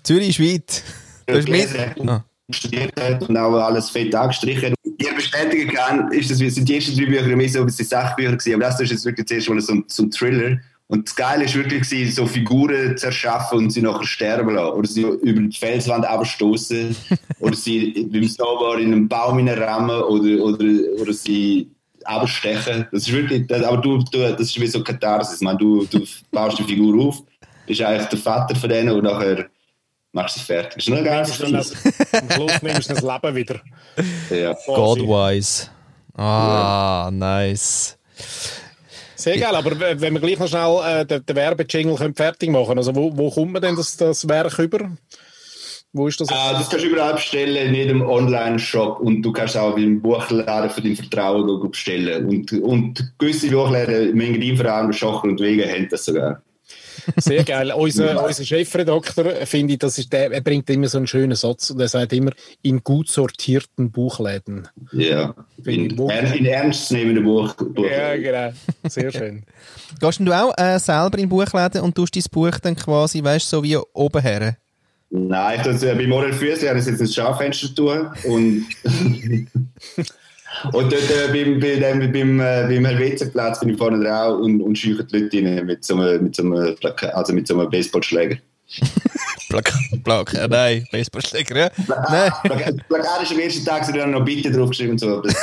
Zürich 0.03 0.39
ist 0.39 0.39
weit. 0.39 0.83
Du 1.25 1.35
hast 1.37 1.47
mit. 1.49 1.67
Ah. 2.07 2.23
studiert 2.51 2.93
hat 3.01 3.27
und 3.27 3.35
auch 3.37 3.55
alles 3.59 3.89
fett 3.89 4.13
angestrichen 4.13 4.75
Ich 4.97 5.15
bestätigen 5.15 5.69
kann, 5.73 6.11
ist 6.11 6.29
das, 6.31 6.37
sind 6.37 6.67
die 6.67 6.75
ersten 6.75 6.95
drei 6.97 7.05
Bücher 7.05 7.35
mehr 7.35 7.49
so 7.49 7.59
ein 7.59 7.65
bisschen 7.65 7.85
Sachbücher 7.87 8.31
gewesen, 8.31 8.53
aber 8.53 8.63
das 8.63 8.79
ist 8.79 8.91
jetzt 8.91 9.05
wirklich 9.05 9.25
das 9.25 9.35
erste 9.37 9.53
Mal 9.53 9.61
so, 9.61 9.73
ein- 9.73 9.83
so 9.87 10.03
ein 10.03 10.11
Thriller. 10.11 10.57
Und 10.87 11.07
das 11.07 11.15
Geile 11.15 11.45
ist 11.45 11.55
wirklich, 11.55 11.81
gewesen, 11.81 12.11
so 12.13 12.27
Figuren 12.27 12.95
zu 12.95 13.07
erschaffen 13.07 13.57
und 13.57 13.69
sie 13.71 13.81
nachher 13.81 14.05
sterben 14.05 14.53
lassen. 14.53 14.73
Oder 14.77 14.87
sie 14.87 15.01
über 15.01 15.41
die 15.41 15.57
Felswand 15.57 16.05
abstoßen. 16.05 16.95
oder 17.39 17.55
sie 17.55 18.07
beim 18.11 18.27
Snowboard 18.27 18.81
in 18.81 18.93
einen 18.93 19.07
Baum 19.07 19.45
rammen 19.47 20.01
oder, 20.03 20.43
oder, 20.43 20.65
oder 21.01 21.11
sie 21.13 21.71
abstechen. 22.03 22.85
Das 22.91 23.07
ist 23.07 23.11
wirklich, 23.13 23.47
das, 23.47 23.63
aber 23.63 23.77
du, 23.81 23.97
du, 24.11 24.19
das 24.31 24.41
ist 24.41 24.61
wie 24.61 24.67
so 24.67 24.83
Katharsis. 24.83 25.41
Meine, 25.41 25.57
du, 25.57 25.85
du 25.85 26.01
baust 26.31 26.59
die 26.59 26.63
Figur 26.63 27.03
auf, 27.03 27.23
bist 27.65 27.81
eigentlich 27.81 28.07
der 28.09 28.19
Vater 28.19 28.55
von 28.55 28.69
denen 28.69 28.91
und 28.91 29.03
nachher 29.05 29.47
machst 30.15 30.37
du 30.37 30.39
sie 30.39 30.45
fertig. 30.45 30.77
Ist 30.77 30.89
nur 30.89 31.03
das, 31.03 31.41
am 31.41 32.29
Schluss 32.31 32.61
nimmst 32.61 32.89
du 32.89 32.93
das 32.93 33.03
Leben 33.03 33.35
wieder. 33.35 33.59
Ja. 34.29 34.55
Godwise. 34.65 35.67
Ah, 36.17 37.09
nice. 37.11 37.97
Sehr 39.15 39.37
geil, 39.37 39.55
aber 39.55 39.79
wenn 39.79 40.13
wir 40.13 40.19
gleich 40.19 40.39
noch 40.39 40.47
schnell 40.47 41.01
äh, 41.01 41.05
den, 41.05 41.25
den 41.25 41.35
Werbejingle 41.35 41.95
können 41.95 42.15
fertig 42.15 42.49
machen 42.49 42.77
also 42.77 42.95
wo, 42.95 43.15
wo 43.17 43.29
kommt 43.29 43.53
man 43.53 43.61
denn 43.61 43.75
das, 43.75 43.97
das 43.97 44.27
Werk 44.27 44.59
über? 44.59 44.91
Wo 45.91 46.07
ist 46.07 46.19
das? 46.19 46.29
Ah, 46.29 46.53
das 46.53 46.69
kannst 46.69 46.85
du 46.85 46.89
überall 46.89 47.13
bestellen, 47.13 47.67
in 47.67 47.73
jedem 47.73 48.01
Online-Shop 48.01 48.99
und 48.99 49.21
du 49.21 49.31
kannst 49.31 49.57
auch 49.57 49.75
beim 49.75 50.01
Buchladen 50.01 50.69
für 50.69 50.81
dein 50.81 50.95
Vertrauen 50.95 51.71
bestellen. 51.71 52.25
Und, 52.25 52.51
und 52.51 53.13
gewisse 53.17 53.49
Buchläden, 53.49 54.15
Mengen 54.15 54.57
Verein, 54.57 54.91
Schacher 54.93 55.23
und 55.23 55.39
Wege 55.39 55.67
haben 55.67 55.87
das 55.89 56.05
sogar. 56.05 56.41
Sehr 57.17 57.43
geil. 57.43 57.71
Unser, 57.71 58.25
unser 58.25 58.43
Chefredakteur, 58.43 59.45
finde 59.45 59.73
ich, 59.73 59.79
das 59.79 59.97
ist 59.97 60.11
der, 60.11 60.31
er 60.31 60.41
bringt 60.41 60.69
immer 60.69 60.87
so 60.87 60.97
einen 60.97 61.07
schönen 61.07 61.35
Satz 61.35 61.69
und 61.69 61.79
er 61.79 61.87
sagt 61.87 62.13
immer, 62.13 62.31
in 62.61 62.83
gut 62.83 63.09
sortierten 63.09 63.91
Buchläden. 63.91 64.67
Ja, 64.91 65.33
in, 65.63 65.97
ern- 65.97 66.33
in 66.33 66.45
ernstzunehmenden 66.45 67.23
Buch. 67.23 67.53
Buch 67.55 67.85
Ja, 67.89 68.15
genau. 68.15 68.53
Sehr 68.87 69.11
schön. 69.11 69.43
Gehst 69.99 70.19
denn 70.19 70.25
du 70.25 70.33
auch 70.33 70.53
äh, 70.57 70.79
selber 70.79 71.17
in 71.17 71.29
Buchläden 71.29 71.81
und 71.81 71.95
tust 71.95 72.15
dein 72.15 72.23
Buch 72.31 72.57
dann 72.59 72.75
quasi, 72.75 73.23
weißt 73.23 73.51
du, 73.51 73.57
so 73.57 73.63
wie 73.63 73.77
oben 73.93 74.21
her? 74.21 74.57
Nein, 75.09 75.59
ich 75.59 75.79
tue, 75.79 75.89
äh, 75.89 75.95
bei 75.95 76.07
Morel 76.07 76.33
Füßli 76.33 76.67
habe 76.67 76.79
ich 76.79 76.85
jetzt 76.85 76.99
ins 76.99 77.13
Schaufenster 77.15 77.73
tun 77.73 78.09
und 78.25 78.65
und 80.71 80.91
dort 80.91 81.09
äh, 81.11 81.27
beim, 81.31 81.59
beim, 82.11 82.39
äh, 82.39 82.63
beim 82.67 82.85
Helvetiaplatz 82.85 83.59
bin 83.59 83.69
ich 83.69 83.77
vorne 83.77 84.03
drauf 84.03 84.39
und, 84.39 84.61
und 84.61 84.77
scheuche 84.77 85.03
die 85.03 85.17
Leute 85.19 85.37
rein 85.37 85.65
mit 85.65 85.83
so 85.83 85.95
einem, 85.95 86.23
mit 86.23 86.35
so 86.35 86.43
einem, 86.43 86.75
Plaka- 86.75 87.09
also 87.09 87.33
mit 87.33 87.47
so 87.47 87.57
einem 87.59 87.69
Baseballschläger. 87.69 88.37
Äh, 89.53 90.47
nein, 90.49 90.85
Baseballschläger, 90.91 91.55
ja. 91.57 91.69
Nein. 91.87 92.31
Plaka- 92.43 92.75
Plakat 92.89 93.21
ist 93.23 93.31
am 93.31 93.39
ersten 93.39 93.63
Tag 93.63 93.85
sind 93.85 93.95
dann 93.95 94.11
noch 94.11 94.25
Bitte 94.25 94.51
draufgeschrieben 94.51 94.93
und 94.93 94.99
so. 94.99 95.23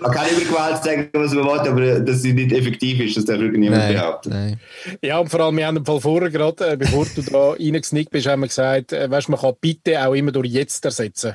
Man 0.00 0.10
kann 0.12 0.26
über 0.30 0.40
Gewalt 0.44 0.82
sagen, 0.82 1.08
was 1.12 1.32
man 1.34 1.44
will, 1.44 1.58
aber 1.68 2.00
dass 2.00 2.22
sie 2.22 2.32
nicht 2.32 2.52
effektiv 2.52 3.00
ist, 3.00 3.16
das 3.16 3.24
darf 3.24 3.38
wirklich 3.40 3.60
niemand 3.60 3.82
Nein, 3.82 3.94
behaupten. 3.94 4.30
nein. 4.30 4.60
Ja, 5.02 5.18
und 5.18 5.28
vor 5.28 5.40
allem, 5.40 5.56
wir 5.56 5.66
haben 5.66 5.76
im 5.78 5.84
Fall 5.84 6.00
vorher 6.00 6.30
gerade, 6.30 6.70
äh, 6.72 6.76
bevor 6.76 7.06
du 7.14 7.20
da 7.22 7.50
reingesnickt 7.50 8.10
bist, 8.10 8.26
haben 8.26 8.40
wir 8.40 8.46
gesagt, 8.48 8.92
äh, 8.92 9.10
weißt, 9.10 9.28
man 9.28 9.40
kann 9.40 9.54
bitte 9.60 10.06
auch 10.06 10.14
immer 10.14 10.32
durch 10.32 10.48
jetzt 10.48 10.84
ersetzen. 10.84 11.34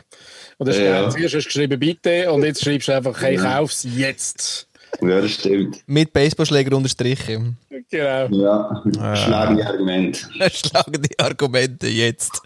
Ist 0.60 0.80
Ja. 0.80 1.10
Zuerst 1.10 1.36
hast 1.36 1.44
du 1.44 1.48
geschrieben 1.50 1.80
bitte 1.80 2.32
und 2.32 2.44
jetzt 2.44 2.64
schreibst 2.64 2.88
du 2.88 2.94
einfach, 2.96 3.20
hey, 3.22 3.36
kauf's 3.36 3.86
jetzt. 3.96 4.68
Ja, 5.02 5.20
das 5.20 5.32
stimmt. 5.32 5.82
Mit 5.88 6.14
Baseballschläger 6.14 6.76
unterstrichen. 6.78 7.58
Genau. 7.92 8.28
Ja, 8.30 8.84
Ah. 9.00 9.16
schlagende 9.16 9.68
Argument. 9.68 10.30
Schlagende 10.54 11.10
Argumente 11.18 11.88
jetzt. 11.88 12.42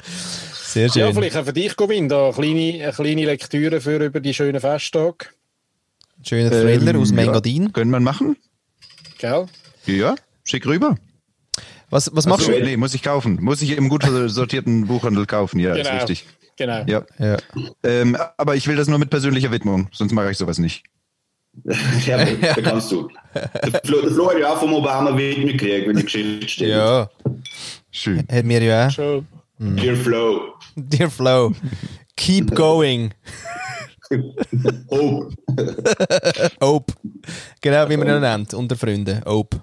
Sehr 0.53 0.87
Ja, 0.87 0.93
schön. 1.07 1.13
vielleicht 1.15 1.37
auch 1.37 1.45
für 1.45 1.53
dich, 1.53 1.75
Govin, 1.75 2.09
da 2.09 2.25
eine 2.25 2.33
kleine, 2.33 2.83
eine 2.83 2.91
kleine 2.93 3.25
Lektüre 3.25 3.81
für 3.81 4.03
über 4.03 4.19
die 4.19 4.33
schönen 4.33 4.59
Festtage. 4.59 5.27
Schöner 6.23 6.49
Thriller 6.49 6.93
Ähm, 6.95 7.01
aus 7.01 7.09
ja. 7.11 7.15
Mengadin. 7.15 7.71
Können 7.71 7.91
wir 7.91 7.99
machen? 7.99 8.35
Gell? 9.19 9.45
Ja, 9.85 10.15
schick 10.43 10.65
rüber. 10.65 10.95
Was, 11.89 12.09
was 12.13 12.25
machst 12.27 12.47
Achso, 12.47 12.59
du? 12.59 12.65
nee, 12.65 12.77
muss 12.77 12.93
ich 12.93 13.01
kaufen. 13.03 13.37
Muss 13.41 13.61
ich 13.61 13.71
im 13.77 13.89
gut 13.89 14.03
sortierten 14.27 14.87
Buchhandel 14.87 15.25
kaufen. 15.25 15.59
Ja, 15.59 15.73
ist 15.75 15.85
Genau. 15.87 15.97
richtig. 15.97 16.25
Genau. 16.57 16.83
Ja. 16.87 17.03
Ja. 17.17 17.37
Ähm, 17.83 18.17
aber 18.37 18.55
ich 18.55 18.67
will 18.67 18.75
das 18.75 18.87
nur 18.87 18.99
mit 18.99 19.09
persönlicher 19.09 19.51
Widmung, 19.51 19.87
sonst 19.91 20.11
mache 20.11 20.29
ich 20.31 20.37
sowas 20.37 20.59
nicht. 20.59 20.83
ja, 22.05 22.23
da 22.25 22.61
kannst 22.61 22.91
du. 22.91 23.09
Der 23.33 23.81
Flo, 23.83 24.01
der 24.01 24.11
Flo 24.11 24.29
hat 24.29 24.39
ja 24.39 24.53
auch 24.53 24.59
vom 24.59 24.73
Obama 24.73 25.17
Widmung 25.17 25.47
gekriegt, 25.47 25.87
wenn 25.87 25.95
die 25.95 26.03
Geschichte 26.03 26.47
stimmt. 26.47 26.69
ja, 26.71 27.09
Schön. 27.91 28.25
hat 28.31 28.45
mir 28.45 28.61
ja 28.61 28.87
auch. 28.87 28.91
Schon. 28.91 29.27
Dear 29.57 29.95
Flo. 29.95 30.53
Dear 30.75 31.09
Flo, 31.09 31.53
keep 32.15 32.53
going. 32.55 33.13
Hope. 34.91 35.33
Hope. 36.61 36.93
Genau 37.61 37.89
wie 37.89 37.97
man 37.97 38.07
ihn 38.07 38.21
nennt, 38.21 38.53
unter 38.53 38.75
Freunden. 38.75 39.21
Hope. 39.25 39.61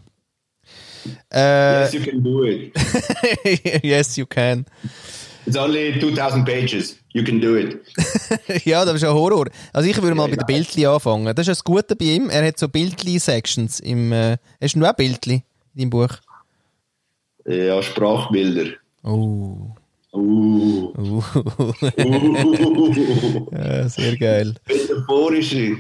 Äh, 1.32 1.82
Yes, 1.82 1.92
you 1.92 2.00
can 2.00 2.22
do 2.22 2.44
it. 2.44 2.72
yes, 3.84 4.16
you 4.16 4.26
can. 4.26 4.66
It's 5.46 5.56
only 5.56 5.98
2000 6.00 6.44
pages. 6.44 6.98
You 7.12 7.22
can 7.24 7.40
do 7.40 7.56
it. 7.56 7.80
ja, 8.64 8.84
das 8.84 8.96
ist 8.96 9.04
ein 9.04 9.14
Horror. 9.14 9.46
Also 9.72 9.88
ich 9.88 10.00
würde 10.02 10.14
mal 10.14 10.28
Ja, 10.28 10.36
bei 10.36 10.42
den 10.42 10.46
Bildli 10.46 10.86
anfangen. 10.86 11.26
Das 11.34 11.46
ist 11.46 11.58
das 11.58 11.64
Gute 11.64 11.94
bei 11.94 12.04
ihm. 12.04 12.28
Er 12.30 12.46
hat 12.46 12.58
so 12.58 12.68
Bildli-Sections 12.68 13.80
im... 13.80 14.12
Äh, 14.12 14.36
hast 14.60 14.74
du 14.74 14.84
auch 14.84 14.92
Bildli 14.92 15.44
in 15.74 15.82
deinem 15.82 15.90
Buch? 15.90 16.08
Ja, 17.46 17.80
Sprachbilder. 17.80 18.72
Oh. 19.04 19.70
Uh. 20.12 20.92
Uh. 20.98 21.22
uh. 21.98 23.46
ja, 23.52 23.88
sehr 23.88 24.16
geil. 24.16 24.54
Metaphorische. 24.66 25.76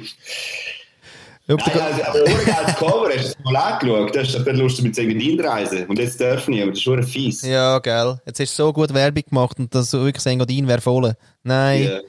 Ob 1.48 1.64
Nein, 1.64 1.80
also, 1.80 2.02
aber 2.02 2.22
ohne 2.22 2.58
als 2.58 2.76
Cover 2.76 3.08
hast 3.14 3.24
du 3.24 3.28
es 3.28 3.38
mal 3.44 3.56
angeschaut. 3.56 4.16
Das 4.16 4.34
ist 4.34 4.46
doch 4.46 4.52
lustig 4.52 4.84
mit 4.84 4.98
Engadin-Reisen. 4.98 5.86
Und 5.86 5.98
jetzt 5.98 6.18
dürfen 6.18 6.50
nicht, 6.50 6.62
aber 6.62 6.72
das 6.72 6.78
ist 6.78 6.84
schon 6.84 7.02
fies. 7.04 7.42
Ja, 7.42 7.78
geil. 7.78 8.20
Jetzt 8.26 8.40
hast 8.40 8.58
du 8.58 8.64
so 8.64 8.72
gut 8.72 8.92
Werbung 8.92 9.22
gemacht 9.28 9.58
und 9.60 9.72
das 9.72 9.92
wirklich 9.92 10.26
Engadin 10.26 10.66
wäre 10.66 10.80
voll. 10.80 11.14
Nein. 11.44 11.84
Ja. 11.84 12.00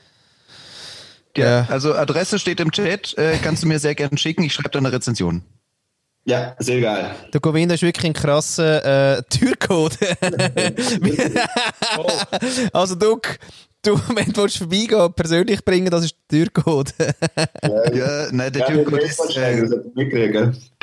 Ja. 1.37 1.67
Also 1.69 1.93
Adresse 1.93 2.39
steht 2.39 2.59
im 2.59 2.71
Chat, 2.71 3.15
äh, 3.17 3.37
kannst 3.41 3.61
du 3.61 3.67
mir 3.67 3.77
sehr 3.77 3.93
gerne 3.93 4.17
schicken. 4.17 4.43
Ich 4.43 4.53
schreibe 4.53 4.69
da 4.69 4.79
eine 4.79 4.91
Rezension. 4.91 5.43
ja, 6.25 6.55
sehr 6.57 6.81
geil. 6.81 7.11
Der 7.31 7.39
Govinda 7.39 7.75
ist 7.75 7.83
wirklich 7.83 8.07
ein 8.07 8.13
krasser 8.13 9.17
äh, 9.17 9.21
Türcode. 9.29 9.99
also 12.73 12.95
du, 12.95 13.19
du, 13.87 13.99
wenn 14.15 14.31
du 14.31 14.41
willst 14.43 14.57
vorbeigehen 14.57 15.13
persönlich 15.13 15.63
bringen, 15.63 15.89
das 15.89 16.05
ist 16.05 16.15
der 16.31 16.45
Türcode. 16.45 16.93
Ja, 17.93 18.27
nein, 18.31 18.51
der 18.51 18.69
Ja, 18.69 18.75
mit 18.75 19.03
ist, 19.03 19.37
äh, 19.37 19.67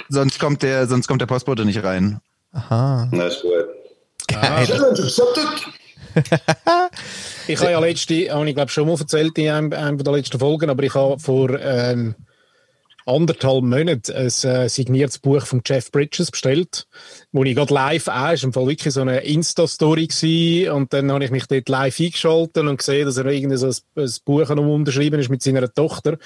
sonst 0.08 0.38
kommt 0.38 0.62
der, 0.62 0.86
sonst 0.86 1.06
kommt 1.06 1.20
der 1.20 1.26
Postbote 1.26 1.64
nicht 1.64 1.82
rein. 1.82 2.20
Aha. 2.52 3.08
Na, 3.10 3.26
ist 3.26 3.42
gut. 3.42 3.66
Geil. 4.28 4.66
Ich 7.46 7.60
habe 7.60 7.72
ja 7.72 7.78
letzte, 7.78 8.30
habe 8.30 8.48
ich 8.48 8.54
glaube 8.54 8.70
schon 8.70 8.86
mal 8.86 8.98
erzählt 8.98 9.36
in 9.36 9.50
einem, 9.50 9.72
einem 9.72 9.98
der 9.98 10.12
letzten 10.14 10.38
Folgen, 10.38 10.70
aber 10.70 10.82
ich 10.82 10.94
habe 10.94 11.18
vor 11.18 11.50
ähm, 11.60 12.14
anderthalb 13.06 13.62
Monaten 13.64 14.12
ein 14.12 14.26
äh, 14.26 14.68
signiertes 14.68 15.18
Buch 15.18 15.44
von 15.46 15.62
Jeff 15.64 15.90
Bridges 15.90 16.30
bestellt, 16.30 16.86
wo 17.32 17.44
ich 17.44 17.54
gerade 17.54 17.74
live 17.74 18.08
auch, 18.08 18.32
ist 18.32 18.44
im 18.44 18.52
Fall 18.52 18.66
wirklich 18.66 18.94
so 18.94 19.00
eine 19.02 19.20
Insta-Story 19.20 20.06
gewesen, 20.06 20.70
und 20.72 20.92
dann 20.92 21.12
habe 21.12 21.24
ich 21.24 21.30
mich 21.30 21.46
dort 21.46 21.68
live 21.68 22.00
eingeschaltet 22.00 22.58
und 22.58 22.76
gesehen, 22.78 23.06
dass 23.06 23.16
er 23.16 23.26
irgendwie 23.26 23.56
so 23.56 23.66
ein, 23.66 23.74
ein 24.02 24.12
Buch 24.24 24.48
noch 24.48 24.66
unterschrieben 24.74 25.20
ist 25.20 25.28
mit 25.28 25.42
seiner 25.42 25.72
Tochter 25.72 26.18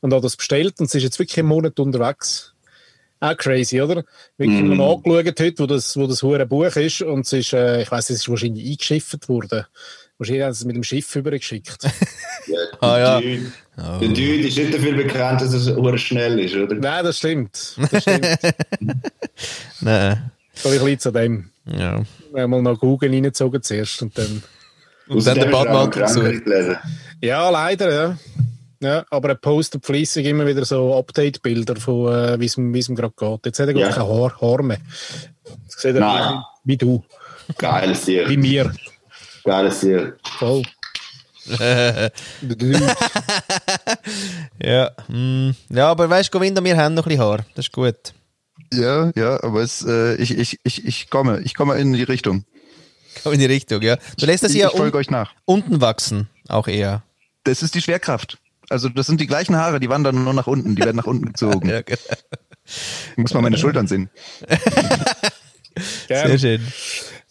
und 0.00 0.12
habe 0.12 0.22
das 0.22 0.36
bestellt 0.36 0.80
und 0.80 0.86
es 0.86 0.94
ist 0.94 1.02
jetzt 1.02 1.18
wirklich 1.18 1.38
einen 1.38 1.48
Monat 1.48 1.78
unterwegs. 1.80 2.54
Auch 3.22 3.36
crazy, 3.36 3.82
oder? 3.82 4.02
Wirklich 4.38 4.62
Mhm. 4.62 4.76
noch 4.78 4.94
angeschaut 5.04 5.40
heute, 5.40 5.58
wo 5.58 5.66
das, 5.66 5.94
wo 5.96 6.06
das 6.06 6.22
hure 6.22 6.46
Buch 6.46 6.74
ist 6.76 7.02
und 7.02 7.26
es 7.26 7.32
ist, 7.34 7.52
äh, 7.52 7.82
ich 7.82 7.90
weiss, 7.90 8.08
es 8.08 8.20
ist 8.20 8.28
wahrscheinlich 8.30 8.66
eingeschifft 8.66 9.28
worden. 9.28 9.66
Wahrscheinlich 10.16 10.42
haben 10.44 10.52
sie 10.54 10.60
es 10.62 10.64
mit 10.64 10.76
dem 10.76 10.84
Schiff 10.84 11.14
übergeschickt. 11.16 11.86
Ah, 12.80 12.98
ja. 12.98 13.20
Der 13.20 13.30
Dude- 13.30 13.52
Der 14.00 14.08
Dude 14.08 14.46
ist 14.48 14.58
nicht 14.58 14.74
dafür 14.74 14.92
bekannt, 14.92 15.40
dass 15.40 15.52
er 15.54 15.60
so 15.60 15.96
schnell 15.96 16.38
ist, 16.40 16.54
oder? 16.54 16.74
Nein, 16.74 17.04
das 17.04 17.18
stimmt. 17.18 17.76
Das 17.90 18.02
stimmt. 18.02 18.26
Nein. 19.80 20.30
Vielleicht 20.52 20.84
liegt 20.84 21.00
es 21.00 21.06
an 21.06 21.14
dem. 21.14 21.50
Ja. 21.66 22.02
Wir 22.32 22.42
haben 22.42 22.50
mal 22.50 22.62
nach 22.62 22.78
Google 22.78 23.10
reingezogen 23.10 23.62
zuerst 23.62 24.02
und 24.02 24.16
dann... 24.18 24.42
Und 25.08 25.26
dann 25.26 25.34
den 25.38 25.50
gelesen. 26.44 26.76
Ja, 27.20 27.48
leider, 27.50 27.92
ja. 27.92 28.18
Ja, 28.82 29.04
aber 29.10 29.30
er 29.30 29.34
postet 29.34 29.84
fleissig 29.84 30.24
immer 30.26 30.46
wieder 30.46 30.64
so 30.64 30.94
Update-Bilder 30.96 31.76
von, 31.76 32.12
äh, 32.14 32.40
wie 32.40 32.46
es 32.46 32.56
ihm 32.56 32.72
wie 32.72 32.80
gerade 32.94 33.12
geht. 33.16 33.46
Jetzt 33.46 33.58
hat 33.60 33.68
er, 33.68 33.74
glaube 33.74 33.90
ich, 33.90 33.96
Ja. 33.96 34.02
kein 34.02 34.08
Haar, 34.10 34.40
Haar 34.40 34.62
mehr. 34.62 34.78
Jetzt 35.64 35.80
sieht 35.80 35.94
er 35.96 36.00
Nein. 36.00 36.40
wie, 36.64 36.72
wie 36.72 36.76
du, 36.78 37.04
Geiles 37.58 38.06
wie 38.06 38.24
Tier. 38.24 38.38
mir. 38.38 38.72
Geiles 39.44 39.80
Tier. 39.80 40.16
Voll. 40.38 40.62
Ja. 44.62 44.90
mm. 45.08 45.50
ja, 45.70 45.88
aber 45.90 46.08
weißt 46.10 46.32
du, 46.32 46.38
Govinda, 46.38 46.62
wir 46.62 46.76
haben 46.76 46.94
noch 46.94 47.06
ein 47.06 47.08
bisschen 47.08 47.22
Haar. 47.24 47.38
Das 47.54 47.66
ist 47.66 47.72
gut. 47.72 47.96
Ja, 48.72 49.10
ja, 49.16 49.42
aber 49.42 49.62
es, 49.62 49.84
äh, 49.86 50.14
ich, 50.16 50.36
ich, 50.36 50.60
ich, 50.62 50.84
ich 50.86 51.10
komme, 51.10 51.40
ich 51.40 51.54
komme 51.54 51.76
in 51.78 51.92
die 51.92 52.02
Richtung. 52.02 52.44
Komm 53.22 53.32
in 53.32 53.40
die 53.40 53.46
Richtung, 53.46 53.82
ja. 53.82 53.96
Du 54.18 54.26
lässt 54.26 54.44
das 54.44 54.52
Ich, 54.52 54.58
ja 54.58 54.68
ich 54.68 54.76
folge 54.76 54.96
un 54.96 55.00
euch 55.00 55.10
nach. 55.10 55.32
unten 55.44 55.80
wachsen, 55.80 56.28
auch 56.48 56.68
eher. 56.68 57.02
Das 57.44 57.62
ist 57.62 57.74
die 57.74 57.80
Schwerkraft. 57.82 58.38
Also 58.68 58.88
das 58.88 59.06
sind 59.08 59.20
die 59.20 59.26
gleichen 59.26 59.56
Haare, 59.56 59.80
die 59.80 59.88
wandern 59.88 60.22
nur 60.22 60.32
nach 60.34 60.46
unten, 60.46 60.76
die 60.76 60.82
werden 60.82 60.96
nach 60.96 61.06
unten 61.06 61.26
gezogen. 61.26 61.68
Ja, 61.68 61.80
genau. 61.82 61.98
Ich 63.12 63.16
muss 63.16 63.34
mal 63.34 63.40
meine 63.42 63.58
Schultern 63.58 63.88
sehen. 63.88 64.10
Sehr 66.08 66.24
Gern, 66.26 66.38
schön. 66.38 66.66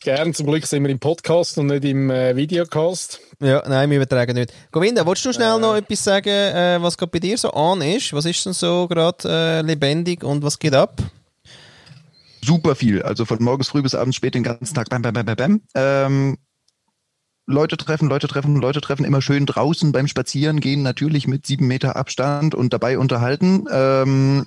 gern. 0.01 0.33
Zum 0.33 0.47
Glück 0.47 0.65
sind 0.65 0.83
wir 0.83 0.89
im 0.89 0.99
Podcast 0.99 1.57
und 1.57 1.67
nicht 1.67 1.85
im 1.85 2.09
äh, 2.09 2.35
Videocast. 2.35 3.19
Ja, 3.41 3.63
nein, 3.67 3.89
wir 3.89 3.97
übertragen 3.97 4.35
nicht. 4.35 4.53
Govinda, 4.71 5.05
willst 5.05 5.23
du 5.23 5.31
schnell 5.31 5.59
noch 5.59 5.75
etwas 5.75 6.03
sagen, 6.03 6.29
äh, 6.29 6.77
was 6.81 6.97
gerade 6.97 7.11
bei 7.11 7.19
dir 7.19 7.37
so 7.37 7.51
an 7.51 7.81
ist? 7.81 8.11
Was 8.11 8.25
ist 8.25 8.45
denn 8.45 8.51
so 8.51 8.87
gerade 8.87 9.29
äh, 9.29 9.61
lebendig 9.61 10.23
und 10.25 10.43
was 10.43 10.59
geht 10.59 10.75
ab? 10.75 11.01
Super 12.43 12.75
viel. 12.75 13.01
Also 13.01 13.23
von 13.23 13.41
morgens 13.41 13.69
früh 13.69 13.81
bis 13.81 13.95
abends 13.95 14.17
spät 14.17 14.35
den 14.35 14.43
ganzen 14.43 14.73
Tag. 14.75 14.89
Bam, 14.89 15.01
bam, 15.01 15.13
bam, 15.13 15.25
bam, 15.25 15.35
bam. 15.35 15.61
Ähm, 15.73 16.37
Leute 17.45 17.77
treffen, 17.77 18.09
Leute 18.09 18.27
treffen, 18.27 18.57
Leute 18.57 18.81
treffen, 18.81 19.05
immer 19.05 19.21
schön 19.21 19.45
draußen 19.45 19.91
beim 19.91 20.07
Spazieren 20.07 20.59
gehen, 20.59 20.83
natürlich 20.83 21.27
mit 21.27 21.47
sieben 21.47 21.67
Meter 21.67 21.95
Abstand 21.95 22.53
und 22.53 22.73
dabei 22.73 22.99
unterhalten. 22.99 23.65
Ähm, 23.71 24.45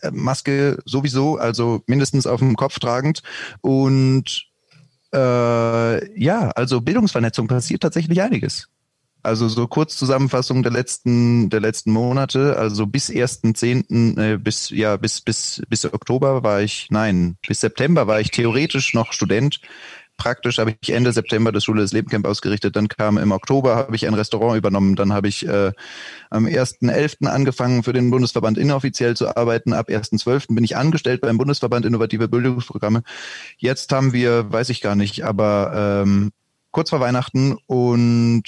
äh, 0.00 0.10
Maske 0.12 0.78
sowieso, 0.84 1.36
also 1.36 1.82
mindestens 1.86 2.26
auf 2.26 2.40
dem 2.40 2.56
Kopf 2.56 2.78
tragend. 2.78 3.22
Und 3.60 4.49
äh, 5.14 6.20
ja, 6.20 6.50
also 6.50 6.80
Bildungsvernetzung 6.80 7.48
passiert 7.48 7.82
tatsächlich 7.82 8.20
einiges. 8.22 8.68
Also 9.22 9.48
so 9.48 9.66
Kurzzusammenfassung 9.66 10.62
der 10.62 10.72
letzten 10.72 11.50
der 11.50 11.60
letzten 11.60 11.92
Monate, 11.92 12.56
also 12.56 12.86
bis 12.86 13.10
1.10. 13.10 14.18
Äh, 14.18 14.38
bis 14.38 14.70
ja 14.70 14.96
bis 14.96 15.20
bis 15.20 15.62
bis 15.68 15.84
Oktober 15.84 16.42
war 16.42 16.62
ich 16.62 16.86
nein, 16.90 17.36
bis 17.46 17.60
September 17.60 18.06
war 18.06 18.20
ich 18.20 18.30
theoretisch 18.30 18.94
noch 18.94 19.12
Student. 19.12 19.60
Praktisch 20.20 20.58
habe 20.58 20.74
ich 20.78 20.92
Ende 20.92 21.14
September 21.14 21.50
das 21.50 21.64
Schule 21.64 21.80
des 21.80 21.92
Leben 21.92 22.10
Camp 22.10 22.26
ausgerichtet, 22.26 22.76
dann 22.76 22.88
kam 22.88 23.16
im 23.16 23.32
Oktober 23.32 23.76
habe 23.76 23.96
ich 23.96 24.06
ein 24.06 24.12
Restaurant 24.12 24.58
übernommen, 24.58 24.94
dann 24.94 25.14
habe 25.14 25.28
ich 25.28 25.48
äh, 25.48 25.72
am 26.28 26.44
1.11. 26.44 27.26
angefangen 27.26 27.82
für 27.82 27.94
den 27.94 28.10
Bundesverband 28.10 28.58
inoffiziell 28.58 29.16
zu 29.16 29.34
arbeiten, 29.34 29.72
ab 29.72 29.88
1.12. 29.88 30.54
bin 30.54 30.62
ich 30.62 30.76
angestellt 30.76 31.22
beim 31.22 31.38
Bundesverband 31.38 31.86
Innovative 31.86 32.28
Bildungsprogramme. 32.28 33.02
Jetzt 33.56 33.92
haben 33.92 34.12
wir, 34.12 34.52
weiß 34.52 34.68
ich 34.68 34.82
gar 34.82 34.94
nicht, 34.94 35.24
aber 35.24 36.02
ähm, 36.04 36.32
kurz 36.70 36.90
vor 36.90 37.00
Weihnachten 37.00 37.56
und 37.66 38.42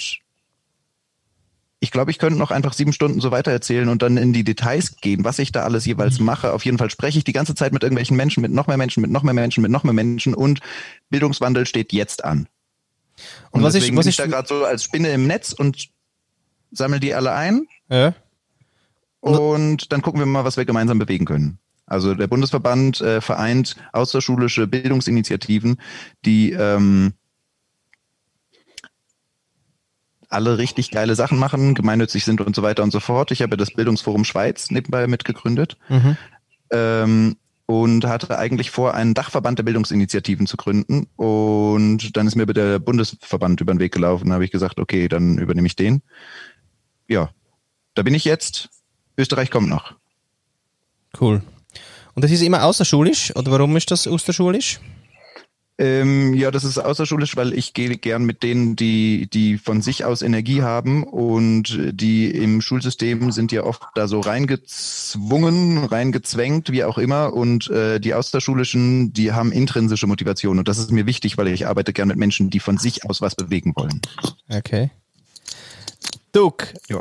ich 1.82 1.90
glaube, 1.90 2.12
ich 2.12 2.18
könnte 2.18 2.38
noch 2.38 2.52
einfach 2.52 2.74
sieben 2.74 2.92
Stunden 2.92 3.20
so 3.20 3.32
weitererzählen 3.32 3.88
und 3.88 4.02
dann 4.02 4.16
in 4.16 4.32
die 4.32 4.44
Details 4.44 4.96
gehen, 5.00 5.24
was 5.24 5.40
ich 5.40 5.50
da 5.50 5.64
alles 5.64 5.84
jeweils 5.84 6.20
mache. 6.20 6.52
Auf 6.52 6.64
jeden 6.64 6.78
Fall 6.78 6.90
spreche 6.90 7.18
ich 7.18 7.24
die 7.24 7.32
ganze 7.32 7.56
Zeit 7.56 7.72
mit 7.72 7.82
irgendwelchen 7.82 8.16
Menschen, 8.16 8.40
mit 8.40 8.52
noch 8.52 8.68
mehr 8.68 8.76
Menschen, 8.76 9.00
mit 9.00 9.10
noch 9.10 9.24
mehr 9.24 9.34
Menschen, 9.34 9.62
mit 9.62 9.72
noch 9.72 9.82
mehr 9.82 9.92
Menschen 9.92 10.32
und 10.34 10.60
Bildungswandel 11.10 11.66
steht 11.66 11.92
jetzt 11.92 12.24
an. 12.24 12.46
Und 13.50 13.62
was 13.64 13.72
deswegen 13.72 13.96
was 13.96 14.04
bin 14.04 14.10
ist- 14.10 14.18
ich 14.20 14.24
da 14.24 14.26
gerade 14.26 14.46
so 14.46 14.64
als 14.64 14.84
Spinne 14.84 15.08
im 15.10 15.26
Netz 15.26 15.52
und 15.52 15.88
sammle 16.70 17.00
die 17.00 17.14
alle 17.14 17.32
ein 17.32 17.66
Ja. 17.90 18.14
und 19.20 19.92
dann 19.92 20.02
gucken 20.02 20.20
wir 20.20 20.26
mal, 20.26 20.44
was 20.44 20.56
wir 20.56 20.64
gemeinsam 20.64 21.00
bewegen 21.00 21.24
können. 21.24 21.58
Also 21.86 22.14
der 22.14 22.28
Bundesverband 22.28 23.00
äh, 23.00 23.20
vereint 23.20 23.76
außerschulische 23.92 24.66
Bildungsinitiativen, 24.66 25.78
die 26.24 26.52
ähm, 26.52 27.12
alle 30.32 30.58
richtig 30.58 30.90
geile 30.90 31.14
Sachen 31.14 31.38
machen, 31.38 31.74
gemeinnützig 31.74 32.24
sind 32.24 32.40
und 32.40 32.56
so 32.56 32.62
weiter 32.62 32.82
und 32.82 32.90
so 32.92 33.00
fort. 33.00 33.30
Ich 33.30 33.42
habe 33.42 33.56
das 33.56 33.70
Bildungsforum 33.72 34.24
Schweiz 34.24 34.70
nebenbei 34.70 35.06
mitgegründet 35.06 35.76
Mhm. 35.88 36.16
ähm, 36.70 37.36
und 37.66 38.04
hatte 38.06 38.38
eigentlich 38.38 38.70
vor, 38.70 38.94
einen 38.94 39.14
Dachverband 39.14 39.58
der 39.58 39.62
Bildungsinitiativen 39.62 40.46
zu 40.46 40.56
gründen. 40.56 41.06
Und 41.16 42.16
dann 42.16 42.26
ist 42.26 42.34
mir 42.34 42.46
der 42.46 42.78
Bundesverband 42.78 43.60
über 43.60 43.72
den 43.72 43.80
Weg 43.80 43.92
gelaufen. 43.92 44.28
Da 44.28 44.34
habe 44.34 44.44
ich 44.44 44.50
gesagt, 44.50 44.78
okay, 44.78 45.08
dann 45.08 45.38
übernehme 45.38 45.66
ich 45.66 45.76
den. 45.76 46.02
Ja, 47.08 47.30
da 47.94 48.02
bin 48.02 48.14
ich 48.14 48.24
jetzt. 48.24 48.68
Österreich 49.16 49.50
kommt 49.50 49.68
noch. 49.68 49.94
Cool. 51.20 51.42
Und 52.14 52.24
das 52.24 52.30
ist 52.30 52.42
immer 52.42 52.64
außerschulisch? 52.64 53.34
Oder 53.36 53.52
warum 53.52 53.76
ist 53.76 53.90
das 53.90 54.06
außerschulisch? 54.06 54.80
Ähm, 55.78 56.34
ja, 56.34 56.50
das 56.50 56.64
ist 56.64 56.78
außerschulisch, 56.78 57.34
weil 57.36 57.54
ich 57.54 57.72
gehe 57.72 57.96
gern 57.96 58.24
mit 58.24 58.42
denen, 58.42 58.76
die, 58.76 59.28
die 59.32 59.56
von 59.56 59.80
sich 59.80 60.04
aus 60.04 60.20
Energie 60.20 60.62
haben 60.62 61.02
und 61.02 61.78
die 61.92 62.30
im 62.30 62.60
Schulsystem 62.60 63.32
sind 63.32 63.52
ja 63.52 63.64
oft 63.64 63.82
da 63.94 64.06
so 64.06 64.20
reingezwungen, 64.20 65.78
reingezwängt, 65.78 66.70
wie 66.70 66.84
auch 66.84 66.98
immer. 66.98 67.32
Und 67.32 67.70
äh, 67.70 68.00
die 68.00 68.12
außerschulischen, 68.14 69.12
die 69.12 69.32
haben 69.32 69.50
intrinsische 69.50 70.06
Motivation. 70.06 70.58
Und 70.58 70.68
das 70.68 70.78
ist 70.78 70.92
mir 70.92 71.06
wichtig, 71.06 71.38
weil 71.38 71.48
ich 71.48 71.66
arbeite 71.66 71.92
gern 71.92 72.08
mit 72.08 72.18
Menschen, 72.18 72.50
die 72.50 72.60
von 72.60 72.76
sich 72.76 73.08
aus 73.08 73.22
was 73.22 73.34
bewegen 73.34 73.72
wollen. 73.74 74.00
Okay. 74.48 74.90
Duck, 76.32 76.72
Ja. 76.88 77.00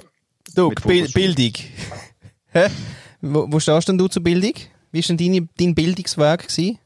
Duck, 0.56 0.82
Bil. 0.84 1.08
Bildung. 1.10 1.54
Hä? 2.52 2.68
Wo, 3.22 3.48
wo 3.50 3.60
stehst 3.60 3.88
denn 3.88 3.98
du 3.98 4.08
zur 4.08 4.24
Bildung? 4.24 4.54
Wie 4.92 5.00
ist 5.00 5.10
denn 5.10 5.18
deine, 5.18 5.48
dein 5.58 5.76
Bildungsweg 5.76 6.48
gewesen? 6.48 6.80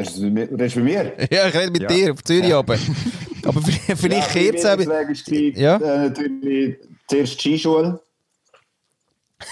Redest 0.00 0.18
du 0.18 0.30
mit- 0.30 0.50
redest 0.50 0.76
du 0.76 0.80
mit 0.80 0.92
mir? 0.94 1.12
Ja, 1.30 1.48
ich 1.48 1.54
rede 1.54 1.70
mit 1.70 1.82
Ja. 1.82 1.88
dir 1.88 2.12
auf 2.12 2.24
Zürich 2.24 2.54
oben. 2.54 2.78
Aber 3.44 3.60
vielleicht, 3.62 4.00
vielleicht 4.00 4.34
ja, 4.34 4.40
jetzt 4.42 4.62
bei 4.64 4.72
auch. 4.74 4.78
mir 4.78 4.88
war 4.88 5.10
es 5.10 5.24
Ja. 5.26 5.76
Äh, 5.76 6.08
natürlich 6.08 6.76
zuerst 7.08 7.32
die 7.34 7.38
Skischule, 7.56 8.00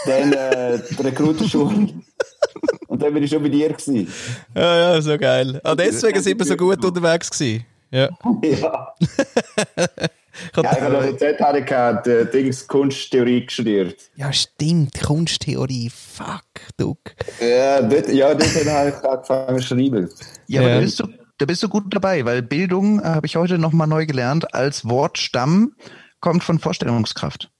dann 0.04 0.32
äh, 0.32 0.78
die 0.90 1.02
Rekrutenschule 1.02 1.88
und 2.88 3.02
dann 3.02 3.14
bin 3.14 3.22
ich 3.22 3.30
schon 3.30 3.42
bei 3.42 3.48
dir 3.48 3.68
gewesen. 3.68 4.12
Ja, 4.54 4.76
ja, 4.94 5.00
so 5.00 5.16
geil. 5.16 5.60
Ah, 5.64 5.74
deswegen 5.74 6.20
sind 6.20 6.38
wir 6.38 6.44
so 6.46 6.56
gut 6.56 6.84
unterwegs 6.84 7.30
gewesen. 7.30 7.64
Ja. 7.90 8.10
Ja. 8.42 8.94
Ich 10.56 10.62
Ja, 10.62 10.72
ich 10.72 10.80
habe 10.80 10.92
noch 10.94 11.02
in 11.04 11.18
ZHDK 11.18 12.02
die 12.04 12.30
Dings 12.32 12.66
Kunsttheorie 12.66 13.46
studiert. 13.48 13.96
ja, 14.16 14.32
stimmt. 14.32 15.00
Kunsttheorie. 15.00 15.90
Fuck, 15.90 16.42
Duck. 16.76 16.98
Ja, 17.40 17.82
dort, 17.82 18.08
ja, 18.08 18.34
dort 18.34 18.54
habe 18.66 18.88
ich 18.90 19.04
angefangen 19.04 19.60
zu 19.60 19.66
schreiben. 19.66 20.08
Ja, 20.46 20.60
aber 20.60 20.70
Ja. 20.70 20.74
da 20.76 20.80
bist, 20.80 21.00
du, 21.00 21.08
da 21.38 21.46
bist 21.46 21.62
du 21.62 21.68
gut 21.68 21.84
dabei, 21.94 22.24
weil 22.24 22.42
Bildung, 22.42 23.00
äh, 23.00 23.04
habe 23.04 23.26
ich 23.26 23.36
heute 23.36 23.58
nochmal 23.58 23.86
neu 23.86 24.06
gelernt, 24.06 24.54
als 24.54 24.84
Wortstamm 24.88 25.74
kommt 26.20 26.42
von 26.44 26.58
Vorstellungskraft. 26.58 27.50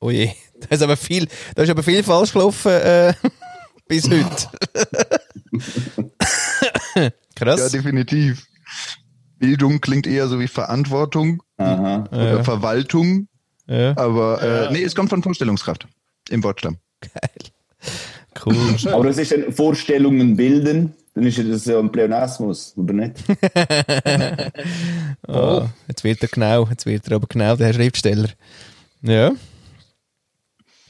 Oh 0.00 0.10
je. 0.10 0.30
Da 0.60 0.74
ist 0.74 0.82
aber 0.82 0.96
viel, 0.96 1.28
da 1.54 1.62
ist 1.62 1.70
aber 1.70 1.84
viel 1.84 2.02
falsch 2.02 2.32
gelaufen 2.32 2.72
äh, 2.72 3.14
bis 3.86 4.10
heute. 4.10 4.48
Ja, 6.96 7.10
Krass. 7.36 7.70
definitiv. 7.70 8.44
Bildung 9.38 9.80
klingt 9.80 10.06
eher 10.08 10.26
so 10.26 10.40
wie 10.40 10.48
Verantwortung 10.48 11.42
Aha. 11.58 12.04
oder 12.10 12.36
Ja. 12.38 12.44
Verwaltung, 12.44 13.28
Ja, 13.66 13.96
aber 13.96 14.40
äh, 14.42 14.72
nee, 14.72 14.82
es 14.82 14.94
kommt 14.94 15.10
von 15.10 15.22
Vorstellungskraft 15.22 15.86
im 16.30 16.42
Wortstamm. 16.44 16.78
cool. 18.46 18.56
Aber 18.92 19.04
das 19.04 19.18
ist 19.18 19.32
dann 19.32 19.52
Vorstellungen 19.52 20.36
bilden, 20.36 20.94
dann 21.14 21.24
ist 21.26 21.38
das 21.38 21.64
ja 21.66 21.78
ein 21.78 21.90
Pleonasmus, 21.92 22.74
oder 22.76 22.94
nicht? 22.94 23.16
Oh, 25.26 25.66
jetzt 25.88 26.04
wird 26.04 26.22
er 26.22 26.28
genau, 26.28 26.66
jetzt 26.70 26.86
wird 26.86 27.06
er 27.08 27.16
aber 27.16 27.26
genau 27.26 27.54
der 27.56 27.66
Herr 27.66 27.74
Schriftsteller. 27.74 28.28
Ja. 29.02 29.32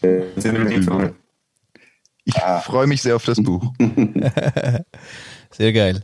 Äh, 0.03 0.23
sind 0.37 0.57
wir 0.57 0.65
nicht 0.65 0.85
so. 0.85 1.11
Ich 2.25 2.35
freue 2.65 2.87
mich 2.87 3.03
sehr 3.03 3.17
auf 3.17 3.25
das 3.25 3.43
Buch. 3.43 3.73
Sehr 5.51 5.73
geil. 5.73 6.03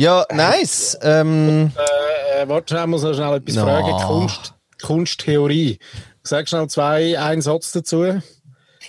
Ja, 0.00 0.24
nice. 0.32 0.98
Ähm, 1.02 1.72
Äh, 1.76 2.48
warte, 2.48 2.74
ich 2.74 2.86
muss 2.86 3.02
noch 3.02 3.12
schnell 3.12 3.34
etwas 3.34 3.54
No. 3.56 3.64
fragen. 3.64 3.92
Kunst, 4.06 4.54
Kunsttheorie. 4.82 5.78
Sag 6.22 6.48
schnell 6.48 6.66
zwei, 6.68 7.18
einen 7.20 7.42
Satz 7.42 7.70
dazu. 7.72 8.04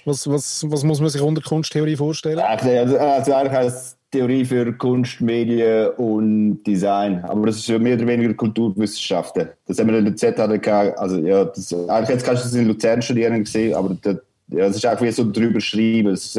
Was, 0.05 0.25
was, 0.29 0.65
was 0.69 0.83
muss 0.85 1.01
man 1.01 1.09
sich 1.09 1.21
unter 1.21 1.41
Kunsttheorie 1.41 1.97
vorstellen? 1.97 2.39
Eigentlich, 2.39 2.79
Also, 2.79 2.97
also 2.97 3.33
eigentlich 3.33 3.57
als 3.57 3.97
Theorie 4.09 4.45
für 4.45 4.71
Kunst, 4.71 5.19
Medien 5.19 5.89
und 5.97 6.63
Design. 6.63 7.21
Aber 7.25 7.47
das 7.47 7.57
ist 7.57 7.67
ja 7.67 7.77
mehr 7.77 7.95
oder 7.97 8.07
weniger 8.07 8.33
Kulturwissenschaften. 8.33 9.49
Das 9.67 9.79
haben 9.79 9.89
wir 9.91 9.97
in 9.99 10.05
der 10.05 10.15
ZHDK, 10.15 10.97
also 10.97 11.17
ja, 11.17 11.43
das, 11.43 11.73
eigentlich 11.73 12.09
jetzt 12.09 12.23
kannst 12.25 12.45
du 12.45 12.47
das 12.47 12.53
in 12.53 12.67
Luzern 12.69 13.01
studieren 13.01 13.43
gesehen, 13.43 13.73
aber 13.75 13.97
das, 14.01 14.15
ja, 14.47 14.67
das 14.67 14.77
ist 14.77 14.85
einfach 14.85 15.03
wie 15.03 15.11
so 15.11 15.29
drüber 15.29 15.59
schreiben. 15.59 16.13
Es 16.13 16.23
ist, 16.23 16.35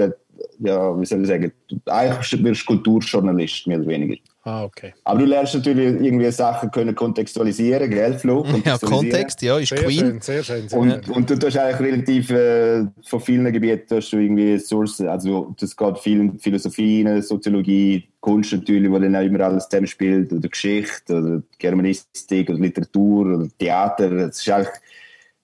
ja, 0.61 0.99
wie 0.99 1.05
soll 1.05 1.21
ich 1.21 1.29
sagen, 1.29 1.53
eigentlich 1.87 2.43
wirst 2.43 2.63
du 2.63 2.67
Kulturjournalist, 2.67 3.67
mehr 3.67 3.79
oder 3.79 3.89
weniger. 3.89 4.17
Ah, 4.45 4.65
okay. 4.65 4.93
Aber 5.05 5.21
du 5.21 5.25
lernst 5.25 5.55
natürlich 5.55 6.03
irgendwie 6.03 6.31
Sachen 6.33 6.71
können 6.73 6.97
kontextualisieren, 6.97 7.89
gell, 7.91 8.19
Flo? 8.19 8.45
ja. 8.65 8.77
Kontext, 8.77 9.41
ja, 9.43 9.57
ist 9.59 9.69
Sehr 9.69 9.85
Queen. 9.85 9.99
schön, 9.99 10.21
sehr 10.21 10.43
schön. 10.43 10.69
Sehr 10.69 10.79
Und, 10.81 11.09
und 11.11 11.31
du 11.31 11.39
tust 11.39 11.57
eigentlich 11.57 11.93
relativ 11.93 12.31
äh, 12.31 12.85
von 13.05 13.21
vielen 13.21 13.53
Gebieten 13.53 13.97
hast 13.97 14.11
du 14.11 14.17
irgendwie 14.17 14.59
Sourcen. 14.59 15.09
Also 15.09 15.55
das 15.61 15.77
geht 15.77 15.99
viel 15.99 16.21
in 16.21 16.39
Philosophie, 16.41 17.05
rein, 17.07 17.23
Soziologie, 17.23 18.09
Kunst 18.19 18.53
natürlich, 18.53 18.91
wo 18.91 18.99
dann 18.99 19.15
auch 19.15 19.21
immer 19.21 19.41
alles 19.41 19.69
zusammenspielt, 19.69 20.33
oder 20.33 20.49
Geschichte, 20.49 21.15
oder 21.15 21.43
Germanistik, 21.59 22.51
oder 22.51 22.59
Literatur, 22.59 23.27
oder 23.37 23.49
Theater. 23.59 24.11
Es 24.13 24.41
ist 24.41 24.51
eigentlich 24.51 24.69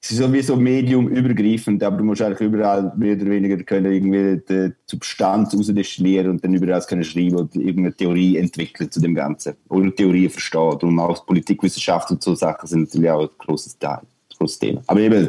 es 0.00 0.12
ist 0.12 0.18
sowieso 0.18 0.54
medium 0.54 1.08
übergreifend, 1.08 1.82
aber 1.82 1.96
du 1.96 2.04
musst 2.04 2.22
eigentlich 2.22 2.40
überall 2.40 2.92
mehr 2.96 3.16
oder 3.16 3.26
weniger 3.26 3.56
können 3.64 3.92
irgendwie 3.92 4.40
die 4.48 4.72
Substanz 4.86 5.52
rausdestillieren 5.54 6.30
und 6.30 6.44
dann 6.44 6.54
überall 6.54 6.80
können 6.82 7.02
schreiben 7.02 7.36
und 7.36 7.56
irgendeine 7.56 7.92
Theorie 7.94 8.36
entwickeln 8.36 8.90
zu 8.92 9.00
dem 9.00 9.14
Ganzen. 9.14 9.54
Oder 9.68 9.94
Theorie 9.94 10.28
verstehen. 10.28 10.78
Und 10.82 11.00
auch 11.00 11.26
Politikwissenschaft 11.26 12.12
und 12.12 12.22
so 12.22 12.34
Sachen 12.36 12.68
sind 12.68 12.82
natürlich 12.82 13.10
auch 13.10 13.22
ein 13.22 13.28
großes 13.38 13.78
Teil, 13.78 13.98
ein 13.98 14.36
großes 14.38 14.58
Thema. 14.60 14.82
Aber 14.86 15.00
eben, 15.00 15.28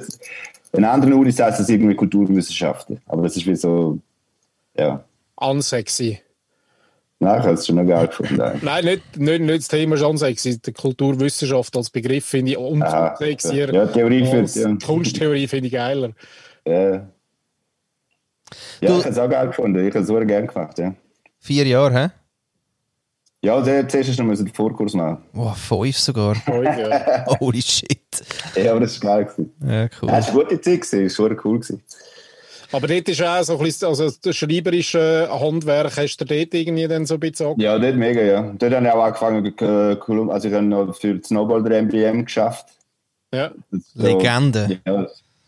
in 0.73 0.85
anderen 0.85 1.13
Unis 1.13 1.39
heißt 1.39 1.59
es 1.59 1.69
irgendwie 1.69 1.95
Kulturwissenschaften. 1.95 3.01
Aber 3.07 3.23
das 3.23 3.35
ist 3.37 3.47
wie 3.47 3.55
so, 3.55 3.97
ja. 4.77 5.03
Unsexy. 5.35 6.19
Nein, 7.21 7.39
ich 7.39 7.45
habe 7.45 7.53
es 7.53 7.67
schon 7.67 7.75
noch 7.75 7.85
geil 7.85 8.07
gefunden. 8.07 8.37
Nein, 8.61 8.85
nicht, 8.85 9.17
nicht, 9.17 9.41
nicht 9.41 9.59
das 9.59 9.67
Thema 9.67 9.95
ist 9.95 10.03
unsexy. 10.03 10.61
Die 10.61 10.71
Kulturwissenschaft 10.71 11.75
als 11.75 11.89
Begriff 11.89 12.25
finde 12.25 12.51
ich 12.51 12.57
unsexier. 12.57 13.73
Ja, 13.73 13.87
Theorie 13.87 14.25
für 14.25 14.59
ja. 14.59 14.77
Kunsttheorie 14.85 15.47
finde 15.47 15.67
ich 15.67 15.73
geiler. 15.73 16.11
Ja, 16.65 16.91
ja 16.91 17.07
ich 18.81 18.89
habe 18.89 19.09
es 19.09 19.17
auch 19.17 19.29
geil 19.29 19.47
gefunden. 19.47 19.85
Ich 19.85 19.93
habe 19.93 19.99
es 19.99 20.07
super 20.07 20.23
gerne 20.23 20.47
gemacht, 20.47 20.79
ja. 20.79 20.93
Vier 21.39 21.67
Jahre, 21.67 21.93
hä? 21.93 22.09
Ja, 23.41 23.61
der 23.61 23.87
zuerst 23.87 24.19
noch 24.19 24.35
den 24.35 24.47
Vorkurs 24.49 24.93
machen. 24.93 25.23
Oh, 25.33 25.53
fünf 25.53 25.97
sogar. 25.97 26.35
Fünf, 26.35 26.77
ja. 26.77 27.25
Holy 27.39 27.61
shit. 27.61 27.99
Ja, 28.55 28.71
aber 28.71 28.81
das 28.81 29.01
war 29.03 29.23
geil. 29.23 29.49
Ja, 29.65 29.89
cool. 30.01 30.09
Ja, 30.09 30.19
es 30.19 30.33
war 30.33 30.41
eine 30.41 30.57
gute 30.57 30.61
Zeit, 30.61 30.93
es 30.93 31.19
war 31.19 31.31
cool. 31.45 31.59
Gewesen. 31.59 31.83
Aber 32.71 32.87
dort 32.87 33.09
ist 33.09 33.21
auch 33.23 33.43
so 33.43 33.57
ein 33.57 33.63
bisschen, 33.63 33.87
also 33.87 34.09
das 34.21 34.35
schreiberische 34.35 35.27
Handwerk, 35.31 35.97
hast 35.97 36.17
du 36.17 36.25
dort 36.25 36.53
irgendwie 36.53 36.87
dann 36.87 37.05
so 37.05 37.15
ein 37.15 37.19
bisschen 37.19 37.47
angefangen? 37.47 37.61
Ja, 37.61 37.79
dort 37.79 37.95
mega, 37.97 38.21
ja. 38.21 38.53
Dort 38.57 38.73
habe 38.75 38.85
ich 38.85 38.91
auch 38.91 39.03
angefangen, 39.03 40.29
also 40.29 40.47
ich 40.47 40.53
habe 40.53 40.65
noch 40.65 40.95
für 40.95 41.15
das 41.15 41.27
Snowboarder 41.29 41.81
MBM 41.81 42.25
geschafft. 42.25 42.67
Ja. 43.33 43.51
So, 43.71 44.05
Legende. 44.05 44.79
Ja, 44.85 45.07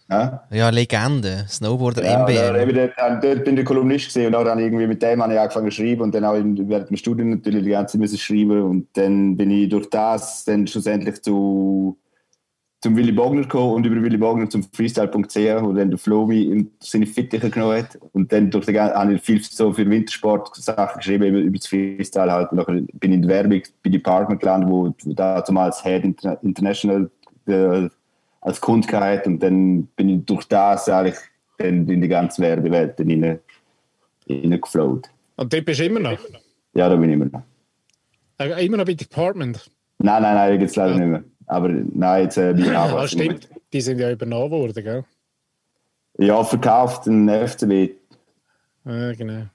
ja. 0.09 0.43
Ja, 0.51 0.69
Legende. 0.69 1.45
Snowboarder 1.47 2.03
Ja, 2.03 2.23
MBM. 2.25 2.55
eben 2.69 2.75
dort, 2.75 2.91
äh, 2.97 3.19
dort 3.35 3.45
bin 3.45 3.57
ich 3.57 3.65
Kolumnist 3.65 4.05
gesehen 4.07 4.25
und 4.27 4.33
dann 4.33 4.47
habe 4.49 4.61
ich 4.61 4.67
irgendwie 4.67 4.87
mit 4.87 5.01
dem 5.01 5.21
habe 5.21 5.33
ich 5.33 5.39
angefangen 5.39 5.69
zu 5.71 5.77
schreiben 5.77 6.01
und 6.01 6.13
dann 6.15 6.25
auch 6.25 6.35
in- 6.35 6.67
während 6.69 6.89
dem 6.89 6.97
Studium 6.97 7.29
natürlich 7.29 7.63
die 7.63 7.69
ganze 7.69 7.93
Zeit 7.93 8.01
müssen 8.01 8.17
schreiben 8.17 8.61
und 8.63 8.87
dann 8.93 9.37
bin 9.37 9.51
ich 9.51 9.69
durch 9.69 9.89
das 9.89 10.43
dann 10.45 10.67
schlussendlich 10.67 11.21
zu 11.21 11.97
zum 12.81 12.95
Willy 12.95 13.11
Bogner 13.11 13.43
gekommen 13.43 13.73
und 13.75 13.85
über 13.85 14.01
Willy 14.01 14.17
Bogner 14.17 14.49
zum 14.49 14.63
Freestyle.ch, 14.63 15.63
wo 15.63 15.71
dann 15.71 15.91
der 15.91 15.99
Flo 15.99 16.25
mich 16.25 16.47
in 16.47 16.71
seine 16.79 17.05
Fittiche 17.05 17.49
genommen 17.49 17.77
hat 17.77 17.97
und 18.13 18.31
dann 18.31 18.49
durch 18.49 18.65
ganze, 18.65 18.95
habe 18.95 19.13
ich 19.13 19.21
viel 19.21 19.41
so 19.43 19.71
für 19.71 19.87
Wintersport 19.87 20.55
Sachen 20.55 20.97
geschrieben 20.97 21.25
über, 21.25 21.39
über 21.39 21.57
das 21.57 21.67
Freestyle 21.67 22.31
halt 22.31 22.51
und 22.51 22.57
nachher 22.57 22.73
bin 22.73 23.11
ich 23.11 23.17
in 23.17 23.21
der 23.21 23.29
Werbung 23.29 23.61
bei 23.83 23.89
Department 23.89 24.39
gelandet, 24.39 24.69
wo, 24.69 24.93
wo 25.03 25.13
da 25.13 25.43
zumal 25.45 25.71
Head 25.83 26.03
Inter 26.03 26.39
International 26.43 27.09
äh, 27.45 27.87
als 28.41 28.59
Kunde 28.59 28.87
gehabt 28.87 29.27
und 29.27 29.41
dann 29.43 29.83
bin 29.95 30.09
ich 30.09 30.25
durch 30.25 30.45
das 30.45 30.89
eigentlich 30.89 31.17
dann 31.57 31.87
in 31.87 32.01
die 32.01 32.07
ganze 32.07 32.41
Werbewelt 32.41 32.99
dann 32.99 33.11
rein, 33.11 33.39
reingeflowt. 34.27 35.07
Und 35.35 35.53
dort 35.53 35.65
bist 35.65 35.79
du 35.79 35.85
immer 35.85 35.99
noch? 35.99 36.17
Ja, 36.73 36.89
da 36.89 36.95
bin 36.95 37.09
ich 37.09 37.15
immer 37.15 37.25
noch. 37.25 37.43
Äh, 38.39 38.65
Immer 38.65 38.77
noch 38.77 38.85
bei 38.85 38.95
Department? 38.95 39.69
Nein, 39.99 40.21
nein, 40.23 40.35
nein, 40.35 40.59
jetzt 40.59 40.75
leider 40.75 40.95
nicht 40.95 41.07
mehr. 41.07 41.23
Aber 41.51 41.67
nein, 41.67 42.23
jetzt 42.23 42.37
äh, 42.37 42.53
bin 42.53 42.63
ich 42.63 42.71
auch 42.71 42.93
Ah, 42.93 43.05
stimmt. 43.05 43.49
Die 43.73 43.81
sind 43.81 43.99
ja 43.99 44.09
übernommen 44.09 44.51
worden, 44.51 44.81
gell? 44.81 45.03
Ja, 46.17 46.41
verkauft 46.45 47.07
ein 47.07 47.27
FCB. 47.27 47.91
Ja, 48.85 49.13
genau. 49.13 49.47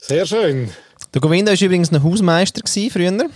Sehr 0.00 0.26
schön. 0.26 0.70
Der 1.14 1.20
Govinda 1.20 1.52
war 1.52 1.62
übrigens 1.62 1.92
ein 1.92 2.02
Hausmeister 2.02 2.60
gewesen, 2.60 2.90
früher. 2.90 3.30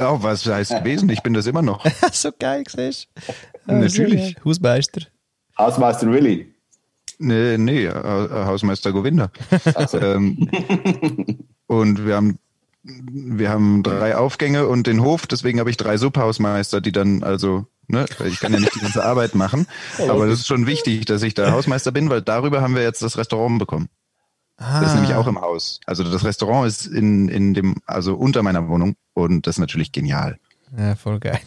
Oh, 0.00 0.18
was 0.20 0.44
heißt 0.44 0.80
gewesen? 0.80 1.08
Ich 1.08 1.22
bin 1.22 1.32
das 1.32 1.46
immer 1.46 1.62
noch. 1.62 1.82
so 2.12 2.30
geil, 2.38 2.64
siehst 2.68 3.08
du? 3.66 3.72
Natürlich. 3.72 4.36
Hausmeister. 4.44 5.06
Hausmeister 5.56 6.12
Willy. 6.12 6.54
Nee, 7.20 7.56
nee, 7.56 7.86
äh, 7.86 8.28
Hausmeister 8.44 8.92
Govinda. 8.92 9.30
Also, 9.74 9.98
ähm, 9.98 10.46
und 11.68 12.06
wir 12.06 12.16
haben, 12.16 12.38
wir 12.84 13.48
haben 13.48 13.82
drei 13.82 14.16
Aufgänge 14.16 14.66
und 14.66 14.86
den 14.86 15.02
Hof, 15.02 15.26
deswegen 15.26 15.60
habe 15.60 15.70
ich 15.70 15.76
drei 15.76 15.96
Subhausmeister, 15.96 16.80
die 16.80 16.92
dann 16.92 17.22
also, 17.22 17.66
ne, 17.86 18.06
ich 18.26 18.40
kann 18.40 18.52
ja 18.52 18.60
nicht 18.60 18.74
die 18.74 18.80
ganze 18.80 19.04
Arbeit 19.04 19.34
machen, 19.34 19.66
aber 20.08 20.26
das 20.26 20.40
ist 20.40 20.46
schon 20.48 20.66
wichtig, 20.66 21.04
dass 21.04 21.22
ich 21.22 21.34
da 21.34 21.52
Hausmeister 21.52 21.92
bin, 21.92 22.10
weil 22.10 22.22
darüber 22.22 22.60
haben 22.60 22.74
wir 22.74 22.82
jetzt 22.82 23.02
das 23.02 23.16
Restaurant 23.16 23.58
bekommen. 23.58 23.88
Das 24.58 24.88
ist 24.88 24.94
nämlich 24.94 25.14
auch 25.14 25.26
im 25.26 25.40
Haus. 25.40 25.80
Also 25.86 26.04
das 26.04 26.24
Restaurant 26.24 26.68
ist 26.68 26.86
in, 26.86 27.28
in 27.28 27.54
dem, 27.54 27.76
also 27.86 28.14
unter 28.14 28.42
meiner 28.42 28.68
Wohnung 28.68 28.94
und 29.14 29.46
das 29.46 29.56
ist 29.56 29.60
natürlich 29.60 29.92
genial. 29.92 30.38
Ja, 30.76 30.94
voll 30.94 31.18
geil. 31.20 31.40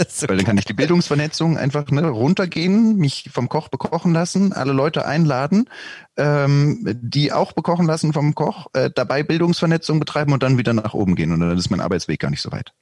so 0.08 0.28
Weil 0.28 0.36
dann 0.36 0.46
kann 0.46 0.58
ich 0.58 0.64
die 0.64 0.72
Bildungsvernetzung 0.72 1.58
einfach 1.58 1.90
ne, 1.90 2.08
runtergehen, 2.08 2.96
mich 2.96 3.30
vom 3.32 3.48
Koch 3.48 3.68
bekochen 3.68 4.12
lassen, 4.12 4.52
alle 4.52 4.72
Leute 4.72 5.06
einladen, 5.06 5.68
ähm, 6.16 6.98
die 7.00 7.32
auch 7.32 7.52
bekochen 7.52 7.86
lassen 7.86 8.12
vom 8.12 8.34
Koch, 8.34 8.66
äh, 8.72 8.90
dabei 8.94 9.22
Bildungsvernetzung 9.22 10.00
betreiben 10.00 10.32
und 10.32 10.42
dann 10.42 10.58
wieder 10.58 10.72
nach 10.72 10.94
oben 10.94 11.16
gehen. 11.16 11.32
Und 11.32 11.40
dann 11.40 11.56
ist 11.56 11.70
mein 11.70 11.80
Arbeitsweg 11.80 12.20
gar 12.20 12.30
nicht 12.30 12.42
so 12.42 12.52
weit. 12.52 12.72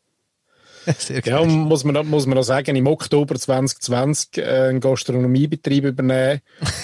Ja, 1.11 1.20
geil. 1.20 1.47
muss 1.47 1.85
man, 1.85 2.07
muss 2.09 2.24
man 2.24 2.36
noch 2.36 2.45
sagen, 2.45 2.74
im 2.74 2.86
Oktober 2.86 3.35
2020 3.35 4.39
äh, 4.39 4.69
einen 4.69 4.81
Gastronomiebetrieb 4.81 5.85
übernehmen. 5.85 6.40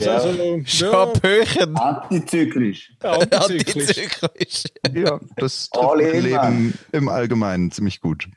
Ja. 0.00 0.16
Also, 0.16 0.60
Schapöchen. 0.64 1.76
antizyklisch. 1.76 2.92
ja, 3.02 3.12
antizyklisch. 3.12 4.22
Antizyklisch. 4.22 4.64
Ja, 4.94 5.20
das 5.36 5.70
trifft. 5.70 6.22
Leben 6.24 6.74
im 6.92 7.08
Allgemeinen 7.08 7.70
ziemlich 7.70 8.00
gut. 8.00 8.28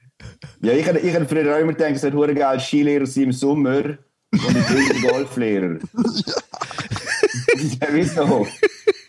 Ja, 0.61 0.73
ich 0.73 0.85
hätte 0.85 0.99
ich 0.99 1.13
hätte 1.13 1.25
früher 1.25 1.55
auch 1.55 1.59
immer 1.59 1.73
gedacht, 1.73 1.91
es 1.95 2.03
wäre 2.03 2.33
geil, 2.35 2.59
Skilehrer 2.59 3.05
sein 3.05 3.23
im 3.25 3.31
Sommer 3.31 3.77
und 3.77 3.97
im 4.31 4.55
Winter 4.55 5.07
Golflehrer. 5.11 5.77
ja, 7.81 7.87
wieso? 7.91 8.47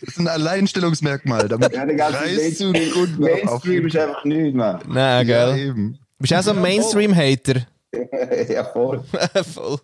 Das 0.01 0.09
ist 0.11 0.19
ein 0.19 0.29
Alleinstellungsmerkmal. 0.29 1.49
Damit 1.49 1.73
Ja, 1.75 1.85
der 1.87 1.95
ganze 1.97 2.21
reißt 2.21 2.61
du 2.61 2.73
den 2.73 2.91
Kunden 2.91 3.25
auch 3.25 3.53
auf. 3.53 3.65
Mainstream 3.65 3.87
ist 3.87 3.97
einfach 3.97 4.25
nichts, 4.25 4.55
Mann. 4.57 4.81
Nein, 4.89 5.29
Ja, 5.29 5.47
gell? 5.47 5.59
eben. 5.59 5.99
Bist 6.19 6.33
du 6.33 6.37
auch 6.39 6.43
so 6.43 6.51
ein 6.53 6.61
Mainstream-Hater? 6.63 7.67
ja, 8.49 8.65
voll. 8.65 9.03
voll. 9.55 9.79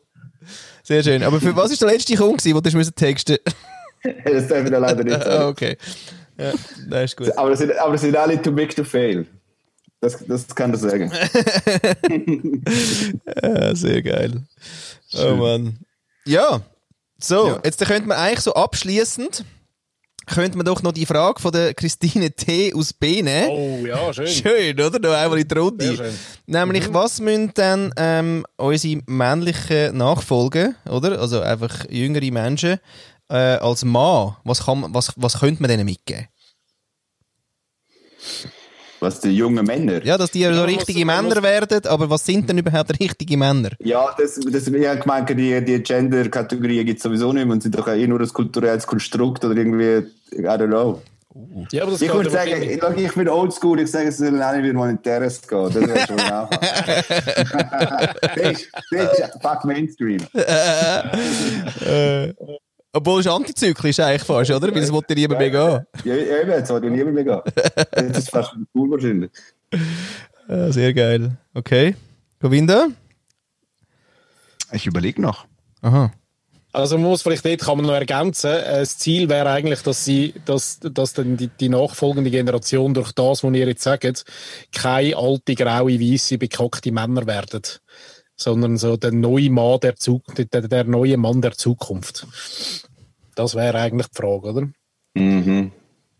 Sehr 0.83 1.03
schön. 1.03 1.23
Aber 1.23 1.41
für 1.41 1.55
was 1.57 1.71
ist 1.73 1.83
der 1.83 1.89
letzte 1.91 2.15
Kunde, 2.15 2.43
den 2.43 2.61
du 2.63 2.77
musst 2.77 2.95
texten 2.97 3.39
Das 4.25 4.47
darf 4.49 4.65
ich 4.65 4.71
da 4.71 4.79
leider 4.79 5.03
nicht 5.03 5.17
Ah, 5.17 5.25
sagen. 5.25 5.45
okay. 5.49 5.77
Ja, 6.39 6.53
das 6.89 7.05
ist 7.05 7.17
gut. 7.17 7.37
Aber 7.37 7.51
es 7.53 7.59
sind, 7.59 7.77
aber 7.79 7.95
es 7.95 8.01
sind 8.03 8.17
alle 8.17 8.41
too 8.41 8.53
big 8.53 8.75
to 8.77 8.85
fail. 8.85 9.27
Das, 10.01 10.25
das 10.27 10.47
kann 10.55 10.75
ich 10.75 10.81
sagen. 10.81 11.11
Ja, 13.43 13.75
sehr 13.75 14.03
geil. 14.03 14.43
Oh 15.15 15.35
Mann. 15.37 15.79
Ja, 16.27 16.61
so, 17.19 17.49
Ja. 17.49 17.61
jetzt 17.65 17.79
könnte 17.85 18.09
man 18.09 18.19
eigentlich 18.19 18.41
so 18.41 18.55
abschließend 18.55 19.45
könnte 20.29 20.57
man 20.57 20.67
doch 20.67 20.83
noch 20.83 20.91
die 20.91 21.07
Frage 21.07 21.41
von 21.41 21.53
der 21.53 21.73
Christine 21.73 22.33
T. 22.33 22.75
aus 22.75 22.93
B 22.93 23.23
nehmen. 23.23 23.49
Oh 23.49 23.87
ja, 23.87 24.13
schön. 24.13 24.27
Schön, 24.27 24.75
oder? 24.81 24.99
Noch 24.99 25.13
einmal 25.15 25.39
in 25.39 25.47
die 25.47 25.55
Runde. 25.57 25.97
schön. 25.97 26.15
Nämlich, 26.47 26.93
was 26.93 27.21
müssen 27.21 27.53
dann 27.55 27.93
ähm, 27.97 28.45
unsere 28.57 29.01
männlichen 29.07 29.97
Nachfolger, 29.97 30.75
oder? 30.91 31.21
Also 31.21 31.41
einfach 31.43 31.89
jüngere 31.89 32.29
Menschen, 32.33 32.81
äh, 33.29 33.35
als 33.37 33.85
Mann, 33.85 34.35
was, 34.43 34.65
kann, 34.65 34.81
man- 34.81 34.93
was, 34.95 35.13
was 35.15 35.39
könnte 35.39 35.63
man 35.63 35.71
denen 35.71 35.85
mitgeben? 35.85 36.27
Was 39.01 39.21
die 39.21 39.37
jungen 39.37 39.65
Männer. 39.67 40.03
Ja, 40.05 40.17
dass 40.17 40.31
die 40.31 40.45
so 40.45 40.51
man 40.51 40.61
richtige 40.65 41.05
muss- 41.05 41.15
Männer 41.15 41.35
muss- 41.37 41.43
werden, 41.43 41.87
aber 41.87 42.09
was 42.09 42.25
sind 42.25 42.49
denn 42.49 42.59
überhaupt 42.59 42.99
richtige 42.99 43.37
Männer? 43.37 43.71
Ja, 43.81 44.15
das, 44.19 44.37
das, 44.41 44.67
ich 44.69 44.87
habe 44.89 45.01
gemeint, 45.01 45.29
die, 45.31 45.63
die 45.65 45.83
Gender-Kategorie 45.83 46.85
gibt 46.85 46.99
es 46.99 47.03
sowieso 47.03 47.33
nicht 47.33 47.45
mehr 47.45 47.53
und 47.55 47.63
sind 47.63 47.77
doch 47.79 47.87
eh 47.89 48.07
nur 48.07 48.21
ein 48.21 48.29
kulturelles 48.29 48.87
Konstrukt 48.87 49.45
oder 49.45 49.55
irgendwie, 49.57 50.07
I 50.33 50.41
don't 50.43 50.69
know. 50.69 51.03
Ja, 51.71 51.83
aber 51.83 51.93
das 51.93 52.01
Ich 52.01 52.11
würde 52.11 52.31
sagen, 52.31 52.63
ich, 52.63 52.81
ich 53.05 53.13
bin 53.13 53.29
oldschool, 53.29 53.79
ich 53.81 53.91
sage, 53.91 54.09
es 54.09 54.17
soll 54.17 54.41
alle 54.41 54.63
wieder 54.63 54.73
mal 54.73 54.89
in 54.89 54.97
die 54.97 55.03
Terrasse 55.03 55.43
gehen. 55.47 55.65
Das 55.65 55.75
wäre 55.75 56.07
schon 56.07 56.19
ein 56.19 56.33
Anfang. 56.33 56.59
das, 58.23 58.37
ist, 58.53 58.69
das 58.91 59.19
ist 59.19 59.43
fuck 59.43 59.63
Mainstream. 59.67 60.21
Obwohl 62.97 63.21
es 63.21 63.27
antizyklisch 63.27 64.01
eigentlich 64.01 64.23
fast, 64.23 64.51
oder? 64.51 64.75
Weil 64.75 64.83
es 64.83 64.91
wollte 64.91 65.15
niemand 65.15 65.39
mehr 65.39 65.51
gehen. 65.51 65.87
Ja, 66.05 66.15
ja, 66.15 66.41
eben, 66.41 66.51
jetzt 66.51 66.71
wollte 66.71 66.87
ich 66.87 66.93
niemand 66.93 67.15
mehr 67.15 67.25
gehen. 67.25 67.41
Das 67.91 68.19
ist 68.19 68.31
fast 68.31 68.55
cool 68.75 68.91
wahrscheinlich. 68.91 69.31
Ja, 70.49 70.73
sehr 70.73 70.95
geil. 70.95 71.37
Okay. 71.53 71.95
Govinda? 72.41 72.89
Ich 74.73 74.87
überlege 74.87 75.21
noch. 75.21 75.47
Aha. 75.83 76.11
Also 76.73 76.97
man 76.99 77.09
muss 77.09 77.23
vielleicht 77.23 77.45
dort 77.45 77.61
kann 77.61 77.79
man 77.79 77.87
noch 77.87 77.95
ergänzen, 77.95 78.51
äh, 78.51 78.81
das 78.81 78.99
Ziel 78.99 79.31
wäre 79.31 79.49
eigentlich, 79.49 79.83
dass 79.83 80.05
sie, 80.05 80.35
dass, 80.45 80.79
dass 80.81 81.15
dann 81.15 81.37
die, 81.39 81.49
die 81.49 81.71
nachfolgende 81.71 82.31
Generation 82.31 82.93
durch 82.93 83.13
das, 83.13 83.43
was 83.43 83.55
ihr 83.55 83.67
jetzt 83.67 83.83
sagt, 83.83 84.25
keine 84.75 85.17
alte, 85.17 85.55
graue, 85.55 85.99
weiße, 85.99 86.37
bekackte 86.37 86.93
Männer 86.93 87.27
werden, 87.27 87.63
sondern 88.37 88.77
so 88.77 88.97
der 88.97 89.13
neue 89.13 89.51
Mann 89.51 89.81
der 89.81 89.97
Zukunft, 89.97 90.53
der, 90.53 90.63
der 90.63 90.85
neue 90.85 91.17
Mann 91.17 91.41
der 91.41 91.53
Zukunft. 91.53 92.27
Das 93.35 93.55
wäre 93.55 93.79
eigentlich 93.79 94.09
die 94.09 94.17
Frage, 94.17 94.53
oder? 94.53 94.69
Mhm. 95.15 95.73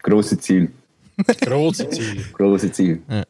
Grosse 0.03 0.39
Ziel. 0.39 0.73
Große 1.41 1.89
Ziel. 1.91 2.25
Grosse 2.33 2.73
Ziel. 2.73 3.03
Ja, 3.09 3.25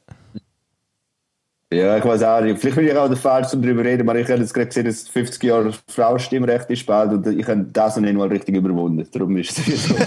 ich 1.97 2.05
weiß 2.05 2.23
auch 2.23 2.43
nicht. 2.43 2.61
Vielleicht 2.61 2.77
bin 2.77 2.87
ich 2.87 2.97
auch 2.97 3.09
der 3.09 3.17
Falsch, 3.17 3.53
um 3.53 3.61
darüber 3.61 3.83
zu 3.83 3.89
reden, 3.89 4.09
aber 4.09 4.17
ich 4.21 4.29
habe 4.29 4.41
jetzt 4.41 4.55
gerade 4.55 4.69
gesehen, 4.69 4.85
dass 4.85 5.09
50 5.09 5.43
Jahre 5.43 5.73
Frauenstimmrecht 5.89 6.71
ist 6.71 6.87
bald 6.87 7.11
und 7.11 7.27
ich 7.27 7.45
habe 7.45 7.67
das 7.73 7.97
noch 7.97 8.03
nicht 8.03 8.15
mal 8.15 8.29
richtig 8.29 8.55
überwunden. 8.55 9.05
Darum 9.11 9.37
ist 9.37 9.59
es 9.59 9.89
so. 9.89 9.97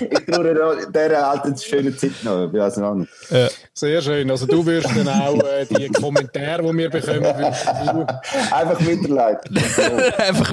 ich 0.00 0.24
traue 0.26 0.86
dieser 0.86 1.30
alten 1.30 1.58
schönen 1.58 1.98
Zeit 1.98 2.12
noch. 2.22 2.46
Ich 2.46 2.52
weiß 2.52 2.76
noch 2.76 2.94
nicht. 2.94 3.10
Sehr 3.74 4.00
schön. 4.02 4.30
Also 4.30 4.46
du 4.46 4.64
wirst 4.64 4.96
dann 4.96 5.08
auch 5.08 5.42
äh, 5.42 5.66
die 5.66 5.88
Kommentare, 5.88 6.62
die 6.62 6.78
wir 6.78 6.88
bekommen, 6.88 7.24
Einfach 7.24 8.86
weiterleiten. 8.86 9.56
So, 9.56 9.82
Einfach 10.22 10.52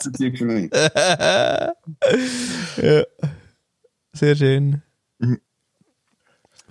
so 0.00 0.10
für 0.14 0.44
mich. 0.44 0.70
ja. 2.76 3.02
Sehr 4.12 4.36
schön. 4.36 4.80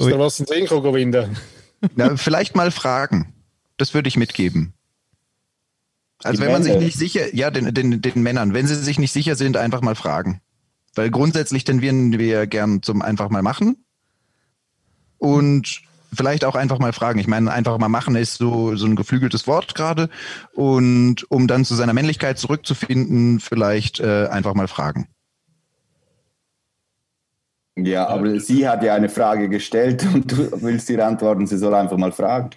Ist 0.07 0.13
da 0.13 0.19
was 0.19 0.39
in 0.39 0.45
den 0.45 0.55
Sinn 0.55 0.67
kommen, 0.67 0.83
Govinda? 0.83 1.29
Na, 1.95 2.15
vielleicht 2.15 2.55
mal 2.55 2.71
fragen. 2.71 3.33
Das 3.77 3.93
würde 3.93 4.07
ich 4.07 4.17
mitgeben. 4.17 4.73
Also 6.23 6.39
Die 6.39 6.45
wenn 6.45 6.51
man 6.51 6.63
sich 6.63 6.77
nicht 6.77 6.97
sicher, 6.97 7.33
ja, 7.35 7.49
den, 7.49 7.73
den, 7.73 8.01
den 8.01 8.21
Männern, 8.21 8.53
wenn 8.53 8.67
sie 8.67 8.75
sich 8.75 8.99
nicht 8.99 9.11
sicher 9.11 9.35
sind, 9.35 9.57
einfach 9.57 9.81
mal 9.81 9.95
fragen. 9.95 10.41
Weil 10.93 11.09
grundsätzlich 11.09 11.63
tendieren 11.63 12.19
wir 12.19 12.47
gern 12.47 12.83
zum 12.83 13.01
einfach 13.01 13.29
mal 13.29 13.41
machen. 13.41 13.83
Und 15.17 15.81
vielleicht 16.13 16.45
auch 16.45 16.55
einfach 16.55 16.79
mal 16.79 16.93
fragen. 16.93 17.19
Ich 17.19 17.27
meine, 17.27 17.51
einfach 17.51 17.77
mal 17.77 17.89
machen 17.89 18.15
ist 18.15 18.35
so, 18.35 18.75
so 18.75 18.85
ein 18.85 18.95
geflügeltes 18.95 19.47
Wort 19.47 19.75
gerade. 19.75 20.09
Und 20.53 21.29
um 21.31 21.47
dann 21.47 21.65
zu 21.65 21.75
seiner 21.75 21.93
Männlichkeit 21.93 22.37
zurückzufinden, 22.37 23.39
vielleicht 23.39 23.99
äh, 23.99 24.27
einfach 24.27 24.53
mal 24.53 24.67
fragen. 24.67 25.07
Ja, 27.76 28.07
aber 28.07 28.39
sie 28.39 28.68
hat 28.68 28.84
ja 28.84 28.95
eine 28.95 29.10
Frage 29.10 29.49
gestellt 29.49 30.06
und 30.14 30.31
du 30.31 30.61
willst 30.61 30.89
ihr 30.89 31.06
antworten, 31.06 31.48
sie 31.48 31.57
soll 31.57 31.73
einfach 31.73 31.98
mal 31.98 32.11
fragen. 32.11 32.52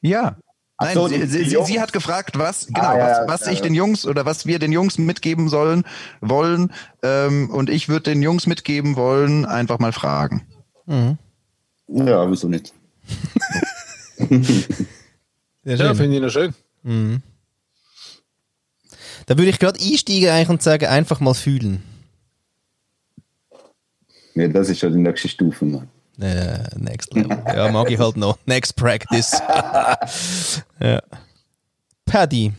Ja. 0.00 0.36
Nein, 0.80 0.94
so, 0.94 1.06
sie, 1.06 1.24
sie, 1.26 1.44
sie, 1.44 1.80
hat 1.80 1.92
gefragt, 1.92 2.36
was 2.38 2.66
genau, 2.66 2.80
Ah, 2.80 2.98
ja, 2.98 3.06
was, 3.26 3.28
was 3.42 3.46
ja, 3.46 3.52
ich 3.52 3.58
ja. 3.58 3.64
den 3.66 3.74
Jungs 3.74 4.04
oder 4.04 4.26
was 4.26 4.46
wir 4.46 4.58
den 4.58 4.72
Jungs 4.72 4.98
mitgeben 4.98 5.48
sollen 5.48 5.84
wollen. 6.20 6.72
Ähm, 7.04 7.50
und 7.50 7.70
ich 7.70 7.88
würde 7.88 8.10
den 8.10 8.20
Jungs 8.20 8.48
mitgeben 8.48 8.96
wollen, 8.96 9.44
einfach 9.44 9.78
mal 9.78 9.92
fragen. 9.92 10.44
Ja, 11.86 12.28
wieso 12.30 12.48
nicht? 12.48 12.72
Ja, 15.64 15.94
finde 15.94 16.16
ich 16.16 16.22
noch 16.22 16.30
schön. 16.30 16.52
Da 19.26 19.38
würde 19.38 19.50
ich 19.50 19.60
gerade 19.60 19.78
einsteigen 19.80 20.28
eigentlich 20.28 20.48
und 20.48 20.62
sagen, 20.62 20.86
einfach 20.86 21.20
mal 21.20 21.34
fühlen. 21.34 21.82
Ja, 24.34 24.48
das 24.48 24.68
ist 24.68 24.80
schon 24.80 24.92
die 24.92 24.98
nächste 25.00 25.28
Stufe. 25.28 25.64
Mann. 25.64 25.88
Äh, 26.20 26.58
next 26.76 27.12
level. 27.14 27.42
Ja, 27.46 27.70
mag 27.70 27.90
ich 27.90 27.98
halt 27.98 28.16
noch. 28.16 28.38
Next 28.46 28.76
practice. 28.76 29.32
ja. 30.80 31.00
Paddy. 32.04 32.52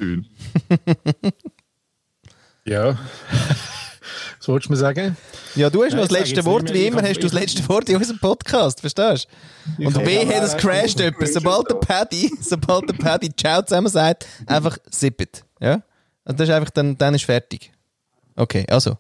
Ja. 2.66 2.98
Was 4.40 4.48
wolltest 4.48 4.70
du 4.70 4.74
mir 4.74 4.78
sagen? 4.78 5.18
Ja, 5.56 5.70
du 5.70 5.84
hast 5.84 5.92
Ja, 5.94 5.98
noch 6.00 6.08
das 6.08 6.18
letzte 6.20 6.44
Wort, 6.46 6.74
wie 6.74 6.88
immer 6.88 7.02
hast 7.02 7.18
du 7.18 7.22
das 7.22 7.34
letzte 7.34 7.68
Wort 7.70 7.88
in 7.90 7.96
unserem 7.98 8.20
Podcast, 8.20 8.82
verstehst 8.82 9.28
du? 9.78 9.86
Und 9.88 9.96
Ja, 9.98 10.40
das 10.42 10.54
aber- 10.54 10.62
crasht 10.62 11.00
etwas. 11.00 11.34
Sobald 11.34 11.70
der 11.70 11.76
Paddy, 11.76 12.32
sobald 12.42 12.90
der 12.90 12.94
Paddy 12.96 13.30
Ciao 13.36 13.62
zusammen 13.62 13.88
sagt, 13.90 14.26
einfach 14.48 14.78
sippet. 14.90 15.46
Ja? 15.60 15.82
Und 16.26 16.40
das 16.40 16.50
ist 16.50 16.56
einfach, 16.56 16.72
dann, 16.72 16.98
dann 16.98 17.14
ist 17.16 17.26
fertig. 17.26 17.72
Okay, 18.36 18.66
also. 18.70 18.98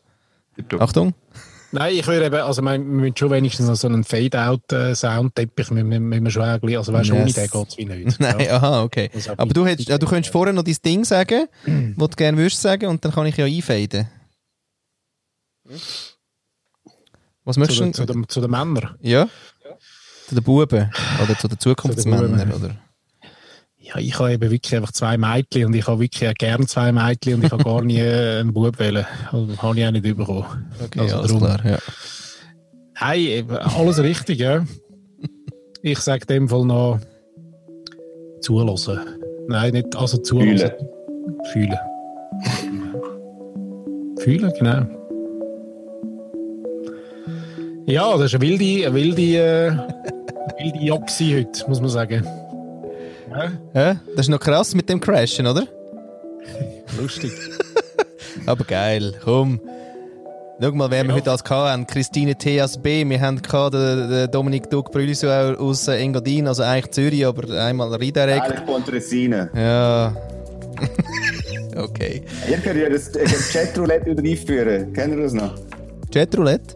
Achtung. 0.79 1.13
Nein, 1.75 1.95
ich 1.95 2.05
würde 2.07 2.25
eben, 2.27 2.35
also 2.35 2.61
wir 2.61 2.77
müssen 2.77 3.17
schon 3.17 3.31
wenigstens 3.31 3.67
noch 3.67 3.75
so 3.75 3.87
einen 3.87 4.03
Fade-out-Soundteppich, 4.03 5.71
müssen 5.71 5.89
wir- 5.89 5.99
müssen 5.99 6.23
wir 6.23 6.31
schon 6.31 6.43
also 6.43 6.93
weißt 6.93 7.09
du, 7.09 7.13
ohne 7.15 7.25
Yes. 7.25 7.33
den 7.33 7.47
geht 7.49 7.67
es 7.67 7.77
wie 7.77 7.85
nicht. 7.85 8.19
Nein, 8.19 8.39
Ja. 8.41 8.57
aha, 8.57 8.83
okay. 8.83 9.09
Aber 9.37 9.53
du, 9.53 9.65
hättest, 9.65 9.89
ja, 9.89 9.97
du 9.97 10.05
könntest 10.05 10.31
vorher 10.31 10.53
noch 10.53 10.63
dein 10.63 10.77
Ding 10.85 11.03
sagen, 11.03 11.47
was 11.97 12.09
du 12.11 12.15
gerne 12.15 12.37
würdest 12.37 12.61
sagen, 12.61 12.85
und 12.87 13.03
dann 13.03 13.11
kann 13.11 13.25
ich 13.25 13.35
ja 13.37 13.45
einfaden. 13.45 14.07
Was 17.43 17.55
Zu, 17.55 17.59
möchtest 17.59 17.79
den, 17.81 17.91
du? 17.91 17.97
zu, 17.97 18.05
den, 18.05 18.29
zu 18.29 18.41
den 18.41 18.51
Männern. 18.51 18.95
Ja? 19.01 19.27
Zu 20.27 20.35
den 20.35 20.43
Buben 20.43 20.91
oder 21.23 21.37
zu 21.37 21.47
den 21.47 21.59
Zukunftsmännern, 21.59 22.51
oder? 22.53 22.75
Ja, 23.85 23.97
ich 23.99 24.17
habe 24.17 24.31
eben 24.31 24.49
wirklich 24.49 24.73
einfach 24.77 24.93
zwei 24.93 25.17
Mädchen 25.17 25.65
und 25.65 25.73
ich 25.75 25.85
habe 25.87 25.99
wirklich 25.99 26.29
auch 26.29 26.33
gern 26.35 26.65
zwei 26.67 26.93
Mädchen 26.93 27.35
und 27.35 27.43
ich 27.45 27.51
habe 27.51 27.63
gar 27.65 27.81
nie 27.81 27.99
äh, 27.99 28.39
einen 28.39 28.53
Bub 28.53 28.79
wählen. 28.79 29.05
Also, 29.31 29.57
habe 29.61 29.77
ich 29.79 29.85
auch 29.85 29.91
nicht 29.91 30.03
bekommen. 30.03 30.45
Okay, 30.85 30.99
Also 31.01 31.17
alles 31.17 31.31
drum- 31.31 31.39
klar, 31.41 31.65
ja. 31.65 31.77
Nein, 33.01 33.19
eben, 33.19 33.49
alles 33.57 33.99
richtig, 34.01 34.39
ja. 34.39 34.65
Ich 35.81 35.99
sage 35.99 36.25
dem 36.25 36.47
Fall 36.47 36.63
noch 36.65 36.99
zulassen. 38.39 38.99
Nein, 39.49 39.73
nicht, 39.73 39.95
also 39.97 40.17
zulassen. 40.17 40.71
Fühlen. 41.51 41.77
Fühlen, 44.19 44.53
genau. 44.57 44.85
Ja, 47.85 48.13
das 48.17 48.27
ist 48.33 48.35
eine 48.35 48.41
wilde, 48.47 48.85
eine 48.87 48.95
wilde, 48.95 49.21
äh, 49.21 49.67
eine 49.71 49.85
wilde 50.59 50.79
Jagd 50.79 51.09
heute, 51.19 51.67
muss 51.69 51.81
man 51.81 51.89
sagen. 51.89 52.25
Ja? 53.73 53.95
Das 54.15 54.25
ist 54.25 54.29
noch 54.29 54.39
krass 54.39 54.73
mit 54.75 54.89
dem 54.89 54.99
Crashen, 54.99 55.47
oder? 55.47 55.67
lustig. 56.99 57.31
Aber 58.45 58.63
geil, 58.63 59.13
komm. 59.23 59.59
Schau 60.61 60.71
mal, 60.71 60.89
wer 60.91 61.03
wir 61.03 61.09
Ja. 61.09 61.15
heute 61.15 61.31
als 61.31 61.43
hatten. 61.43 61.87
Christine 61.87 62.37
wir 63.09 63.19
haben 63.19 63.41
gehabt, 63.41 63.73
den, 63.73 64.09
den 64.09 64.31
Dominik 64.31 64.69
Duck 64.69 64.91
Brüliso 64.91 65.27
aus 65.29 65.87
äh, 65.87 65.97
Engadin, 65.97 66.47
also 66.47 66.63
eigentlich 66.63 66.91
Zürich, 66.91 67.25
aber 67.25 67.49
einmal 67.59 67.93
redirekt. 67.95 68.41
Eigentlich 68.43 68.65
Pontresina. 68.65 69.49
Ja. 69.55 70.15
okay. 71.75 72.21
Ihr 72.49 72.57
könnt 72.57 72.79
ja 72.79 72.89
das 72.89 73.11
Chatroulette 73.51 74.11
wieder 74.11 74.23
einführen. 74.23 74.93
Kennt 74.93 75.15
ihr 75.15 75.23
das 75.23 75.33
noch? 75.33 75.55
Chatroulette? 76.13 76.75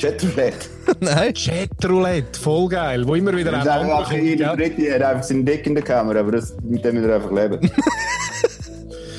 Chatroulette. 0.00 0.66
Nein. 1.00 1.34
Chatroulette, 1.34 2.38
voll 2.40 2.68
geil, 2.68 3.06
wo 3.06 3.14
immer 3.14 3.36
wieder 3.36 3.52
ein 3.52 3.66
einfach 3.68 4.08
kommt. 4.08 4.20
gell? 4.20 4.36
Dritte 4.56 4.94
hat 4.94 5.02
einfach 5.02 5.22
seinen 5.24 5.44
Dick 5.44 5.66
in 5.66 5.74
der 5.74 5.84
Kamera, 5.84 6.20
aber 6.20 6.32
das, 6.32 6.54
mit 6.62 6.84
dem 6.84 6.94
müsst 6.94 7.06
ihr 7.06 7.14
einfach 7.14 7.30
leben. 7.32 7.70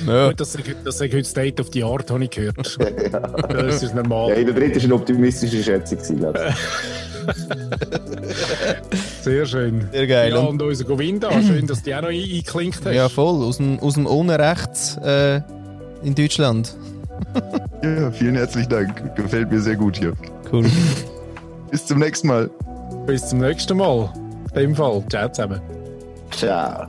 Ja. 0.07 0.29
Gut, 0.29 0.39
das 0.41 0.55
ist 0.55 0.65
das 0.83 0.95
ist 0.95 1.01
heute 1.13 1.23
State 1.23 1.61
of 1.61 1.67
the 1.73 1.83
Art, 1.83 2.09
habe 2.09 2.23
ich 2.23 2.31
gehört. 2.31 2.57
Das 3.49 3.83
ist 3.83 3.93
Ja, 3.93 4.01
normal. 4.01 4.35
jeder 4.35 4.51
Dritte 4.53 4.77
war 4.77 4.83
eine 4.85 4.95
optimistische 4.95 5.61
Schätzung. 5.63 5.99
ich. 5.99 6.07
Sehr 9.23 9.45
schön. 9.45 9.87
Sehr 9.91 10.07
geil. 10.07 10.31
Ja, 10.31 10.39
Und- 10.39 10.59
unser 10.61 10.85
Govinda, 10.85 11.29
schön, 11.47 11.67
dass 11.67 11.79
du 11.79 11.85
die 11.85 11.95
auch 11.95 12.01
noch 12.01 12.09
ein- 12.09 12.19
eingeklinkt 12.19 12.79
hast. 12.83 12.93
Ja, 12.95 13.09
voll. 13.09 13.43
Aus 13.45 13.57
dem, 13.57 13.79
aus 13.79 13.93
dem 13.93 14.07
Unrechts 14.07 14.97
äh, 15.05 15.41
in 16.03 16.15
Deutschland. 16.15 16.75
Ja, 17.83 18.09
vielen 18.11 18.35
herzlichen 18.35 18.69
Dank. 18.69 19.15
Gefällt 19.15 19.51
mir 19.51 19.59
sehr 19.61 19.75
gut 19.75 19.97
hier. 19.97 20.13
Cool. 20.51 20.69
Bis 21.69 21.85
zum 21.85 21.99
nächsten 21.99 22.27
Mal. 22.27 22.49
Bis 23.05 23.29
zum 23.29 23.39
nächsten 23.39 23.77
Mal. 23.77 24.13
In 24.53 24.61
dem 24.61 24.75
Fall. 24.75 25.03
Ciao 25.09 25.29
zusammen. 25.29 25.61
Ciao. 26.31 26.87